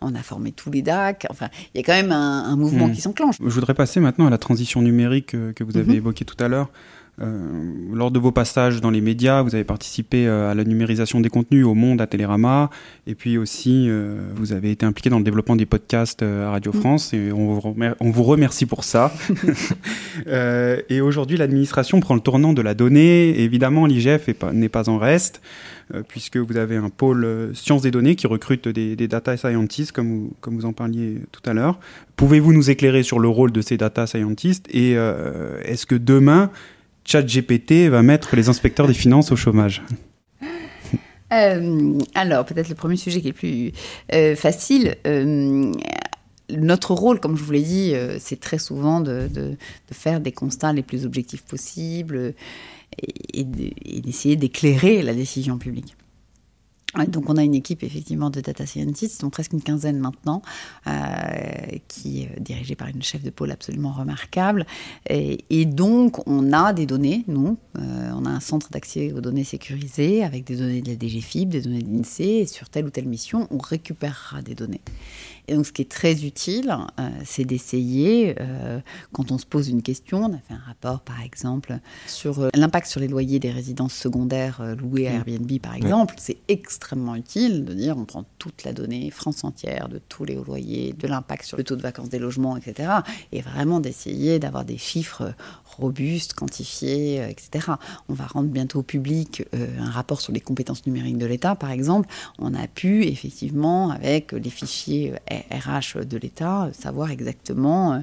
on 0.00 0.14
a 0.14 0.22
formé 0.22 0.52
tous 0.52 0.70
les 0.70 0.82
DAC. 0.82 1.26
Enfin, 1.30 1.48
il 1.74 1.78
y 1.78 1.80
a 1.80 1.86
quand 1.86 1.92
même 1.92 2.12
un, 2.12 2.56
mouvement 2.56 2.88
mm. 2.88 2.92
qui 2.92 3.00
s'enclenche. 3.00 3.36
Je 3.38 3.48
voudrais 3.48 3.74
passer 3.74 4.00
maintenant 4.00 4.26
à 4.26 4.30
la 4.30 4.38
transition 4.38 4.82
numérique 4.82 5.34
euh, 5.34 5.52
que 5.52 5.64
vous 5.64 5.76
avez 5.76 5.92
mm-hmm. 5.92 5.96
évoquée 5.96 6.24
tout 6.24 6.42
à 6.42 6.48
l'heure. 6.48 6.70
Euh, 7.22 7.72
lors 7.92 8.10
de 8.10 8.18
vos 8.18 8.32
passages 8.32 8.80
dans 8.80 8.90
les 8.90 9.02
médias, 9.02 9.42
vous 9.42 9.54
avez 9.54 9.64
participé 9.64 10.26
euh, 10.26 10.50
à 10.50 10.54
la 10.54 10.64
numérisation 10.64 11.20
des 11.20 11.28
contenus 11.28 11.66
au 11.66 11.74
Monde 11.74 12.00
à 12.00 12.06
Télérama, 12.06 12.70
et 13.06 13.14
puis 13.14 13.36
aussi 13.36 13.86
euh, 13.88 14.16
vous 14.34 14.52
avez 14.52 14.70
été 14.70 14.86
impliqué 14.86 15.10
dans 15.10 15.18
le 15.18 15.24
développement 15.24 15.56
des 15.56 15.66
podcasts 15.66 16.22
à 16.22 16.50
Radio 16.50 16.72
mm. 16.72 16.80
France, 16.80 17.12
et 17.12 17.30
on 17.32 17.58
vous, 17.58 17.76
on 18.00 18.10
vous 18.10 18.22
remercie 18.22 18.64
pour 18.64 18.84
ça. 18.84 19.12
et 20.26 21.00
aujourd'hui, 21.00 21.36
l'administration 21.36 22.00
prend 22.00 22.14
le 22.14 22.20
tournant 22.20 22.52
de 22.54 22.62
la 22.62 22.74
donnée. 22.74 23.40
Évidemment, 23.40 23.86
l'IGF 23.86 24.28
n'est 24.52 24.68
pas, 24.68 24.88
en 24.88 24.98
reste 24.98 25.42
puisque 26.06 26.36
vous 26.36 26.56
avez 26.56 26.76
un 26.76 26.88
pôle 26.88 27.50
sciences 27.52 27.82
des 27.82 27.90
données 27.90 28.14
qui 28.14 28.28
recrute 28.28 28.68
des, 28.68 29.08
data 29.08 29.36
scientists, 29.36 29.90
comme 29.90 30.08
vous, 30.08 30.32
comme 30.40 30.54
vous 30.54 30.64
en 30.64 30.72
parliez 30.72 31.16
tout 31.32 31.42
à 31.44 31.52
l'heure. 31.52 31.80
Pouvez-vous 32.14 32.52
nous 32.52 32.70
éclairer 32.70 33.02
sur 33.02 33.18
le 33.18 33.26
rôle 33.26 33.50
de 33.50 33.60
ces 33.60 33.76
data 33.76 34.06
scientists? 34.06 34.68
Et 34.72 34.92
est-ce 34.92 35.86
que 35.86 35.96
demain, 35.96 36.50
ChatGPT 37.04 37.88
va 37.88 38.02
mettre 38.02 38.36
les 38.36 38.48
inspecteurs 38.48 38.86
des 38.86 38.94
finances 38.94 39.32
au 39.32 39.36
chômage 39.36 39.82
euh, 41.32 41.98
alors, 42.14 42.44
peut-être 42.44 42.68
le 42.68 42.74
premier 42.74 42.96
sujet 42.96 43.20
qui 43.20 43.28
est 43.28 43.32
plus 43.32 43.72
euh, 44.12 44.34
facile. 44.34 44.96
Euh, 45.06 45.72
notre 46.50 46.94
rôle, 46.94 47.20
comme 47.20 47.36
je 47.36 47.44
vous 47.44 47.52
l'ai 47.52 47.62
dit, 47.62 47.94
c'est 48.18 48.40
très 48.40 48.58
souvent 48.58 49.00
de, 49.00 49.28
faire 49.92 50.18
des 50.18 50.32
constats 50.32 50.72
les 50.72 50.82
plus 50.82 51.06
objectifs 51.06 51.42
possibles 51.42 52.34
et 53.32 53.44
d'essayer 53.44 54.34
d'éclairer 54.34 55.02
la 55.02 55.14
décision 55.14 55.58
publique 55.58 55.94
donc 57.08 57.28
on 57.28 57.36
a 57.36 57.44
une 57.44 57.54
équipe 57.54 57.82
effectivement 57.82 58.30
de 58.30 58.40
data 58.40 58.66
scientists, 58.66 59.20
sont 59.20 59.30
presque 59.30 59.52
une 59.52 59.62
quinzaine 59.62 59.98
maintenant, 59.98 60.42
euh, 60.86 60.90
qui 61.88 62.22
est 62.22 62.40
dirigée 62.40 62.74
par 62.74 62.88
une 62.88 63.02
chef 63.02 63.22
de 63.22 63.30
pôle 63.30 63.52
absolument 63.52 63.92
remarquable. 63.92 64.66
Et, 65.08 65.64
donc 65.66 66.26
on 66.26 66.52
a 66.52 66.72
des 66.72 66.86
données, 66.86 67.24
nous, 67.28 67.58
euh, 67.78 68.10
on 68.14 68.24
a 68.24 68.30
un 68.30 68.40
centre 68.40 68.70
d'accès 68.70 69.12
aux 69.12 69.20
données 69.20 69.44
sécurisées 69.44 70.24
avec 70.24 70.44
des 70.44 70.56
données 70.56 70.82
de 70.82 70.90
la 70.90 70.96
DGFIP, 70.98 71.48
des 71.48 71.60
données 71.60 71.82
de 71.82 71.90
l'INSEE, 71.90 72.40
et 72.40 72.46
sur 72.46 72.68
telle 72.68 72.86
ou 72.86 72.90
telle 72.90 73.06
mission, 73.06 73.46
on 73.50 73.58
récupérera 73.58 74.42
des 74.42 74.54
données. 74.54 74.80
Et 75.48 75.54
donc, 75.54 75.66
ce 75.66 75.72
qui 75.72 75.82
est 75.82 75.90
très 75.90 76.24
utile, 76.24 76.76
euh, 76.98 77.08
c'est 77.24 77.44
d'essayer, 77.44 78.36
euh, 78.40 78.80
quand 79.12 79.30
on 79.32 79.38
se 79.38 79.46
pose 79.46 79.68
une 79.68 79.82
question, 79.82 80.24
on 80.24 80.32
a 80.32 80.38
fait 80.38 80.54
un 80.54 80.62
rapport, 80.66 81.00
par 81.00 81.22
exemple, 81.22 81.78
sur 82.06 82.40
euh, 82.40 82.48
l'impact 82.54 82.86
sur 82.86 83.00
les 83.00 83.08
loyers 83.08 83.38
des 83.38 83.50
résidences 83.50 83.94
secondaires 83.94 84.62
louées 84.76 85.08
à 85.08 85.12
mmh. 85.12 85.14
Airbnb, 85.16 85.60
par 85.60 85.74
exemple. 85.74 86.14
C'est 86.18 86.38
extrêmement 86.48 87.16
utile 87.16 87.64
de 87.64 87.74
dire, 87.74 87.96
on 87.96 88.04
prend 88.04 88.24
toute 88.38 88.64
la 88.64 88.72
donnée, 88.72 89.10
France 89.10 89.44
entière, 89.44 89.88
de 89.88 90.00
tous 90.08 90.24
les 90.24 90.34
loyers, 90.34 90.92
de 90.92 91.06
l'impact 91.06 91.44
sur 91.44 91.56
le 91.56 91.64
taux 91.64 91.76
de 91.76 91.82
vacances 91.82 92.08
des 92.08 92.18
logements, 92.18 92.56
etc. 92.56 92.90
Et 93.32 93.40
vraiment 93.40 93.80
d'essayer 93.80 94.38
d'avoir 94.38 94.64
des 94.64 94.78
chiffres 94.78 95.34
robustes, 95.80 96.34
quantifiés, 96.34 97.22
etc. 97.28 97.72
On 98.08 98.14
va 98.14 98.26
rendre 98.26 98.48
bientôt 98.48 98.82
public 98.82 99.44
un 99.52 99.90
rapport 99.90 100.20
sur 100.20 100.32
les 100.32 100.40
compétences 100.40 100.86
numériques 100.86 101.18
de 101.18 101.26
l'État, 101.26 101.54
par 101.54 101.70
exemple. 101.70 102.08
On 102.38 102.54
a 102.54 102.66
pu, 102.66 103.04
effectivement, 103.04 103.90
avec 103.90 104.32
les 104.32 104.50
fichiers 104.50 105.14
RH 105.50 106.04
de 106.04 106.16
l'État, 106.16 106.70
savoir 106.72 107.10
exactement 107.10 107.92
euh, 107.92 107.98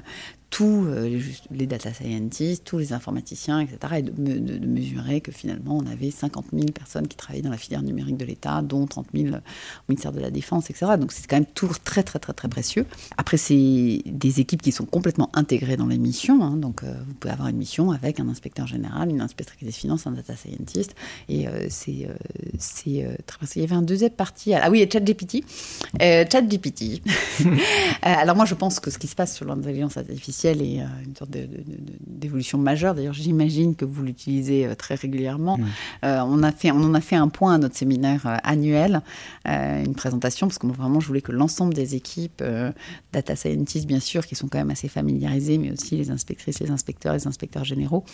tous 0.50 0.86
euh, 0.86 1.20
les 1.50 1.66
data 1.66 1.92
scientists, 1.92 2.64
tous 2.64 2.78
les 2.78 2.92
informaticiens, 2.92 3.60
etc., 3.60 3.94
et 3.98 4.02
de, 4.02 4.66
mesurer 4.66 5.20
que 5.20 5.30
finalement 5.30 5.76
on 5.76 5.86
avait 5.86 6.10
50 6.10 6.46
000 6.52 6.66
personnes 6.72 7.06
qui 7.06 7.16
travaillaient 7.16 7.42
dans 7.42 7.50
la 7.50 7.58
filière 7.58 7.82
numérique 7.82 8.16
de 8.16 8.24
l'État, 8.24 8.62
dont 8.62 8.86
30 8.86 9.08
000 9.14 9.36
au 9.36 9.40
ministère 9.88 10.12
de 10.12 10.20
la 10.20 10.30
Défense, 10.30 10.70
etc. 10.70 10.92
Donc 10.98 11.12
c'est 11.12 11.26
quand 11.26 11.36
même 11.36 11.46
toujours 11.46 11.78
très 11.80 12.02
très 12.02 12.18
très 12.18 12.32
très 12.32 12.48
précieux. 12.48 12.86
Après 13.16 13.36
c'est 13.36 14.02
des 14.06 14.40
équipes 14.40 14.62
qui 14.62 14.72
sont 14.72 14.86
complètement 14.86 15.30
intégrées 15.34 15.76
dans 15.76 15.86
les 15.86 15.98
missions, 15.98 16.42
hein. 16.42 16.56
donc 16.56 16.82
euh, 16.82 16.94
vous 17.06 17.14
pouvez 17.14 17.32
avoir 17.32 17.48
une 17.48 17.58
mission 17.58 17.90
avec 17.90 18.18
un 18.18 18.28
inspecteur 18.28 18.66
général, 18.66 19.10
une 19.10 19.20
inspectrice 19.20 19.64
des 19.64 19.72
finances, 19.72 20.06
un 20.06 20.12
data 20.12 20.34
scientist, 20.34 20.94
et 21.28 21.46
euh, 21.46 21.66
c'est 21.68 22.08
très. 23.26 23.46
Il 23.54 23.62
y 23.62 23.64
avait 23.64 23.74
un 23.74 23.82
deuxième 23.82 24.10
partie, 24.10 24.54
ah 24.54 24.70
oui, 24.70 24.86
ChatGPT, 24.90 25.44
ChatGPT. 26.00 27.02
alors 28.02 28.36
moi 28.36 28.44
je 28.44 28.54
pense 28.54 28.80
que 28.80 28.90
ce 28.90 28.98
qui 28.98 29.06
se 29.06 29.14
passe 29.14 29.36
sur 29.36 29.44
l'intelligence 29.44 29.96
artificielle 29.96 30.37
et 30.44 30.80
euh, 30.80 30.86
une 31.04 31.16
sorte 31.16 31.30
d'évolution 31.30 32.58
majeure. 32.58 32.94
D'ailleurs, 32.94 33.14
j'imagine 33.14 33.74
que 33.74 33.84
vous 33.84 34.02
l'utilisez 34.02 34.66
euh, 34.66 34.74
très 34.74 34.94
régulièrement. 34.94 35.58
Euh, 36.04 36.20
on, 36.20 36.42
a 36.42 36.52
fait, 36.52 36.70
on 36.70 36.82
en 36.82 36.94
a 36.94 37.00
fait 37.00 37.16
un 37.16 37.28
point 37.28 37.54
à 37.54 37.58
notre 37.58 37.76
séminaire 37.76 38.40
annuel, 38.44 39.02
une 39.44 39.94
présentation, 39.94 40.46
parce 40.46 40.58
que 40.58 40.66
vraiment, 40.66 41.00
je 41.00 41.06
voulais 41.06 41.20
que 41.20 41.32
l'ensemble 41.32 41.74
des 41.74 41.94
équipes, 41.94 42.42
data 43.12 43.36
scientists 43.36 43.86
bien 43.86 44.00
sûr, 44.00 44.26
qui 44.26 44.34
sont 44.34 44.48
quand 44.48 44.58
même 44.58 44.70
assez 44.70 44.88
familiarisés, 44.88 45.58
mais 45.58 45.72
aussi 45.72 45.96
les 45.96 46.10
inspectrices, 46.10 46.60
les 46.60 46.70
inspecteurs, 46.70 47.14
les 47.14 47.26
inspecteurs 47.26 47.64
généraux, 47.64 48.04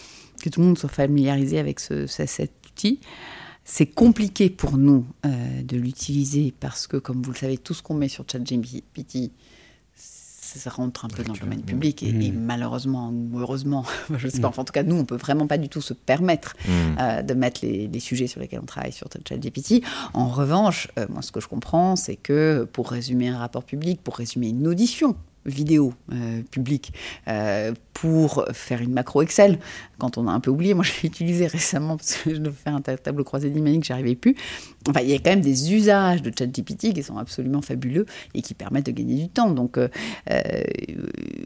que 0.42 0.48
tout 0.48 0.60
le 0.60 0.66
monde 0.66 0.78
soit 0.78 0.88
familiarisé 0.88 1.58
avec 1.58 1.80
ce, 1.80 2.06
cet 2.06 2.52
outil. 2.66 3.00
C'est 3.64 3.86
compliqué 3.86 4.50
pour 4.50 4.76
nous 4.76 5.06
de 5.24 5.76
l'utiliser 5.76 6.52
parce 6.58 6.86
que, 6.86 6.96
comme 6.96 7.22
vous 7.22 7.32
le 7.32 7.36
savez, 7.38 7.58
tout 7.58 7.74
ce 7.74 7.82
qu'on 7.82 7.94
met 7.94 8.08
sur 8.08 8.24
ChatGPT, 8.30 9.30
ça 10.58 10.70
rentre 10.70 11.04
un 11.04 11.08
peu 11.08 11.22
dans 11.22 11.32
le 11.32 11.38
domaine 11.38 11.62
public 11.62 12.02
et, 12.02 12.12
mm. 12.12 12.34
malheureusement 12.34 13.10
ou 13.10 13.38
heureusement, 13.38 13.84
je 14.16 14.26
ne 14.26 14.30
sais 14.30 14.40
pas, 14.40 14.48
mm. 14.48 14.60
en 14.60 14.64
tout 14.64 14.72
cas 14.72 14.82
nous 14.82 14.96
on 14.96 15.04
peut 15.04 15.16
vraiment 15.16 15.46
pas 15.46 15.58
du 15.58 15.68
tout 15.68 15.80
se 15.80 15.94
permettre 15.94 16.54
mm. 16.66 16.70
euh, 17.00 17.22
de 17.22 17.34
mettre 17.34 17.60
les, 17.62 18.00
sujets 18.00 18.26
sur 18.26 18.40
lesquels 18.40 18.60
on 18.62 18.66
travaille 18.66 18.92
sur 18.92 19.08
ChatGPT. 19.26 19.82
En 20.12 20.28
revanche, 20.28 20.88
euh, 20.98 21.06
moi 21.08 21.22
ce 21.22 21.32
que 21.32 21.40
je 21.40 21.48
comprends 21.48 21.96
c'est 21.96 22.16
que 22.16 22.68
pour 22.72 22.90
résumer 22.90 23.28
un 23.28 23.38
rapport 23.38 23.64
public, 23.64 24.00
pour 24.02 24.16
résumer 24.16 24.48
une 24.48 24.66
audition, 24.66 25.16
vidéo 25.46 25.92
euh, 26.12 26.42
publique 26.50 26.92
euh, 27.28 27.72
pour 27.92 28.44
faire 28.52 28.80
une 28.80 28.92
macro 28.92 29.22
Excel 29.22 29.58
quand 29.98 30.18
on 30.18 30.26
a 30.26 30.32
un 30.32 30.40
peu 30.40 30.50
oublié. 30.50 30.74
Moi, 30.74 30.84
je 30.84 30.92
l'ai 31.02 31.08
utilisé 31.08 31.46
récemment 31.46 31.96
parce 31.96 32.16
que 32.16 32.34
je 32.34 32.40
devais 32.40 32.56
faire 32.56 32.74
un 32.74 32.80
tableau 32.80 33.24
croisé 33.24 33.50
dynamique, 33.50 33.84
j'arrivais 33.84 34.14
plus. 34.14 34.36
Enfin, 34.88 35.00
il 35.00 35.10
y 35.10 35.14
a 35.14 35.18
quand 35.18 35.30
même 35.30 35.40
des 35.40 35.72
usages 35.72 36.22
de 36.22 36.32
ChatGPT 36.36 36.92
qui 36.92 37.02
sont 37.02 37.16
absolument 37.16 37.62
fabuleux 37.62 38.06
et 38.34 38.42
qui 38.42 38.54
permettent 38.54 38.86
de 38.86 38.92
gagner 38.92 39.22
du 39.22 39.28
temps. 39.28 39.50
Donc, 39.50 39.78
euh, 39.78 39.88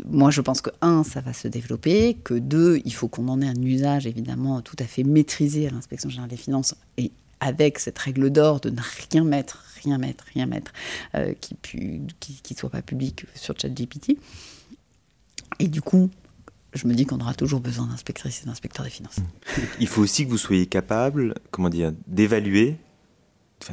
moi, 0.08 0.30
je 0.30 0.40
pense 0.40 0.60
que 0.60 0.70
un, 0.80 1.04
ça 1.04 1.20
va 1.20 1.32
se 1.32 1.48
développer, 1.48 2.16
que 2.24 2.34
deux, 2.34 2.80
il 2.84 2.92
faut 2.92 3.08
qu'on 3.08 3.28
en 3.28 3.40
ait 3.40 3.48
un 3.48 3.62
usage 3.62 4.06
évidemment 4.06 4.60
tout 4.62 4.76
à 4.78 4.84
fait 4.84 5.04
maîtrisé 5.04 5.68
à 5.68 5.70
l'inspection 5.70 6.08
générale 6.08 6.30
des 6.30 6.36
finances 6.36 6.74
et 6.96 7.12
avec 7.40 7.78
cette 7.78 7.98
règle 7.98 8.30
d'or 8.30 8.60
de 8.60 8.70
ne 8.70 8.80
rien 9.10 9.24
mettre 9.24 9.64
rien 9.78 9.98
mettre, 9.98 10.24
rien 10.34 10.46
mettre, 10.46 10.72
euh, 11.14 11.34
qui 11.40 11.56
ne 11.74 12.08
qui, 12.18 12.54
soit 12.54 12.70
pas 12.70 12.82
public 12.82 13.26
sur 13.34 13.58
ChatGPT. 13.58 14.18
Et 15.58 15.68
du 15.68 15.80
coup, 15.80 16.10
je 16.74 16.86
me 16.86 16.94
dis 16.94 17.06
qu'on 17.06 17.20
aura 17.20 17.34
toujours 17.34 17.60
besoin 17.60 17.86
d'inspectrices 17.86 18.42
et 18.42 18.46
d'inspecteurs 18.46 18.84
des 18.84 18.90
finances. 18.90 19.18
Il 19.80 19.88
faut 19.88 20.02
aussi 20.02 20.24
que 20.24 20.30
vous 20.30 20.38
soyez 20.38 20.66
capable, 20.66 21.34
comment 21.50 21.70
dire, 21.70 21.92
d'évaluer, 22.06 22.76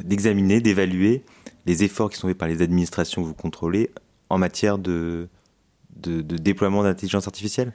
d'examiner, 0.04 0.60
d'évaluer 0.60 1.24
les 1.66 1.84
efforts 1.84 2.10
qui 2.10 2.18
sont 2.18 2.28
faits 2.28 2.38
par 2.38 2.48
les 2.48 2.62
administrations 2.62 3.22
que 3.22 3.28
vous 3.28 3.34
contrôlez 3.34 3.90
en 4.30 4.38
matière 4.38 4.78
de, 4.78 5.28
de 5.96 6.22
déploiement 6.22 6.82
d'intelligence 6.82 7.26
artificielle 7.26 7.72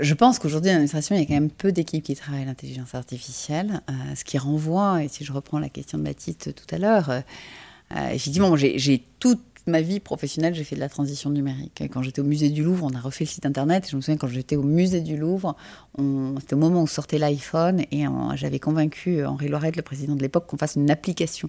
je 0.00 0.14
pense 0.14 0.38
qu'aujourd'hui, 0.38 0.68
dans 0.70 0.74
l'administration, 0.74 1.14
il 1.14 1.20
y 1.20 1.22
a 1.22 1.26
quand 1.26 1.34
même 1.34 1.50
peu 1.50 1.70
d'équipes 1.70 2.04
qui 2.04 2.16
travaillent 2.16 2.44
l'intelligence 2.44 2.94
artificielle, 2.94 3.82
euh, 3.88 3.92
ce 4.16 4.24
qui 4.24 4.36
renvoie, 4.36 5.04
et 5.04 5.08
si 5.08 5.24
je 5.24 5.32
reprends 5.32 5.58
la 5.58 5.68
question 5.68 5.98
de 5.98 6.02
Baptiste 6.02 6.54
tout 6.54 6.74
à 6.74 6.78
l'heure, 6.78 7.10
euh, 7.10 7.20
euh, 7.96 8.10
effectivement, 8.10 8.56
j'ai 8.56 9.04
toute 9.20 9.40
ma 9.66 9.80
vie 9.80 10.00
professionnelle, 10.00 10.54
j'ai 10.54 10.64
fait 10.64 10.76
de 10.76 10.80
la 10.80 10.88
transition 10.88 11.30
numérique. 11.30 11.82
Quand 11.92 12.02
j'étais 12.02 12.20
au 12.20 12.24
musée 12.24 12.50
du 12.50 12.62
Louvre, 12.62 12.86
on 12.90 12.94
a 12.94 13.00
refait 13.00 13.24
le 13.24 13.28
site 13.28 13.46
internet. 13.46 13.86
Et 13.86 13.90
je 13.90 13.96
me 13.96 14.00
souviens 14.00 14.16
quand 14.16 14.28
j'étais 14.28 14.56
au 14.56 14.62
musée 14.62 15.00
du 15.00 15.16
Louvre, 15.16 15.56
c'était 16.40 16.54
au 16.54 16.58
moment 16.58 16.82
où 16.82 16.86
sortait 16.86 17.18
l'iPhone 17.18 17.82
et 17.90 18.04
j'avais 18.34 18.58
convaincu 18.58 19.24
Henri 19.24 19.48
Lorette, 19.48 19.76
le 19.76 19.82
président 19.82 20.14
de 20.14 20.22
l'époque, 20.22 20.46
qu'on 20.46 20.56
fasse 20.56 20.76
une 20.76 20.90
application. 20.90 21.48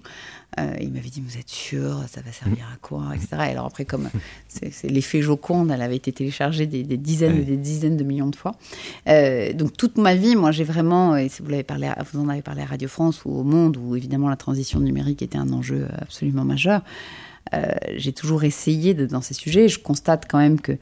Euh, 0.58 0.74
il 0.80 0.92
m'avait 0.92 1.10
dit, 1.10 1.20
vous 1.20 1.38
êtes 1.38 1.48
sûr, 1.48 2.02
ça 2.08 2.20
va 2.22 2.32
servir 2.32 2.64
à 2.72 2.76
quoi, 2.80 3.04
etc. 3.14 3.28
Et 3.32 3.52
alors 3.52 3.66
après, 3.66 3.84
comme 3.84 4.08
c'est 4.48 4.88
l'effet 4.88 5.22
Joconde, 5.22 5.70
elle 5.70 5.82
avait 5.82 5.96
été 5.96 6.12
téléchargée 6.12 6.66
des, 6.66 6.82
dizaines 6.96 7.38
et 7.38 7.44
des 7.44 7.56
dizaines 7.56 7.96
de 7.96 8.04
millions 8.04 8.28
de 8.28 8.36
fois. 8.36 8.56
Euh, 9.08 9.52
donc 9.52 9.76
toute 9.76 9.98
ma 9.98 10.14
vie, 10.14 10.34
moi 10.34 10.50
j'ai 10.50 10.64
vraiment, 10.64 11.16
et 11.16 11.28
si 11.28 11.42
vous, 11.42 11.50
l'avez 11.50 11.62
parlé, 11.62 11.90
vous 12.12 12.20
en 12.20 12.28
avez 12.28 12.42
parlé 12.42 12.62
à 12.62 12.66
Radio 12.66 12.88
France 12.88 13.24
ou 13.24 13.30
au 13.30 13.44
Monde, 13.44 13.76
où 13.76 13.94
évidemment 13.94 14.28
la 14.28 14.36
transition 14.36 14.80
numérique 14.80 15.22
était 15.22 15.38
un 15.38 15.52
enjeu 15.52 15.86
absolument 16.00 16.44
majeur. 16.44 16.82
Euh, 17.54 17.74
j'ai 17.96 18.12
toujours 18.12 18.44
essayé 18.44 18.94
dans 18.94 19.22
ces 19.22 19.34
sujets. 19.34 19.68
Je 19.68 19.78
constate 19.78 20.26
quand 20.28 20.38
même 20.38 20.60
que 20.60 20.76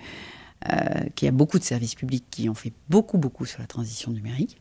qu'il 1.14 1.26
y 1.26 1.28
a 1.28 1.32
beaucoup 1.32 1.60
de 1.60 1.64
services 1.64 1.94
publics 1.94 2.24
qui 2.28 2.48
ont 2.48 2.54
fait 2.54 2.72
beaucoup, 2.88 3.18
beaucoup 3.18 3.44
sur 3.44 3.60
la 3.60 3.68
transition 3.68 4.10
numérique. 4.10 4.60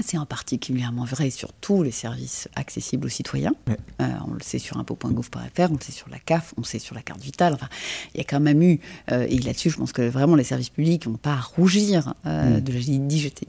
C'est 0.00 0.18
en 0.18 0.26
particulièrement 0.26 1.04
vrai 1.04 1.30
sur 1.30 1.52
tous 1.52 1.82
les 1.82 1.90
services 1.90 2.48
accessibles 2.54 3.06
aux 3.06 3.10
citoyens. 3.10 3.54
Euh, 4.00 4.06
on 4.26 4.32
le 4.32 4.40
sait 4.40 4.58
sur 4.58 4.78
impôt.gouv.fr, 4.78 5.70
on 5.70 5.74
le 5.74 5.80
sait 5.80 5.92
sur 5.92 6.08
la 6.08 6.18
CAF, 6.18 6.54
on 6.56 6.62
le 6.62 6.66
sait 6.66 6.78
sur 6.78 6.94
la 6.94 7.02
carte 7.02 7.20
vitale. 7.20 7.52
Enfin, 7.54 7.68
il 8.14 8.18
y 8.18 8.20
a 8.20 8.24
quand 8.24 8.40
même 8.40 8.62
eu, 8.62 8.80
euh, 9.10 9.26
et 9.28 9.38
là-dessus, 9.38 9.70
je 9.70 9.76
pense 9.76 9.92
que 9.92 10.02
vraiment 10.02 10.34
les 10.34 10.44
services 10.44 10.70
publics 10.70 11.06
n'ont 11.06 11.16
pas 11.16 11.34
à 11.34 11.40
rougir 11.40 12.14
euh, 12.26 12.58
mm. 12.58 12.60
de 12.60 12.72
la 12.72 12.78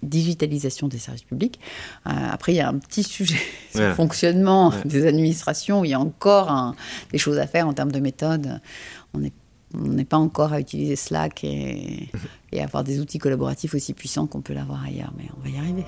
digitalisation 0.03 0.87
des 0.87 0.99
services 0.99 1.23
publics. 1.23 1.59
après, 2.05 2.53
il 2.53 2.57
y 2.57 2.61
a 2.61 2.67
un 2.67 2.77
petit 2.77 3.03
sujet 3.03 3.39
sur 3.71 3.81
le 3.81 3.93
fonctionnement 3.93 4.73
des 4.85 5.07
administrations 5.07 5.81
où 5.81 5.85
il 5.85 5.91
y 5.91 5.93
a 5.93 5.99
encore 5.99 6.75
des 7.11 7.17
choses 7.17 7.37
à 7.37 7.47
faire 7.47 7.67
en 7.67 7.73
termes 7.73 7.91
de 7.91 7.99
méthode. 7.99 8.59
On 9.13 9.19
n'est 9.19 9.31
pas 10.05 10.17
encore 10.17 10.53
à 10.53 10.59
utiliser 10.59 10.95
Slack 10.95 11.43
et, 11.43 12.09
et 12.51 12.61
avoir 12.61 12.83
des 12.83 12.99
outils 12.99 13.19
collaboratifs 13.19 13.73
aussi 13.73 13.93
puissants 13.93 14.27
qu'on 14.27 14.41
peut 14.41 14.53
l'avoir 14.53 14.83
ailleurs, 14.83 15.13
mais 15.17 15.25
on 15.37 15.41
va 15.43 15.49
y 15.49 15.57
arriver. 15.57 15.85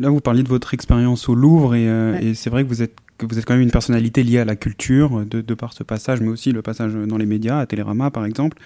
Là, 0.00 0.08
vous 0.08 0.22
parliez 0.22 0.42
de 0.42 0.48
votre 0.48 0.72
expérience 0.72 1.28
au 1.28 1.34
Louvre 1.34 1.74
et, 1.74 1.86
euh, 1.86 2.32
c'est 2.32 2.48
vrai 2.48 2.64
que 2.64 2.68
vous 2.68 2.82
êtes 2.82 2.96
que 3.18 3.26
vous 3.26 3.38
êtes 3.38 3.44
quand 3.44 3.52
même 3.52 3.62
une 3.62 3.70
personnalité 3.70 4.22
liée 4.22 4.38
à 4.38 4.46
la 4.46 4.56
culture 4.56 5.26
de, 5.26 5.54
par 5.54 5.74
ce 5.74 5.82
passage, 5.82 6.22
mais 6.22 6.28
aussi 6.28 6.52
le 6.52 6.62
passage 6.62 6.94
dans 6.94 7.18
les 7.18 7.26
médias, 7.26 7.58
à 7.58 7.66
Télérama 7.66 8.10
par 8.10 8.24
exemple. 8.24 8.56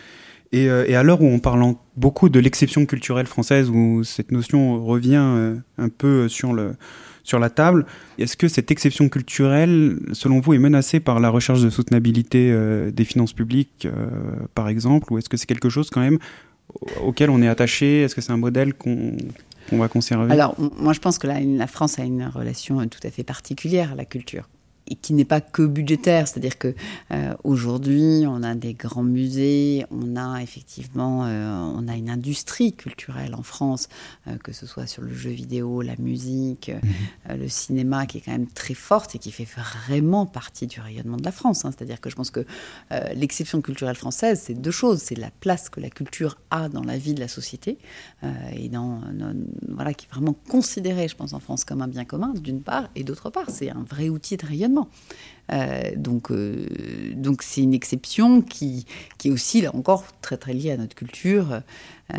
Et, 0.52 0.70
euh, 0.70 0.96
à 0.96 1.02
l'heure 1.02 1.20
où 1.20 1.26
on 1.26 1.40
parle 1.40 1.74
beaucoup 1.96 2.28
de 2.28 2.38
l'exception 2.38 2.86
culturelle 2.86 3.26
française, 3.26 3.68
où 3.68 4.04
cette 4.04 4.30
notion 4.30 4.84
revient 4.84 5.18
euh, 5.18 5.56
un 5.76 5.88
peu 5.88 6.28
sur, 6.28 6.52
le, 6.52 6.76
sur 7.24 7.40
la 7.40 7.50
table, 7.50 7.84
est-ce 8.16 8.36
que 8.36 8.46
cette 8.46 8.70
exception 8.70 9.08
culturelle, 9.08 9.98
selon 10.12 10.38
vous, 10.38 10.54
est 10.54 10.58
menacée 10.58 11.00
par 11.00 11.18
la 11.18 11.30
recherche 11.30 11.60
de 11.60 11.68
soutenabilité 11.68 12.56
des 12.92 13.04
finances 13.04 13.32
publiques, 13.32 13.88
par 14.54 14.68
exemple, 14.68 15.12
ou 15.12 15.18
est-ce 15.18 15.28
que 15.28 15.36
c'est 15.36 15.46
quelque 15.46 15.68
chose 15.68 15.90
quand 15.90 16.00
même 16.00 16.20
auquel 17.02 17.28
on 17.28 17.42
est 17.42 17.48
attaché? 17.48 18.02
Est-ce 18.02 18.14
que 18.14 18.20
c'est 18.20 18.32
un 18.32 18.36
modèle 18.36 18.72
qu'on 18.74 19.16
Alors, 20.30 20.54
moi, 20.78 20.92
je 20.92 21.00
pense 21.00 21.18
que 21.18 21.26
la 21.26 21.66
France 21.66 21.98
a 21.98 22.04
une 22.04 22.26
relation 22.26 22.86
tout 22.88 23.00
à 23.02 23.10
fait 23.10 23.24
particulière 23.24 23.92
à 23.92 23.94
la 23.94 24.04
culture 24.04 24.48
et 24.86 24.96
qui 24.96 25.14
n'est 25.14 25.24
pas 25.24 25.40
que 25.40 25.62
budgétaire, 25.62 26.28
c'est-à-dire 26.28 26.58
que 26.58 26.74
euh, 27.10 27.34
aujourd'hui 27.42 28.24
on 28.26 28.42
a 28.42 28.54
des 28.54 28.74
grands 28.74 29.02
musées, 29.02 29.86
on 29.90 30.16
a 30.16 30.42
effectivement 30.42 31.24
euh, 31.24 31.72
on 31.74 31.88
a 31.88 31.96
une 31.96 32.10
industrie 32.10 32.74
culturelle 32.74 33.34
en 33.34 33.42
France, 33.42 33.88
euh, 34.28 34.36
que 34.36 34.52
ce 34.52 34.66
soit 34.66 34.86
sur 34.86 35.02
le 35.02 35.14
jeu 35.14 35.30
vidéo, 35.30 35.80
la 35.80 35.96
musique, 35.98 36.70
mhm. 36.70 37.38
le 37.38 37.48
cinéma, 37.48 38.06
qui 38.06 38.18
est 38.18 38.20
quand 38.20 38.32
même 38.32 38.46
très 38.46 38.74
forte 38.74 39.14
et 39.14 39.18
qui 39.18 39.32
fait 39.32 39.48
vraiment 39.48 40.26
partie 40.26 40.66
du 40.66 40.80
rayonnement 40.80 41.16
de 41.16 41.24
la 41.24 41.32
France. 41.32 41.64
Hein. 41.64 41.70
C'est-à-dire 41.76 42.00
que 42.00 42.10
je 42.10 42.16
pense 42.16 42.30
que 42.30 42.44
l'exception 43.14 43.60
culturelle 43.60 43.96
française, 43.96 44.42
c'est 44.44 44.54
deux 44.54 44.70
choses, 44.70 45.00
c'est 45.00 45.14
la 45.14 45.30
place 45.30 45.68
que 45.68 45.80
la 45.80 45.90
culture 45.90 46.38
a 46.50 46.68
dans 46.68 46.82
la 46.82 46.98
vie 46.98 47.14
de 47.14 47.20
la 47.20 47.28
société 47.28 47.78
et 48.52 48.68
dans, 48.68 49.00
voilà 49.68 49.94
qui 49.94 50.06
est 50.06 50.10
vraiment 50.10 50.34
considérée, 50.48 51.08
je 51.08 51.16
pense, 51.16 51.32
en 51.32 51.40
France 51.40 51.64
comme 51.64 51.82
un 51.82 51.88
bien 51.88 52.04
commun 52.04 52.32
d'une 52.34 52.62
part, 52.62 52.88
et 52.94 53.04
d'autre 53.04 53.30
part, 53.30 53.50
c'est 53.50 53.70
un 53.70 53.84
vrai 53.88 54.08
outil 54.08 54.36
de 54.36 54.46
rayonnement 54.46 54.73
euh, 55.52 55.90
donc, 55.96 56.30
euh, 56.30 56.66
donc 57.14 57.42
c'est 57.42 57.62
une 57.62 57.74
exception 57.74 58.40
qui, 58.40 58.86
qui 59.18 59.28
est 59.28 59.30
aussi 59.30 59.60
là 59.60 59.74
encore 59.74 60.04
très 60.22 60.36
très 60.36 60.54
liée 60.54 60.70
à 60.70 60.76
notre 60.76 60.94
culture 60.94 61.60
euh, 62.14 62.18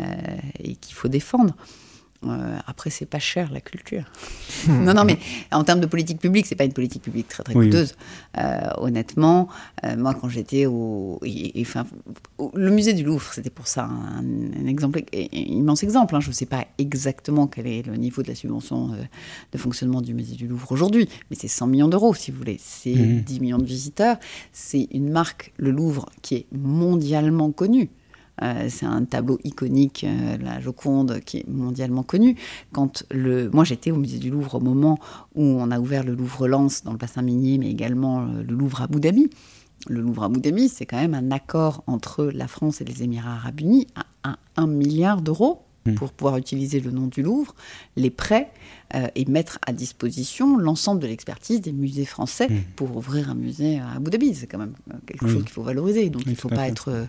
et 0.60 0.76
qu'il 0.76 0.94
faut 0.94 1.08
défendre. 1.08 1.54
Euh, 2.30 2.58
après, 2.66 2.90
c'est 2.90 3.06
pas 3.06 3.18
cher 3.18 3.50
la 3.52 3.60
culture. 3.60 4.04
non, 4.68 4.94
non, 4.94 5.04
mais 5.04 5.18
en 5.52 5.64
termes 5.64 5.80
de 5.80 5.86
politique 5.86 6.20
publique, 6.20 6.46
c'est 6.46 6.54
pas 6.54 6.64
une 6.64 6.72
politique 6.72 7.02
publique 7.02 7.28
très 7.28 7.42
très 7.42 7.54
coûteuse. 7.54 7.94
Euh, 8.38 8.68
honnêtement, 8.78 9.48
euh, 9.84 9.96
moi, 9.96 10.14
quand 10.14 10.28
j'étais 10.28 10.66
au, 10.66 11.20
enfin, 11.60 11.86
le 12.54 12.70
musée 12.70 12.92
du 12.92 13.04
Louvre, 13.04 13.32
c'était 13.32 13.50
pour 13.50 13.66
ça 13.66 13.84
un, 13.84 14.66
exemple, 14.66 15.02
un 15.12 15.26
immense 15.32 15.82
exemple. 15.82 16.14
Hein. 16.16 16.20
Je 16.20 16.28
ne 16.28 16.34
sais 16.34 16.46
pas 16.46 16.66
exactement 16.78 17.46
quel 17.46 17.66
est 17.66 17.86
le 17.86 17.96
niveau 17.96 18.22
de 18.22 18.28
la 18.28 18.34
subvention 18.34 18.90
de 19.52 19.58
fonctionnement 19.58 20.00
du 20.00 20.14
musée 20.14 20.36
du 20.36 20.46
Louvre 20.46 20.70
aujourd'hui, 20.72 21.08
mais 21.30 21.36
c'est 21.38 21.48
100 21.48 21.66
millions 21.68 21.88
d'euros, 21.88 22.14
si 22.14 22.30
vous 22.30 22.38
voulez. 22.38 22.58
C'est 22.60 22.92
10 22.92 23.38
mmh. 23.38 23.42
millions 23.42 23.58
de 23.58 23.64
visiteurs. 23.64 24.16
C'est 24.52 24.88
une 24.92 25.10
marque, 25.10 25.52
le 25.56 25.70
Louvre, 25.70 26.06
qui 26.22 26.34
est 26.36 26.46
mondialement 26.52 27.52
connue. 27.52 27.90
Euh, 28.42 28.66
c'est 28.68 28.86
un 28.86 29.04
tableau 29.04 29.38
iconique, 29.44 30.04
euh, 30.04 30.36
la 30.38 30.60
Joconde, 30.60 31.20
qui 31.20 31.38
est 31.38 31.48
mondialement 31.48 32.02
connu. 32.02 32.36
Quand 32.72 33.04
le, 33.10 33.50
moi, 33.50 33.64
j'étais 33.64 33.90
au 33.90 33.96
musée 33.96 34.18
du 34.18 34.30
Louvre 34.30 34.56
au 34.56 34.60
moment 34.60 34.98
où 35.34 35.42
on 35.42 35.70
a 35.70 35.80
ouvert 35.80 36.04
le 36.04 36.14
Louvre-Lens 36.14 36.84
dans 36.84 36.92
le 36.92 36.98
bassin 36.98 37.22
minier, 37.22 37.58
mais 37.58 37.70
également 37.70 38.22
euh, 38.22 38.42
le 38.42 38.54
Louvre 38.54 38.82
à 38.82 38.84
Abu 38.84 39.00
Dhabi. 39.00 39.30
Le 39.88 40.00
Louvre 40.00 40.24
à 40.24 40.26
Abu 40.26 40.40
Dhabi, 40.40 40.68
c'est 40.68 40.86
quand 40.86 40.98
même 40.98 41.14
un 41.14 41.30
accord 41.30 41.82
entre 41.86 42.26
la 42.26 42.48
France 42.48 42.80
et 42.80 42.84
les 42.84 43.02
Émirats 43.02 43.34
arabes 43.34 43.60
unis 43.60 43.86
à 44.22 44.36
1 44.56 44.66
milliard 44.66 45.22
d'euros 45.22 45.62
hmm. 45.86 45.94
pour 45.94 46.12
pouvoir 46.12 46.36
utiliser 46.36 46.80
le 46.80 46.90
nom 46.90 47.06
du 47.06 47.22
Louvre, 47.22 47.54
les 47.94 48.10
prêts 48.10 48.50
et 49.14 49.24
mettre 49.26 49.58
à 49.66 49.72
disposition 49.72 50.56
l'ensemble 50.56 51.00
de 51.00 51.06
l'expertise 51.06 51.60
des 51.60 51.72
musées 51.72 52.04
français 52.04 52.48
hmm. 52.48 52.62
pour 52.76 52.96
ouvrir 52.96 53.30
un 53.30 53.34
musée 53.34 53.78
à 53.78 53.92
Abu 53.96 54.10
Dhabi. 54.10 54.34
C'est 54.34 54.46
quand 54.46 54.58
même 54.58 54.74
quelque 55.06 55.28
chose 55.28 55.42
qu'il 55.42 55.52
faut 55.52 55.62
valoriser. 55.62 56.08
Donc 56.08 56.22
il 56.24 56.32
ne 56.32 56.36
faut 56.36 56.48
pas 56.48 56.66
être 56.68 57.06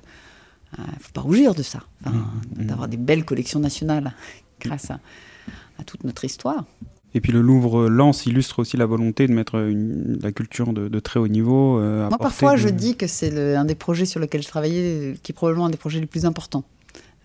il 0.78 0.84
ne 0.84 1.00
faut 1.00 1.12
pas 1.14 1.22
rougir 1.22 1.56
de 1.56 1.64
ça, 1.64 1.80
mmh, 2.06 2.10
mmh. 2.10 2.66
d'avoir 2.66 2.88
des 2.88 2.98
belles 2.98 3.26
collections 3.26 3.60
nationales 3.60 4.14
grâce 4.60 4.92
à, 4.92 5.00
toute 5.86 6.04
notre 6.04 6.26
histoire. 6.26 6.66
Et 7.14 7.22
puis 7.22 7.32
le 7.32 7.42
Louvre 7.42 7.88
Lens 7.88 8.26
illustre 8.26 8.60
aussi 8.60 8.78
la 8.78 8.86
volonté 8.86 9.28
de 9.28 9.34
mettre 9.34 9.58
la 9.60 10.32
culture 10.32 10.74
de, 10.74 11.00
très 11.00 11.20
haut 11.20 11.28
niveau. 11.28 11.80
Euh, 11.80 12.10
Moi, 12.10 12.18
parfois, 12.18 12.58
je 12.58 12.68
dis 12.68 12.96
que 12.96 13.08
c'est 13.08 13.56
un 13.56 13.66
des 13.66 13.76
projets 13.76 14.06
sur 14.06 14.20
lesquels 14.20 14.44
je 14.44 14.48
travaillais, 14.48 15.16
qui 15.24 15.32
est 15.32 15.36
probablement 15.36 15.68
un 15.68 15.70
des 15.70 15.78
projets 15.78 16.00
les 16.00 16.06
plus 16.06 16.26
importants 16.26 16.64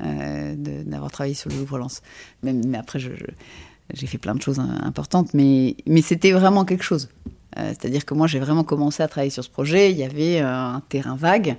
euh, 0.03 0.55
d'avoir 0.57 1.11
travaillé 1.11 1.35
sur 1.35 1.51
le 1.51 1.57
Louvre 1.57 1.79
Lens. 1.79 2.01
Mais, 2.43 2.53
mais 2.53 2.79
après, 2.79 3.01
j'ai 3.01 4.07
fait 4.07 4.19
plein 4.19 4.35
de 4.35 4.43
choses 4.43 4.61
importantes, 4.61 5.35
mais, 5.35 5.77
mais 5.87 6.01
c'était 6.01 6.33
vraiment 6.33 6.65
quelque 6.65 6.85
chose. 6.85 7.09
Euh, 7.59 7.69
c'est-à-dire 7.71 8.05
que 8.05 8.15
moi, 8.15 8.27
j'ai 8.27 8.39
vraiment 8.39 8.65
commencé 8.65 9.03
à 9.03 9.09
travailler 9.09 9.31
sur 9.31 9.45
ce 9.45 9.51
projet. 9.51 9.91
Il 9.91 9.99
y 9.99 10.05
avait 10.05 10.39
un 10.41 10.81
terrain 10.89 11.17
vague 11.17 11.57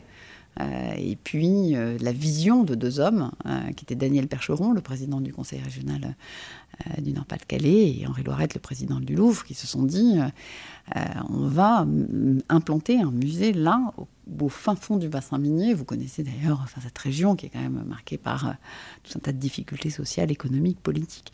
et 0.59 1.15
puis 1.15 1.75
euh, 1.75 1.97
la 1.99 2.11
vision 2.11 2.63
de 2.63 2.75
deux 2.75 2.99
hommes, 2.99 3.31
euh, 3.45 3.71
qui 3.75 3.85
étaient 3.85 3.95
Daniel 3.95 4.27
Percheron, 4.27 4.71
le 4.71 4.81
président 4.81 5.21
du 5.21 5.33
conseil 5.33 5.59
régional 5.59 6.15
du 6.97 7.13
Nord-Pas-de-Calais, 7.13 7.99
et 7.99 8.07
Henri 8.07 8.23
Loirette, 8.23 8.55
le 8.55 8.59
président 8.59 8.99
du 8.99 9.13
Louvre, 9.15 9.45
qui 9.45 9.53
se 9.53 9.67
sont 9.67 9.83
dit 9.83 10.17
on 11.29 11.47
va 11.47 11.85
implanter 12.49 12.99
un 12.99 13.11
musée 13.11 13.53
là, 13.53 13.93
au, 14.39 14.49
fin 14.49 14.75
fond 14.75 14.97
du 14.97 15.07
bassin 15.07 15.37
minier. 15.37 15.75
Vous 15.75 15.85
connaissez 15.85 16.23
d'ailleurs 16.23 16.61
enfin, 16.63 16.81
cette 16.81 16.97
région 16.97 17.35
qui 17.35 17.45
est 17.45 17.49
quand 17.49 17.61
même 17.61 17.83
marquée 17.87 18.17
par 18.17 18.55
tout 19.03 19.15
un 19.15 19.19
tas 19.19 19.31
de 19.31 19.37
difficultés 19.37 19.91
sociales, 19.91 20.31
économiques, 20.31 20.79
politiques. 20.81 21.31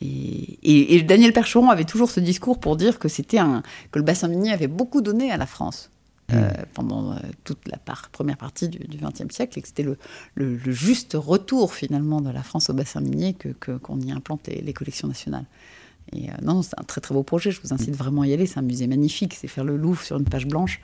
Et, 0.00 0.96
et, 0.96 1.02
Daniel 1.02 1.32
Percheron 1.32 1.70
avait 1.70 1.84
toujours 1.84 2.10
ce 2.10 2.18
discours 2.18 2.58
pour 2.58 2.76
dire 2.76 2.98
que 2.98 3.08
c'était 3.08 3.38
un 3.38 3.62
que 3.92 4.00
le 4.00 4.04
bassin 4.04 4.26
minier 4.26 4.50
avait 4.50 4.66
beaucoup 4.66 5.02
donné 5.02 5.30
à 5.30 5.36
la 5.36 5.46
France. 5.46 5.90
Euh, 6.34 6.50
mm. 6.50 6.64
pendant 6.74 7.12
euh, 7.12 7.16
toute 7.44 7.66
la 7.68 7.78
première 8.12 8.36
partie 8.36 8.68
du 8.68 8.98
XXe 8.98 9.34
siècle 9.34 9.58
et 9.58 9.62
que 9.62 9.68
c'était 9.68 9.82
le, 9.82 9.96
le, 10.34 10.58
juste 10.70 11.16
retour 11.18 11.72
finalement 11.72 12.20
de 12.20 12.28
la 12.28 12.42
France 12.42 12.68
au 12.68 12.74
bassin 12.74 13.00
minier 13.00 13.32
que, 13.32 13.78
qu'on 13.78 13.98
y 14.00 14.12
implante 14.12 14.46
les, 14.46 14.72
collections 14.74 15.08
nationales. 15.08 15.46
Et 16.12 16.28
euh, 16.28 16.34
non, 16.42 16.60
c'est 16.60 16.78
un 16.78 16.84
très 16.84 17.00
très 17.00 17.14
beau 17.14 17.22
projet, 17.22 17.50
je 17.50 17.62
vous 17.62 17.72
incite 17.72 17.96
vraiment 17.96 18.22
à 18.22 18.26
y 18.26 18.34
aller, 18.34 18.44
c'est 18.44 18.58
un 18.58 18.62
musée 18.62 18.86
magnifique, 18.86 19.32
c'est 19.40 19.48
faire 19.48 19.64
le 19.64 19.78
Louvre 19.78 20.02
sur 20.02 20.18
une 20.18 20.26
page 20.26 20.46
blanche. 20.46 20.82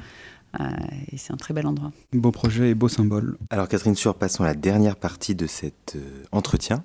et 1.13 1.19
c'est 1.19 1.35
un 1.35 1.37
très 1.37 1.53
bel 1.53 1.67
endroit. 1.67 1.93
Beau 2.15 2.31
projet 2.31 2.71
et 2.71 2.75
beau 2.75 2.89
symbole. 2.89 3.37
Alors 3.51 3.69
Catherine 3.69 3.97
Sur, 3.97 4.15
passons 4.15 4.45
à 4.45 4.47
la 4.47 4.55
dernière 4.55 4.97
partie 4.97 5.35
de 5.35 5.47
cet 5.47 5.99
entretien. 6.33 6.85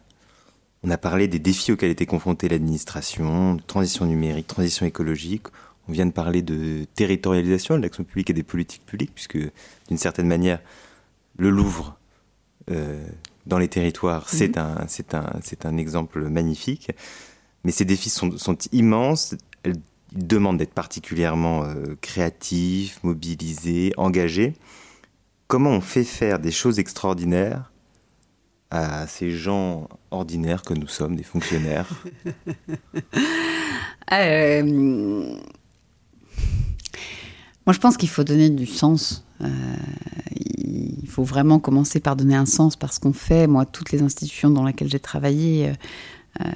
On 0.83 0.89
a 0.89 0.97
parlé 0.97 1.29
des 1.29 1.39
défis 1.39 1.71
auxquels 1.71 1.91
était 1.91 2.05
confrontée 2.05 2.49
l'administration, 2.49 3.57
transition 3.67 4.05
numérique, 4.05 4.47
transition 4.47 4.85
écologique. 4.85 5.47
On 5.89 5.91
vient 5.91 6.05
de 6.05 6.11
parler 6.11 6.43
de 6.43 6.85
territorialisation 6.93 7.75
de 7.75 7.81
l'action 7.81 8.03
publique 8.03 8.29
et 8.29 8.33
des 8.33 8.43
politiques 8.43 8.85
publiques, 8.85 9.11
puisque 9.15 9.39
d'une 9.87 9.97
certaine 9.97 10.27
manière, 10.27 10.61
le 11.35 11.49
Louvre 11.49 11.97
euh, 12.69 13.03
dans 13.47 13.57
les 13.57 13.69
territoires, 13.69 14.27
mhm. 14.31 14.37
c'est 14.37 14.57
un, 14.59 14.85
c'est 14.87 15.15
un, 15.15 15.39
c'est 15.41 15.65
un 15.65 15.77
exemple 15.77 16.29
magnifique. 16.29 16.91
Mais 17.63 17.71
ces 17.71 17.85
défis 17.85 18.11
sont, 18.11 18.37
sont 18.37 18.55
immenses. 18.71 19.33
Ils 19.65 19.81
demandent 20.13 20.57
d'être 20.57 20.75
particulièrement 20.75 21.63
euh, 21.63 21.95
créatifs, 22.01 23.03
mobilisés, 23.03 23.91
engagés. 23.97 24.53
Comment 25.47 25.71
on 25.71 25.81
fait 25.81 26.03
faire 26.03 26.37
des 26.37 26.51
choses 26.51 26.77
extraordinaires 26.77 27.71
à 28.69 29.07
ces 29.07 29.31
gens 29.31 29.89
ordinaires 30.11 30.61
que 30.61 30.75
nous 30.75 30.87
sommes, 30.87 31.15
des 31.15 31.23
fonctionnaires? 31.23 31.89
Moi, 37.65 37.73
je 37.73 37.79
pense 37.79 37.97
qu'il 37.97 38.09
faut 38.09 38.23
donner 38.23 38.49
du 38.49 38.65
sens. 38.65 39.23
Euh, 39.41 39.47
il 40.31 41.07
faut 41.07 41.23
vraiment 41.23 41.59
commencer 41.59 41.99
par 41.99 42.15
donner 42.15 42.35
un 42.35 42.45
sens 42.45 42.75
par 42.75 42.93
ce 42.93 42.99
qu'on 42.99 43.13
fait. 43.13 43.47
Moi, 43.47 43.65
toutes 43.65 43.91
les 43.91 44.01
institutions 44.01 44.49
dans 44.49 44.65
lesquelles 44.65 44.89
j'ai 44.89 44.99
travaillé, 44.99 45.73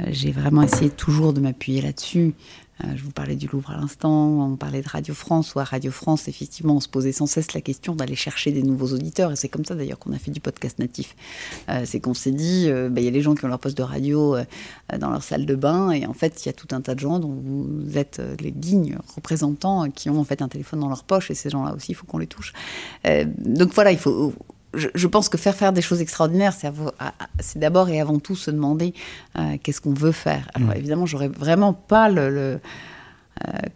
j'ai 0.07 0.31
vraiment 0.31 0.61
essayé 0.61 0.89
toujours 0.89 1.33
de 1.33 1.41
m'appuyer 1.41 1.81
là-dessus. 1.81 2.33
Euh, 2.83 2.87
je 2.95 3.03
vous 3.03 3.11
parlais 3.11 3.35
du 3.35 3.47
Louvre 3.47 3.71
à 3.71 3.77
l'instant, 3.77 4.51
on 4.51 4.55
parlait 4.55 4.81
de 4.81 4.89
Radio 4.89 5.13
France, 5.13 5.53
ou 5.53 5.59
à 5.59 5.63
Radio 5.63 5.91
France, 5.91 6.27
effectivement, 6.27 6.75
on 6.75 6.79
se 6.79 6.89
posait 6.89 7.11
sans 7.11 7.27
cesse 7.27 7.53
la 7.53 7.61
question 7.61 7.95
d'aller 7.95 8.15
chercher 8.15 8.51
des 8.51 8.63
nouveaux 8.63 8.93
auditeurs, 8.93 9.31
et 9.31 9.35
c'est 9.35 9.49
comme 9.49 9.65
ça 9.65 9.75
d'ailleurs 9.75 9.99
qu'on 9.99 10.11
a 10.11 10.17
fait 10.17 10.31
du 10.31 10.39
podcast 10.39 10.79
natif. 10.79 11.15
Euh, 11.69 11.83
c'est 11.85 11.99
qu'on 11.99 12.13
s'est 12.13 12.31
dit, 12.31 12.65
euh, 12.67 12.89
bah, 12.89 13.01
il 13.01 13.05
y 13.05 13.07
a 13.07 13.11
les 13.11 13.21
gens 13.21 13.35
qui 13.35 13.45
ont 13.45 13.47
leur 13.47 13.59
poste 13.59 13.77
de 13.77 13.83
radio 13.83 14.35
dans 14.99 15.09
leur 15.09 15.23
salle 15.23 15.45
de 15.45 15.55
bain, 15.55 15.91
et 15.91 16.05
en 16.05 16.13
fait, 16.13 16.43
il 16.43 16.47
y 16.47 16.49
a 16.49 16.53
tout 16.53 16.67
un 16.71 16.81
tas 16.81 16.95
de 16.95 16.99
gens 16.99 17.19
dont 17.19 17.33
vous 17.33 17.97
êtes 17.97 18.21
les 18.39 18.51
dignes 18.51 18.97
représentants 19.15 19.89
qui 19.91 20.09
ont 20.09 20.19
en 20.19 20.23
fait 20.23 20.41
un 20.41 20.47
téléphone 20.47 20.79
dans 20.79 20.89
leur 20.89 21.03
poche, 21.03 21.31
et 21.31 21.35
ces 21.35 21.49
gens-là 21.49 21.73
aussi, 21.75 21.91
il 21.91 21.95
faut 21.95 22.05
qu'on 22.05 22.17
les 22.17 22.27
touche. 22.27 22.53
donc 23.37 23.73
voilà, 23.73 23.91
il 23.91 23.99
faut 23.99 24.33
je, 24.73 25.07
pense 25.07 25.29
que 25.29 25.37
faire 25.37 25.55
faire 25.55 25.73
des 25.73 25.81
choses 25.81 26.01
extraordinaires, 26.01 26.53
c'est 26.53 27.59
d'abord 27.59 27.89
et 27.89 28.01
avant 28.01 28.19
tout 28.19 28.35
se 28.35 28.51
demander 28.51 28.93
euh, 29.37 29.57
qu'est-ce 29.61 29.81
qu'on 29.81 29.93
veut 29.93 30.11
faire. 30.11 30.49
Alors 30.53 30.69
mm. 30.69 30.77
évidemment, 30.77 31.05
j'aurais 31.05 31.27
vraiment 31.27 31.73
pas 31.73 32.09
le 32.09 32.21
euh, 32.21 32.57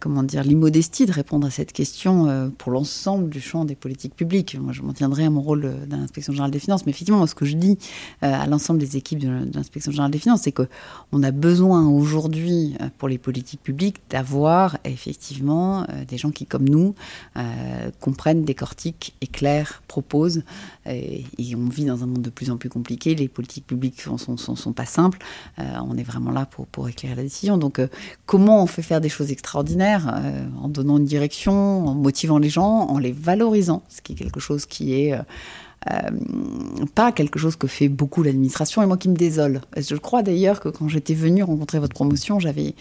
comment 0.00 0.22
dire, 0.22 0.42
l'immodestie 0.42 1.06
de 1.06 1.12
répondre 1.12 1.46
à 1.46 1.50
cette 1.50 1.72
question 1.72 2.28
euh, 2.28 2.48
pour 2.56 2.72
l'ensemble 2.72 3.28
du 3.28 3.40
champ 3.40 3.64
des 3.64 3.74
politiques 3.74 4.14
publiques. 4.14 4.56
Moi, 4.58 4.72
je 4.72 4.82
m'en 4.82 4.92
tiendrai 4.92 5.24
à 5.24 5.30
mon 5.30 5.40
rôle 5.40 5.86
d'inspection 5.86 6.32
générale 6.32 6.50
des 6.50 6.58
finances, 6.58 6.86
mais 6.86 6.90
effectivement, 6.90 7.26
ce 7.26 7.34
que 7.34 7.44
je 7.44 7.56
dis 7.56 7.78
euh, 8.22 8.32
à 8.32 8.46
l'ensemble 8.46 8.80
des 8.80 8.96
équipes 8.96 9.18
de, 9.18 9.28
l'inspection 9.54 9.92
générale 9.92 10.10
des 10.10 10.18
finances, 10.18 10.42
c'est 10.42 10.52
qu'on 10.52 11.22
a 11.22 11.30
besoin 11.30 11.88
aujourd'hui, 11.88 12.76
pour 12.98 13.08
les 13.08 13.18
politiques 13.18 13.62
publiques, 13.62 14.00
d'avoir 14.10 14.78
effectivement 14.84 15.86
des 16.06 16.16
gens 16.16 16.30
qui, 16.30 16.46
comme 16.46 16.68
nous, 16.68 16.94
comprennent, 18.00 18.44
décortiquent, 18.44 19.14
éclairent, 19.20 19.82
proposent. 19.88 20.42
Et, 20.86 21.24
on 21.56 21.68
vit 21.68 21.84
dans 21.84 22.02
un 22.02 22.06
monde 22.06 22.22
de 22.22 22.30
plus 22.30 22.50
en 22.50 22.56
plus 22.56 22.68
compliqué. 22.68 23.14
Les 23.14 23.28
politiques 23.28 23.66
publiques 23.66 24.06
ne 24.06 24.16
sont, 24.16 24.72
pas 24.72 24.86
simples. 24.86 25.18
on 25.58 25.96
est 25.96 26.02
vraiment 26.02 26.30
là 26.30 26.46
pour 26.46 26.88
éclairer 26.88 27.16
la 27.16 27.22
décision. 27.22 27.58
Donc, 27.58 27.80
comment 28.26 28.62
on 28.62 28.66
fait 28.66 28.82
faire 28.82 29.00
des 29.00 29.08
choses 29.08 29.30
extraordinaires 29.32 29.57
extraordinaire 29.58 30.08
euh, 30.14 30.46
en 30.62 30.68
donnant 30.68 30.98
une 30.98 31.04
direction, 31.04 31.86
en 31.86 31.94
motivant 31.94 32.38
les 32.38 32.50
gens, 32.50 32.86
en 32.88 32.98
les 32.98 33.12
valorisant, 33.12 33.82
ce 33.88 34.00
qui 34.00 34.12
est 34.12 34.16
quelque 34.16 34.40
chose 34.40 34.66
qui 34.66 34.94
est 34.94 35.12
euh, 35.12 35.22
euh, 35.90 36.86
pas 36.94 37.12
quelque 37.12 37.38
chose 37.38 37.56
que 37.56 37.66
fait 37.66 37.88
beaucoup 37.88 38.22
l'administration 38.22 38.82
et 38.82 38.86
moi 38.86 38.96
qui 38.96 39.08
me 39.08 39.16
désole. 39.16 39.60
Je 39.76 39.94
crois 39.96 40.22
d'ailleurs 40.22 40.60
que 40.60 40.68
quand 40.68 40.88
j'étais 40.88 41.14
venue 41.14 41.42
rencontrer 41.42 41.78
votre 41.78 41.94
promotion, 41.94 42.38
j'avais 42.40 42.74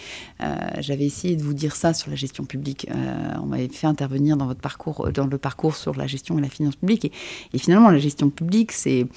essayé 0.99 1.35
de 1.35 1.43
vous 1.43 1.53
dire 1.53 1.75
ça 1.75 1.93
sur 1.93 2.09
la 2.09 2.15
gestion 2.15 2.43
publique. 2.43 2.87
on 3.41 3.45
m'avait 3.45 3.69
fait 3.69 3.87
intervenir 3.87 4.35
dans 4.35 4.47
votre 4.47 4.61
parcours, 4.61 5.09
dans 5.13 5.27
le 5.27 5.37
parcours 5.37 5.75
sur 5.75 5.95
la 5.95 6.07
gestion 6.07 6.37
et 6.37 6.41
la 6.41 6.49
finance 6.49 6.75
publique 6.75 7.11
et 7.53 7.57
finalement 7.57 7.89
la 7.89 7.99
gestion 7.99 8.29
publique 8.29 8.71
c'est 8.71 9.07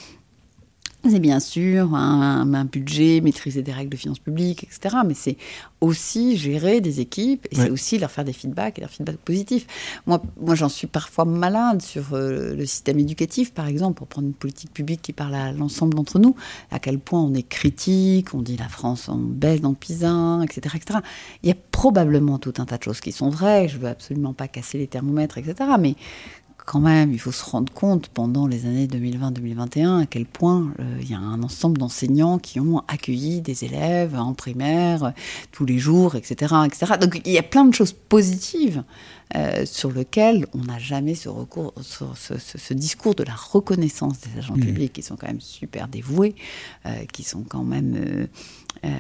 c'est 1.09 1.21
bien 1.21 1.41
sûr 1.41 1.95
un, 1.95 2.65
budget, 2.65 3.21
maîtriser 3.21 3.63
des 3.63 3.73
règles 3.73 3.91
de 3.91 3.97
finances 3.97 4.19
publiques, 4.19 4.65
etc. 4.65 4.97
Mais 5.07 5.15
c'est 5.15 5.37
aussi 5.81 6.37
gérer 6.37 6.81
des 6.81 7.01
équipes 7.01 7.47
et 7.51 7.57
c'est 7.57 7.71
aussi 7.71 7.99
leur 7.99 8.11
faire 8.11 8.25
des 8.25 8.35
feedbacks 8.35 8.79
et 8.79 8.83
des 8.83 8.89
feedbacks 8.89 9.17
positifs. 9.17 9.67
Moi, 10.07 10.23
moi 10.39 10.55
j'en 10.55 10.69
suis 10.69 10.87
parfois 10.87 11.25
malade 11.25 11.81
sur 11.81 12.13
euh, 12.13 12.55
le 12.55 12.67
système 12.67 12.99
éducatif, 12.99 13.55
par 13.55 13.67
exemple, 13.67 13.99
pour 13.99 14.09
prendre 14.09 14.29
une 14.29 14.35
politique 14.35 14.73
publique 14.73 15.01
qui 15.01 15.13
parle 15.13 15.35
à 15.35 15.53
l'ensemble 15.53 15.95
d'entre 15.95 16.19
nous, 16.19 16.37
à 16.71 16.79
quel 16.79 16.99
point 16.99 17.21
on 17.21 17.33
est 17.35 17.49
critique, 17.49 18.35
on 18.35 18.43
dit 18.43 18.59
la 18.59 18.69
France 18.69 19.09
en 19.09 19.17
baisse 19.17 19.63
dans 19.63 19.75
Pisa, 19.75 20.41
etc., 20.45 20.77
etc. 20.77 20.99
Il 21.43 21.49
y 21.49 21.53
a 21.53 21.57
probablement 21.71 22.39
tout 22.39 22.55
un 22.59 22.67
tas 22.67 22.77
de 22.77 22.83
choses 22.83 23.01
qui 23.01 23.13
sont 23.13 23.31
vraies, 23.31 23.69
je 23.69 23.79
veux 23.79 23.89
absolument 23.89 24.35
pas 24.35 24.49
casser 24.49 24.77
les 24.77 24.87
thermomètres, 24.87 25.39
etc. 25.39 25.71
Mais 25.79 25.95
quand 26.71 26.79
même, 26.79 27.13
il 27.13 27.19
faut 27.19 27.33
se 27.33 27.45
rendre 27.45 27.73
compte 27.73 28.11
pendant 28.11 28.47
les 28.47 28.65
années 28.65 28.87
2020-2021 28.87 30.03
à 30.03 30.07
quel 30.07 30.25
point 30.25 30.73
euh, 30.79 30.99
il 31.01 31.11
y 31.11 31.15
a 31.15 31.19
un 31.19 31.43
ensemble 31.43 31.79
d'enseignants 31.79 32.39
qui 32.39 32.61
ont 32.61 32.85
accueilli 32.87 33.41
des 33.41 33.65
élèves 33.65 34.15
en 34.15 34.35
primaire 34.35 35.03
euh, 35.03 35.11
tous 35.51 35.65
les 35.65 35.81
jours, 35.81 36.15
etc., 36.15 36.55
etc. 36.65 36.93
Donc 37.01 37.21
il 37.25 37.33
y 37.33 37.39
a 37.39 37.43
plein 37.43 37.65
de 37.65 37.75
choses 37.75 37.93
positives 37.93 38.85
euh, 39.35 39.67
sur 39.67 39.91
lesquelles 39.91 40.47
on 40.55 40.59
n'a 40.59 40.79
jamais 40.79 41.17
ce, 41.17 41.29
recours, 41.29 41.75
ce, 41.83 42.73
discours 42.73 43.17
de 43.17 43.25
la 43.25 43.35
reconnaissance 43.35 44.21
des 44.21 44.39
agents 44.39 44.57
mmh. 44.57 44.61
publics 44.61 44.93
qui 44.93 45.03
sont 45.03 45.17
quand 45.17 45.27
même 45.27 45.41
super 45.41 45.89
dévoués, 45.89 46.37
qui 47.13 47.25
sont 47.25 47.43
quand 47.43 47.65
même 47.65 48.29
euh, 48.85 48.99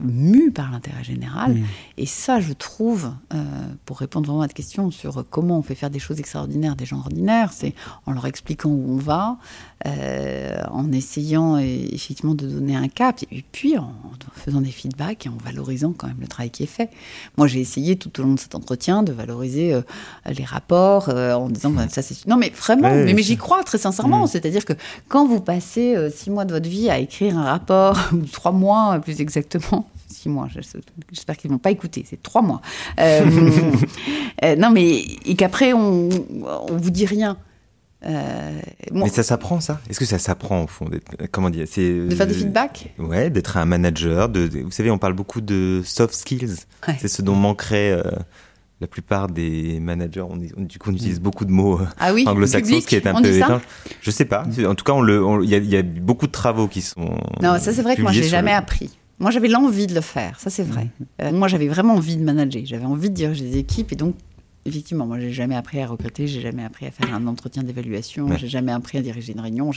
mu 0.00 0.50
par 0.50 0.70
l'intérêt 0.72 1.04
général. 1.04 1.54
Mm. 1.54 1.64
Et 1.98 2.06
ça, 2.06 2.40
je 2.40 2.52
trouve, 2.52 3.12
euh, 3.32 3.44
pour 3.84 3.98
répondre 3.98 4.26
vraiment 4.26 4.42
à 4.42 4.44
votre 4.44 4.54
question 4.54 4.90
sur 4.90 5.24
comment 5.30 5.58
on 5.58 5.62
fait 5.62 5.74
faire 5.74 5.90
des 5.90 5.98
choses 5.98 6.18
extraordinaires 6.18 6.74
des 6.74 6.86
gens 6.86 6.98
ordinaires, 6.98 7.52
c'est 7.52 7.74
en 8.06 8.12
leur 8.12 8.26
expliquant 8.26 8.70
où 8.70 8.94
on 8.94 8.96
va, 8.96 9.38
euh, 9.86 10.62
en 10.70 10.92
essayant 10.92 11.56
effectivement 11.58 12.34
de 12.34 12.46
donner 12.46 12.76
un 12.76 12.88
cap, 12.88 13.20
et 13.30 13.44
puis 13.52 13.78
en, 13.78 13.92
faisant 14.34 14.60
des 14.60 14.70
feedbacks 14.70 15.26
et 15.26 15.28
en 15.28 15.36
valorisant 15.44 15.92
quand 15.96 16.06
même 16.06 16.20
le 16.20 16.26
travail 16.26 16.50
qui 16.50 16.62
est 16.62 16.66
fait. 16.66 16.90
Moi, 17.36 17.46
j'ai 17.46 17.60
essayé 17.60 17.96
tout 17.96 18.20
au 18.20 18.24
long 18.24 18.34
de 18.34 18.40
cet 18.40 18.54
entretien 18.54 19.02
de 19.02 19.12
valoriser 19.12 19.78
les 20.26 20.44
rapports 20.44 21.08
en 21.08 21.48
disant 21.48 21.70
bah, 21.70 21.88
ça 21.88 22.02
c'est 22.02 22.26
non 22.26 22.36
mais 22.36 22.50
vraiment, 22.50 22.90
mais, 22.94 23.22
j'y 23.22 23.36
crois 23.36 23.62
très 23.64 23.78
sincèrement. 23.78 24.24
Mm. 24.24 24.28
C'est-à-dire 24.28 24.64
que 24.64 24.72
quand 25.08 25.26
vous 25.26 25.40
passez 25.40 25.96
six 26.14 26.30
mois 26.30 26.44
de 26.44 26.52
votre 26.52 26.68
vie 26.68 26.90
à 26.90 26.98
écrire 26.98 27.36
un 27.36 27.44
rapport 27.44 27.98
ou 28.12 28.24
trois 28.26 28.52
mois 28.52 28.98
plus 29.00 29.20
exactement 29.20 29.88
six 30.10 30.28
mois. 30.28 30.48
J'espère 31.12 31.36
qu'ils 31.36 31.50
vont 31.50 31.58
pas 31.58 31.70
écouter. 31.70 32.04
C'est 32.08 32.22
trois 32.22 32.42
mois. 32.42 32.60
Euh, 32.98 33.24
euh, 34.44 34.56
non, 34.56 34.70
mais 34.70 35.02
et 35.24 35.34
qu'après 35.36 35.72
on, 35.72 36.08
on 36.42 36.76
vous 36.76 36.90
dit 36.90 37.06
rien. 37.06 37.36
Euh, 38.06 38.60
mais 38.92 39.08
ça 39.08 39.22
s'apprend 39.22 39.60
ça? 39.60 39.80
Est-ce 39.90 39.98
que 39.98 40.06
ça 40.06 40.18
s'apprend 40.18 40.64
au 40.64 40.66
fond 40.66 40.86
Comment 41.32 41.50
dire 41.50 41.66
C'est 41.68 42.06
de 42.06 42.14
faire 42.14 42.26
des 42.26 42.34
feedbacks? 42.34 42.94
Ouais, 42.98 43.30
d'être 43.30 43.56
un 43.56 43.66
manager. 43.66 44.28
De, 44.28 44.48
vous 44.62 44.70
savez, 44.70 44.90
on 44.90 44.98
parle 44.98 45.14
beaucoup 45.14 45.40
de 45.40 45.82
soft 45.84 46.14
skills. 46.14 46.56
C'est 46.98 47.08
ce 47.08 47.22
dont 47.22 47.34
manquerait 47.34 48.02
la 48.80 48.86
plupart 48.86 49.28
des 49.28 49.78
managers, 49.78 50.22
on, 50.22 50.36
du 50.36 50.78
coup, 50.78 50.90
on 50.90 50.94
utilise 50.94 51.20
mm. 51.20 51.22
beaucoup 51.22 51.44
de 51.44 51.50
mots 51.50 51.80
ah 51.98 52.14
oui, 52.14 52.24
anglo-saxons, 52.26 52.80
ce 52.80 52.86
qui 52.86 52.96
est 52.96 53.06
un 53.06 53.20
peu 53.20 53.28
étrange. 53.28 53.62
Je 54.00 54.10
sais 54.10 54.24
pas. 54.24 54.44
En 54.66 54.74
tout 54.74 54.84
cas, 54.84 54.94
il 54.94 55.10
on 55.10 55.42
y, 55.42 55.48
y, 55.48 55.76
a 55.76 55.82
beaucoup 55.82 56.26
de 56.26 56.32
travaux 56.32 56.66
qui 56.66 56.80
sont. 56.80 57.18
Non, 57.42 57.58
ça 57.58 57.72
c'est 57.72 57.82
vrai 57.82 57.96
que 57.96 58.02
moi, 58.02 58.12
je 58.12 58.20
l'ai 58.20 58.28
jamais 58.28 58.52
appris. 58.52 58.90
Moi, 59.18 59.30
j'avais 59.30 59.48
l'envie 59.48 59.86
de 59.86 59.94
le 59.94 60.00
faire, 60.00 60.40
ça 60.40 60.48
c'est 60.48 60.62
vrai. 60.62 60.84
Mm. 60.84 61.04
Euh, 61.22 61.32
moi, 61.32 61.46
j'avais 61.46 61.68
vraiment 61.68 61.94
envie 61.94 62.16
de 62.16 62.22
manager, 62.22 62.62
j'avais 62.64 62.86
envie 62.86 63.10
de 63.10 63.14
diriger 63.14 63.44
des 63.44 63.58
équipes, 63.58 63.92
et 63.92 63.96
donc, 63.96 64.14
effectivement, 64.70 65.06
moi, 65.06 65.20
j'ai 65.20 65.32
jamais 65.32 65.56
appris 65.56 65.80
à 65.80 65.86
recruter, 65.86 66.26
j'ai 66.26 66.40
jamais 66.40 66.64
appris 66.64 66.86
à 66.86 66.90
faire 66.90 67.12
un 67.14 67.26
entretien 67.26 67.62
d'évaluation, 67.62 68.36
j'ai 68.36 68.48
jamais 68.48 68.72
appris 68.72 68.98
à 68.98 69.02
diriger 69.02 69.32
une 69.32 69.40
réunion. 69.40 69.70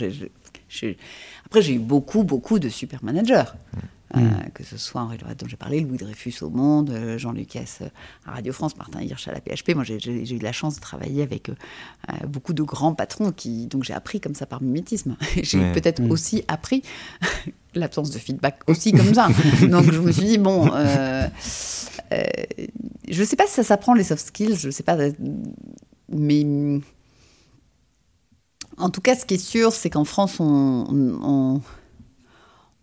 Après, 1.46 1.62
j'ai 1.62 1.74
eu 1.74 1.80
beaucoup, 1.80 2.24
beaucoup 2.24 2.60
de 2.60 2.70
super 2.70 3.04
managers. 3.04 3.44
Mm. 3.74 3.80
Euh, 4.16 4.50
que 4.54 4.64
ce 4.64 4.78
soit 4.78 5.02
Henri 5.02 5.18
Loret 5.18 5.34
dont 5.36 5.48
j'ai 5.48 5.58
parlé, 5.58 5.80
Louis 5.80 5.98
Dreyfus 5.98 6.36
au 6.42 6.52
Monde, 6.52 6.92
euh, 6.92 7.18
Jean 7.18 7.32
Lucas 7.32 7.80
euh, 7.82 7.88
à 8.28 8.34
Radio 8.34 8.54
France, 8.54 8.78
Martin 8.78 9.02
Hirsch 9.02 9.28
à 9.28 9.32
la 9.32 9.42
PHP. 9.42 9.74
Moi, 9.74 9.84
j'ai 9.84 10.36
eu 10.36 10.40
la 10.40 10.52
chance 10.52 10.76
de 10.76 10.82
travailler 10.82 11.24
avec 11.24 11.50
beaucoup 12.28 12.54
de 12.54 12.62
grands 12.62 12.94
patrons, 12.94 13.32
qui, 13.32 13.66
donc 13.66 13.84
j'ai 13.84 13.94
appris 13.94 14.20
comme 14.20 14.36
ça 14.36 14.46
par 14.46 14.62
mimétisme. 14.62 15.18
j'ai 15.42 15.72
peut-être 15.72 16.02
mm. 16.02 16.12
aussi 16.12 16.44
appris 16.48 16.84
l'absence 17.76 18.12
de 18.12 18.20
feedback 18.20 18.60
aussi 18.68 18.92
comme 18.92 19.14
ça. 19.16 19.30
donc 19.68 19.92
je 19.92 20.00
me 20.00 20.12
suis 20.12 20.26
dit, 20.26 20.38
bon, 20.38 20.70
je 23.10 23.20
ne 23.20 23.26
sais 23.26 23.36
pas 23.36 23.46
si 23.48 23.54
ça 23.54 23.64
s'apprend 23.64 23.94
les 23.94 24.04
soft 24.04 24.28
skills, 24.28 24.56
je 24.56 24.68
ne 24.68 24.72
sais 24.72 24.84
pas, 24.84 24.98
mais... 26.10 26.82
En 28.78 28.90
tout 28.90 29.02
cas, 29.02 29.16
ce 29.16 29.26
qui 29.26 29.36
est 29.36 29.38
sûr, 29.38 29.72
c'est 29.72 29.92
qu'en 29.92 30.04
France, 30.04 30.40
on 30.40 31.62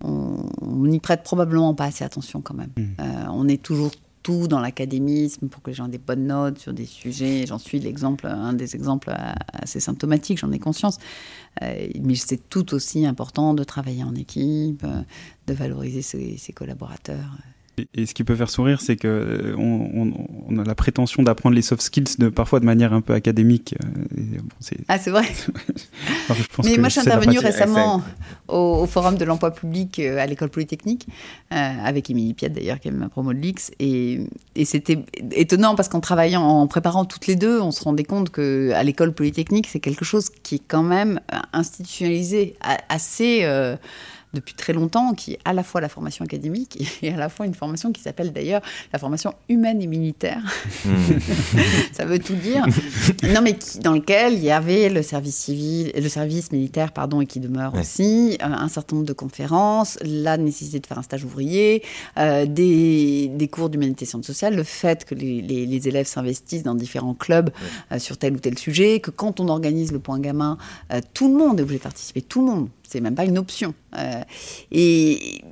on 0.03 0.87
n'y 0.87 1.01
prête 1.01 1.23
probablement 1.23 1.75
pas 1.75 1.85
assez 1.85 2.05
attention 2.05 2.41
quand 2.41 2.55
même. 2.55 2.73
Mm. 2.77 2.83
Euh, 3.01 3.27
on 3.33 3.49
est 3.49 3.63
toujours 3.63 3.93
tout 4.23 4.49
dans 4.49 4.61
l'académisme 4.61 5.49
pour 5.49 5.63
que 5.63 5.71
les 5.71 5.75
gens 5.75 5.87
aient 5.87 5.91
des 5.91 5.99
bonnes 5.99 6.27
notes 6.27 6.59
sur 6.59 6.75
des 6.75 6.85
sujets. 6.85 7.47
J'en 7.47 7.59
suis 7.59 7.81
l'exemple, 7.81 8.27
un 8.27 8.53
des 8.53 8.75
exemples 8.75 9.15
assez 9.53 9.81
symptomatiques, 9.81 10.39
j'en 10.39 10.53
ai 10.53 10.59
conscience. 10.59 10.99
Euh, 11.63 11.89
mais 12.01 12.15
c'est 12.17 12.49
tout 12.49 12.75
aussi 12.75 13.07
important 13.07 13.55
de 13.55 13.65
travailler 13.65 14.05
en 14.05 14.15
équipe, 14.15 14.85
euh, 14.85 15.03
de 15.47 15.55
valoriser 15.55 16.03
ses 16.03 16.53
collaborateurs. 16.53 17.39
Et 17.95 18.07
ce 18.07 18.15
qui 18.15 18.25
peut 18.25 18.35
faire 18.35 18.51
sourire, 18.51 18.81
c'est 18.81 18.97
que 18.97 19.09
euh, 19.09 19.55
on, 19.57 20.59
a 20.59 20.65
la 20.65 20.75
prétention 20.75 21.23
d'apprendre 21.23 21.55
les 21.55 21.63
soft 21.63 21.83
skills 21.83 22.17
de, 22.19 22.29
parfois 22.29 22.61
de 22.61 22.65
manière 22.65 22.93
un 22.93 23.01
peu 23.01 23.13
académique. 23.13 23.75
Euh, 23.83 24.39
ah, 24.89 24.99
c'est 24.99 25.11
vrai. 25.11 25.25
Mais 26.65 26.77
moi, 26.77 26.89
je 26.89 26.93
suis 26.93 27.01
intervenue 27.01 27.39
récemment 27.39 28.03
au, 28.49 28.87
Forum 28.87 29.17
de 29.17 29.25
l'emploi 29.25 29.53
public 29.53 29.99
euh, 29.99 30.19
à 30.19 30.27
l'école 30.27 30.49
polytechnique, 30.49 31.07
avec 31.51 32.11
Émilie 32.11 32.35
Piat 32.35 32.49
d'ailleurs, 32.49 32.81
qui 32.81 32.89
est 32.89 32.93
ma 32.93 33.09
promo 33.09 33.33
de. 33.33 33.71
Et, 33.79 34.21
et 34.57 34.65
c'était 34.65 35.05
étonnant 35.33 35.75
parce 35.75 35.89
qu'en 35.89 36.01
travaillant, 36.01 36.43
en 36.43 36.67
préparant 36.67 37.05
toutes 37.05 37.27
les 37.27 37.37
deux, 37.37 37.61
on 37.61 37.71
se 37.71 37.83
rendait 37.83 38.05
compte 38.05 38.31
qu'à 38.31 38.83
l'école 38.83 39.13
polytechnique, 39.13 39.67
c'est 39.69 39.81
quelque 39.81 40.05
chose 40.05 40.31
qui 40.43 40.57
est 40.57 40.63
quand 40.67 40.83
même 40.83 41.21
institutionnalisé, 41.53 42.57
assez. 42.89 43.47
Depuis 44.33 44.55
très 44.55 44.73
longtemps, 44.73 45.15
qui 45.15 45.35
est 45.35 45.39
à 45.45 45.53
la 45.53 45.63
fois 45.63 45.81
la 45.81 45.89
formation 45.89 46.25
académique 46.25 46.79
et 47.03 47.13
à 47.13 47.17
la 47.17 47.29
fois 47.29 47.47
une 47.47 47.55
formation 47.55 47.93
qui 47.93 48.01
s'appelle 48.01 48.33
d'ailleurs 48.33 48.63
la 48.93 48.99
formation 48.99 49.35
humaine 49.49 49.83
et 49.83 49.87
militaire. 49.87 50.43
Hmm. 50.85 50.97
Ça 51.93 52.05
veut 52.05 52.19
tout 52.19 52.35
dire. 52.35 52.65
non, 53.23 53.41
mais 53.43 53.57
dans 53.83 53.93
lequel 53.93 54.35
il 54.35 54.45
y 54.45 54.51
avait 54.51 54.89
le 54.89 55.03
service 55.03 55.37
civil, 55.37 55.93
le 55.95 56.09
service 56.09 56.53
militaire, 56.53 56.93
pardon, 56.93 57.21
et 57.21 57.27
qui 57.27 57.41
demeure 57.41 57.75
aussi, 57.75 58.39
euh, 58.43 58.47
un 58.47 58.69
certain 58.69 58.97
nombre 58.97 59.09
de 59.09 59.13
conférences, 59.13 59.99
la 60.03 60.37
nécessité 60.37 60.81
de 60.81 60.87
faire 60.87 60.99
un 60.99 61.03
stage 61.03 61.25
ouvrier, 61.25 61.83
euh, 62.19 62.47
des, 62.47 63.29
des, 63.29 63.49
cours 63.49 63.71
d'humanité 63.71 64.05
sciences 64.05 64.27
sociales, 64.27 64.55
le 64.55 64.65
fait 64.65 65.05
que 65.05 65.15
les, 65.15 65.41
les, 65.43 65.89
élèves 65.89 66.07
s'investissent 66.07 66.63
dans 66.63 66.75
différents 66.75 67.15
clubs 67.15 67.51
euh, 67.93 67.99
sur 67.99 68.19
tel 68.19 68.35
ou 68.35 68.39
tel 68.39 68.59
sujet, 68.59 69.01
que 69.01 69.11
quand 69.11 69.41
on 69.41 69.49
organise 69.49 69.93
le 69.93 69.99
point 69.99 70.21
gamin, 70.21 70.59
tout 71.15 71.29
le 71.29 71.39
monde 71.39 71.59
est 71.59 71.63
obligé 71.63 71.79
de 71.79 71.83
participer, 71.83 72.23
tout 72.23 72.41
le 72.41 72.53
monde. 72.53 72.69
C'est 72.91 73.01
même 73.01 73.15
pas 73.15 73.25
une 73.25 73.39
option. 73.39 73.73
et 74.73 75.43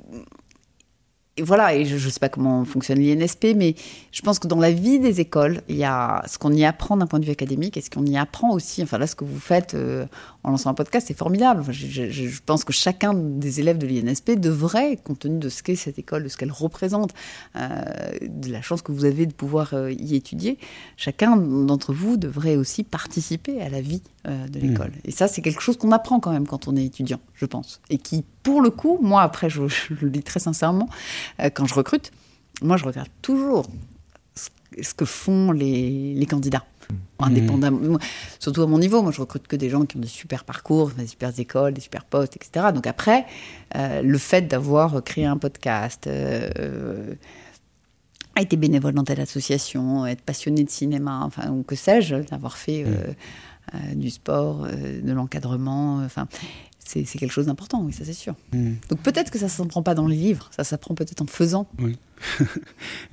voilà, 1.41 1.75
et 1.75 1.85
je 1.85 1.93
ne 1.95 2.11
sais 2.11 2.19
pas 2.19 2.29
comment 2.29 2.65
fonctionne 2.65 2.99
l'INSP, 2.99 3.53
mais 3.55 3.75
je 4.11 4.21
pense 4.21 4.39
que 4.39 4.47
dans 4.47 4.59
la 4.59 4.71
vie 4.71 4.99
des 4.99 5.19
écoles, 5.21 5.61
il 5.67 5.77
y 5.77 5.83
a 5.83 6.23
ce 6.27 6.37
qu'on 6.37 6.51
y 6.51 6.65
apprend 6.65 6.97
d'un 6.97 7.07
point 7.07 7.19
de 7.19 7.25
vue 7.25 7.31
académique 7.31 7.77
et 7.77 7.81
ce 7.81 7.89
qu'on 7.89 8.05
y 8.05 8.17
apprend 8.17 8.51
aussi. 8.51 8.83
Enfin, 8.83 8.97
là, 8.97 9.07
ce 9.07 9.15
que 9.15 9.23
vous 9.23 9.39
faites 9.39 9.73
euh, 9.73 10.05
en 10.43 10.51
lançant 10.51 10.69
un 10.69 10.73
podcast, 10.73 11.07
c'est 11.07 11.17
formidable. 11.17 11.63
je, 11.71 12.39
pense 12.45 12.63
que 12.63 12.73
chacun 12.73 13.13
des 13.13 13.59
élèves 13.59 13.77
de 13.77 13.87
l'INSP 13.87 14.31
devrait, 14.31 14.97
compte 14.97 15.19
tenu 15.19 15.37
de 15.39 15.49
ce 15.49 15.63
qu'est 15.63 15.75
cette 15.75 15.99
école, 15.99 16.23
de 16.23 16.29
ce 16.29 16.37
qu'elle 16.37 16.51
représente, 16.51 17.13
euh, 17.55 17.83
de 18.21 18.51
la 18.51 18.61
chance 18.61 18.81
que 18.81 18.91
vous 18.91 19.05
avez 19.05 19.25
de 19.25 19.33
pouvoir 19.33 19.73
euh, 19.73 19.91
y 19.91 20.15
étudier, 20.15 20.57
chacun 20.97 21.35
d'entre 21.35 21.93
vous 21.93 22.17
devrait 22.17 22.55
aussi 22.55 22.83
participer 22.83 23.61
à 23.61 23.69
la 23.69 23.81
vie 23.81 24.01
de 24.25 24.59
mmh. 24.59 24.61
l'école. 24.61 24.91
Et 25.05 25.11
ça, 25.11 25.27
c'est 25.27 25.41
quelque 25.41 25.61
chose 25.61 25.77
qu'on 25.77 25.91
apprend 25.91 26.19
quand 26.19 26.31
même 26.31 26.45
quand 26.45 26.67
on 26.67 26.75
est 26.75 26.85
étudiant, 26.85 27.19
je 27.35 27.45
pense. 27.45 27.81
Et 27.89 27.97
qui, 27.97 28.23
pour 28.43 28.61
le 28.61 28.69
coup, 28.69 28.99
moi, 29.01 29.21
après, 29.21 29.49
je, 29.49 29.67
je 29.67 29.93
le 30.01 30.09
dis 30.09 30.21
très 30.21 30.39
sincèrement, 30.39 30.89
quand 31.53 31.65
je 31.65 31.73
recrute, 31.73 32.11
moi, 32.61 32.77
je 32.77 32.83
regarde 32.83 33.07
toujours 33.21 33.65
ce 34.81 34.93
que 34.93 35.05
font 35.05 35.51
les, 35.51 36.25
candidats. 36.29 36.65
Mmh. 36.91 37.23
Indépendamment, 37.23 37.99
surtout 38.39 38.61
à 38.61 38.67
mon 38.67 38.79
niveau, 38.79 39.03
moi 39.03 39.11
je 39.11 39.19
recrute 39.19 39.45
que 39.47 39.55
des 39.55 39.69
gens 39.69 39.85
qui 39.85 39.97
ont 39.97 39.99
des 39.99 40.07
super 40.07 40.45
parcours, 40.45 40.91
des 40.91 41.05
super 41.05 41.37
écoles, 41.37 41.73
des 41.73 41.81
super 41.81 42.05
postes, 42.05 42.37
etc. 42.37 42.67
Donc 42.73 42.87
après, 42.87 43.25
euh, 43.75 44.01
le 44.01 44.17
fait 44.17 44.43
d'avoir 44.43 45.03
créé 45.03 45.25
un 45.25 45.37
podcast, 45.37 46.07
euh, 46.07 47.13
été 48.39 48.55
bénévole 48.55 48.93
dans 48.93 49.03
telle 49.03 49.19
association, 49.19 50.05
être 50.05 50.21
passionné 50.21 50.63
de 50.63 50.69
cinéma, 50.69 51.21
enfin, 51.23 51.49
ou 51.51 51.63
que 51.63 51.75
sais-je, 51.75 52.15
d'avoir 52.15 52.57
fait 52.57 52.85
mmh. 52.85 52.87
euh, 53.75 53.95
du 53.95 54.09
sport, 54.09 54.65
de 54.67 55.11
l'encadrement, 55.11 55.97
enfin, 55.97 56.27
c'est 56.89 57.19
quelque 57.19 57.31
chose 57.31 57.45
d'important, 57.45 57.83
oui, 57.83 57.93
ça 57.93 58.03
c'est 58.03 58.13
sûr. 58.13 58.35
Mmh. 58.53 58.71
Donc 58.89 58.99
peut-être 58.99 59.29
que 59.31 59.37
ça 59.37 59.45
ne 59.45 59.49
s'apprend 59.49 59.83
pas 59.83 59.93
dans 59.93 60.07
les 60.07 60.15
livres, 60.15 60.49
ça 60.55 60.63
s'apprend 60.63 60.95
peut-être 60.95 61.21
en 61.21 61.27
faisant. 61.27 61.67
Oui. 61.79 61.97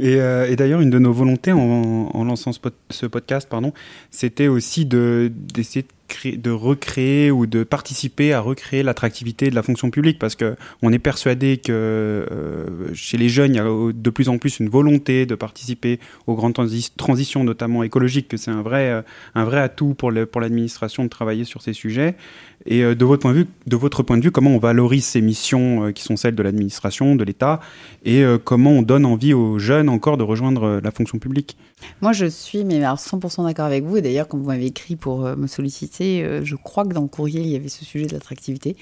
Euh, 0.00 0.46
et, 0.46 0.56
d'ailleurs, 0.56 0.80
une 0.80 0.90
de 0.90 0.98
nos 0.98 1.12
volontés 1.12 1.52
en, 1.52 2.24
lançant 2.24 2.52
ce, 2.52 3.06
podcast, 3.06 3.48
pardon, 3.48 3.72
c'était 4.10 4.48
aussi 4.48 4.84
d'essayer 4.84 5.82
de, 5.82 5.88
de 6.24 6.50
recréer 6.50 7.30
ou 7.30 7.46
de 7.46 7.64
participer 7.64 8.32
à 8.32 8.40
recréer 8.40 8.82
l'attractivité 8.82 9.50
de 9.50 9.54
la 9.54 9.62
fonction 9.62 9.90
publique 9.90 10.18
parce 10.18 10.34
que 10.34 10.57
on 10.82 10.92
est 10.92 10.98
persuadé 10.98 11.59
que 11.59 11.72
euh, 11.72 12.94
chez 12.94 13.16
les 13.16 13.28
jeunes 13.28 13.54
il 13.54 13.57
y 13.57 13.61
a 13.61 13.64
de 13.64 14.11
plus 14.11 14.28
en 14.28 14.38
plus 14.38 14.59
une 14.61 14.68
volonté 14.68 15.26
de 15.26 15.34
participer 15.34 15.98
aux 16.26 16.34
grandes 16.34 16.54
transitions 16.96 17.44
notamment 17.44 17.82
écologiques 17.82 18.28
que 18.28 18.36
c'est 18.36 18.50
un 18.50 18.62
vrai 18.62 18.90
euh, 18.90 19.02
un 19.34 19.44
vrai 19.44 19.61
atout 19.61 19.94
pour 19.94 20.11
le, 20.11 20.26
pour 20.26 20.40
l'administration 20.40 21.04
de 21.04 21.09
travailler 21.09 21.44
sur 21.44 21.62
ces 21.62 21.72
sujets. 21.72 22.16
Et 22.64 22.82
euh, 22.82 22.94
de 22.94 23.04
votre 23.04 23.22
point 23.22 23.32
de 23.32 23.38
vue 23.38 23.46
de 23.66 23.76
votre 23.76 24.02
point 24.02 24.16
de 24.16 24.22
vue 24.22 24.30
comment 24.30 24.50
on 24.50 24.59
valorise 24.59 25.04
ces 25.04 25.20
missions 25.20 25.92
qui 25.92 26.02
sont 26.02 26.16
celles 26.16 26.34
de 26.34 26.42
l'administration 26.42 27.14
de 27.14 27.24
l'État 27.24 27.61
et 28.04 28.24
comment 28.44 28.70
on 28.70 28.82
donne 28.82 29.04
envie 29.04 29.34
aux 29.34 29.59
jeunes 29.59 29.88
encore 29.88 30.16
de 30.16 30.22
rejoindre 30.22 30.80
la 30.82 30.90
fonction 30.90 31.18
publique? 31.18 31.57
Moi 32.00 32.12
je 32.12 32.26
suis 32.26 32.64
mais 32.64 32.76
alors 32.76 32.96
100% 32.96 33.44
d'accord 33.44 33.66
avec 33.66 33.84
vous 33.84 33.96
et 33.96 34.02
d'ailleurs 34.02 34.28
quand 34.28 34.38
vous 34.38 34.46
m'avez 34.46 34.66
écrit 34.66 34.96
pour 34.96 35.20
me 35.36 35.46
solliciter 35.46 35.95
euh, 36.05 36.44
je 36.44 36.57
crois 36.57 36.84
que 36.84 36.92
dans 36.92 37.03
le 37.03 37.09
courrier, 37.09 37.40
il 37.40 37.49
y 37.49 37.57
avait 37.57 37.68
ce 37.68 37.84
sujet 37.84 38.07
de 38.07 38.12
l'attractivité. 38.12 38.76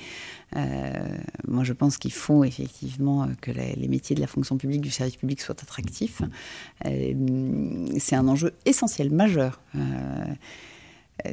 Euh, 0.56 0.92
moi, 1.48 1.64
je 1.64 1.72
pense 1.72 1.96
qu'il 1.98 2.12
faut 2.12 2.44
effectivement 2.44 3.28
que 3.40 3.50
les, 3.50 3.88
métiers 3.88 4.14
de 4.14 4.20
la 4.20 4.26
fonction 4.26 4.56
publique, 4.56 4.80
du 4.80 4.90
service 4.90 5.16
public 5.16 5.40
soient 5.40 5.56
attractifs. 5.60 6.22
Euh, 6.86 7.86
c'est 7.98 8.16
un 8.16 8.28
enjeu 8.28 8.52
essentiel, 8.64 9.10
majeur. 9.10 9.60
Euh, 9.74 9.80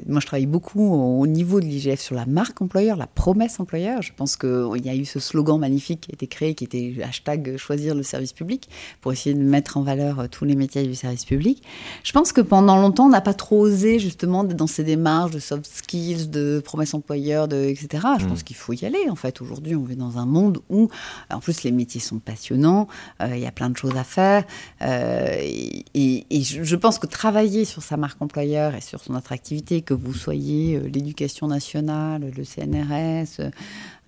moi, 0.07 0.21
je 0.21 0.25
travaille 0.25 0.45
beaucoup 0.45 0.93
au 0.93 1.27
niveau 1.27 1.59
de 1.59 1.65
l'IGF 1.65 1.99
sur 1.99 2.15
la 2.15 2.25
marque 2.25 2.61
employeur, 2.61 2.95
la 2.95 3.07
promesse 3.07 3.59
employeur. 3.59 4.01
Je 4.01 4.13
pense 4.15 4.37
qu'il 4.37 4.85
y 4.85 4.89
a 4.89 4.95
eu 4.95 5.05
ce 5.05 5.19
slogan 5.19 5.59
magnifique 5.59 6.01
qui 6.01 6.11
a 6.11 6.13
été 6.13 6.27
créé, 6.27 6.55
qui 6.55 6.63
était 6.63 6.95
hashtag 7.03 7.57
choisir 7.57 7.93
le 7.93 8.03
service 8.03 8.31
public, 8.33 8.69
pour 9.01 9.11
essayer 9.11 9.35
de 9.35 9.41
mettre 9.41 9.77
en 9.77 9.81
valeur 9.81 10.19
euh, 10.19 10.27
tous 10.27 10.45
les 10.45 10.55
métiers 10.55 10.83
du 10.83 10.95
service 10.95 11.25
public. 11.25 11.61
Je 12.03 12.11
pense 12.13 12.31
que 12.31 12.41
pendant 12.41 12.77
longtemps, 12.77 13.05
on 13.05 13.09
n'a 13.09 13.21
pas 13.21 13.33
trop 13.33 13.59
osé 13.59 13.99
justement 13.99 14.43
dans 14.43 14.67
ces 14.67 14.83
démarches 14.83 15.31
de 15.31 15.39
soft 15.39 15.65
skills, 15.65 16.29
de 16.29 16.61
promesse 16.63 16.93
employeur, 16.93 17.47
de, 17.47 17.57
etc. 17.57 18.07
Je 18.19 18.25
pense 18.25 18.41
mmh. 18.41 18.43
qu'il 18.43 18.55
faut 18.55 18.73
y 18.73 18.85
aller. 18.85 19.09
En 19.09 19.15
fait, 19.15 19.41
aujourd'hui, 19.41 19.75
on 19.75 19.83
vit 19.83 19.97
dans 19.97 20.17
un 20.17 20.25
monde 20.25 20.59
où, 20.69 20.89
en 21.29 21.39
plus, 21.39 21.63
les 21.63 21.71
métiers 21.71 22.01
sont 22.01 22.19
passionnants, 22.19 22.87
euh, 23.21 23.29
il 23.33 23.39
y 23.39 23.45
a 23.45 23.51
plein 23.51 23.69
de 23.69 23.77
choses 23.77 23.95
à 23.97 24.03
faire. 24.03 24.45
et, 24.81 25.85
et 25.93 26.43
je 26.43 26.75
pense 26.75 26.97
que 26.97 27.07
travailler 27.07 27.65
sur 27.65 27.83
sa 27.83 27.97
marque 27.97 28.21
employeur 28.21 28.75
et 28.75 28.81
sur 28.81 29.01
son 29.01 29.15
attractivité, 29.15 29.80
que 29.81 29.93
vous 29.93 30.13
soyez 30.13 30.75
euh, 30.75 30.87
l'éducation 30.87 31.47
nationale, 31.47 32.31
le 32.35 32.43
CNRS, 32.43 33.51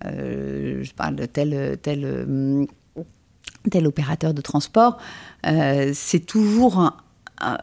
euh, 0.04 0.82
je 0.82 0.92
parle 0.92 1.16
de 1.16 1.26
tel, 1.26 1.78
tel, 1.82 2.02
euh, 2.04 2.66
tel 3.70 3.86
opérateur 3.86 4.34
de 4.34 4.40
transport, 4.40 4.98
c'est 5.92 6.24
toujours 6.26 6.96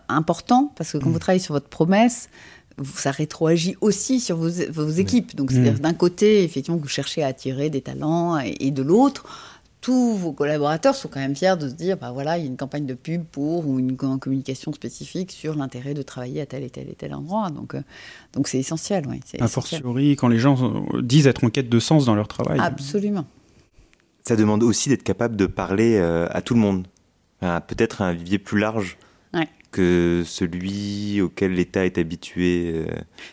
important 0.10 0.74
parce 0.76 0.92
que 0.92 0.98
quand 0.98 1.10
mmh. 1.10 1.14
vous 1.14 1.20
travaillez 1.20 1.44
sur 1.44 1.54
votre 1.54 1.70
promesse, 1.70 2.30
ça 2.96 3.12
rétroagit 3.12 3.76
aussi 3.82 4.20
sur 4.20 4.38
vos, 4.38 4.50
vos 4.70 4.90
équipes. 4.90 5.36
Donc, 5.36 5.52
c'est-à-dire 5.52 5.74
mmh. 5.74 5.80
d'un 5.80 5.94
côté, 5.94 6.44
effectivement, 6.44 6.78
vous 6.78 6.88
cherchez 6.88 7.24
à 7.24 7.28
attirer 7.28 7.70
des 7.70 7.82
talents 7.82 8.38
et 8.40 8.72
de 8.72 8.82
l'autre, 8.82 9.26
tous 9.82 10.16
vos 10.16 10.32
collaborateurs 10.32 10.96
sont 10.96 11.10
quand 11.10 11.20
même 11.20 11.36
fiers 11.36 11.56
de 11.60 11.68
se 11.68 11.74
dire, 11.74 11.98
bah 11.98 12.12
voilà, 12.12 12.38
il 12.38 12.42
y 12.42 12.44
a 12.44 12.48
une 12.48 12.58
campagne 12.58 12.86
de 12.86 12.94
pub 12.94 13.24
pour 13.24 13.68
ou 13.68 13.80
une 13.80 13.98
communication 13.98 14.72
spécifique 14.74 15.32
sur 15.32 15.56
l'intérêt 15.56 15.96
de 15.96 16.04
travailler 16.04 16.40
à 16.40 16.46
tel 16.46 16.64
et 16.64 16.70
tel 16.70 16.88
et 16.88 16.94
tel 16.94 17.16
endroit. 17.16 17.50
Donc, 17.50 17.74
euh, 17.74 17.82
donc 18.34 18.48
c'est 18.48 18.60
essentiel, 18.60 19.06
oui. 19.10 19.20
A 19.40 19.48
fortiori, 19.48 20.16
quand 20.16 20.28
les 20.28 20.38
gens 20.38 20.86
disent 21.02 21.26
être 21.26 21.44
en 21.44 21.50
quête 21.50 21.68
de 21.68 21.80
sens 21.80 22.06
dans 22.06 22.16
leur 22.16 22.28
travail. 22.28 22.60
Absolument. 22.62 23.26
Ça 24.24 24.36
demande 24.36 24.62
aussi 24.62 24.90
d'être 24.90 25.04
capable 25.04 25.36
de 25.36 25.48
parler 25.48 25.98
euh, 25.98 26.28
à 26.30 26.44
tout 26.44 26.54
le 26.54 26.60
monde, 26.60 26.86
peut-être 27.40 28.04
un 28.04 28.14
vivier 28.14 28.38
plus 28.38 28.60
large 28.60 29.00
que 29.72 30.24
celui 30.26 31.22
auquel 31.22 31.54
l'État 31.54 31.86
est 31.86 31.98
habitué. 31.98 32.74
Euh, 32.76 32.86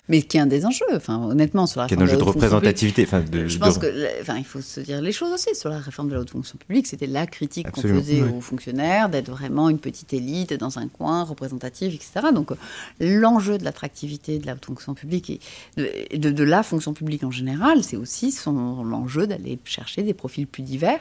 Mais 0.09 0.22
qui 0.22 0.36
est 0.36 0.41
un 0.41 0.47
des 0.47 0.64
enjeux, 0.64 0.86
enfin, 0.93 1.18
honnêtement, 1.18 1.66
sur 1.66 1.80
la 1.80 1.86
réforme 1.86 2.07
de, 2.07 2.12
la 2.12 2.24
représentativité. 2.24 3.03
Enfin, 3.03 3.20
de, 3.20 3.49
je 3.49 3.59
pense 3.59 3.78
que, 3.78 4.20
enfin, 4.20 4.36
il 4.39 4.45
faut 4.45 4.61
se 4.61 4.80
dire 4.80 5.03
les 5.03 5.12
choses 5.12 5.32
aussi. 5.32 5.55
Sur 5.55 5.68
la 5.68 5.78
réforme 5.78 6.09
de 6.09 6.14
la 6.14 6.20
haute 6.20 6.30
fonction 6.30 6.57
publique, 6.57 6.86
c'était 6.86 7.07
la 7.07 7.26
critique 7.26 7.70
qu'on 7.70 7.82
faisait 7.82 8.22
aux 8.22 8.41
fonctionnaires 8.41 9.09
d'être 9.09 9.30
vraiment 9.30 9.68
une 9.68 9.80
petite 9.80 10.12
élite 10.12 10.55
dans 10.55 10.78
un 10.78 10.86
coin 10.86 11.24
représentatif, 11.24 11.95
etc. 11.95 12.28
Donc, 12.32 12.53
euh, 12.53 12.57
l'enjeu 13.01 13.59
de 13.59 13.64
l'attractivité 13.64 14.39
de 14.39 14.47
la 14.47 14.55
haute 14.55 14.64
fonction 14.64 14.95
publique 14.95 15.41
et 15.76 16.18
de, 16.18 16.30
de, 16.30 16.45
la 16.45 16.62
fonction 16.62 16.95
publique 16.95 17.24
en 17.24 17.30
général, 17.30 17.82
c'est 17.82 17.97
aussi 17.97 18.30
son 18.30 18.84
l'enjeu 18.84 19.26
d'aller 19.26 19.59
chercher 19.64 20.03
des 20.03 20.14
profils 20.14 20.47
plus 20.47 20.62
divers 20.62 21.01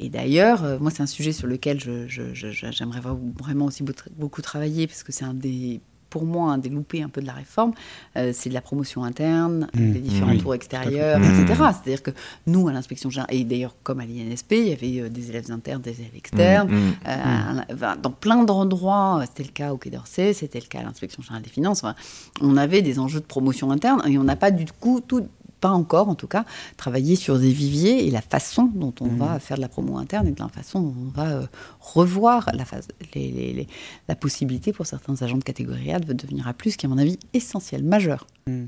et 0.00 0.08
d'ailleurs, 0.08 0.64
euh, 0.64 0.78
moi, 0.80 0.90
c'est 0.90 1.02
un 1.02 1.06
sujet 1.06 1.32
sur 1.32 1.46
lequel 1.46 1.78
j'aimerais 1.78 3.00
vraiment 3.38 3.66
aussi 3.66 3.84
beaucoup 4.16 4.40
travailler, 4.40 4.86
parce 4.86 5.02
que 5.02 5.12
c'est 5.12 5.26
un 5.26 5.34
des 5.34 5.80
pour 6.08 6.24
moi, 6.24 6.50
un 6.50 6.58
des 6.58 6.70
loupés 6.70 7.02
un 7.02 7.08
peu 7.08 7.20
de 7.20 7.26
la 7.26 7.32
réforme, 7.32 7.72
euh, 8.16 8.32
c'est 8.34 8.48
de 8.48 8.54
la 8.54 8.60
promotion 8.60 9.04
interne, 9.04 9.68
mmh. 9.72 9.92
les 9.92 10.00
différents 10.00 10.36
tours 10.36 10.54
extérieurs, 10.54 11.18
etc. 11.18 11.44
Mmh. 11.44 11.72
C'est-à-dire 11.72 12.02
que 12.02 12.10
nous, 12.48 12.66
à 12.66 12.72
l'inspection 12.72 13.10
générale, 13.10 13.32
et 13.32 13.44
d'ailleurs 13.44 13.76
comme 13.84 14.00
à 14.00 14.04
l'INSP, 14.06 14.52
il 14.52 14.68
y 14.68 14.72
avait 14.72 15.00
euh, 15.02 15.08
des 15.08 15.30
élèves 15.30 15.52
internes, 15.52 15.80
des 15.80 16.00
élèves 16.00 16.16
externes. 16.16 16.68
Mmh. 16.68 17.96
dans 18.02 18.10
plein 18.10 18.42
d'endroits, 18.42 19.22
c'était 19.26 19.44
le 19.44 19.52
cas 19.52 19.72
au 19.72 19.76
Quai 19.76 19.90
d'Orsay, 19.90 20.32
c'était 20.32 20.58
le 20.58 20.66
cas 20.66 20.80
à 20.80 20.82
l'inspection 20.82 21.22
générale 21.22 21.42
des 21.42 21.50
finances. 21.50 21.84
on 22.40 22.56
avait 22.56 22.82
des 22.82 22.98
enjeux 22.98 23.20
de 23.20 23.24
promotion 23.24 23.70
interne 23.70 24.02
et 24.08 24.18
on 24.18 24.24
n'a 24.24 24.36
pas 24.36 24.50
du 24.50 24.66
coup 24.66 25.00
tout, 25.00 25.28
pas 25.60 25.70
encore 25.70 26.08
en 26.08 26.14
tout 26.14 26.26
cas, 26.26 26.44
travailler 26.76 27.16
sur 27.16 27.38
des 27.38 27.52
viviers 27.52 28.06
et 28.06 28.10
la 28.10 28.22
façon 28.22 28.70
dont 28.74 28.94
on 29.00 29.08
va 29.08 29.36
mmh. 29.36 29.40
faire 29.40 29.56
de 29.56 29.62
la 29.62 29.68
promo 29.68 29.98
interne 29.98 30.26
et 30.26 30.32
de 30.32 30.40
la 30.40 30.48
façon 30.48 30.80
dont 30.80 30.94
on 30.98 31.10
va 31.10 31.30
euh, 31.30 31.46
revoir 31.80 32.50
la, 32.54 32.64
phase, 32.64 32.88
les, 33.14 33.66
la 34.08 34.16
possibilité 34.16 34.72
pour 34.72 34.86
certains 34.86 35.20
agents 35.22 35.38
de 35.38 35.44
catégorie 35.44 35.92
A 35.92 36.00
de 36.00 36.12
devenir 36.12 36.48
à 36.48 36.54
plus, 36.54 36.76
qui 36.76 36.86
est 36.86 36.88
à 36.88 36.90
mon 36.90 36.98
avis 36.98 37.18
essentiel, 37.34 37.84
majeur. 37.84 38.26
Mmh. 38.46 38.64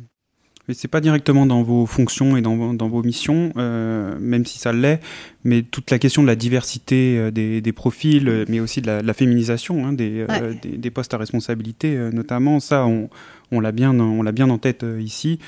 Mais 0.68 0.74
c'est 0.74 0.86
pas 0.86 1.00
directement 1.00 1.44
dans 1.44 1.64
vos 1.64 1.86
fonctions 1.86 2.36
et 2.36 2.40
dans, 2.40 2.72
dans 2.72 2.88
vos 2.88 3.02
missions, 3.02 3.52
euh, 3.56 4.16
même 4.20 4.46
si 4.46 4.60
ça 4.60 4.72
l'est, 4.72 5.00
mais 5.42 5.62
toute 5.62 5.90
la 5.90 5.98
question 5.98 6.22
de 6.22 6.28
la 6.28 6.36
diversité 6.36 7.18
euh, 7.18 7.30
des, 7.32 7.60
des 7.60 7.72
profils, 7.72 8.44
mais 8.48 8.60
aussi 8.60 8.80
de 8.80 8.86
la, 8.86 9.14
féminisation 9.14 9.84
hein, 9.84 9.92
des, 9.92 10.24
des, 10.62 10.76
des, 10.78 10.90
postes 10.92 11.14
à 11.14 11.18
responsabilité, 11.18 11.96
notamment, 12.12 12.60
ça, 12.60 12.86
on, 12.86 13.10
on 13.50 13.58
l'a 13.58 13.72
bien, 13.72 13.98
on 13.98 14.22
l'a 14.22 14.30
bien 14.30 14.48
en 14.50 14.58
tête 14.58 14.86
ici. 15.00 15.40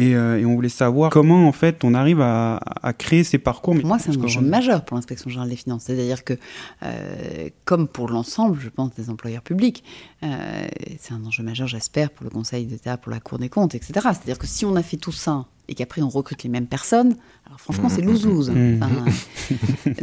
Euh, 0.00 0.38
et, 0.38 0.44
on 0.44 0.54
voulait 0.54 0.68
savoir 0.68 1.10
comment 1.10 1.48
en 1.48 1.52
fait 1.52 1.82
on 1.82 1.94
arrive 1.94 2.20
à, 2.20 2.60
créer 2.98 3.24
ces 3.24 3.38
parcours. 3.38 3.74
Pour 3.74 3.86
moi, 3.86 3.98
c'est 3.98 4.10
un 4.10 4.22
enjeu 4.22 4.40
majeur 4.40 4.84
pour 4.84 4.96
l'inspection 4.96 5.30
générale 5.30 5.50
des 5.50 5.56
finances. 5.56 5.84
C'est-à-dire 5.84 6.24
que, 6.24 6.34
euh, 6.82 7.48
comme 7.64 7.88
pour 7.88 8.08
l'ensemble, 8.08 8.58
je 8.60 8.68
pense, 8.68 8.94
des 8.94 9.10
employeurs 9.10 9.42
publics, 9.42 9.84
euh, 10.22 10.66
c'est 10.98 11.14
un 11.14 11.24
enjeu 11.24 11.42
majeur, 11.42 11.66
j'espère, 11.66 12.10
pour 12.10 12.24
le 12.24 12.30
Conseil 12.30 12.66
d'État, 12.66 12.96
pour 12.96 13.10
la 13.10 13.20
Cour 13.20 13.38
des 13.38 13.48
comptes, 13.48 13.74
etc. 13.74 13.92
C'est-à-dire 13.94 14.38
que 14.38 14.46
si 14.46 14.64
on 14.64 14.76
a 14.76 14.82
fait 14.82 14.96
tout 14.96 15.12
ça 15.12 15.46
et 15.68 15.74
qu'après 15.74 16.00
on 16.00 16.08
recrute 16.08 16.42
les 16.42 16.50
mêmes 16.50 16.66
personnes, 16.66 17.16
alors 17.46 17.60
franchement, 17.60 17.88
c'est 17.88 18.02
louzouz. 18.02 18.50
Mmh. 18.50 18.80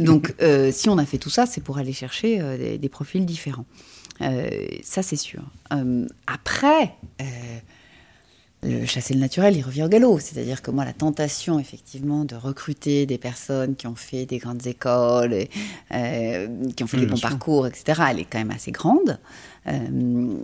donc, 0.00 0.34
si 0.72 0.88
on 0.88 0.98
a 0.98 1.06
fait 1.06 1.18
tout 1.18 1.30
ça, 1.30 1.46
c'est 1.46 1.62
pour 1.62 1.78
aller 1.78 1.92
chercher 1.92 2.38
des, 2.58 2.78
des, 2.78 2.88
profils 2.88 3.24
différents. 3.24 3.66
ça, 4.20 5.02
c'est 5.02 5.16
sûr. 5.16 5.42
après 6.26 6.94
le 8.64 8.86
chasser 8.86 9.14
le 9.14 9.20
naturel, 9.20 9.56
il 9.56 9.62
revient 9.62 9.84
au 9.84 9.88
galop. 9.88 10.18
C'est-à-dire 10.18 10.62
que 10.62 10.70
moi, 10.70 10.84
la 10.84 10.92
tentation, 10.92 11.58
effectivement, 11.58 12.24
de 12.24 12.34
recruter 12.34 13.06
des 13.06 13.18
personnes 13.18 13.76
qui 13.76 13.86
ont 13.86 13.94
fait 13.94 14.26
des 14.26 14.38
grandes 14.38 14.66
écoles, 14.66 15.34
euh, 15.92 16.48
qui 16.76 16.82
ont 16.82 16.86
fait 16.86 16.98
des 16.98 17.06
bons 17.06 17.20
parcours, 17.20 17.66
etc., 17.66 18.02
elle 18.10 18.20
est 18.20 18.24
quand 18.24 18.38
même 18.38 18.50
assez 18.50 18.72
grande. 18.72 19.18
Euh, 19.66 20.38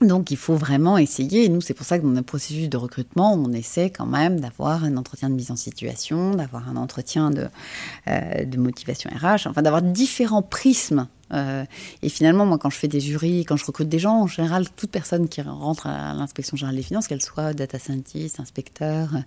donc, 0.00 0.30
il 0.30 0.36
faut 0.36 0.56
vraiment 0.56 0.98
essayer. 0.98 1.44
Et 1.44 1.48
nous, 1.48 1.60
c'est 1.60 1.74
pour 1.74 1.86
ça 1.86 1.98
que 1.98 2.04
dans 2.04 2.10
notre 2.10 2.26
processus 2.26 2.68
de 2.68 2.76
recrutement, 2.76 3.34
on 3.34 3.52
essaie 3.52 3.90
quand 3.90 4.06
même 4.06 4.40
d'avoir 4.40 4.84
un 4.84 4.96
entretien 4.96 5.30
de 5.30 5.34
mise 5.34 5.50
en 5.50 5.56
situation, 5.56 6.34
d'avoir 6.34 6.68
un 6.68 6.76
entretien 6.76 7.30
de, 7.30 7.48
euh, 8.08 8.44
de 8.44 8.58
motivation 8.58 9.10
RH, 9.10 9.46
enfin, 9.46 9.62
d'avoir 9.62 9.82
différents 9.82 10.42
prismes 10.42 11.06
euh, 11.32 11.64
et 12.02 12.10
finalement, 12.10 12.44
moi, 12.44 12.58
quand 12.58 12.70
je 12.70 12.76
fais 12.76 12.86
des 12.86 13.00
jurys, 13.00 13.44
quand 13.44 13.56
je 13.56 13.64
recrute 13.64 13.88
des 13.88 13.98
gens, 13.98 14.20
en 14.20 14.26
général, 14.26 14.68
toute 14.76 14.90
personne 14.90 15.28
qui 15.28 15.40
rentre 15.40 15.86
à 15.86 16.12
l'inspection 16.12 16.56
générale 16.56 16.76
des 16.76 16.82
finances, 16.82 17.08
qu'elle 17.08 17.22
soit 17.22 17.54
data 17.54 17.78
scientist, 17.78 18.40
inspecteur, 18.40 19.14
euh, 19.14 19.20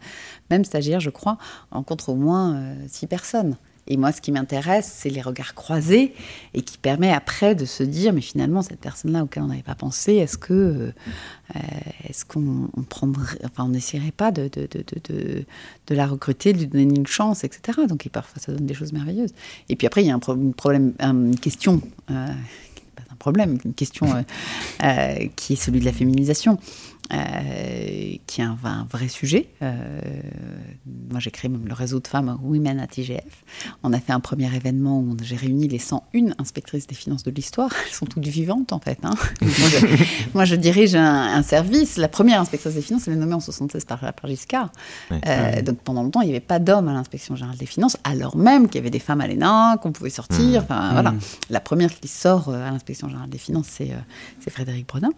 même 0.50 0.64
stagiaire, 0.64 1.00
je 1.00 1.10
crois, 1.10 1.38
rencontre 1.72 2.10
au 2.10 2.16
moins 2.16 2.76
six 2.88 3.08
personnes. 3.08 3.58
Et 3.88 3.98
moi, 3.98 4.12
ce 4.12 4.22
qui 4.22 4.32
m'intéresse, 4.32 4.92
c'est 4.94 5.10
les 5.10 5.22
regards 5.22 5.54
croisés 5.56 6.14
et 6.54 6.62
qui 6.62 6.78
permet 6.78 7.12
après 7.12 7.56
de 7.56 7.66
se 7.66 7.84
dire, 7.84 8.14
mais 8.14 8.22
finalement, 8.22 8.62
cette 8.62 8.80
personne-là 8.80 9.24
auquel 9.24 9.44
on 9.44 9.48
n'avait 9.48 9.62
pas 9.62 9.76
pensé, 9.76 10.16
est-ce 10.16 10.38
que, 10.38 10.54
euh, 10.54 11.60
est-ce 12.08 12.26
qu'on 12.26 12.70
prendrait, 12.90 13.38
enfin, 13.46 13.66
on 13.66 13.70
n'essaierait 13.70 14.12
pas 14.12 14.32
de, 14.32 14.50
de, 14.50 14.68
de, 14.68 15.46
de, 15.88 15.96
la 15.96 16.06
recruter, 16.06 16.54
de 16.54 16.60
lui 16.60 16.68
donner 16.68 16.96
une 16.96 17.08
chance, 17.08 17.44
etc. 17.44 17.80
Donc, 17.88 18.08
parfois, 18.10 18.42
ça 18.42 18.52
donne 18.52 18.66
des 18.66 18.74
choses 18.74 18.94
merveilleuses. 18.94 19.34
Et 19.70 19.76
puis 19.76 19.88
après, 19.88 20.04
il 20.04 20.08
y 20.08 20.12
a 20.12 20.16
un 20.16 20.20
problème, 20.20 20.94
une 21.00 21.40
question. 21.40 21.82
Euh, 22.12 22.28
un 23.12 23.16
problème, 23.16 23.58
une 23.64 23.74
question 23.74 24.08
euh, 24.14 24.22
euh, 24.84 25.28
qui 25.36 25.54
est 25.54 25.56
celui 25.56 25.80
de 25.80 25.86
la 25.86 25.94
féminisation. 25.94 26.60
Euh, 27.14 28.16
qui 28.26 28.42
est 28.42 28.44
un, 28.44 28.58
vrai 28.90 29.08
sujet. 29.08 29.50
Euh, 29.62 30.02
moi, 31.10 31.20
j'ai 31.20 31.32
créé 31.32 31.50
même 31.50 31.66
le 31.66 31.74
réseau 31.74 32.02
de 32.02 32.08
femmes 32.08 32.38
Women 32.44 32.80
at 32.80 32.88
IGF. 32.98 33.46
On 33.84 33.94
a 33.94 34.00
fait 34.00 34.12
un 34.12 34.20
premier 34.20 34.54
événement 34.54 35.00
où 35.00 35.16
j'ai 35.22 35.38
réuni 35.38 35.70
les 35.70 35.80
101 35.80 36.34
inspectrices 36.38 36.86
des 36.86 36.96
finances 36.96 37.24
de 37.24 37.32
l'histoire. 37.32 37.70
Elles 37.86 37.94
sont 37.94 38.06
toutes 38.06 38.28
vivantes, 38.28 38.74
en 38.74 38.80
fait. 38.80 39.00
Hein. 39.04 39.14
moi, 40.34 40.44
je, 40.44 40.56
dirige 40.56 40.96
un, 40.96 41.42
service. 41.44 41.98
La 41.98 42.10
première 42.10 42.42
inspectrice 42.42 42.74
des 42.74 42.82
finances, 42.82 43.08
elle 43.08 43.14
est 43.14 43.18
nommée 43.18 43.36
en 43.36 43.40
76 43.40 43.86
par, 43.86 44.00
par 44.00 44.30
Giscard. 44.30 44.72
Euh, 45.12 45.62
donc, 45.62 45.80
pendant 45.80 46.04
longtemps, 46.04 46.22
il 46.22 46.26
n'y 46.26 46.32
avait 46.32 46.40
pas 46.42 46.60
d'hommes 46.60 46.90
à 46.90 46.94
l'inspection 46.94 47.36
générale 47.36 47.58
des 47.58 47.66
finances, 47.66 47.96
alors 48.04 48.36
même 48.36 48.68
qu'il 48.68 48.76
y 48.76 48.80
avait 48.80 48.90
des 48.90 49.00
femmes 49.00 49.22
à 49.22 49.28
l'ENA, 49.28 49.78
qu'on 49.82 49.94
pouvait 49.94 50.10
sortir. 50.10 50.62
Mmh. 50.62 50.66
Enfin, 50.66 50.92
voilà. 50.92 51.12
Mmh. 51.12 51.20
La 51.52 51.60
première 51.62 51.98
qui 51.98 52.10
sort 52.10 52.50
à 52.50 52.72
l'inspection 52.72 53.08
générale 53.08 53.30
des 53.30 53.38
finances, 53.38 53.68
c'est 53.70 54.50
Frédéric 54.50 54.88
Bredin. 54.88 55.12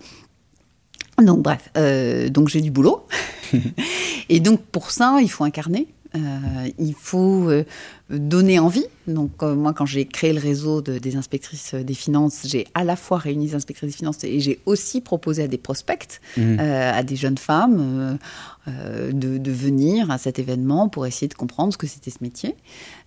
Donc 1.21 1.41
bref, 1.41 1.69
euh, 1.77 2.29
donc 2.29 2.49
j'ai 2.49 2.61
du 2.61 2.71
boulot. 2.71 3.05
et 4.29 4.39
donc 4.39 4.61
pour 4.61 4.91
ça, 4.91 5.17
il 5.21 5.29
faut 5.29 5.43
incarner. 5.43 5.87
Euh, 6.15 6.69
il 6.79 6.95
faut 6.95 7.49
euh, 7.49 7.65
donner 8.09 8.59
envie. 8.59 8.85
Donc 9.07 9.41
moi, 9.41 9.73
quand 9.73 9.85
j'ai 9.85 10.05
créé 10.05 10.33
le 10.33 10.39
réseau 10.39 10.81
des 10.81 11.15
inspectrices 11.15 11.73
des 11.73 11.93
finances, 11.93 12.41
j'ai 12.45 12.67
à 12.75 12.83
la 12.83 12.95
fois 12.95 13.17
réuni 13.17 13.47
les 13.47 13.55
inspectrices 13.55 13.89
des 13.89 13.97
finances 13.97 14.23
et 14.23 14.39
j'ai 14.39 14.59
aussi 14.65 15.01
proposé 15.01 15.43
à 15.43 15.47
des 15.47 15.57
prospects, 15.57 16.19
mmh. 16.37 16.59
à 16.59 17.01
des 17.03 17.15
jeunes 17.15 17.37
femmes, 17.37 18.19
euh, 18.67 19.11
de, 19.13 19.51
venir 19.51 20.11
à 20.11 20.17
cet 20.17 20.37
événement 20.37 20.89
pour 20.89 21.07
essayer 21.07 21.27
de 21.27 21.33
comprendre 21.33 21.73
ce 21.73 21.77
que 21.77 21.87
c'était 21.87 22.11
ce 22.11 22.19
métier. 22.21 22.55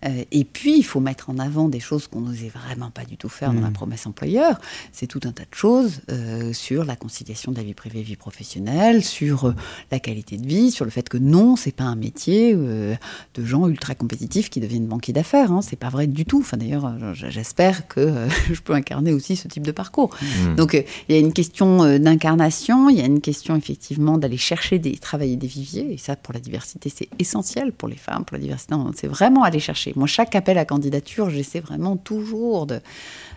Euh, 0.05 0.24
et 0.32 0.44
puis, 0.44 0.76
il 0.76 0.82
faut 0.82 0.98
mettre 0.98 1.30
en 1.30 1.38
avant 1.38 1.68
des 1.68 1.78
choses 1.78 2.09
qu'on 2.09 2.20
n'osait 2.20 2.48
vraiment 2.48 2.90
pas 2.90 3.05
du 3.05 3.16
tout 3.16 3.28
faire 3.28 3.53
dans 3.53 3.61
la 3.61 3.70
mmh. 3.70 3.74
promesse 3.74 4.07
employeur. 4.07 4.61
C'est 4.90 5.07
tout 5.07 5.20
un 5.24 5.30
tas 5.30 5.44
de 5.44 5.55
choses 5.55 6.00
euh, 6.11 6.53
sur 6.53 6.84
la 6.84 6.96
conciliation 6.96 7.53
de 7.53 7.59
la 7.59 7.62
vie 7.62 7.74
privée 7.74 8.00
et 8.00 8.03
vie 8.03 8.16
professionnelle, 8.16 9.05
sur 9.05 9.55
la 9.90 10.00
qualité 10.00 10.36
de 10.36 10.46
vie, 10.46 10.72
sur 10.72 10.84
le 10.84 10.90
fait 10.90 11.09
que 11.09 11.16
non, 11.16 11.55
c'est 11.55 11.72
pas 11.72 11.84
un 11.84 11.96
métier 11.96 12.55
de 12.55 12.96
gens 13.44 13.68
ultra 13.68 13.94
compétitifs 13.94 14.50
qui 14.50 14.61
deviennent 14.61 14.88
banquiers 14.93 15.12
d'affaires. 15.12 15.53
Hein. 15.53 15.61
C'est 15.62 15.78
pas 15.78 15.88
vrai 15.88 16.07
du 16.07 16.24
tout. 16.24 16.40
Enfin, 16.40 16.57
d'ailleurs, 16.57 16.93
j'espère 17.14 17.88
que 17.88 18.28
je 18.53 18.61
peux 18.61 18.74
incarner 18.74 19.12
aussi 19.12 19.36
ce 19.36 19.49
type 19.49 19.66
de 19.66 19.72
parcours. 19.72 20.11
Mmh. 20.20 20.55
Donc, 20.57 20.74
il 20.74 21.14
y 21.14 21.18
a 21.18 21.20
une 21.20 21.32
question 21.32 21.99
d'incarnation, 21.99 22.88
il 22.88 22.99
y 22.99 23.01
a 23.01 23.07
une 23.07 23.20
question 23.20 23.57
effectivement 23.57 24.18
d'aller 24.18 24.36
chercher 24.36 24.78
des 24.78 24.97
travailler 24.97 25.36
des 25.36 25.47
viviers. 25.47 25.93
Et 25.93 25.99
ça, 25.99 26.16
pour 26.16 26.34
la 26.34 26.40
diversité, 26.40 26.93
c'est 26.95 27.09
essentiel 27.18 27.72
pour 27.72 27.88
les 27.88 27.97
femmes, 27.97 28.24
pour 28.24 28.36
la 28.36 28.43
diversité. 28.43 28.74
C'est 28.97 29.09
vraiment 29.09 29.43
aller 29.43 29.61
chercher. 29.61 29.93
Moi, 29.97 30.07
chaque 30.07 30.34
appel 30.34 30.59
à 30.59 30.64
candidature, 30.64 31.30
j'essaie 31.30 31.61
vraiment 31.61 31.97
toujours 31.97 32.66
de, 32.66 32.80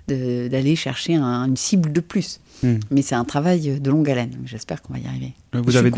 d'aller 0.08 0.76
chercher 0.76 1.16
une 1.16 1.58
cible 1.58 1.92
de 1.92 2.02
plus. 2.02 2.40
Hmm. 2.64 2.76
Mais 2.92 3.02
c'est 3.02 3.16
un 3.16 3.26
travail 3.26 3.80
de 3.80 3.90
longue 3.90 4.10
haleine. 4.10 4.38
J'espère 4.46 4.82
qu'on 4.82 4.94
va 4.94 5.00
y 5.00 5.08
arriver. 5.08 5.34
Euh, 5.56 5.62
vous, 5.64 5.76
avez, 5.76 5.92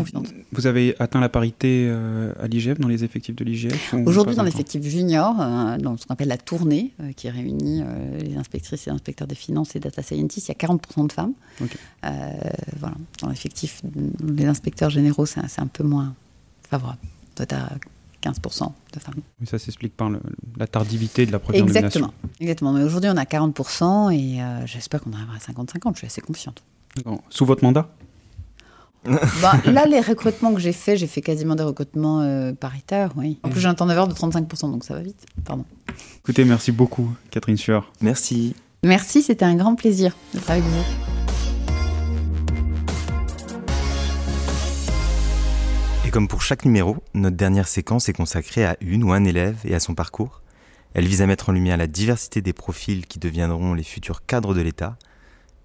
vous 0.52 0.66
avez 0.66 0.94
atteint 0.98 1.20
la 1.20 1.28
parité 1.28 1.86
euh, 1.88 2.32
à 2.40 2.46
l'IGF, 2.46 2.78
dans 2.78 2.88
les 2.88 3.04
effectifs 3.04 3.36
de 3.36 3.44
l'IGF 3.44 3.94
Aujourd'hui, 4.06 4.36
dans 4.36 4.42
l'effectif 4.42 4.82
junior, 4.82 5.36
euh, 5.40 5.78
dans 5.78 5.96
ce 5.96 6.06
qu'on 6.06 6.14
appelle 6.14 6.28
la 6.28 6.38
tournée, 6.38 6.92
qui 7.16 7.28
réunit 7.30 7.82
les 8.22 8.36
inspectrices 8.36 8.86
et 8.86 8.90
inspecteurs 8.90 9.26
des 9.26 9.34
finances 9.34 9.76
et 9.76 9.80
data 9.80 10.02
scientists, 10.02 10.48
il 10.48 10.52
y 10.52 10.64
a 10.64 10.68
40% 10.68 11.06
de 11.06 11.12
femmes. 11.12 11.32
voilà. 12.02 12.96
Dans 13.20 13.28
l'effectif, 13.28 13.82
des 13.84 14.46
inspecteurs 14.46 14.90
généraux, 14.90 15.26
c'est 15.26 15.40
un 15.58 15.66
peu 15.66 15.84
moins 15.84 16.14
favorable. 16.68 17.00
15% 18.22 18.72
de 18.94 19.00
femmes. 19.00 19.14
Oui, 19.40 19.46
ça 19.46 19.58
s'explique 19.58 19.96
par 19.96 20.10
la 20.56 20.66
tardivité 20.66 21.26
de 21.26 21.32
la 21.32 21.38
première 21.38 21.62
Exactement. 21.62 22.12
Exactement. 22.40 22.72
Mais 22.72 22.82
aujourd'hui, 22.82 23.10
on 23.12 23.16
a 23.16 23.24
40% 23.24 24.12
et 24.12 24.42
euh, 24.42 24.66
j'espère 24.66 25.02
qu'on 25.02 25.12
arrivera 25.12 25.34
à 25.34 25.52
50-50. 25.52 25.92
Je 25.92 25.98
suis 25.98 26.06
assez 26.06 26.20
confiante. 26.20 26.62
Sous 27.30 27.44
votre 27.44 27.62
mandat 27.62 27.88
bah, 29.04 29.52
Là, 29.66 29.86
les 29.86 30.00
recrutements 30.00 30.52
que 30.52 30.60
j'ai 30.60 30.72
faits, 30.72 30.98
j'ai 30.98 31.06
fait 31.06 31.20
quasiment 31.20 31.54
des 31.54 31.62
recrutements 31.62 32.20
euh, 32.22 32.52
paritaires, 32.52 33.12
oui. 33.16 33.38
En 33.42 33.48
plus, 33.48 33.60
j'ai 33.60 33.68
un 33.68 33.74
turnover 33.74 34.06
de 34.08 34.14
35%, 34.14 34.70
donc 34.70 34.84
ça 34.84 34.94
va 34.94 35.00
vite. 35.00 35.24
Pardon. 35.44 35.64
Écoutez, 36.18 36.44
merci 36.44 36.72
beaucoup, 36.72 37.10
Catherine 37.30 37.56
Sueur. 37.56 37.92
Merci. 38.00 38.54
Merci, 38.82 39.22
c'était 39.22 39.44
un 39.44 39.54
grand 39.54 39.74
plaisir 39.74 40.16
d'être 40.34 40.50
avec 40.50 40.64
vous. 40.64 41.37
Et 46.08 46.10
comme 46.10 46.26
pour 46.26 46.40
chaque 46.40 46.64
numéro, 46.64 46.96
notre 47.12 47.36
dernière 47.36 47.68
séquence 47.68 48.08
est 48.08 48.14
consacrée 48.14 48.64
à 48.64 48.78
une 48.80 49.04
ou 49.04 49.12
un 49.12 49.24
élève 49.24 49.58
et 49.66 49.74
à 49.74 49.78
son 49.78 49.94
parcours. 49.94 50.40
Elle 50.94 51.04
vise 51.04 51.20
à 51.20 51.26
mettre 51.26 51.50
en 51.50 51.52
lumière 51.52 51.76
la 51.76 51.86
diversité 51.86 52.40
des 52.40 52.54
profils 52.54 53.04
qui 53.04 53.18
deviendront 53.18 53.74
les 53.74 53.82
futurs 53.82 54.24
cadres 54.24 54.54
de 54.54 54.62
l'État. 54.62 54.96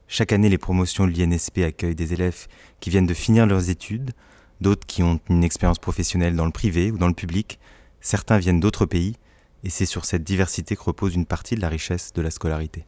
Chaque 0.09 0.33
année, 0.33 0.49
les 0.49 0.57
promotions 0.57 1.07
de 1.07 1.13
l'INSP 1.13 1.59
accueillent 1.59 1.95
des 1.95 2.11
élèves 2.11 2.47
qui 2.81 2.89
viennent 2.89 3.05
de 3.05 3.13
finir 3.13 3.45
leurs 3.45 3.69
études, 3.69 4.11
d'autres 4.59 4.85
qui 4.85 5.01
ont 5.01 5.21
une 5.29 5.45
expérience 5.45 5.79
professionnelle 5.79 6.35
dans 6.35 6.45
le 6.45 6.51
privé 6.51 6.91
ou 6.91 6.97
dans 6.97 7.07
le 7.07 7.13
public, 7.13 7.57
certains 8.01 8.37
viennent 8.37 8.59
d'autres 8.59 8.85
pays, 8.85 9.15
et 9.63 9.69
c'est 9.69 9.85
sur 9.85 10.03
cette 10.03 10.25
diversité 10.25 10.75
que 10.75 10.83
repose 10.83 11.15
une 11.15 11.25
partie 11.25 11.55
de 11.55 11.61
la 11.61 11.69
richesse 11.69 12.11
de 12.11 12.21
la 12.21 12.31
scolarité. 12.31 12.83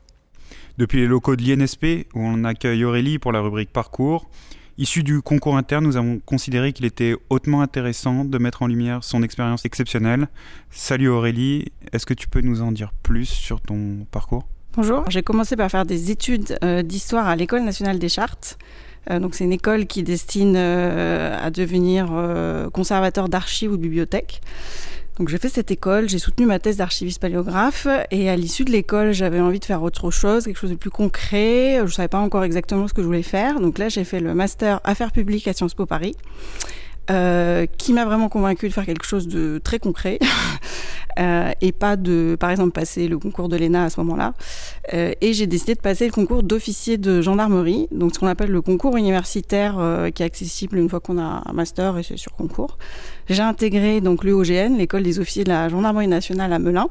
Depuis 0.78 1.00
les 1.00 1.08
locaux 1.08 1.38
de 1.38 1.42
l'INSP, 1.42 2.10
où 2.16 2.20
on 2.20 2.44
accueille 2.44 2.84
Aurélie 2.84 3.18
pour 3.18 3.32
la 3.32 3.40
rubrique 3.40 3.72
Parcours, 3.72 4.30
Issu 4.78 5.04
du 5.04 5.22
concours 5.22 5.56
interne, 5.56 5.86
nous 5.86 5.96
avons 5.96 6.20
considéré 6.20 6.74
qu'il 6.74 6.84
était 6.84 7.16
hautement 7.30 7.62
intéressant 7.62 8.26
de 8.26 8.38
mettre 8.38 8.62
en 8.62 8.68
lumière 8.68 9.06
son 9.06 9.24
expérience 9.24 9.64
exceptionnelle. 9.64 10.28
Salut 10.70 11.08
Aurélie, 11.08 11.72
est-ce 11.94 12.06
que 12.06 12.14
tu 12.14 12.28
peux 12.28 12.42
nous 12.42 12.62
en 12.62 12.74
dire 12.74 12.92
plus 13.02 13.26
sur 13.26 13.62
ton 13.62 14.06
parcours? 14.12 14.46
Bonjour, 14.74 15.10
j'ai 15.10 15.24
commencé 15.24 15.56
par 15.56 15.72
faire 15.72 15.86
des 15.86 16.12
études 16.12 16.58
euh, 16.62 16.84
d'histoire 16.84 17.26
à 17.28 17.38
l'École 17.38 17.64
nationale 17.64 18.00
des 18.00 18.10
chartes. 18.10 18.58
Euh, 19.10 19.26
c'est 19.32 19.46
une 19.46 19.54
école 19.54 19.86
qui 19.86 20.04
destine 20.04 20.56
euh, 20.58 21.38
à 21.42 21.52
devenir 21.52 22.12
conservateur 22.74 23.30
d'archives 23.30 23.72
ou 23.72 23.78
de 23.78 23.82
bibliothèques. 23.82 24.42
Donc 25.18 25.30
j'ai 25.30 25.38
fait 25.38 25.48
cette 25.48 25.72
école, 25.72 26.10
j'ai 26.10 26.20
soutenu 26.20 26.46
ma 26.46 26.60
thèse 26.60 26.78
d'archiviste 26.78 27.22
paléographe 27.22 27.88
et 28.12 28.30
à 28.30 28.36
l'issue 28.36 28.66
de 28.66 28.72
l'école, 28.72 29.14
j'avais 29.14 29.40
envie 29.40 29.60
de 29.60 29.66
faire 29.66 29.82
autre 29.82 30.12
chose, 30.12 30.44
quelque 30.44 30.60
chose 30.60 30.72
de 30.72 30.76
plus 30.76 30.90
concret. 30.90 31.80
Je 31.86 31.94
savais 31.94 32.10
pas 32.10 32.20
encore 32.20 32.44
exactement 32.44 32.88
ce 32.88 32.94
que 32.94 33.02
je 33.02 33.08
voulais 33.08 33.24
faire. 33.24 33.62
Donc 33.62 33.78
là, 33.78 33.88
j'ai 33.88 34.04
fait 34.04 34.20
le 34.20 34.34
master 34.34 34.82
Affaires 34.84 35.14
publiques 35.14 35.48
à 35.48 35.54
Sciences 35.54 35.74
Po 35.74 35.86
Paris. 35.86 36.16
Euh, 37.12 37.68
qui 37.78 37.94
m'a 37.94 38.04
vraiment 38.04 38.30
convaincu 38.30 38.68
de 38.68 38.74
faire 38.74 38.86
quelque 38.86 39.06
chose 39.06 39.28
de 39.28 39.60
très 39.64 39.80
concret. 39.80 40.20
et 41.62 41.72
pas 41.72 41.96
de, 41.96 42.36
par 42.38 42.50
exemple, 42.50 42.72
passer 42.72 43.08
le 43.08 43.18
concours 43.18 43.48
de 43.48 43.56
l'ENA 43.56 43.86
à 43.86 43.90
ce 43.90 44.02
moment-là. 44.02 44.34
et 44.92 45.32
j'ai 45.34 45.48
décidé 45.48 45.74
de 45.74 45.80
passer 45.80 46.06
le 46.08 46.12
concours 46.12 46.44
d'officier 46.44 46.98
de 46.98 47.22
gendarmerie, 47.22 47.88
donc 47.92 48.14
ce 48.14 48.20
qu'on 48.20 48.28
appelle 48.28 48.52
le 48.52 48.62
concours 48.62 48.98
universitaire 48.98 49.78
qui 50.14 50.24
est 50.24 50.26
accessible 50.26 50.78
une 50.78 50.90
fois 50.90 51.00
qu'on 51.00 51.18
a 51.18 51.42
un 51.46 51.54
master 51.54 51.98
et 51.98 52.04
c'est 52.04 52.18
sur 52.18 52.34
concours. 52.34 52.78
J'ai 53.30 53.44
intégré 53.44 54.02
donc 54.02 54.26
l'UOGN, 54.26 54.76
l'école 54.78 55.04
des 55.04 55.20
officiers 55.20 55.46
de 55.46 55.50
la 55.50 55.70
gendarmerie 55.70 56.10
nationale 56.10 56.52
à 56.52 56.60
Melun. 56.60 56.90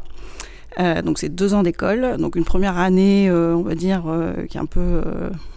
Euh, 0.80 1.02
donc 1.02 1.18
c'est 1.18 1.28
deux 1.28 1.54
ans 1.54 1.62
d'école, 1.62 2.16
donc 2.18 2.36
une 2.36 2.44
première 2.44 2.78
année, 2.78 3.28
euh, 3.28 3.54
on 3.54 3.62
va 3.62 3.74
dire, 3.74 4.04
euh, 4.08 4.46
qui 4.46 4.56
est 4.56 4.60
un 4.60 4.66
peu 4.66 5.02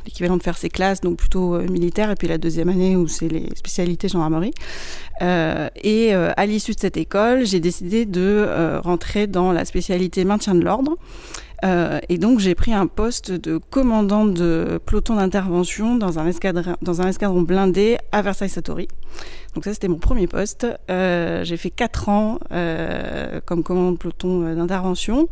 l'équivalent 0.05 0.38
de 0.38 0.43
faire 0.43 0.57
ses 0.57 0.70
classes, 0.70 1.01
donc 1.01 1.18
plutôt 1.18 1.59
militaire, 1.59 2.11
et 2.11 2.15
puis 2.15 2.28
la 2.28 2.38
deuxième 2.38 2.70
année 2.70 2.95
où 2.95 3.07
c'est 3.07 3.28
les 3.28 3.49
spécialités 3.55 4.07
gendarmerie. 4.07 4.53
et 5.22 6.13
à 6.13 6.45
l'issue 6.45 6.74
de 6.74 6.80
cette 6.80 6.97
école, 6.97 7.45
j'ai 7.45 7.59
décidé 7.59 8.05
de 8.05 8.80
rentrer 8.84 9.28
dans 9.28 9.51
la 9.51 9.65
spécialité 9.65 10.24
maintien 10.24 10.55
de 10.55 10.63
l'ordre. 10.63 10.95
Et 11.64 12.18
donc 12.18 12.39
j'ai 12.39 12.55
pris 12.55 12.74
un 12.74 12.88
poste 12.88 13.32
de 13.32 13.58
commandant 13.58 14.26
de 14.26 14.80
peloton 14.86 15.16
d'intervention 15.16 15.95
dans 15.95 16.20
un 16.20 16.28
escadron, 16.28 17.41
blindé 17.41 17.97
à 18.12 18.22
Versailles-Satori. 18.22 18.88
Donc 19.58 19.64
ça, 19.64 19.74
c'était 19.74 19.88
mon 19.88 19.97
premier 19.97 20.28
poste. 20.28 20.68
Euh, 20.91 21.43
j'ai 21.43 21.58
fait 21.58 21.72
quatre 21.72 22.10
ans 22.10 22.38
euh, 22.51 23.39
comme 23.43 23.64
commandant 23.64 23.91
de 23.91 23.97
peloton 23.97 24.43
euh, 24.43 24.53
d'intervention. 24.53 25.30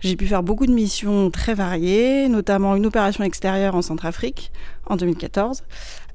J'ai 0.00 0.16
pu 0.16 0.26
faire 0.26 0.42
beaucoup 0.42 0.66
de 0.66 0.72
missions 0.72 1.30
très 1.30 1.54
variées, 1.54 2.28
notamment 2.28 2.74
une 2.74 2.86
opération 2.86 3.22
extérieure 3.22 3.76
en 3.76 3.82
Centrafrique 3.82 4.50
en 4.86 4.96
2014. 4.96 5.62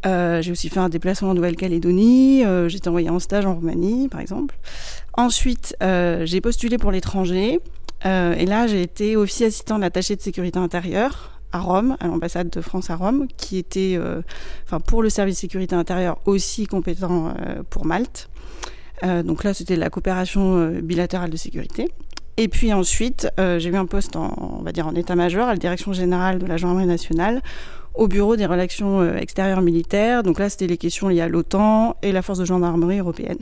j'ai 0.03 0.51
aussi 0.51 0.67
fait 0.67 0.81
un 0.81 0.89
déplacement 0.89 1.29
en 1.29 1.33
Nouvelle-Calédonie. 1.35 2.43
j'ai 2.67 2.77
été 2.77 2.89
envoyée 2.89 3.09
en 3.09 3.19
stage 3.19 3.45
en 3.45 3.55
Roumanie, 3.55 4.09
par 4.09 4.19
exemple. 4.19 4.55
Ensuite, 5.13 5.75
j'ai 5.81 6.41
postulé 6.41 6.77
pour 6.77 6.91
l'étranger. 6.91 7.59
Et 8.05 8.45
là, 8.45 8.67
j'ai 8.67 8.81
été 8.81 9.15
officier 9.15 9.47
assistant 9.47 9.77
de 9.77 9.81
l'attaché 9.81 10.15
de 10.15 10.21
sécurité 10.21 10.59
intérieure 10.59 11.33
à 11.53 11.59
Rome, 11.59 11.95
à 11.99 12.07
l'ambassade 12.07 12.49
de 12.49 12.61
France 12.61 12.89
à 12.89 12.95
Rome, 12.95 13.27
qui 13.37 13.57
était, 13.57 13.93
euh, 13.95 14.21
enfin 14.65 14.79
pour 14.79 15.03
le 15.03 15.09
service 15.09 15.37
sécurité 15.37 15.75
intérieure 15.75 16.17
aussi 16.25 16.65
compétent 16.65 17.27
euh, 17.27 17.61
pour 17.69 17.85
Malte. 17.85 18.29
Euh, 19.03 19.23
donc 19.23 19.43
là, 19.43 19.53
c'était 19.53 19.75
la 19.75 19.89
coopération 19.89 20.67
bilatérale 20.81 21.29
de 21.29 21.37
sécurité. 21.37 21.89
Et 22.37 22.47
puis 22.47 22.73
ensuite, 22.73 23.27
j'ai 23.37 23.69
eu 23.69 23.75
un 23.75 23.85
poste 23.85 24.15
on 24.15 24.63
va 24.63 24.71
dire 24.71 24.87
en 24.87 24.95
état-major 24.95 25.47
à 25.47 25.51
la 25.51 25.59
direction 25.59 25.93
générale 25.93 26.39
de 26.39 26.47
la 26.47 26.57
gendarmerie 26.57 26.87
nationale, 26.87 27.43
au 27.93 28.07
bureau 28.07 28.35
des 28.35 28.47
relations 28.47 29.15
extérieures 29.15 29.61
militaires. 29.61 30.23
Donc 30.23 30.39
là, 30.39 30.49
c'était 30.49 30.65
les 30.65 30.77
questions 30.77 31.09
liées 31.09 31.21
à 31.21 31.27
l'OTAN 31.27 31.95
et 32.01 32.11
la 32.11 32.23
force 32.23 32.39
de 32.39 32.45
gendarmerie 32.45 32.97
européenne. 32.97 33.37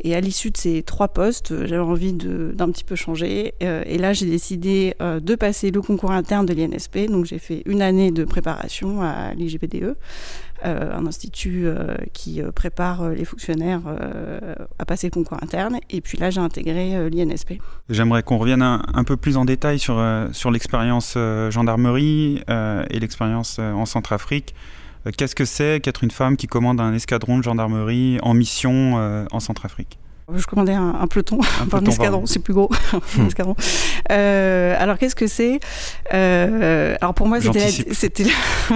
Et 0.00 0.14
à 0.14 0.20
l'issue 0.20 0.50
de 0.50 0.56
ces 0.56 0.82
trois 0.82 1.08
postes, 1.08 1.52
euh, 1.52 1.66
j'avais 1.66 1.82
envie 1.82 2.12
d'un 2.12 2.70
petit 2.70 2.84
peu 2.84 2.96
changer. 2.96 3.54
Euh, 3.62 3.82
et 3.86 3.98
là, 3.98 4.12
j'ai 4.12 4.26
décidé 4.26 4.94
euh, 5.00 5.20
de 5.20 5.34
passer 5.34 5.70
le 5.70 5.80
concours 5.80 6.10
interne 6.10 6.44
de 6.44 6.52
l'INSP. 6.52 7.10
Donc, 7.10 7.24
j'ai 7.24 7.38
fait 7.38 7.62
une 7.66 7.80
année 7.80 8.10
de 8.10 8.24
préparation 8.24 9.02
à 9.02 9.34
l'IGPDE, 9.34 9.96
un 10.62 11.06
institut 11.06 11.66
qui 12.12 12.40
prépare 12.54 13.10
les 13.10 13.24
fonctionnaires 13.26 13.82
à 14.78 14.84
passer 14.84 15.06
le 15.06 15.10
concours 15.12 15.38
interne. 15.42 15.78
Et 15.90 16.00
puis 16.00 16.18
là, 16.18 16.30
j'ai 16.30 16.40
intégré 16.40 17.08
l'INSP. 17.10 17.60
J'aimerais 17.90 18.22
qu'on 18.22 18.38
revienne 18.38 18.62
un, 18.62 19.04
peu 19.04 19.16
plus 19.16 19.36
en 19.36 19.44
détail 19.44 19.78
sur, 19.78 20.02
sur 20.32 20.50
l'expérience 20.50 21.16
gendarmerie 21.50 22.40
et 22.48 22.98
l'expérience 22.98 23.58
en 23.58 23.84
Centrafrique. 23.84 24.54
Euh, 25.06 25.10
qu'est-ce 25.16 25.34
que 25.34 25.44
c'est 25.44 25.80
qu'être 25.80 26.04
une 26.04 26.10
femme 26.10 26.36
qui 26.36 26.46
commande 26.46 26.80
un 26.80 26.92
escadron 26.92 27.38
de 27.38 27.42
gendarmerie 27.42 28.18
en 28.22 28.34
mission 28.34 28.98
euh, 28.98 29.24
en 29.30 29.40
Centrafrique? 29.40 29.98
Je 30.34 30.46
commandais 30.46 30.74
un, 30.74 31.06
peloton, 31.06 31.38
un, 31.40 31.76
un 31.76 31.84
escadron, 31.84 32.26
c'est 32.26 32.40
plus 32.40 32.54
gros. 32.54 32.70
Hmm. 33.16 33.28
Euh, 34.10 34.74
alors 34.78 34.98
qu'est-ce 34.98 35.14
que 35.14 35.26
c'est? 35.26 35.60
Euh, 36.12 36.96
Alors 37.00 37.14
pour 37.14 37.26
moi, 37.26 37.40
c'était 37.40 37.58
la, 37.58 37.94
c'était 37.94 38.26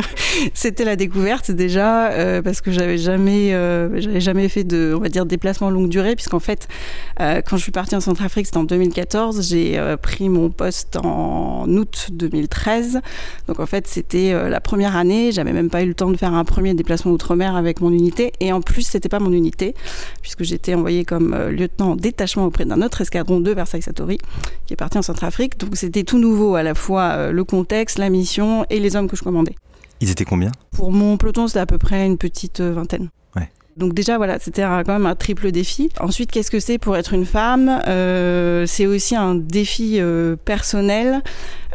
c'était 0.54 0.84
la 0.84 0.96
découverte 0.96 1.50
déjà 1.50 2.10
euh, 2.10 2.42
parce 2.42 2.60
que 2.60 2.70
j'avais 2.70 2.98
jamais 2.98 3.50
j'avais 4.00 4.20
jamais 4.20 4.48
fait 4.48 4.64
de 4.64 4.94
on 4.96 5.00
va 5.00 5.08
dire 5.08 5.26
déplacement 5.26 5.70
longue 5.70 5.88
durée 5.88 6.14
puisqu'en 6.14 6.40
fait 6.40 6.68
quand 7.18 7.56
je 7.56 7.62
suis 7.62 7.72
partie 7.72 7.96
en 7.96 8.00
Centrafrique 8.00 8.46
c'était 8.46 8.58
en 8.58 8.64
2014 8.64 9.46
j'ai 9.48 9.80
pris 10.00 10.28
mon 10.28 10.50
poste 10.50 10.96
en 10.96 11.66
août 11.68 12.08
2013 12.12 13.00
donc 13.48 13.60
en 13.60 13.66
fait 13.66 13.86
c'était 13.86 14.32
la 14.48 14.60
première 14.60 14.96
année. 14.96 15.32
J'avais 15.32 15.52
même 15.52 15.70
pas 15.70 15.82
eu 15.82 15.88
le 15.88 15.94
temps 15.94 16.10
de 16.10 16.16
faire 16.16 16.34
un 16.34 16.44
premier 16.44 16.74
déplacement 16.74 17.12
outre-mer 17.12 17.56
avec 17.56 17.80
mon 17.80 17.90
unité. 17.90 18.32
Et 18.40 18.52
en 18.52 18.60
plus 18.60 18.82
c'était 18.82 19.08
pas 19.08 19.20
mon 19.20 19.32
unité 19.32 19.74
puisque 20.22 20.44
j'étais 20.44 20.74
envoyée 20.74 21.04
comme 21.04 21.34
euh, 21.40 21.50
lieutenant 21.50 21.92
en 21.92 21.96
détachement 21.96 22.44
auprès 22.44 22.64
d'un 22.64 22.82
autre 22.82 23.00
escadron 23.00 23.40
de 23.40 23.50
Versailles-Satori, 23.50 24.18
qui 24.66 24.72
est 24.72 24.76
parti 24.76 24.98
en 24.98 25.02
Centrafrique. 25.02 25.58
Donc 25.58 25.76
c'était 25.76 26.04
tout 26.04 26.18
nouveau, 26.18 26.54
à 26.54 26.62
la 26.62 26.74
fois 26.74 27.12
euh, 27.12 27.32
le 27.32 27.44
contexte, 27.44 27.98
la 27.98 28.10
mission 28.10 28.64
et 28.70 28.80
les 28.80 28.96
hommes 28.96 29.08
que 29.08 29.16
je 29.16 29.22
commandais. 29.22 29.56
Ils 30.00 30.10
étaient 30.10 30.24
combien? 30.24 30.52
Pour 30.70 30.92
mon 30.92 31.16
peloton, 31.16 31.46
c'était 31.46 31.60
à 31.60 31.66
peu 31.66 31.78
près 31.78 32.06
une 32.06 32.16
petite 32.16 32.60
euh, 32.60 32.72
vingtaine. 32.72 33.10
Donc 33.80 33.94
déjà, 33.94 34.18
voilà, 34.18 34.38
c'était 34.38 34.60
quand 34.60 34.88
même 34.88 35.06
un 35.06 35.14
triple 35.14 35.50
défi. 35.50 35.88
Ensuite, 36.00 36.30
qu'est-ce 36.30 36.50
que 36.50 36.60
c'est 36.60 36.76
pour 36.76 36.98
être 36.98 37.14
une 37.14 37.24
femme? 37.24 37.80
Euh, 37.88 38.66
C'est 38.66 38.84
aussi 38.84 39.16
un 39.16 39.34
défi 39.34 39.96
euh, 39.98 40.36
personnel 40.36 41.22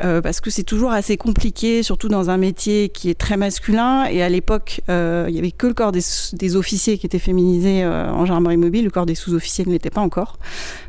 euh, 0.03 0.21
parce 0.21 0.39
que 0.39 0.51
c'est 0.51 0.63
toujours 0.63 0.91
assez 0.91 1.17
compliqué, 1.17 1.81
surtout 1.81 2.07
dans 2.07 2.29
un 2.29 2.37
métier 2.37 2.89
qui 2.89 3.09
est 3.09 3.17
très 3.17 3.37
masculin. 3.37 4.05
Et 4.05 4.21
à 4.21 4.29
l'époque, 4.29 4.81
il 4.87 5.33
y 5.33 5.39
avait 5.39 5.49
que 5.49 5.65
le 5.65 5.73
corps 5.73 5.91
des, 5.91 6.55
officiers 6.55 6.99
qui 6.99 7.07
était 7.07 7.17
féminisé 7.17 7.83
en 7.83 8.23
gendarmerie 8.25 8.57
mobile. 8.57 8.83
Le 8.83 8.91
corps 8.91 9.07
des 9.07 9.15
sous-officiers 9.15 9.65
ne 9.65 9.71
l'était 9.71 9.89
pas 9.89 10.01
encore. 10.01 10.37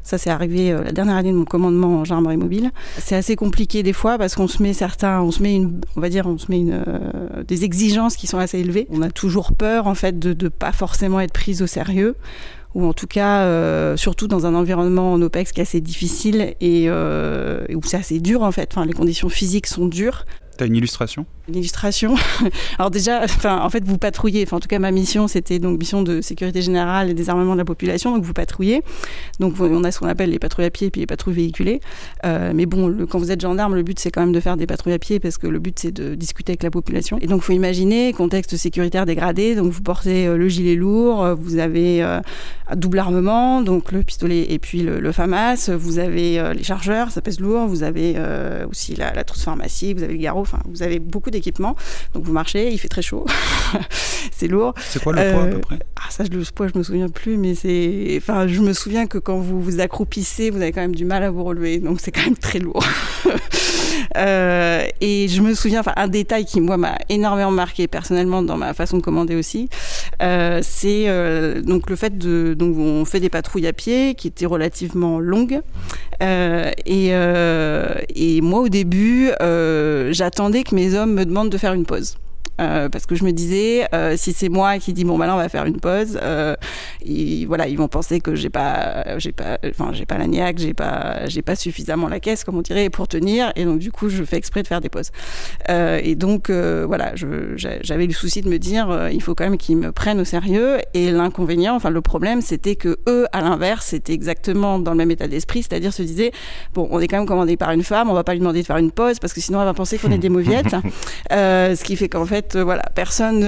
Ça, 0.03 0.19
c'est 0.19 0.31
arrivé 0.31 0.73
la 0.73 0.93
dernière 0.93 1.17
année 1.17 1.33
de 1.33 1.37
mon 1.37 1.47
commandement 1.47 2.01
en 2.01 2.05
gendarmerie 2.05 2.37
mobile. 2.37 2.73
C'est 2.99 3.17
assez 3.17 3.37
compliqué 3.37 3.83
des 3.83 3.95
fois 3.95 4.19
parce 4.19 4.35
qu'on 4.35 4.49
se 4.49 4.63
met 4.63 4.75
certains, 4.75 5.23
on 5.23 5.31
se 5.31 5.43
met 5.43 5.55
une, 5.55 5.81
on 5.97 6.01
va 6.01 6.11
dire, 6.11 6.27
on 6.27 6.37
se 6.37 6.51
met 6.51 6.59
une, 6.59 6.85
des 7.49 7.65
exigences 7.65 8.17
qui 8.17 8.27
sont 8.27 8.39
assez 8.39 8.59
élevées. 8.59 8.87
On 8.91 9.01
a 9.01 9.11
toujours 9.11 9.53
peur 9.55 9.87
en 9.87 9.95
fait 9.95 10.19
de 10.19 10.45
ne 10.45 10.49
pas 10.51 10.73
forcément 10.73 11.06
être 11.21 11.33
prise 11.33 11.63
au 11.63 11.67
sérieux 11.67 12.17
ou 12.77 12.85
en 12.85 12.93
tout 12.93 13.07
cas, 13.07 13.41
euh, 13.45 13.97
surtout 13.97 14.29
dans 14.29 14.45
un 14.45 14.55
environnement 14.55 15.15
en 15.15 15.23
OPEX 15.23 15.51
qui 15.53 15.61
est 15.61 15.63
assez 15.63 15.81
difficile 15.81 16.55
et 16.61 16.85
euh, 16.89 17.65
où 17.75 17.81
c'est 17.83 17.97
assez 17.97 18.21
dur 18.21 18.43
en 18.43 18.53
fait. 18.53 18.69
Enfin, 18.71 18.85
les 18.85 18.93
conditions 18.93 19.31
physiques 19.31 19.67
sont 19.67 19.87
dures. 19.87 20.27
T'as 20.57 20.67
une 20.67 20.77
illustration? 20.77 21.27
Une 21.49 21.57
illustration? 21.57 22.15
Alors 22.79 22.91
déjà, 22.91 23.23
enfin, 23.23 23.61
en 23.61 23.71
fait, 23.71 23.85
vous 23.85 23.99
patrouillez. 23.99 24.47
En 24.51 24.61
tout 24.61 24.69
cas, 24.69 24.79
ma 24.79 24.91
mission, 24.91 25.29
c'était 25.29 25.59
donc 25.59 25.79
mission 25.79 26.03
de 26.03 26.21
sécurité 26.21 26.63
générale 26.63 27.11
et 27.11 27.15
désarmement 27.15 27.53
de 27.53 27.59
la 27.59 27.65
population. 27.65 28.15
Donc 28.15 28.25
vous 28.25 28.33
patrouillez. 28.33 28.83
Donc 29.41 29.55
on 29.61 29.85
a 29.85 29.91
ce 29.91 29.99
qu'on 29.99 30.09
appelle 30.09 30.31
les 30.31 30.39
patrouilles 30.39 30.67
à 30.67 30.71
pied 30.71 30.89
et 30.89 30.91
puis 30.91 31.01
les 31.01 31.07
patrouilles 31.07 31.35
véhiculées. 31.35 31.81
Euh, 32.25 32.53
mais 32.55 32.67
bon, 32.67 33.07
quand 33.09 33.19
vous 33.19 33.31
êtes 33.31 33.41
gendarme, 33.41 33.75
le 33.75 33.83
but 33.83 33.99
c'est 33.99 34.11
quand 34.11 34.21
même 34.21 34.33
de 34.33 34.41
faire 34.41 34.57
des 34.57 34.67
patrouilles 34.67 34.95
à 34.95 34.99
pied 34.99 35.21
parce 35.21 35.39
que 35.39 35.47
le 35.47 35.59
but 35.59 35.79
c'est 35.79 35.93
de 35.93 36.15
discuter 36.15 36.53
avec 36.53 36.63
la 36.63 36.71
population. 36.71 37.19
Et 37.21 37.27
donc 37.27 37.43
faut 37.43 37.53
imaginer 37.53 38.13
contexte 38.13 38.57
sécuritaire 38.57 39.07
dégradé. 39.07 39.55
Donc 39.55 39.73
vous 39.73 39.83
portez 39.83 40.27
euh, 40.27 40.37
le 40.37 40.49
gilet 40.49 40.75
lourd, 40.75 41.23
euh, 41.23 41.35
vous 41.35 41.59
avez 41.59 42.03
euh, 42.03 42.21
double 42.75 42.99
armement, 42.99 43.63
donc 43.63 43.93
le 43.93 44.03
pistolet 44.03 44.47
et 44.53 44.59
puis 44.59 44.83
le, 44.83 45.13
FAMAS. 45.13 45.71
Vous 45.71 45.99
avez 45.99 46.53
les 46.53 46.63
chargeurs, 46.63 47.11
ça 47.11 47.23
pèse 47.23 47.41
lourd. 47.41 47.67
Vous 47.69 47.83
avez 47.83 48.17
aussi 48.69 48.95
la, 48.97 49.13
la 49.15 49.25
trousse 49.25 49.45
pharmacie. 49.45 49.95
Vous 49.95 50.03
avez 50.03 50.15
le 50.15 50.19
garrot 50.19 50.45
Enfin, 50.47 50.63
vous 50.69 50.83
avez 50.83 50.99
beaucoup 50.99 51.31
d'équipements. 51.31 51.77
Donc 52.15 52.25
vous 52.25 52.33
marchez, 52.33 52.71
il 52.71 52.79
fait 52.79 52.89
très 52.89 53.03
chaud. 53.03 53.27
c'est 54.33 54.49
lourd. 54.49 54.75
C'est 54.79 55.03
quoi 55.03 55.13
le 55.13 55.33
poids 55.33 55.43
à 55.43 55.47
peu 55.47 55.59
près 55.59 55.79
ah, 55.97 56.11
Ça, 56.11 56.25
le 56.25 56.43
poids, 56.55 56.69
je 56.73 56.79
me 56.79 56.83
souviens 56.83 57.09
plus, 57.09 57.37
mais 57.37 57.55
c'est. 57.55 58.15
Enfin, 58.17 58.47
je 58.47 58.61
me 58.61 58.73
souviens 58.73 59.07
que 59.07 59.19
quand 59.19 59.39
vous 59.39 59.61
vous 59.61 59.81
accroupissez, 59.81 60.51
vous 60.51 60.63
avez 60.63 60.73
quand 60.73 60.81
même 60.81 60.95
du 60.95 61.05
mal 61.05 61.23
à 61.23 61.31
vous 61.31 61.45
relever. 61.45 61.79
Donc 61.79 62.01
c'est 62.01 62.13
quand 62.13 62.25
même 62.25 62.37
très 62.37 62.59
lourd. 62.59 62.85
euh, 64.17 64.87
et 65.01 65.29
je 65.29 65.43
me 65.43 65.55
souviens, 65.55 65.81
enfin, 65.81 65.93
un 65.97 66.09
détail 66.09 66.45
qui, 66.45 66.61
moi, 66.61 66.77
m'a 66.77 66.97
énormément 67.09 67.51
marqué 67.51 67.87
personnellement 67.87 68.43
dans 68.43 68.57
ma 68.57 68.75
façon 68.75 68.99
de 68.99 69.03
commander 69.03 69.37
aussi, 69.37 69.69
euh, 70.23 70.61
c'est 70.63 71.09
euh, 71.09 71.61
donc 71.61 71.91
le 71.91 71.97
fait 71.97 72.17
de. 72.17 72.55
Donc 72.55 72.77
on 72.77 73.05
fait 73.05 73.21
des 73.21 73.29
patrouilles 73.29 73.67
à 73.67 73.73
pied 73.73 74.15
qui 74.15 74.29
étaient 74.29 74.47
relativement 74.47 75.21
longues. 75.21 75.61
Et, 76.21 77.11
moi, 78.41 78.61
au 78.61 78.69
début, 78.69 79.31
j'attendais 80.11 80.63
que 80.63 80.75
mes 80.75 80.95
hommes 80.95 81.15
me 81.15 81.25
demandent 81.25 81.51
de 81.51 81.59
faire 81.59 81.73
une 81.73 81.87
pause. 81.87 82.17
Euh, 82.59 82.89
parce 82.89 83.05
que 83.05 83.15
je 83.15 83.25
me 83.25 83.33
disais 83.33 83.87
euh, 83.95 84.15
si 84.17 84.33
c'est 84.33 84.49
moi 84.49 84.79
qui 84.79 84.95
dis 84.95 85.05
bon 85.05 85.19
bah 85.19 85.27
là 85.27 85.35
on 85.35 85.39
va 85.39 85.51
faire 85.51 85.67
une 85.67 85.79
pause 85.79 86.19
euh, 86.23 86.57
et, 87.05 87.45
voilà 87.45 87.69
ils 87.69 87.77
vont 87.77 87.89
penser 87.89 88.21
que 88.21 88.35
j'ai 88.35 88.49
pas 88.49 89.19
j'ai 89.19 89.33
pas 89.33 89.59
enfin 89.69 89.91
j'ai 89.93 90.07
pas 90.07 90.17
la 90.17 90.27
niaque 90.27 90.57
j'ai 90.57 90.73
pas 90.73 91.27
j'ai 91.27 91.43
pas 91.43 91.55
suffisamment 91.55 92.09
la 92.09 92.19
caisse 92.19 92.45
comme 92.45 92.57
on 92.57 92.63
dirait 92.63 92.89
pour 92.89 93.09
tenir. 93.09 93.53
Et 93.57 93.65
donc 93.65 93.79
du 93.79 93.93
coup 93.93 94.09
je 94.09 94.25
fais 94.25 94.37
exprès 94.37 94.63
de 94.63 94.69
faire 94.69 94.81
des 94.81 94.89
pauses. 94.89 95.11
Et 95.69 96.15
donc 96.15 96.51
voilà 96.51 97.13
j'avais 97.15 98.07
le 98.07 98.13
souci 98.13 98.41
de 98.41 98.49
me 98.49 98.59
dire 98.59 99.09
il 99.13 99.23
faut 99.23 99.35
quand 99.35 99.45
même 99.45 99.59
qu'ils 99.59 99.77
me 99.77 99.93
prennent 99.93 100.21
au 100.21 100.25
sérieux. 100.25 100.79
Et 100.95 101.11
l'inconvénient 101.11 101.75
enfin 101.75 101.91
le 101.91 102.01
problème 102.01 102.41
c'était 102.41 102.77
que 102.77 102.99
eux 103.07 103.27
à 103.33 103.43
l'inverse 103.43 103.87
c'était 103.87 104.15
exactement 104.15 104.79
dans 104.79 104.93
le 104.93 104.97
même 104.97 105.11
état 105.11 105.29
d'esprit. 105.29 105.63
C'est-à-dire 105.63 105.93
se 105.93 106.03
disaient 106.03 106.33
bon 106.73 106.89
on 106.91 107.01
est 107.01 107.09
quand 107.09 107.19
même 107.19 107.27
commandé 107.27 107.59
par 107.59 107.73
une 107.73 107.85
femme 107.85 108.09
on 108.09 108.15
va 108.15 108.25
pas 108.25 108.33
lui 108.33 108.41
demander 108.41 108.63
de 108.63 108.67
faire 108.67 108.79
une 108.79 108.93
pause 108.93 109.19
parce 109.19 109.35
que 109.35 109.41
sinon 109.41 109.61
elle 109.61 109.67
va 109.67 109.75
penser 109.75 109.99
qu'on 109.99 110.11
est 110.11 110.19
des 110.19 110.29
mauviettes. 110.31 110.75
Ce 111.31 111.85
qui 111.85 111.97
fait 111.97 112.09
qu'en 112.09 112.25
fait 112.25 112.46
fait, 112.53 112.63
voilà, 112.63 112.83
personne, 112.95 113.41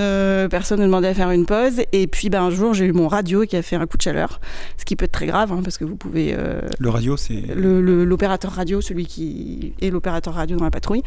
personne 0.48 0.80
ne 0.80 0.86
demandait 0.86 1.08
à 1.08 1.14
faire 1.14 1.30
une 1.30 1.46
pause. 1.46 1.82
Et 1.92 2.06
puis, 2.06 2.30
ben, 2.30 2.42
un 2.42 2.50
jour, 2.50 2.74
j'ai 2.74 2.86
eu 2.86 2.92
mon 2.92 3.08
radio 3.08 3.44
qui 3.44 3.56
a 3.56 3.62
fait 3.62 3.76
un 3.76 3.86
coup 3.86 3.96
de 3.96 4.02
chaleur, 4.02 4.40
ce 4.76 4.84
qui 4.84 4.96
peut 4.96 5.04
être 5.04 5.12
très 5.12 5.26
grave, 5.26 5.52
hein, 5.52 5.60
parce 5.62 5.78
que 5.78 5.84
vous 5.84 5.96
pouvez. 5.96 6.36
le 6.78 6.90
radio, 6.90 7.16
c'est. 7.16 7.42
L'opérateur 7.54 8.52
radio, 8.52 8.80
celui 8.80 9.06
qui 9.06 9.74
est 9.80 9.90
l'opérateur 9.90 10.34
radio 10.34 10.56
dans 10.56 10.64
la 10.64 10.70
patrouille. 10.70 11.02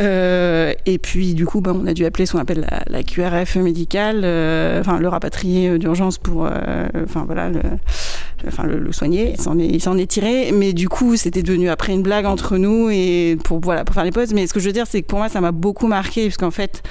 Euh, 0.00 0.72
et 0.86 0.98
puis 0.98 1.34
du 1.34 1.46
coup, 1.46 1.60
bah, 1.60 1.72
on 1.74 1.86
a 1.86 1.94
dû 1.94 2.04
appeler 2.04 2.26
ce 2.26 2.32
qu'on 2.32 2.38
appelle 2.38 2.66
la, 2.88 3.02
QRF 3.02 3.56
médicale, 3.56 4.20
euh, 4.24 4.80
enfin 4.80 4.98
le 4.98 5.08
rapatrier 5.08 5.78
d'urgence 5.78 6.18
pour, 6.18 6.46
euh, 6.46 6.86
enfin 7.04 7.24
voilà, 7.24 7.48
le, 7.48 7.60
enfin 8.46 8.64
le, 8.64 8.92
soigner. 8.92 9.34
Il 9.34 9.40
s'en 9.40 9.58
est, 9.58 10.02
est 10.02 10.06
tiré, 10.06 10.52
mais 10.52 10.72
du 10.72 10.88
coup, 10.88 11.16
c'était 11.16 11.42
devenu 11.42 11.68
après 11.68 11.92
une 11.92 12.02
blague 12.02 12.26
entre 12.26 12.58
nous 12.58 12.90
et 12.90 13.38
pour 13.44 13.60
voilà 13.60 13.84
pour 13.84 13.94
faire 13.94 14.04
les 14.04 14.12
pauses. 14.12 14.32
Mais 14.34 14.46
ce 14.46 14.54
que 14.54 14.60
je 14.60 14.66
veux 14.66 14.72
dire, 14.72 14.86
c'est 14.86 15.02
que 15.02 15.06
pour 15.06 15.18
moi, 15.18 15.28
ça 15.28 15.40
m'a 15.40 15.52
beaucoup 15.52 15.86
marqué 15.86 16.24
parce 16.24 16.36
qu'en 16.36 16.50
fait, 16.50 16.82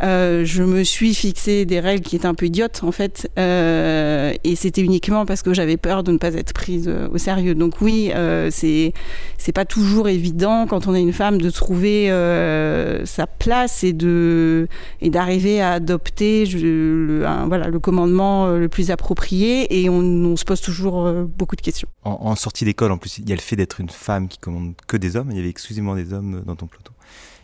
je 0.00 0.62
me 0.62 0.82
suis 0.82 1.14
fixé 1.14 1.64
des 1.64 1.80
règles 1.80 2.02
qui 2.02 2.16
étaient 2.16 2.26
un 2.26 2.34
peu 2.34 2.46
idiotes 2.46 2.80
en 2.82 2.92
fait, 2.92 3.30
et 3.36 4.56
c'était 4.56 4.82
uniquement 4.82 5.24
parce 5.24 5.42
que 5.42 5.54
j'avais 5.54 5.76
peur 5.76 6.02
de 6.02 6.12
ne 6.12 6.18
pas 6.18 6.34
être 6.34 6.52
prise 6.52 6.90
au 7.12 7.18
sérieux. 7.18 7.54
Donc 7.54 7.80
oui, 7.80 8.10
c'est 8.50 8.92
c'est 9.38 9.52
pas 9.52 9.64
toujours 9.64 10.08
évident 10.08 10.66
quand 10.68 10.88
on 10.88 10.94
est 10.94 11.00
une 11.00 11.12
femme 11.12 11.40
de 11.40 11.50
trouver 11.50 12.10
euh, 12.40 13.04
sa 13.04 13.26
place 13.26 13.84
et 13.84 13.92
de 13.92 14.68
et 15.00 15.10
d'arriver 15.10 15.60
à 15.60 15.72
adopter 15.72 16.46
le, 16.46 17.24
voilà 17.46 17.68
le 17.68 17.78
commandement 17.78 18.46
euh, 18.46 18.58
le 18.58 18.68
plus 18.68 18.90
approprié 18.90 19.82
et 19.82 19.88
on, 19.90 20.36
se 20.36 20.44
pose 20.44 20.60
toujours 20.60 21.06
euh, 21.06 21.24
beaucoup 21.24 21.56
de 21.56 21.60
questions. 21.60 21.88
En, 22.04 22.34
sortie 22.34 22.64
d'école, 22.64 22.92
en 22.92 22.98
plus, 22.98 23.18
il 23.18 23.28
y 23.28 23.32
a 23.32 23.36
le 23.36 23.40
fait 23.40 23.56
d'être 23.56 23.80
une 23.80 23.90
femme 23.90 24.28
qui 24.28 24.38
commande 24.38 24.74
que 24.86 24.96
des 24.96 25.16
hommes. 25.16 25.30
Il 25.30 25.36
y 25.36 25.40
avait 25.40 25.48
exclusivement 25.48 25.94
des 25.94 26.12
hommes 26.12 26.42
dans 26.46 26.56
ton 26.56 26.66
peloton. 26.66 26.92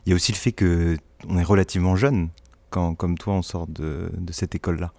Il 0.05 0.11
y 0.11 0.12
a 0.12 0.16
aussi 0.16 0.32
le 0.32 0.36
fait 0.38 0.53
que 0.53 0.97
on 1.28 1.38
est 1.38 1.42
relativement 1.42 1.97
jeune 1.97 2.28
quand, 2.70 2.94
comme 2.94 3.18
toi, 3.18 3.34
on 3.34 3.42
sort 3.42 3.66
de 3.66 4.11
cette 4.30 4.55
école-là. 4.55 4.92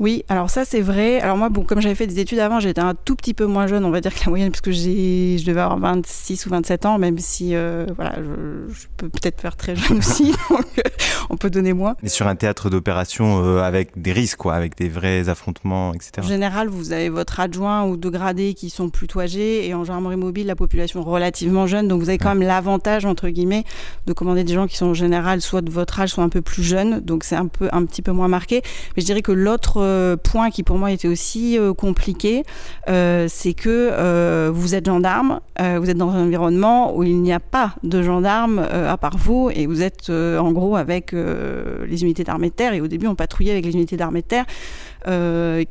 Oui, 0.00 0.24
alors 0.28 0.48
ça 0.48 0.64
c'est 0.64 0.80
vrai. 0.80 1.20
Alors 1.20 1.36
moi, 1.36 1.48
bon, 1.48 1.64
comme 1.64 1.80
j'avais 1.80 1.94
fait 1.94 2.06
des 2.06 2.20
études 2.20 2.38
avant, 2.38 2.60
j'étais 2.60 2.80
un 2.80 2.94
tout 2.94 3.16
petit 3.16 3.34
peu 3.34 3.46
moins 3.46 3.66
jeune, 3.66 3.84
on 3.84 3.90
va 3.90 4.00
dire 4.00 4.14
que 4.14 4.20
la 4.24 4.30
moyenne, 4.30 4.50
puisque 4.50 4.70
je 4.70 5.44
devais 5.44 5.60
avoir 5.60 5.78
26 5.78 6.46
ou 6.46 6.50
27 6.50 6.86
ans, 6.86 6.98
même 6.98 7.18
si 7.18 7.54
euh, 7.54 7.86
voilà, 7.96 8.14
je, 8.16 8.86
peux 8.96 9.08
peut-être 9.08 9.40
faire 9.40 9.56
très 9.56 9.74
jeune 9.74 9.98
aussi, 9.98 10.32
donc 10.50 10.66
euh, 10.78 10.82
on 11.30 11.36
peut 11.36 11.50
donner 11.50 11.72
moins. 11.72 11.96
Mais 12.02 12.08
sur 12.08 12.28
un 12.28 12.36
théâtre 12.36 12.70
d'opération 12.70 13.44
euh, 13.44 13.62
avec 13.62 14.00
des 14.00 14.12
risques, 14.12 14.38
quoi, 14.38 14.54
avec 14.54 14.76
des 14.76 14.88
vrais 14.88 15.28
affrontements, 15.28 15.92
etc. 15.94 16.12
En 16.18 16.22
général, 16.22 16.68
vous 16.68 16.92
avez 16.92 17.08
votre 17.08 17.40
adjoint 17.40 17.84
ou 17.84 17.96
deux 17.96 18.10
gradés 18.10 18.54
qui 18.54 18.70
sont 18.70 18.90
plutôt 18.90 19.20
âgés, 19.20 19.66
et 19.66 19.74
en 19.74 19.84
gendarmerie 19.84 20.16
mobile, 20.16 20.46
la 20.46 20.56
population 20.56 21.02
relativement 21.02 21.66
jeune, 21.66 21.88
donc 21.88 22.00
vous 22.00 22.08
avez 22.08 22.18
quand 22.18 22.34
même 22.34 22.46
l'avantage, 22.46 23.04
entre 23.04 23.28
guillemets, 23.28 23.64
de 24.06 24.12
commander 24.12 24.44
des 24.44 24.54
gens 24.54 24.68
qui 24.68 24.76
sont 24.76 24.86
en 24.86 24.94
général 24.94 25.40
soit 25.40 25.62
de 25.62 25.70
votre 25.70 25.98
âge, 25.98 26.10
soit 26.10 26.24
un 26.24 26.28
peu 26.28 26.40
plus 26.40 26.62
jeunes, 26.62 27.00
donc 27.00 27.24
c'est 27.24 27.36
un, 27.36 27.46
peu, 27.46 27.68
un 27.72 27.84
petit 27.84 28.02
peu 28.02 28.12
moins 28.12 28.28
marqué. 28.28 28.62
Mais 28.96 29.00
je 29.02 29.06
dirais 29.06 29.22
que 29.22 29.32
l'autre 29.32 29.57
euh, 29.76 30.16
point 30.16 30.50
qui 30.50 30.62
pour 30.62 30.78
moi 30.78 30.90
était 30.90 31.08
aussi 31.08 31.58
euh, 31.58 31.74
compliqué, 31.74 32.44
euh, 32.88 33.26
c'est 33.28 33.54
que 33.54 34.48
vous 34.50 34.74
êtes 34.74 34.86
gendarme, 34.86 35.40
vous 35.58 35.90
êtes 35.90 35.96
dans 35.96 36.10
un 36.10 36.24
environnement 36.24 36.96
où 36.96 37.02
il 37.02 37.20
n'y 37.20 37.32
a 37.32 37.40
pas 37.40 37.74
de 37.82 38.02
gendarme 38.02 38.58
à 38.58 38.96
part 38.96 39.16
vous, 39.18 39.50
et 39.52 39.66
vous 39.66 39.82
êtes 39.82 40.10
en 40.10 40.52
gros 40.52 40.76
avec 40.76 41.12
les 41.12 42.02
unités 42.02 42.24
d'armée 42.24 42.50
de 42.50 42.54
terre, 42.54 42.72
et 42.72 42.80
au 42.80 42.88
début 42.88 43.06
on 43.06 43.14
patrouillait 43.14 43.52
avec 43.52 43.64
les 43.64 43.72
unités 43.72 43.96
d'armée 43.96 44.22
de 44.22 44.26
terre. 44.26 44.44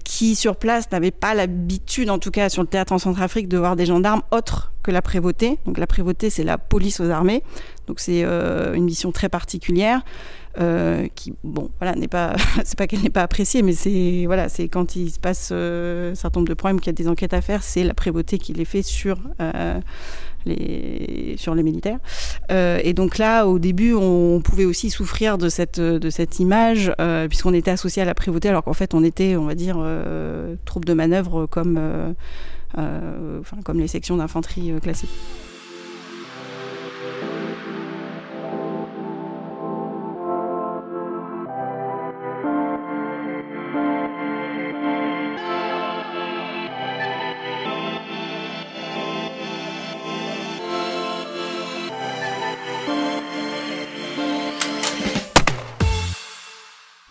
Qui 0.03 0.35
sur 0.35 0.55
place 0.55 0.91
n'avaient 0.91 1.11
pas 1.11 1.33
l'habitude, 1.33 2.09
en 2.09 2.19
tout 2.19 2.31
cas 2.31 2.49
sur 2.49 2.61
le 2.61 2.67
théâtre 2.67 2.93
en 2.93 2.97
Centrafrique, 2.97 3.47
de 3.47 3.57
voir 3.57 3.75
des 3.75 3.85
gendarmes 3.85 4.21
autres 4.31 4.71
que 4.83 4.91
la 4.91 5.01
prévôté. 5.01 5.59
Donc 5.65 5.77
la 5.77 5.87
prévôté, 5.87 6.29
c'est 6.29 6.43
la 6.43 6.57
police 6.57 6.99
aux 6.99 7.09
armées. 7.09 7.43
Donc 7.87 7.99
c'est 7.99 8.23
une 8.23 8.83
mission 8.83 9.11
très 9.11 9.29
particulière. 9.29 10.01
Euh, 10.59 11.07
qui, 11.13 11.35
bon, 11.43 11.69
voilà, 11.79 11.95
n'est 11.95 12.07
pas, 12.07 12.35
c'est 12.65 12.77
pas 12.77 12.87
qu'elle 12.87 13.01
n'est 13.01 13.11
pas 13.11 13.21
appréciée, 13.21 13.61
mais 13.61 13.73
c'est, 13.73 14.23
voilà, 14.25 14.49
c'est 14.49 14.67
quand 14.67 14.95
il 14.95 15.11
se 15.11 15.19
passe 15.19 15.49
euh, 15.51 16.13
un 16.13 16.15
certain 16.15 16.39
nombre 16.39 16.49
de 16.49 16.55
problèmes, 16.55 16.79
qu'il 16.79 16.87
y 16.87 16.89
a 16.89 16.93
des 16.93 17.07
enquêtes 17.07 17.33
à 17.33 17.41
faire, 17.41 17.61
c'est 17.61 17.83
la 17.83 17.93
prévôté 17.93 18.39
qui 18.39 18.53
les 18.53 18.65
fait 18.65 18.81
sur 18.81 19.19
euh, 19.39 19.79
sur 21.37 21.55
les 21.55 21.63
militaires. 21.63 21.99
et 22.49 22.93
donc 22.93 23.17
là, 23.17 23.45
au 23.45 23.59
début, 23.59 23.93
on 23.93 24.41
pouvait 24.41 24.65
aussi 24.65 24.89
souffrir 24.89 25.37
de 25.37 25.49
cette, 25.49 25.79
image, 26.39 26.91
puisqu'on 27.29 27.53
était 27.53 27.71
associé 27.71 28.01
à 28.01 28.05
la 28.05 28.13
prévôté, 28.13 28.49
alors 28.49 28.63
qu'en 28.63 28.73
fait, 28.73 28.93
on 28.93 29.03
était, 29.03 29.35
on 29.35 29.45
va 29.45 29.55
dire, 29.55 29.77
troupe 30.65 30.85
de 30.85 30.93
manœuvre 30.93 31.45
comme, 31.45 31.79
enfin, 32.75 33.57
comme 33.63 33.79
les 33.79 33.87
sections 33.87 34.17
d'infanterie 34.17 34.73
classiques. 34.81 35.09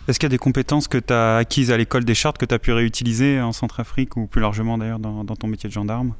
Est-ce 0.07 0.19
qu'il 0.19 0.27
y 0.27 0.31
a 0.31 0.35
des 0.35 0.37
compétences 0.37 0.87
que 0.87 0.97
tu 0.97 1.11
as 1.11 1.37
acquises 1.37 1.69
à 1.69 1.77
l'école 1.77 2.05
des 2.05 2.15
chartes 2.15 2.37
que 2.37 2.45
tu 2.45 2.53
as 2.53 2.59
pu 2.59 2.71
réutiliser 2.71 3.41
en 3.41 3.51
Centrafrique 3.51 4.15
ou 4.15 4.25
plus 4.25 4.39
largement 4.39 4.77
d'ailleurs 4.77 4.99
dans, 4.99 5.25
ton 5.25 5.47
métier 5.47 5.67
de 5.67 5.73
gendarme? 5.73 6.13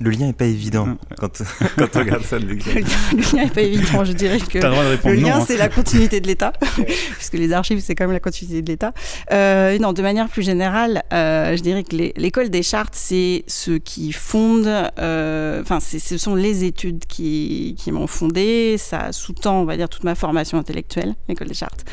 Le 0.00 0.10
lien 0.10 0.26
n'est 0.26 0.32
pas 0.32 0.46
évident 0.46 0.88
quand, 1.18 1.42
quand 1.76 1.96
on 1.96 1.98
regarde 1.98 2.24
ça. 2.24 2.38
Le 2.38 2.54
lien 2.54 3.44
n'est 3.44 3.50
pas 3.50 3.62
évident, 3.62 4.04
je 4.04 4.12
dirais 4.12 4.38
que 4.38 4.58
le 4.58 5.14
lien 5.14 5.36
hein. 5.36 5.44
c'est 5.46 5.56
la 5.56 5.68
continuité 5.68 6.20
de 6.20 6.26
l'État, 6.26 6.52
puisque 7.16 7.34
les 7.34 7.52
archives 7.52 7.80
c'est 7.80 7.94
quand 7.94 8.04
même 8.04 8.12
la 8.12 8.20
continuité 8.20 8.62
de 8.62 8.70
l'État. 8.70 8.92
Euh, 9.32 9.78
non, 9.78 9.92
de 9.92 10.02
manière 10.02 10.28
plus 10.28 10.42
générale, 10.42 11.02
euh, 11.12 11.56
je 11.56 11.62
dirais 11.62 11.84
que 11.84 11.96
l'école 11.96 12.48
des 12.48 12.62
chartes 12.62 12.94
c'est 12.94 13.44
ce 13.46 13.72
qui 13.72 14.12
fonde, 14.12 14.68
euh, 14.98 15.62
enfin 15.62 15.78
ce 15.80 16.18
sont 16.18 16.34
les 16.34 16.64
études 16.64 17.04
qui, 17.06 17.76
qui 17.78 17.92
m'ont 17.92 18.06
fondé, 18.06 18.76
ça 18.78 19.12
sous-tend 19.12 19.60
on 19.60 19.64
va 19.64 19.76
dire 19.76 19.88
toute 19.88 20.04
ma 20.04 20.14
formation 20.14 20.58
intellectuelle, 20.58 21.14
l'école 21.28 21.48
des 21.48 21.54
chartes. 21.54 21.84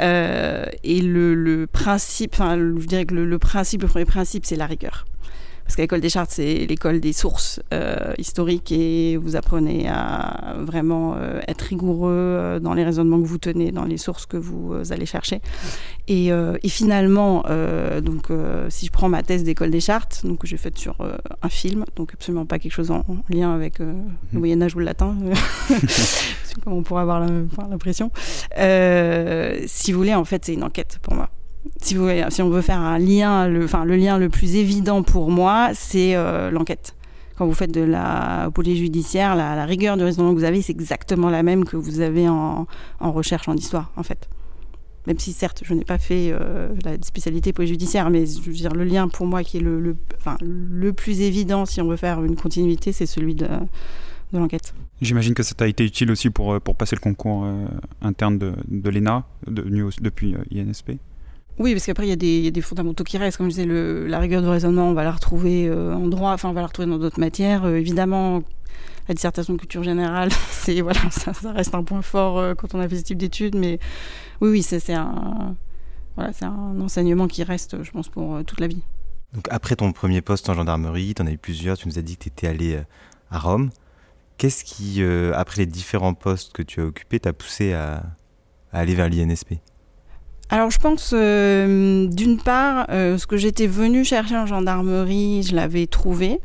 Euh, 0.00 0.66
et 0.84 1.00
le, 1.00 1.34
le 1.34 1.66
principe, 1.66 2.32
enfin 2.34 2.56
je 2.56 2.86
dirais 2.86 3.04
que 3.04 3.14
le, 3.14 3.26
le 3.26 3.38
principe, 3.38 3.82
le 3.82 3.88
premier 3.88 4.04
principe 4.04 4.46
c'est 4.46 4.56
la 4.56 4.66
rigueur. 4.66 5.04
Parce 5.70 5.76
que 5.76 5.82
l'école 5.82 6.00
des 6.00 6.08
chartes, 6.08 6.32
c'est 6.32 6.66
l'école 6.66 6.98
des 6.98 7.12
sources 7.12 7.60
euh, 7.72 8.12
historiques 8.18 8.72
et 8.72 9.16
vous 9.16 9.36
apprenez 9.36 9.88
à 9.88 10.56
vraiment 10.58 11.14
euh, 11.16 11.38
être 11.46 11.60
rigoureux 11.60 12.10
euh, 12.10 12.58
dans 12.58 12.74
les 12.74 12.82
raisonnements 12.82 13.22
que 13.22 13.26
vous 13.28 13.38
tenez, 13.38 13.70
dans 13.70 13.84
les 13.84 13.96
sources 13.96 14.26
que 14.26 14.36
vous 14.36 14.74
allez 14.90 15.06
chercher. 15.06 15.40
Et, 16.08 16.30
et 16.30 16.68
finalement, 16.68 17.44
donc, 18.02 18.32
si 18.68 18.86
je 18.86 18.90
prends 18.90 19.08
ma 19.08 19.22
thèse 19.22 19.44
d'école 19.44 19.70
des 19.70 19.78
chartes, 19.78 20.26
donc, 20.26 20.38
que 20.38 20.48
j'ai 20.48 20.56
faite 20.56 20.76
sur 20.76 20.96
un 21.40 21.48
film, 21.48 21.84
donc 21.94 22.14
absolument 22.14 22.46
pas 22.46 22.58
quelque 22.58 22.72
chose 22.72 22.90
en, 22.90 23.04
lien 23.28 23.54
avec 23.54 23.78
le 23.78 23.86
mhm. 23.86 24.16
Moyen-Âge 24.32 24.74
ou 24.74 24.80
le 24.80 24.86
latin, 24.86 25.16
comme 26.64 26.72
on 26.72 26.82
pourrait 26.82 27.02
avoir 27.02 27.20
l'impression. 27.70 28.10
si 29.66 29.92
vous 29.92 29.98
voulez, 29.98 30.16
en 30.16 30.24
fait, 30.24 30.44
c'est 30.44 30.54
une 30.54 30.64
enquête 30.64 30.98
pour 31.00 31.14
moi 31.14 31.30
si, 31.82 31.96
on 31.96 32.48
veut 32.48 32.62
faire 32.62 32.80
un 32.80 32.98
lien, 32.98 33.48
le, 33.48 33.64
enfin, 33.64 33.84
le 33.84 33.96
lien 33.96 34.18
le 34.18 34.28
plus 34.28 34.56
évident 34.56 35.02
pour 35.02 35.30
moi, 35.30 35.70
c'est 35.74 36.14
euh, 36.14 36.50
l'enquête. 36.50 36.94
Quand 37.36 37.46
vous 37.46 37.54
faites 37.54 37.72
de 37.72 37.80
la 37.80 38.50
police 38.54 38.78
judiciaire, 38.78 39.34
la, 39.34 39.64
rigueur 39.64 39.96
de 39.96 40.04
raisonnement 40.04 40.32
que 40.32 40.38
vous 40.38 40.44
avez, 40.44 40.60
c'est 40.60 40.72
exactement 40.72 41.30
la 41.30 41.42
même 41.42 41.64
que 41.64 41.76
vous 41.76 42.00
avez 42.00 42.28
en, 42.28 42.66
recherche 43.00 43.48
en 43.48 43.54
histoire, 43.54 43.92
en 43.96 44.02
fait. 44.02 44.28
Même 45.06 45.18
si, 45.18 45.32
certes, 45.32 45.62
je 45.64 45.72
n'ai 45.72 45.84
pas 45.84 45.96
fait 45.96 46.30
euh, 46.32 46.68
la 46.84 46.96
spécialité 47.00 47.54
police 47.54 47.70
judiciaire, 47.70 48.10
mais 48.10 48.24
le 48.26 48.84
lien 48.84 49.08
pour 49.08 49.26
moi 49.26 49.42
qui 49.42 49.56
est 49.56 49.60
le, 49.60 50.92
plus 50.92 51.22
évident, 51.22 51.64
si 51.64 51.80
on 51.80 51.88
veut 51.88 51.96
faire 51.96 52.22
une 52.22 52.36
continuité, 52.36 52.92
c'est 52.92 53.06
celui 53.06 53.34
de, 53.34 53.48
l'enquête. 54.34 54.74
J'imagine 55.00 55.32
que 55.32 55.42
ça 55.42 55.54
t'a 55.54 55.66
été 55.66 55.82
utile 55.82 56.10
aussi 56.10 56.28
pour, 56.28 56.52
euh, 56.52 56.58
passer 56.58 56.94
le 56.94 57.00
concours 57.00 57.46
interne 58.02 58.38
de, 58.38 58.90
l'ENA, 58.90 59.24
depuis 59.46 60.36
INSP 60.54 60.92
oui, 61.60 61.74
parce 61.74 61.84
qu'après, 61.84 62.08
il 62.08 62.24
y, 62.24 62.48
a 62.48 62.50
des 62.50 62.60
fondamentaux 62.62 63.04
qui 63.04 63.18
restent. 63.18 63.36
Comme 63.36 63.50
je 63.50 63.56
disais, 63.56 63.66
la 64.08 64.18
rigueur 64.18 64.40
de 64.40 64.46
raisonnement, 64.46 64.88
on 64.88 64.94
va 64.94 65.04
la 65.04 65.12
retrouver 65.12 65.68
euh, 65.68 65.92
en 65.92 66.08
droit, 66.08 66.32
enfin, 66.32 66.48
on 66.48 66.54
va 66.54 66.62
la 66.62 66.68
retrouver 66.68 66.88
dans 66.88 66.96
d'autres 66.96 67.20
matières. 67.20 67.66
Euh, 67.66 67.76
évidemment, 67.76 68.42
la 69.08 69.14
dissertation 69.14 69.52
de 69.52 69.58
culture 69.58 69.82
générale, 69.82 70.30
c'est, 70.50 70.80
voilà, 70.80 71.00
ça, 71.10 71.32
reste 71.52 71.74
un 71.74 71.84
point 71.84 72.00
fort 72.00 72.38
euh, 72.38 72.54
quand 72.54 72.74
on 72.74 72.80
a 72.80 72.88
fait 72.88 72.96
ce 72.96 73.02
type 73.02 73.18
d'études. 73.18 73.56
Mais 73.56 73.78
oui, 74.40 74.48
oui, 74.48 74.62
c'est 74.62 74.94
un, 74.94 75.54
voilà, 76.16 76.32
un 76.40 76.80
enseignement 76.80 77.28
qui 77.28 77.42
reste, 77.42 77.82
je 77.82 77.90
pense, 77.90 78.08
pour 78.08 78.42
toute 78.46 78.60
la 78.60 78.66
vie. 78.66 78.80
Donc, 79.34 79.46
après 79.50 79.76
ton 79.76 79.92
premier 79.92 80.22
poste 80.22 80.48
en 80.48 80.54
gendarmerie, 80.54 81.12
tu 81.12 81.20
en 81.20 81.26
as 81.26 81.32
eu 81.32 81.38
plusieurs, 81.38 81.76
tu 81.76 81.88
nous 81.88 81.98
as 81.98 82.02
dit 82.02 82.16
que 82.16 82.22
tu 82.22 82.28
étais 82.30 82.46
allé 82.46 82.80
à 83.30 83.38
Rome. 83.38 83.68
Qu'est-ce 84.38 84.64
qui, 84.64 85.02
après 85.34 85.58
les 85.58 85.66
différents 85.66 86.14
postes 86.14 86.54
que 86.54 86.62
tu 86.62 86.80
as 86.80 86.86
occupés, 86.86 87.20
t'a 87.20 87.34
poussé 87.34 87.74
à 87.74 88.02
aller 88.72 88.94
vers 88.94 89.10
l'INSP? 89.10 89.56
Alors 90.50 90.70
je 90.70 90.78
pense 90.78 91.12
euh, 91.14 92.08
d'une 92.08 92.36
part, 92.36 92.86
euh, 92.90 93.18
ce 93.18 93.26
que 93.28 93.36
j'étais 93.36 93.68
venue 93.68 94.04
chercher 94.04 94.36
en 94.36 94.46
gendarmerie, 94.46 95.44
je 95.44 95.54
l'avais 95.54 95.86
trouvé. 95.86 96.40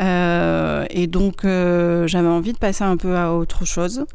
Euh, 0.00 0.86
et 0.90 1.06
donc 1.06 1.42
j'avais 1.42 2.28
envie 2.28 2.54
de 2.54 2.58
passer 2.58 2.84
un 2.84 2.96
peu 2.96 3.16
à 3.16 3.32
autre 3.32 3.66
chose. 3.66 4.06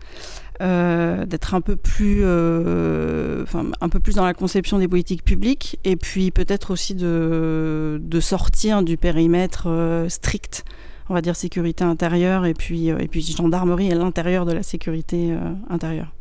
d'être 0.59 1.53
un 1.53 1.61
peu 1.61 1.75
plus, 1.75 2.25
un 2.25 3.89
peu 3.89 3.99
plus 3.99 4.15
dans 4.15 4.25
la 4.25 4.33
conception 4.33 4.79
des 4.79 4.87
politiques 4.87 5.23
publiques, 5.23 5.79
et 5.85 5.95
puis 5.95 6.31
peut-être 6.31 6.71
aussi 6.71 6.95
de, 6.95 8.01
de 8.01 8.19
sortir 8.19 8.83
du 8.83 8.97
périmètre 8.97 10.05
strict 10.09 10.65
on 11.11 11.15
va 11.15 11.21
dire 11.21 11.35
sécurité 11.35 11.83
intérieure 11.83 12.45
et 12.45 12.53
puis, 12.53 12.89
et 12.89 13.07
puis 13.07 13.21
gendarmerie 13.21 13.91
à 13.91 13.95
l'intérieur 13.95 14.45
de 14.45 14.51
la 14.51 14.63
sécurité 14.63 15.33
intérieure. 15.69 16.13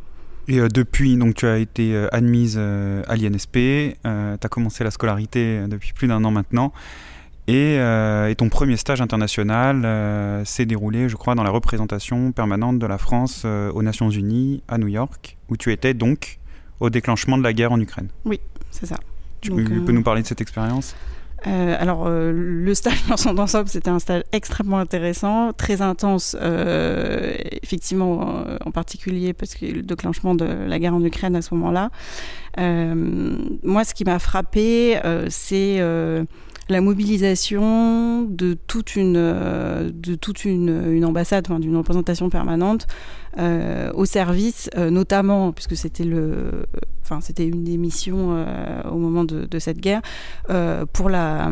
Et 0.49 0.59
euh, 0.59 0.69
depuis, 0.69 1.17
donc, 1.17 1.35
tu 1.35 1.47
as 1.47 1.59
été 1.59 1.95
euh, 1.95 2.09
admise 2.11 2.57
euh, 2.59 3.03
à 3.07 3.17
l'INSP, 3.17 3.53
tu 3.53 3.99
as 4.03 4.49
commencé 4.51 4.83
la 4.83 4.91
scolarité 4.91 5.63
depuis 5.69 5.93
plus 5.93 6.09
d'un 6.09 6.25
an 6.25 6.31
maintenant. 6.31 6.73
Et, 7.47 7.79
ton 8.37 8.49
premier 8.51 8.77
stage 8.77 9.01
international 9.01 10.45
s'est 10.45 10.67
déroulé, 10.67 11.09
je 11.09 11.17
crois, 11.17 11.35
dans 11.35 11.43
la 11.43 11.51
représentation 11.51 12.31
permanente 12.33 12.79
de 12.79 12.87
la 12.87 12.99
France 12.99 13.47
aux 13.47 13.83
Nations 13.83 14.11
Unies 14.11 14.63
à 14.69 14.77
New 14.77 14.89
York, 14.89 15.39
où 15.49 15.57
tu 15.57 15.73
étais 15.73 15.95
donc 15.95 16.41
au 16.79 16.91
déclenchement 16.91 17.39
de 17.39 17.43
la 17.43 17.55
guerre 17.55 17.73
en 17.73 17.81
Ukraine. 17.81 18.09
Oui, 18.27 18.39
c'est 18.71 18.85
ça. 18.85 18.97
Tu 19.41 19.51
peux 19.51 19.93
nous 19.93 20.03
parler 20.03 20.21
de 20.21 20.27
cette 20.27 20.43
expérience? 20.43 20.95
Euh, 21.47 21.77
alors, 21.79 22.07
euh, 22.07 22.33
le 22.33 22.75
stage 22.75 23.07
dans 23.09 23.17
son 23.17 23.39
ensemble, 23.39 23.69
c'était 23.69 23.91
un 23.91 23.99
stage 23.99 24.23
extrêmement 24.33 24.79
intéressant, 24.79 25.53
très 25.53 25.83
intense, 25.83 26.37
euh, 26.41 27.35
effectivement, 27.63 28.45
en 28.65 28.71
particulier 28.71 29.33
parce 29.33 29.55
que 29.55 29.67
le 29.67 29.83
déclenchement 29.83 30.35
de 30.35 30.45
la 30.45 30.79
guerre 30.79 30.95
en 30.95 31.05
Ukraine 31.05 31.37
à 31.37 31.43
ce 31.43 31.55
moment-là. 31.55 31.91
moi, 32.57 33.85
ce 33.85 33.95
qui 33.95 34.05
m'a 34.05 34.19
frappé, 34.19 34.99
c'est 35.29 35.81
la 36.69 36.81
mobilisation 36.81 38.23
de 38.23 38.57
toute 38.67 38.97
une, 38.97 39.15
de 39.15 40.15
toute 40.15 40.45
une, 40.45 41.05
ambassade, 41.05 41.47
enfin, 41.49 41.61
d'une 41.61 41.77
représentation 41.77 42.29
permanente 42.31 42.87
euh, 43.39 43.91
au 43.95 44.05
service, 44.05 44.69
euh, 44.77 44.91
notamment 44.91 45.53
puisque 45.53 45.77
c'était 45.77 46.05
le, 46.05 46.67
enfin 47.03 47.21
c'était 47.21 47.47
une 47.47 47.63
des 47.63 47.77
missions 47.77 48.31
euh, 48.33 48.83
au 48.91 48.97
moment 48.97 49.25
de, 49.25 49.45
de 49.45 49.59
cette 49.59 49.79
guerre, 49.79 50.03
pour 50.93 51.09
la, 51.09 51.51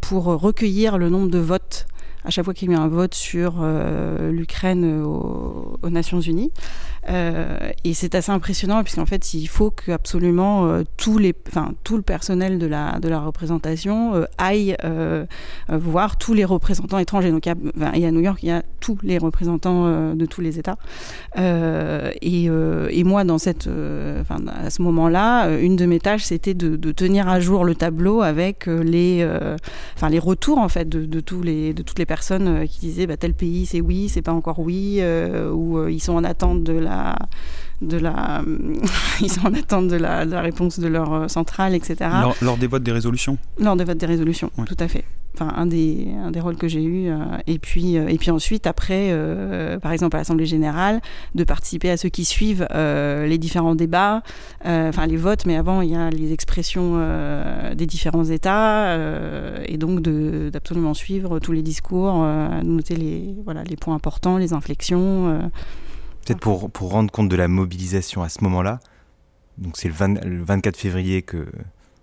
pour 0.00 0.24
recueillir 0.24 0.98
le 0.98 1.10
nombre 1.10 1.30
de 1.30 1.38
votes 1.38 1.86
à 2.24 2.30
chaque 2.30 2.44
fois 2.44 2.54
qu'il 2.54 2.70
y 2.70 2.74
a 2.74 2.76
eu 2.76 2.80
un 2.80 2.88
vote 2.88 3.14
sur 3.14 3.56
euh, 3.62 4.30
l'Ukraine 4.30 5.02
aux, 5.02 5.78
Nations 5.88 6.20
Unies. 6.20 6.52
Euh, 7.08 7.70
et 7.82 7.94
c'est 7.94 8.14
assez 8.14 8.30
impressionnant 8.30 8.82
puisqu'en 8.82 9.06
fait, 9.06 9.32
il 9.34 9.46
faut 9.46 9.70
que 9.70 9.90
absolument 9.90 10.66
euh, 10.66 10.82
tous 10.96 11.20
tout 11.82 11.96
le 11.96 12.02
personnel 12.02 12.58
de 12.58 12.66
la, 12.66 13.00
de 13.00 13.08
la 13.08 13.20
représentation 13.20 14.24
aille 14.38 14.76
voir 15.68 16.16
tous 16.16 16.34
les 16.34 16.44
représentants 16.44 16.98
étrangers. 16.98 17.30
Donc, 17.30 17.46
il 17.46 18.00
y, 18.00 18.04
a, 18.04 18.08
à 18.08 18.10
New 18.10 18.20
York, 18.20 18.38
il 18.42 18.48
y 18.48 18.52
a 18.52 18.62
tous 18.80 18.98
les 19.02 19.18
représentants 19.18 20.14
de 20.14 20.26
tous 20.26 20.40
les 20.40 20.58
États. 20.58 20.76
Et, 21.36 22.44
et, 22.44 23.04
moi, 23.04 23.24
dans 23.24 23.38
cette, 23.38 23.68
à 23.68 24.70
ce 24.70 24.82
moment-là, 24.82 25.58
une 25.58 25.76
de 25.76 25.86
mes 25.86 25.98
tâches, 25.98 26.24
c'était 26.24 26.54
de, 26.54 26.76
de, 26.76 26.92
tenir 26.92 27.28
à 27.28 27.40
jour 27.40 27.64
le 27.64 27.74
tableau 27.74 28.22
avec 28.22 28.66
les, 28.66 29.28
enfin, 29.96 30.08
les 30.08 30.18
retours 30.18 30.58
en 30.58 30.68
fait 30.68 30.88
de, 30.88 31.04
de 31.04 31.20
tous 31.20 31.42
les, 31.42 31.74
de 31.74 31.82
toutes 31.82 31.98
les 31.98 32.06
personnes 32.10 32.48
euh, 32.48 32.66
qui 32.66 32.80
disaient 32.80 33.06
bah, 33.06 33.16
tel 33.16 33.34
pays 33.34 33.66
c'est 33.66 33.80
oui, 33.80 34.08
c'est 34.08 34.20
pas 34.20 34.32
encore 34.32 34.58
oui, 34.58 34.96
euh, 34.98 35.52
ou 35.52 35.78
euh, 35.78 35.92
ils 35.92 36.00
sont 36.00 36.14
en 36.14 36.24
attente 36.24 36.64
de 36.64 36.72
la 36.72 37.14
de 37.80 37.96
la 37.98 38.42
ils 39.20 39.30
sont 39.30 39.46
en 39.46 39.54
attente 39.54 39.88
de 39.88 39.96
la, 39.96 40.26
de 40.26 40.32
la 40.32 40.40
réponse 40.40 40.78
de 40.78 40.88
leur 40.88 41.30
centrale, 41.30 41.74
etc. 41.74 42.10
Lors, 42.42 42.56
des 42.56 42.66
votes 42.66 42.82
des 42.82 42.92
résolutions. 42.92 43.38
Lors 43.58 43.76
des 43.76 43.84
votes 43.84 43.98
des 43.98 44.06
résolutions, 44.06 44.50
tout 44.66 44.76
à 44.78 44.88
fait 44.88 45.04
enfin 45.34 45.54
un 45.56 45.66
des, 45.66 46.08
un 46.24 46.32
des 46.32 46.40
rôles 46.40 46.56
que 46.56 46.66
j'ai 46.66 46.82
eu. 46.82 47.08
et 47.46 47.60
puis 47.60 47.94
et 47.94 48.18
puis 48.18 48.32
ensuite 48.32 48.66
après, 48.66 49.16
par 49.80 49.92
exemple 49.92 50.16
à 50.16 50.18
l'Assemblée 50.18 50.44
générale, 50.44 51.00
de 51.36 51.44
participer 51.44 51.88
à 51.88 51.96
ceux 51.96 52.08
qui 52.08 52.24
suivent 52.24 52.66
les 52.74 53.38
différents 53.38 53.76
débats, 53.76 54.22
enfin 54.64 55.06
les 55.06 55.16
votes, 55.16 55.46
mais 55.46 55.56
avant 55.56 55.82
il 55.82 55.90
y 55.90 55.94
a 55.94 56.10
les 56.10 56.32
expressions 56.32 56.98
des 57.74 57.86
différents 57.86 58.24
États 58.24 58.96
et 59.66 59.78
donc 59.78 60.00
d'absolument 60.00 60.94
suivre 60.94 61.38
tous 61.38 61.52
les 61.52 61.62
discours 61.62 62.24
euh, 62.30 62.62
noter 62.62 62.96
les, 62.96 63.34
voilà, 63.44 63.62
les 63.64 63.76
points 63.76 63.94
importants, 63.94 64.38
les 64.38 64.52
inflexions. 64.52 65.50
Peut-être 66.30 66.68
pour, 66.68 66.90
rendre 66.92 67.10
compte 67.10 67.28
de 67.28 67.34
la 67.34 67.48
mobilisation 67.48 68.22
à 68.22 68.28
ce 68.28 68.44
moment-là, 68.44 68.78
donc 69.58 69.76
c'est 69.76 69.88
le, 69.88 70.28
le, 70.28 70.44
24 70.44 70.76
février 70.76 71.22
que 71.22 71.44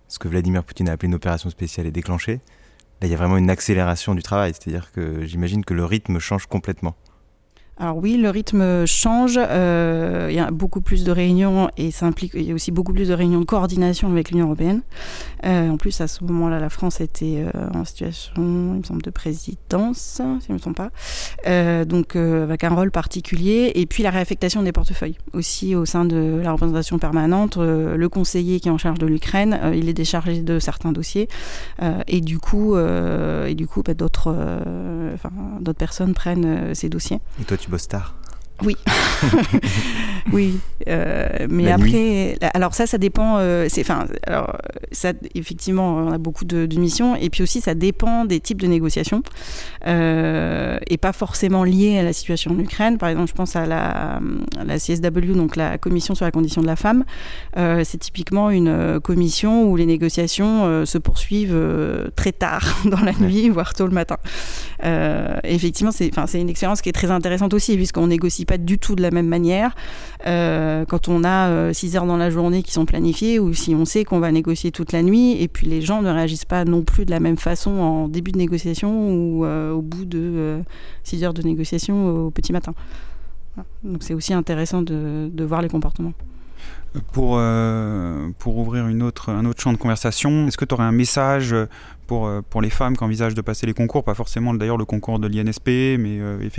ce 0.09 0.19
que 0.19 0.27
Vladimir 0.27 0.65
Poutine 0.65 0.89
a 0.89 0.91
appelé 0.91 1.07
une 1.07 1.15
opération 1.15 1.49
spéciale 1.49 1.87
est 1.87 1.91
déclenché. 1.91 2.41
Là, 2.99 3.07
il 3.07 3.09
y 3.09 3.13
a 3.13 3.15
vraiment 3.15 3.37
une 3.37 3.49
accélération 3.49 4.15
du 4.15 4.21
travail, 4.21 4.51
c'est-à-dire 4.53 4.91
que 4.91 5.23
j'imagine 5.23 5.63
que 5.63 5.73
le 5.73 5.85
rythme 5.85 6.19
change 6.19 6.45
complètement. 6.45 6.97
Alors 7.79 7.97
oui, 7.97 8.17
le 8.17 8.29
rythme 8.29 8.85
change. 8.87 9.39
Euh, 9.39 10.27
il 10.29 10.35
y 10.35 10.39
a 10.39 10.49
beaucoup 10.49 10.81
plus 10.81 11.03
de 11.03 11.11
réunions 11.11 11.69
et 11.77 11.91
ça 11.91 12.07
implique 12.07 12.31
il 12.33 12.43
y 12.43 12.51
a 12.51 12.55
aussi 12.55 12.71
beaucoup 12.71 12.91
plus 12.91 13.09
de 13.09 13.13
réunions 13.13 13.39
de 13.39 13.45
coordination 13.45 14.09
avec 14.09 14.31
l'Union 14.31 14.45
européenne. 14.45 14.81
Euh, 15.45 15.69
en 15.69 15.77
plus, 15.77 16.01
à 16.01 16.07
ce 16.07 16.23
moment-là, 16.23 16.59
la 16.59 16.69
France 16.69 17.01
était 17.01 17.45
euh, 17.55 17.69
en 17.75 17.85
situation, 17.85 18.33
il 18.37 18.79
me 18.79 18.83
semble, 18.83 19.01
de 19.03 19.11
présidence, 19.11 19.97
si 19.97 20.47
je 20.47 20.51
ne 20.51 20.55
me 20.55 20.59
trompe 20.59 20.77
pas. 20.77 20.89
Euh, 21.45 21.85
donc 21.85 22.15
avec 22.15 22.63
un 22.63 22.69
rôle 22.69 22.89
particulier 22.89 23.71
et 23.75 23.85
puis 23.85 24.01
la 24.01 24.09
réaffectation 24.09 24.63
des 24.63 24.71
portefeuilles 24.71 25.17
aussi 25.33 25.75
au 25.75 25.85
sein 25.85 26.05
de 26.05 26.41
la 26.43 26.51
représentation 26.51 26.97
permanente. 26.97 27.57
le 27.57 28.07
conseiller 28.09 28.59
qui 28.59 28.69
est 28.69 28.71
en 28.71 28.77
charge 28.77 28.97
de 28.99 29.05
l'Ukraine, 29.05 29.59
il 29.75 29.87
est 29.87 29.93
déchargé 29.93 30.41
de 30.41 30.59
certains 30.59 30.91
dossiers 30.91 31.27
et 32.07 32.21
du 32.21 32.39
coup, 32.39 32.75
et 32.77 33.53
du 33.55 33.67
coup, 33.67 33.83
bah, 33.83 33.93
d'autres, 33.93 34.35
enfin, 35.13 35.29
d'autres 35.59 35.77
personnes 35.77 36.13
prennent 36.13 36.73
ces 36.73 36.89
dossiers. 36.89 37.19
Bostar 37.69 38.13
oui, 38.63 38.75
oui, 40.33 40.59
euh, 40.87 41.27
mais 41.47 41.71
après, 41.71 42.37
alors 42.55 42.73
ça, 42.73 42.87
ça 42.87 42.97
dépend. 42.97 43.37
Euh, 43.37 43.67
c'est, 43.69 43.81
enfin, 43.81 44.05
alors 44.25 44.57
ça, 44.91 45.13
effectivement, 45.35 45.95
on 45.95 46.11
a 46.11 46.17
beaucoup 46.17 46.43
de, 46.43 46.65
de, 46.65 46.79
missions, 46.79 47.15
et 47.15 47.29
puis 47.29 47.43
aussi, 47.43 47.61
ça 47.61 47.75
dépend 47.75 48.25
des 48.25 48.39
types 48.39 48.59
de 48.59 48.65
négociations, 48.65 49.21
euh, 49.85 50.79
et 50.87 50.97
pas 50.97 51.13
forcément 51.13 51.63
liées 51.63 51.99
à 51.99 52.03
la 52.03 52.13
situation 52.13 52.51
en 52.51 52.57
Ukraine. 52.57 52.97
Par 52.97 53.09
exemple, 53.09 53.29
je 53.29 53.35
pense 53.35 53.55
à 53.55 53.67
la, 53.67 54.19
la 54.65 54.79
CSW, 54.79 55.35
donc 55.35 55.55
la 55.55 55.77
Commission 55.77 56.15
sur 56.15 56.25
la 56.25 56.31
condition 56.31 56.61
de 56.61 56.67
la 56.67 56.75
femme. 56.75 57.05
c'est 57.55 57.99
typiquement 57.99 58.49
une 58.49 58.99
commission 59.01 59.65
où 59.69 59.75
les 59.75 59.85
négociations 59.85 60.85
se 60.85 60.97
poursuivent 60.97 61.57
très 62.15 62.31
tard 62.31 62.77
dans 62.85 63.01
la 63.01 63.13
nuit, 63.13 63.49
voire 63.49 63.75
tôt 63.75 63.85
le 63.85 63.93
matin. 63.93 64.17
effectivement, 65.43 65.91
c'est, 65.91 66.09
enfin, 66.11 66.25
c'est 66.25 66.41
une 66.41 66.49
expérience 66.49 66.81
qui 66.81 66.89
est 66.89 66.93
très 66.93 67.11
intéressante 67.11 67.53
aussi, 67.53 67.75
puisqu'on 67.75 68.07
négocie 68.07 68.46
pas 68.47 68.57
du 68.57 68.79
tout 68.79 68.95
de 68.95 69.01
la 69.01 69.11
même 69.11 69.27
manière 69.27 69.75
euh, 70.25 70.85
quand 70.85 71.09
on 71.09 71.23
a 71.23 71.73
6 71.73 71.95
euh, 71.95 71.99
heures 71.99 72.05
dans 72.05 72.17
la 72.17 72.31
journée 72.31 72.63
qui 72.63 72.71
sont 72.71 72.85
planifiées 72.85 73.37
ou 73.39 73.53
si 73.53 73.75
on 73.75 73.85
sait 73.85 74.03
qu'on 74.05 74.19
va 74.19 74.31
négocier 74.31 74.71
toute 74.71 74.93
la 74.93 75.03
nuit 75.03 75.39
et 75.41 75.47
puis 75.47 75.67
les 75.67 75.81
gens 75.81 76.01
ne 76.01 76.09
réagissent 76.09 76.45
pas 76.45 76.65
non 76.65 76.81
plus 76.81 77.05
de 77.05 77.11
la 77.11 77.19
même 77.19 77.37
façon 77.37 77.71
en 77.71 78.07
début 78.07 78.31
de 78.31 78.37
négociation 78.37 79.11
ou 79.11 79.45
euh, 79.45 79.71
au 79.71 79.81
bout 79.81 80.05
de 80.05 80.61
6 81.03 81.23
heures 81.23 81.33
de 81.33 81.43
négociation 81.43 82.25
au 82.25 82.31
petit 82.31 82.53
matin. 82.53 82.73
Donc 83.83 84.01
c'est 84.01 84.13
aussi 84.13 84.33
intéressant 84.33 84.81
de, 84.81 85.43
voir 85.43 85.61
les 85.61 85.69
comportements. 85.69 86.13
Pour, 87.11 87.39
pour 88.39 88.57
ouvrir 88.57 88.87
une 88.87 89.03
autre, 89.03 89.29
un 89.29 89.45
autre 89.45 89.61
champ 89.61 89.73
de 89.73 89.77
conversation, 89.77 90.47
est-ce 90.47 90.57
que 90.57 90.65
tu 90.65 90.73
aurais 90.73 90.85
un 90.85 90.91
message 90.91 91.53
pour, 92.07 92.27
euh, 92.27 92.41
pour 92.41 92.61
les 92.61 92.69
femmes 92.69 92.97
qui 92.97 93.03
envisagent 93.03 93.35
de 93.35 93.41
passer 93.41 93.65
les 93.65 93.73
concours 93.73 94.03
Pas 94.03 94.13
forcément 94.15 94.53
d'ailleurs 94.53 94.77
le 94.77 94.85
concours 94.85 95.19
de 95.19 95.27
l'INSP, 95.27 95.97
mais 95.99 96.19
euh, 96.19 96.49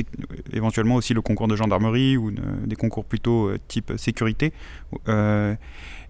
éventuellement 0.53 0.97
aussi 0.97 1.15
le 1.15 1.23
concours 1.23 1.49
de 1.49 1.57
gendarmerie 1.57 2.17
ou 2.17 2.31
des 2.31 2.77
concours 2.77 3.05
plutôt 3.05 3.51
type 3.67 3.93
sécurité. 3.97 4.53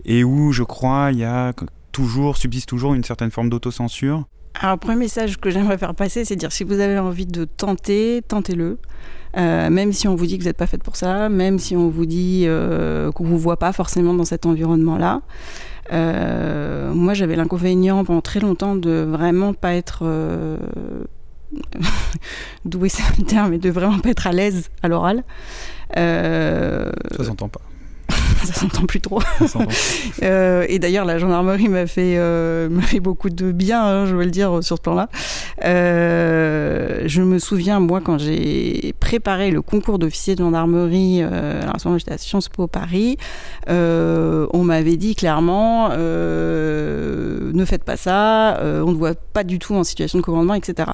et 0.05 0.24
où 0.24 0.52
je 0.52 0.62
crois 0.62 1.10
il 1.12 1.19
y 1.19 1.24
a 1.24 1.52
toujours, 1.93 2.36
subsiste 2.36 2.69
toujours 2.69 2.94
une 2.94 3.05
certaine 3.05 3.31
forme 3.31 3.48
d'autocensure. 3.48 4.24
Alors, 4.60 4.74
le 4.74 4.81
premier 4.81 4.97
message 4.97 5.39
que 5.39 5.51
j'aimerais 5.51 5.78
faire 5.78 5.94
passer, 5.94 6.24
c'est 6.24 6.35
de 6.35 6.40
dire 6.40 6.52
si 6.52 6.65
vous 6.65 6.81
avez 6.81 6.98
envie 6.98 7.27
de 7.27 7.44
tenter, 7.44 8.23
tentez-le. 8.27 8.78
Euh, 9.36 9.70
même 9.70 9.93
si 9.93 10.09
on 10.09 10.16
vous 10.16 10.27
dit 10.27 10.36
que 10.36 10.43
vous 10.43 10.48
n'êtes 10.48 10.56
pas 10.56 10.66
faite 10.66 10.82
pour 10.82 10.97
ça, 10.97 11.28
même 11.28 11.59
si 11.59 11.77
on 11.77 11.89
vous 11.89 12.06
dit 12.06 12.44
euh, 12.47 13.12
qu'on 13.12 13.24
ne 13.24 13.28
vous 13.28 13.39
voit 13.39 13.59
pas 13.59 13.73
forcément 13.73 14.15
dans 14.15 14.24
cet 14.24 14.47
environnement-là. 14.47 15.23
Euh, 15.93 16.93
moi, 16.93 17.15
j'avais 17.15 17.36
l'inconvénient 17.36 18.05
pendant 18.05 18.20
très 18.20 18.40
longtemps 18.40 18.77
de 18.77 19.06
vraiment 19.09 19.55
pas 19.55 19.74
être 19.74 20.05
doué, 22.65 22.89
c'est 22.89 23.02
un 23.02 23.24
terme, 23.24 23.51
mais 23.51 23.59
de 23.59 23.70
vraiment 23.70 23.98
pas 23.98 24.10
être 24.10 24.27
à 24.27 24.32
l'aise 24.32 24.70
à 24.82 24.89
l'oral. 24.89 25.24
ça 25.94 26.93
s'entend 27.24 27.48
pas. 27.48 27.60
ça 28.44 28.52
s'entend 28.55 28.86
plus 28.86 29.01
trop. 29.01 29.20
euh, 30.23 30.65
et 30.69 30.78
d'ailleurs, 30.78 31.05
la 31.05 31.19
gendarmerie 31.19 31.69
m'a 31.69 31.86
fait, 31.86 32.16
euh, 32.16 32.69
m'a 32.69 32.82
fait 32.82 33.01
beaucoup 33.01 33.31
de 33.31 33.52
bien, 33.52 33.82
hein, 33.82 34.06
je 34.06 34.15
veux 34.15 34.24
le 34.24 34.31
dire, 34.31 34.62
sur 34.62 34.77
ce 34.77 34.82
plan-là. 34.82 35.09
Euh, 35.65 37.02
je 37.06 37.23
me 37.23 37.39
souviens, 37.39 37.81
moi, 37.81 38.01
quand 38.01 38.19
j'ai 38.19 38.94
préparé 39.01 39.51
le 39.51 39.62
concours 39.62 39.98
d'officier 39.98 40.35
de 40.35 40.43
gendarmerie, 40.43 41.23
alors 41.23 41.77
à 41.77 41.78
ce 41.78 41.89
moment 41.89 41.98
j'étais 41.98 42.12
à 42.12 42.19
Sciences 42.19 42.48
Po 42.48 42.66
Paris, 42.66 43.16
on 43.69 44.62
m'avait 44.65 44.97
dit 44.97 45.15
clairement 45.15 45.90
ne 45.90 47.65
faites 47.65 47.85
pas 47.85 47.97
ça, 47.97 48.60
on 48.62 48.93
ne 48.93 48.97
voit 48.97 49.15
pas 49.15 49.44
du 49.44 49.59
tout 49.59 49.74
en 49.74 49.85
situation 49.85 50.19
de 50.19 50.24
commandement, 50.24 50.55
etc. 50.55 50.90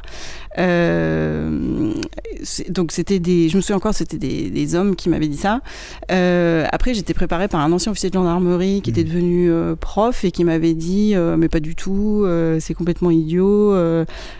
Donc 2.68 2.92
c'était 2.92 3.18
des, 3.18 3.48
je 3.48 3.56
me 3.56 3.60
souviens 3.60 3.76
encore, 3.76 3.94
c'était 3.94 4.18
des, 4.18 4.50
des 4.50 4.74
hommes 4.74 4.96
qui 4.96 5.08
m'avaient 5.08 5.28
dit 5.28 5.36
ça. 5.36 5.60
Après, 6.08 6.94
j'étais 6.94 7.14
préparée 7.14 7.33
par 7.48 7.60
un 7.60 7.72
ancien 7.72 7.92
officier 7.92 8.10
de 8.10 8.14
gendarmerie 8.14 8.80
qui 8.82 8.90
était 8.90 9.04
devenu 9.04 9.50
euh, 9.50 9.76
prof 9.76 10.24
et 10.24 10.30
qui 10.30 10.44
m'avait 10.44 10.74
dit 10.74 11.12
euh, 11.14 11.36
mais 11.36 11.48
pas 11.48 11.60
du 11.60 11.74
tout, 11.74 12.22
euh, 12.24 12.58
c'est 12.60 12.74
complètement 12.74 13.10
idiot, 13.10 13.74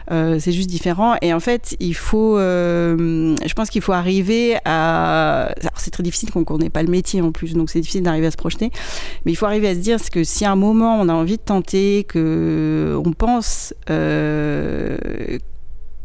c'est 0.09 0.53
juste 0.53 0.71
différent. 0.71 1.17
Et 1.23 1.33
en 1.33 1.41
fait, 1.41 1.77
il 1.81 1.95
faut, 1.95 2.37
je 2.39 3.53
pense 3.55 3.71
qu'il 3.71 3.83
faut 3.83 3.93
arriver 3.93 4.57
à, 4.65 5.53
alors 5.61 5.73
c'est 5.77 5.91
très 5.91 6.03
difficile 6.03 6.31
qu'on 6.31 6.59
n'ait 6.59 6.71
pas 6.71 6.83
le 6.83 6.91
métier 6.91 7.21
en 7.21 7.33
plus, 7.33 7.55
donc 7.55 7.71
c'est 7.71 7.81
difficile 7.81 8.03
d'arriver 8.03 8.27
à 8.27 8.31
se 8.31 8.37
projeter. 8.37 8.71
Mais 9.25 9.33
il 9.33 9.37
faut 9.37 9.47
arriver 9.47 9.69
à 9.69 9.75
se 9.75 9.81
dire 9.81 9.99
que 10.11 10.25
si 10.25 10.45
à 10.45 10.53
un 10.53 10.57
moment 10.57 11.01
on 11.01 11.09
a 11.09 11.15
envie 11.15 11.37
de 11.37 11.43
tenter, 11.43 12.05
que 12.05 12.99
on 13.05 13.13
pense 13.13 13.75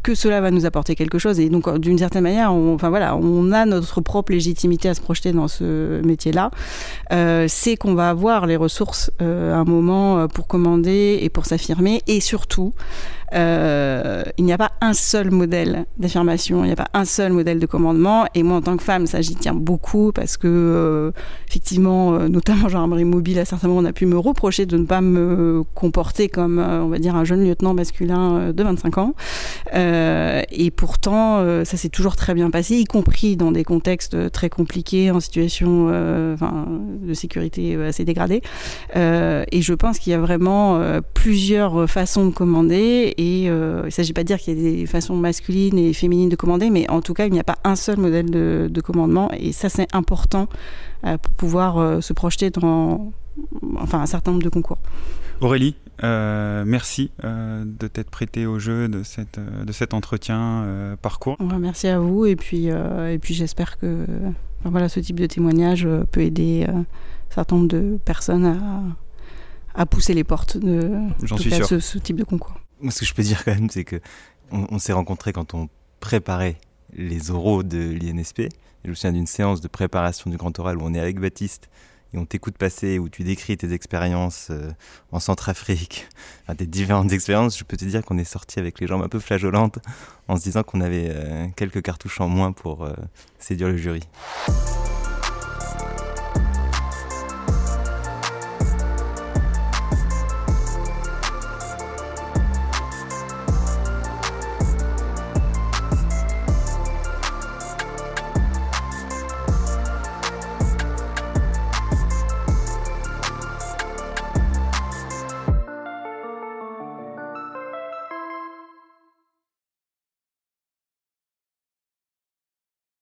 que 0.02 0.14
cela 0.14 0.40
va 0.40 0.50
nous 0.50 0.66
apporter 0.66 0.94
quelque 0.94 1.18
chose. 1.18 1.40
Et 1.40 1.48
donc 1.48 1.78
d'une 1.78 1.98
certaine 1.98 2.22
manière 2.22 2.52
on, 2.52 2.76
voilà 2.76 3.16
on 3.16 3.52
a 3.52 3.66
notre 3.66 4.00
propre 4.00 4.32
légitimité 4.32 4.88
à 4.88 4.94
se 4.94 5.00
projeter 5.00 5.32
dans 5.32 5.48
ce 5.48 6.00
métier 6.02 6.32
là 6.32 6.50
euh, 7.12 7.46
c'est 7.48 7.76
qu'on 7.76 7.94
va 7.94 8.10
avoir 8.10 8.46
les 8.46 8.56
ressources 8.56 9.10
euh, 9.20 9.52
à 9.52 9.56
un 9.56 9.64
moment 9.64 10.18
euh, 10.18 10.26
pour 10.26 10.46
commander 10.46 11.18
et 11.20 11.28
pour 11.28 11.46
s'affirmer. 11.46 12.02
Et 12.06 12.20
surtout 12.20 12.72
euh, 13.32 14.22
il 14.38 14.44
n'y 14.44 14.52
a 14.52 14.58
pas 14.58 14.72
un 14.80 14.92
seul 14.92 15.30
modèle 15.30 15.86
d'affirmation, 15.98 16.64
il 16.64 16.68
n'y 16.68 16.72
a 16.72 16.76
pas 16.76 16.88
un 16.94 17.04
seul 17.04 17.32
modèle 17.32 17.58
de 17.58 17.66
commandement. 17.66 18.26
Et 18.34 18.42
moi, 18.42 18.56
en 18.56 18.62
tant 18.62 18.76
que 18.76 18.82
femme, 18.82 19.06
ça, 19.06 19.20
j'y 19.20 19.34
tiens 19.34 19.54
beaucoup 19.54 20.12
parce 20.12 20.36
que, 20.36 20.48
euh, 20.48 21.10
effectivement, 21.48 22.14
euh, 22.14 22.28
notamment 22.28 22.68
gendarmerie 22.68 23.04
mobile, 23.04 23.38
à 23.38 23.44
certains 23.44 23.68
moments, 23.68 23.80
on 23.80 23.84
a 23.84 23.92
pu 23.92 24.06
me 24.06 24.18
reprocher 24.18 24.66
de 24.66 24.76
ne 24.76 24.84
pas 24.84 25.00
me 25.00 25.62
comporter 25.74 26.28
comme, 26.28 26.58
euh, 26.58 26.82
on 26.82 26.88
va 26.88 26.98
dire, 26.98 27.14
un 27.14 27.24
jeune 27.24 27.44
lieutenant 27.44 27.74
masculin 27.74 28.36
euh, 28.36 28.52
de 28.52 28.62
25 28.62 28.98
ans. 28.98 29.14
Euh, 29.74 30.42
et 30.50 30.70
pourtant, 30.70 31.20
ça 31.64 31.76
s'est 31.76 31.88
toujours 31.88 32.16
très 32.16 32.34
bien 32.34 32.50
passé, 32.50 32.76
y 32.76 32.84
compris 32.84 33.36
dans 33.36 33.52
des 33.52 33.64
contextes 33.64 34.30
très 34.30 34.48
compliqués, 34.48 35.10
en 35.10 35.20
situation 35.20 35.88
de 35.88 37.14
sécurité 37.14 37.76
assez 37.76 38.04
dégradée. 38.04 38.42
Et 38.94 39.62
je 39.62 39.74
pense 39.74 39.98
qu'il 39.98 40.12
y 40.12 40.14
a 40.14 40.18
vraiment 40.18 40.80
plusieurs 41.14 41.88
façons 41.88 42.26
de 42.26 42.34
commander. 42.34 43.14
Et 43.22 43.50
euh, 43.50 43.80
il 43.82 43.86
ne 43.86 43.90
s'agit 43.90 44.14
pas 44.14 44.22
de 44.22 44.28
dire 44.28 44.38
qu'il 44.38 44.56
y 44.56 44.58
a 44.58 44.70
des 44.70 44.86
façons 44.86 45.14
masculines 45.14 45.76
et 45.76 45.92
féminines 45.92 46.30
de 46.30 46.36
commander, 46.36 46.70
mais 46.70 46.88
en 46.88 47.02
tout 47.02 47.12
cas, 47.12 47.26
il 47.26 47.32
n'y 47.34 47.38
a 47.38 47.44
pas 47.44 47.58
un 47.64 47.76
seul 47.76 47.98
modèle 47.98 48.30
de, 48.30 48.70
de 48.70 48.80
commandement. 48.80 49.30
Et 49.32 49.52
ça, 49.52 49.68
c'est 49.68 49.94
important 49.94 50.48
euh, 51.04 51.18
pour 51.18 51.32
pouvoir 51.34 51.76
euh, 51.76 52.00
se 52.00 52.14
projeter 52.14 52.48
dans 52.48 53.12
enfin, 53.76 54.00
un 54.00 54.06
certain 54.06 54.30
nombre 54.30 54.42
de 54.42 54.48
concours. 54.48 54.78
Aurélie, 55.42 55.76
euh, 56.02 56.64
merci 56.66 57.10
euh, 57.24 57.62
de 57.66 57.88
t'être 57.88 58.08
prêtée 58.08 58.46
au 58.46 58.58
jeu 58.58 58.88
de, 58.88 59.02
cette, 59.02 59.38
de 59.38 59.72
cet 59.72 59.92
entretien 59.92 60.40
euh, 60.64 60.96
parcours. 60.96 61.36
Merci 61.58 61.88
à 61.88 61.98
vous. 61.98 62.24
Et 62.24 62.36
puis, 62.36 62.68
et 62.68 63.18
puis 63.20 63.34
j'espère 63.34 63.78
que 63.78 64.06
enfin, 64.60 64.70
voilà, 64.70 64.88
ce 64.88 64.98
type 64.98 65.20
de 65.20 65.26
témoignage 65.26 65.86
peut 66.10 66.22
aider 66.22 66.64
un 66.66 66.86
certain 67.28 67.56
nombre 67.56 67.68
de 67.68 67.98
personnes 68.02 68.46
à, 68.46 68.82
à 69.82 69.84
pousser 69.84 70.14
les 70.14 70.24
portes 70.24 70.56
de, 70.56 70.90
J'en 71.22 71.36
suis 71.36 71.50
sûr. 71.50 71.66
ce 71.66 71.98
type 71.98 72.16
de 72.16 72.24
concours. 72.24 72.54
Ce 72.88 73.00
que 73.00 73.04
je 73.04 73.14
peux 73.14 73.22
dire 73.22 73.44
quand 73.44 73.54
même, 73.54 73.70
c'est 73.70 73.84
que 73.84 74.00
on, 74.50 74.66
on 74.70 74.78
s'est 74.78 74.92
rencontrés 74.92 75.32
quand 75.32 75.54
on 75.54 75.68
préparait 76.00 76.56
les 76.92 77.30
oraux 77.30 77.62
de 77.62 77.78
l'INSP. 77.78 78.42
Je 78.84 78.90
me 78.90 78.94
souviens 78.94 79.12
d'une 79.12 79.26
séance 79.26 79.60
de 79.60 79.68
préparation 79.68 80.30
du 80.30 80.36
grand 80.36 80.58
oral 80.58 80.78
où 80.78 80.82
on 80.82 80.94
est 80.94 81.00
avec 81.00 81.20
Baptiste 81.20 81.68
et 82.12 82.18
on 82.18 82.24
t'écoute 82.24 82.58
passer, 82.58 82.98
où 82.98 83.08
tu 83.08 83.22
décris 83.22 83.56
tes 83.56 83.72
expériences 83.72 84.48
euh, 84.50 84.70
en 85.12 85.20
Centrafrique, 85.20 86.08
enfin, 86.42 86.54
tes 86.56 86.66
différentes 86.66 87.12
expériences. 87.12 87.56
Je 87.56 87.64
peux 87.64 87.76
te 87.76 87.84
dire 87.84 88.04
qu'on 88.04 88.18
est 88.18 88.24
sorti 88.24 88.58
avec 88.58 88.80
les 88.80 88.86
jambes 88.86 89.02
un 89.02 89.08
peu 89.08 89.20
flageolantes 89.20 89.78
en 90.28 90.36
se 90.36 90.42
disant 90.42 90.62
qu'on 90.62 90.80
avait 90.80 91.08
euh, 91.10 91.46
quelques 91.56 91.82
cartouches 91.82 92.20
en 92.20 92.28
moins 92.28 92.52
pour 92.52 92.84
euh, 92.84 92.94
séduire 93.38 93.68
le 93.68 93.76
jury. 93.76 94.02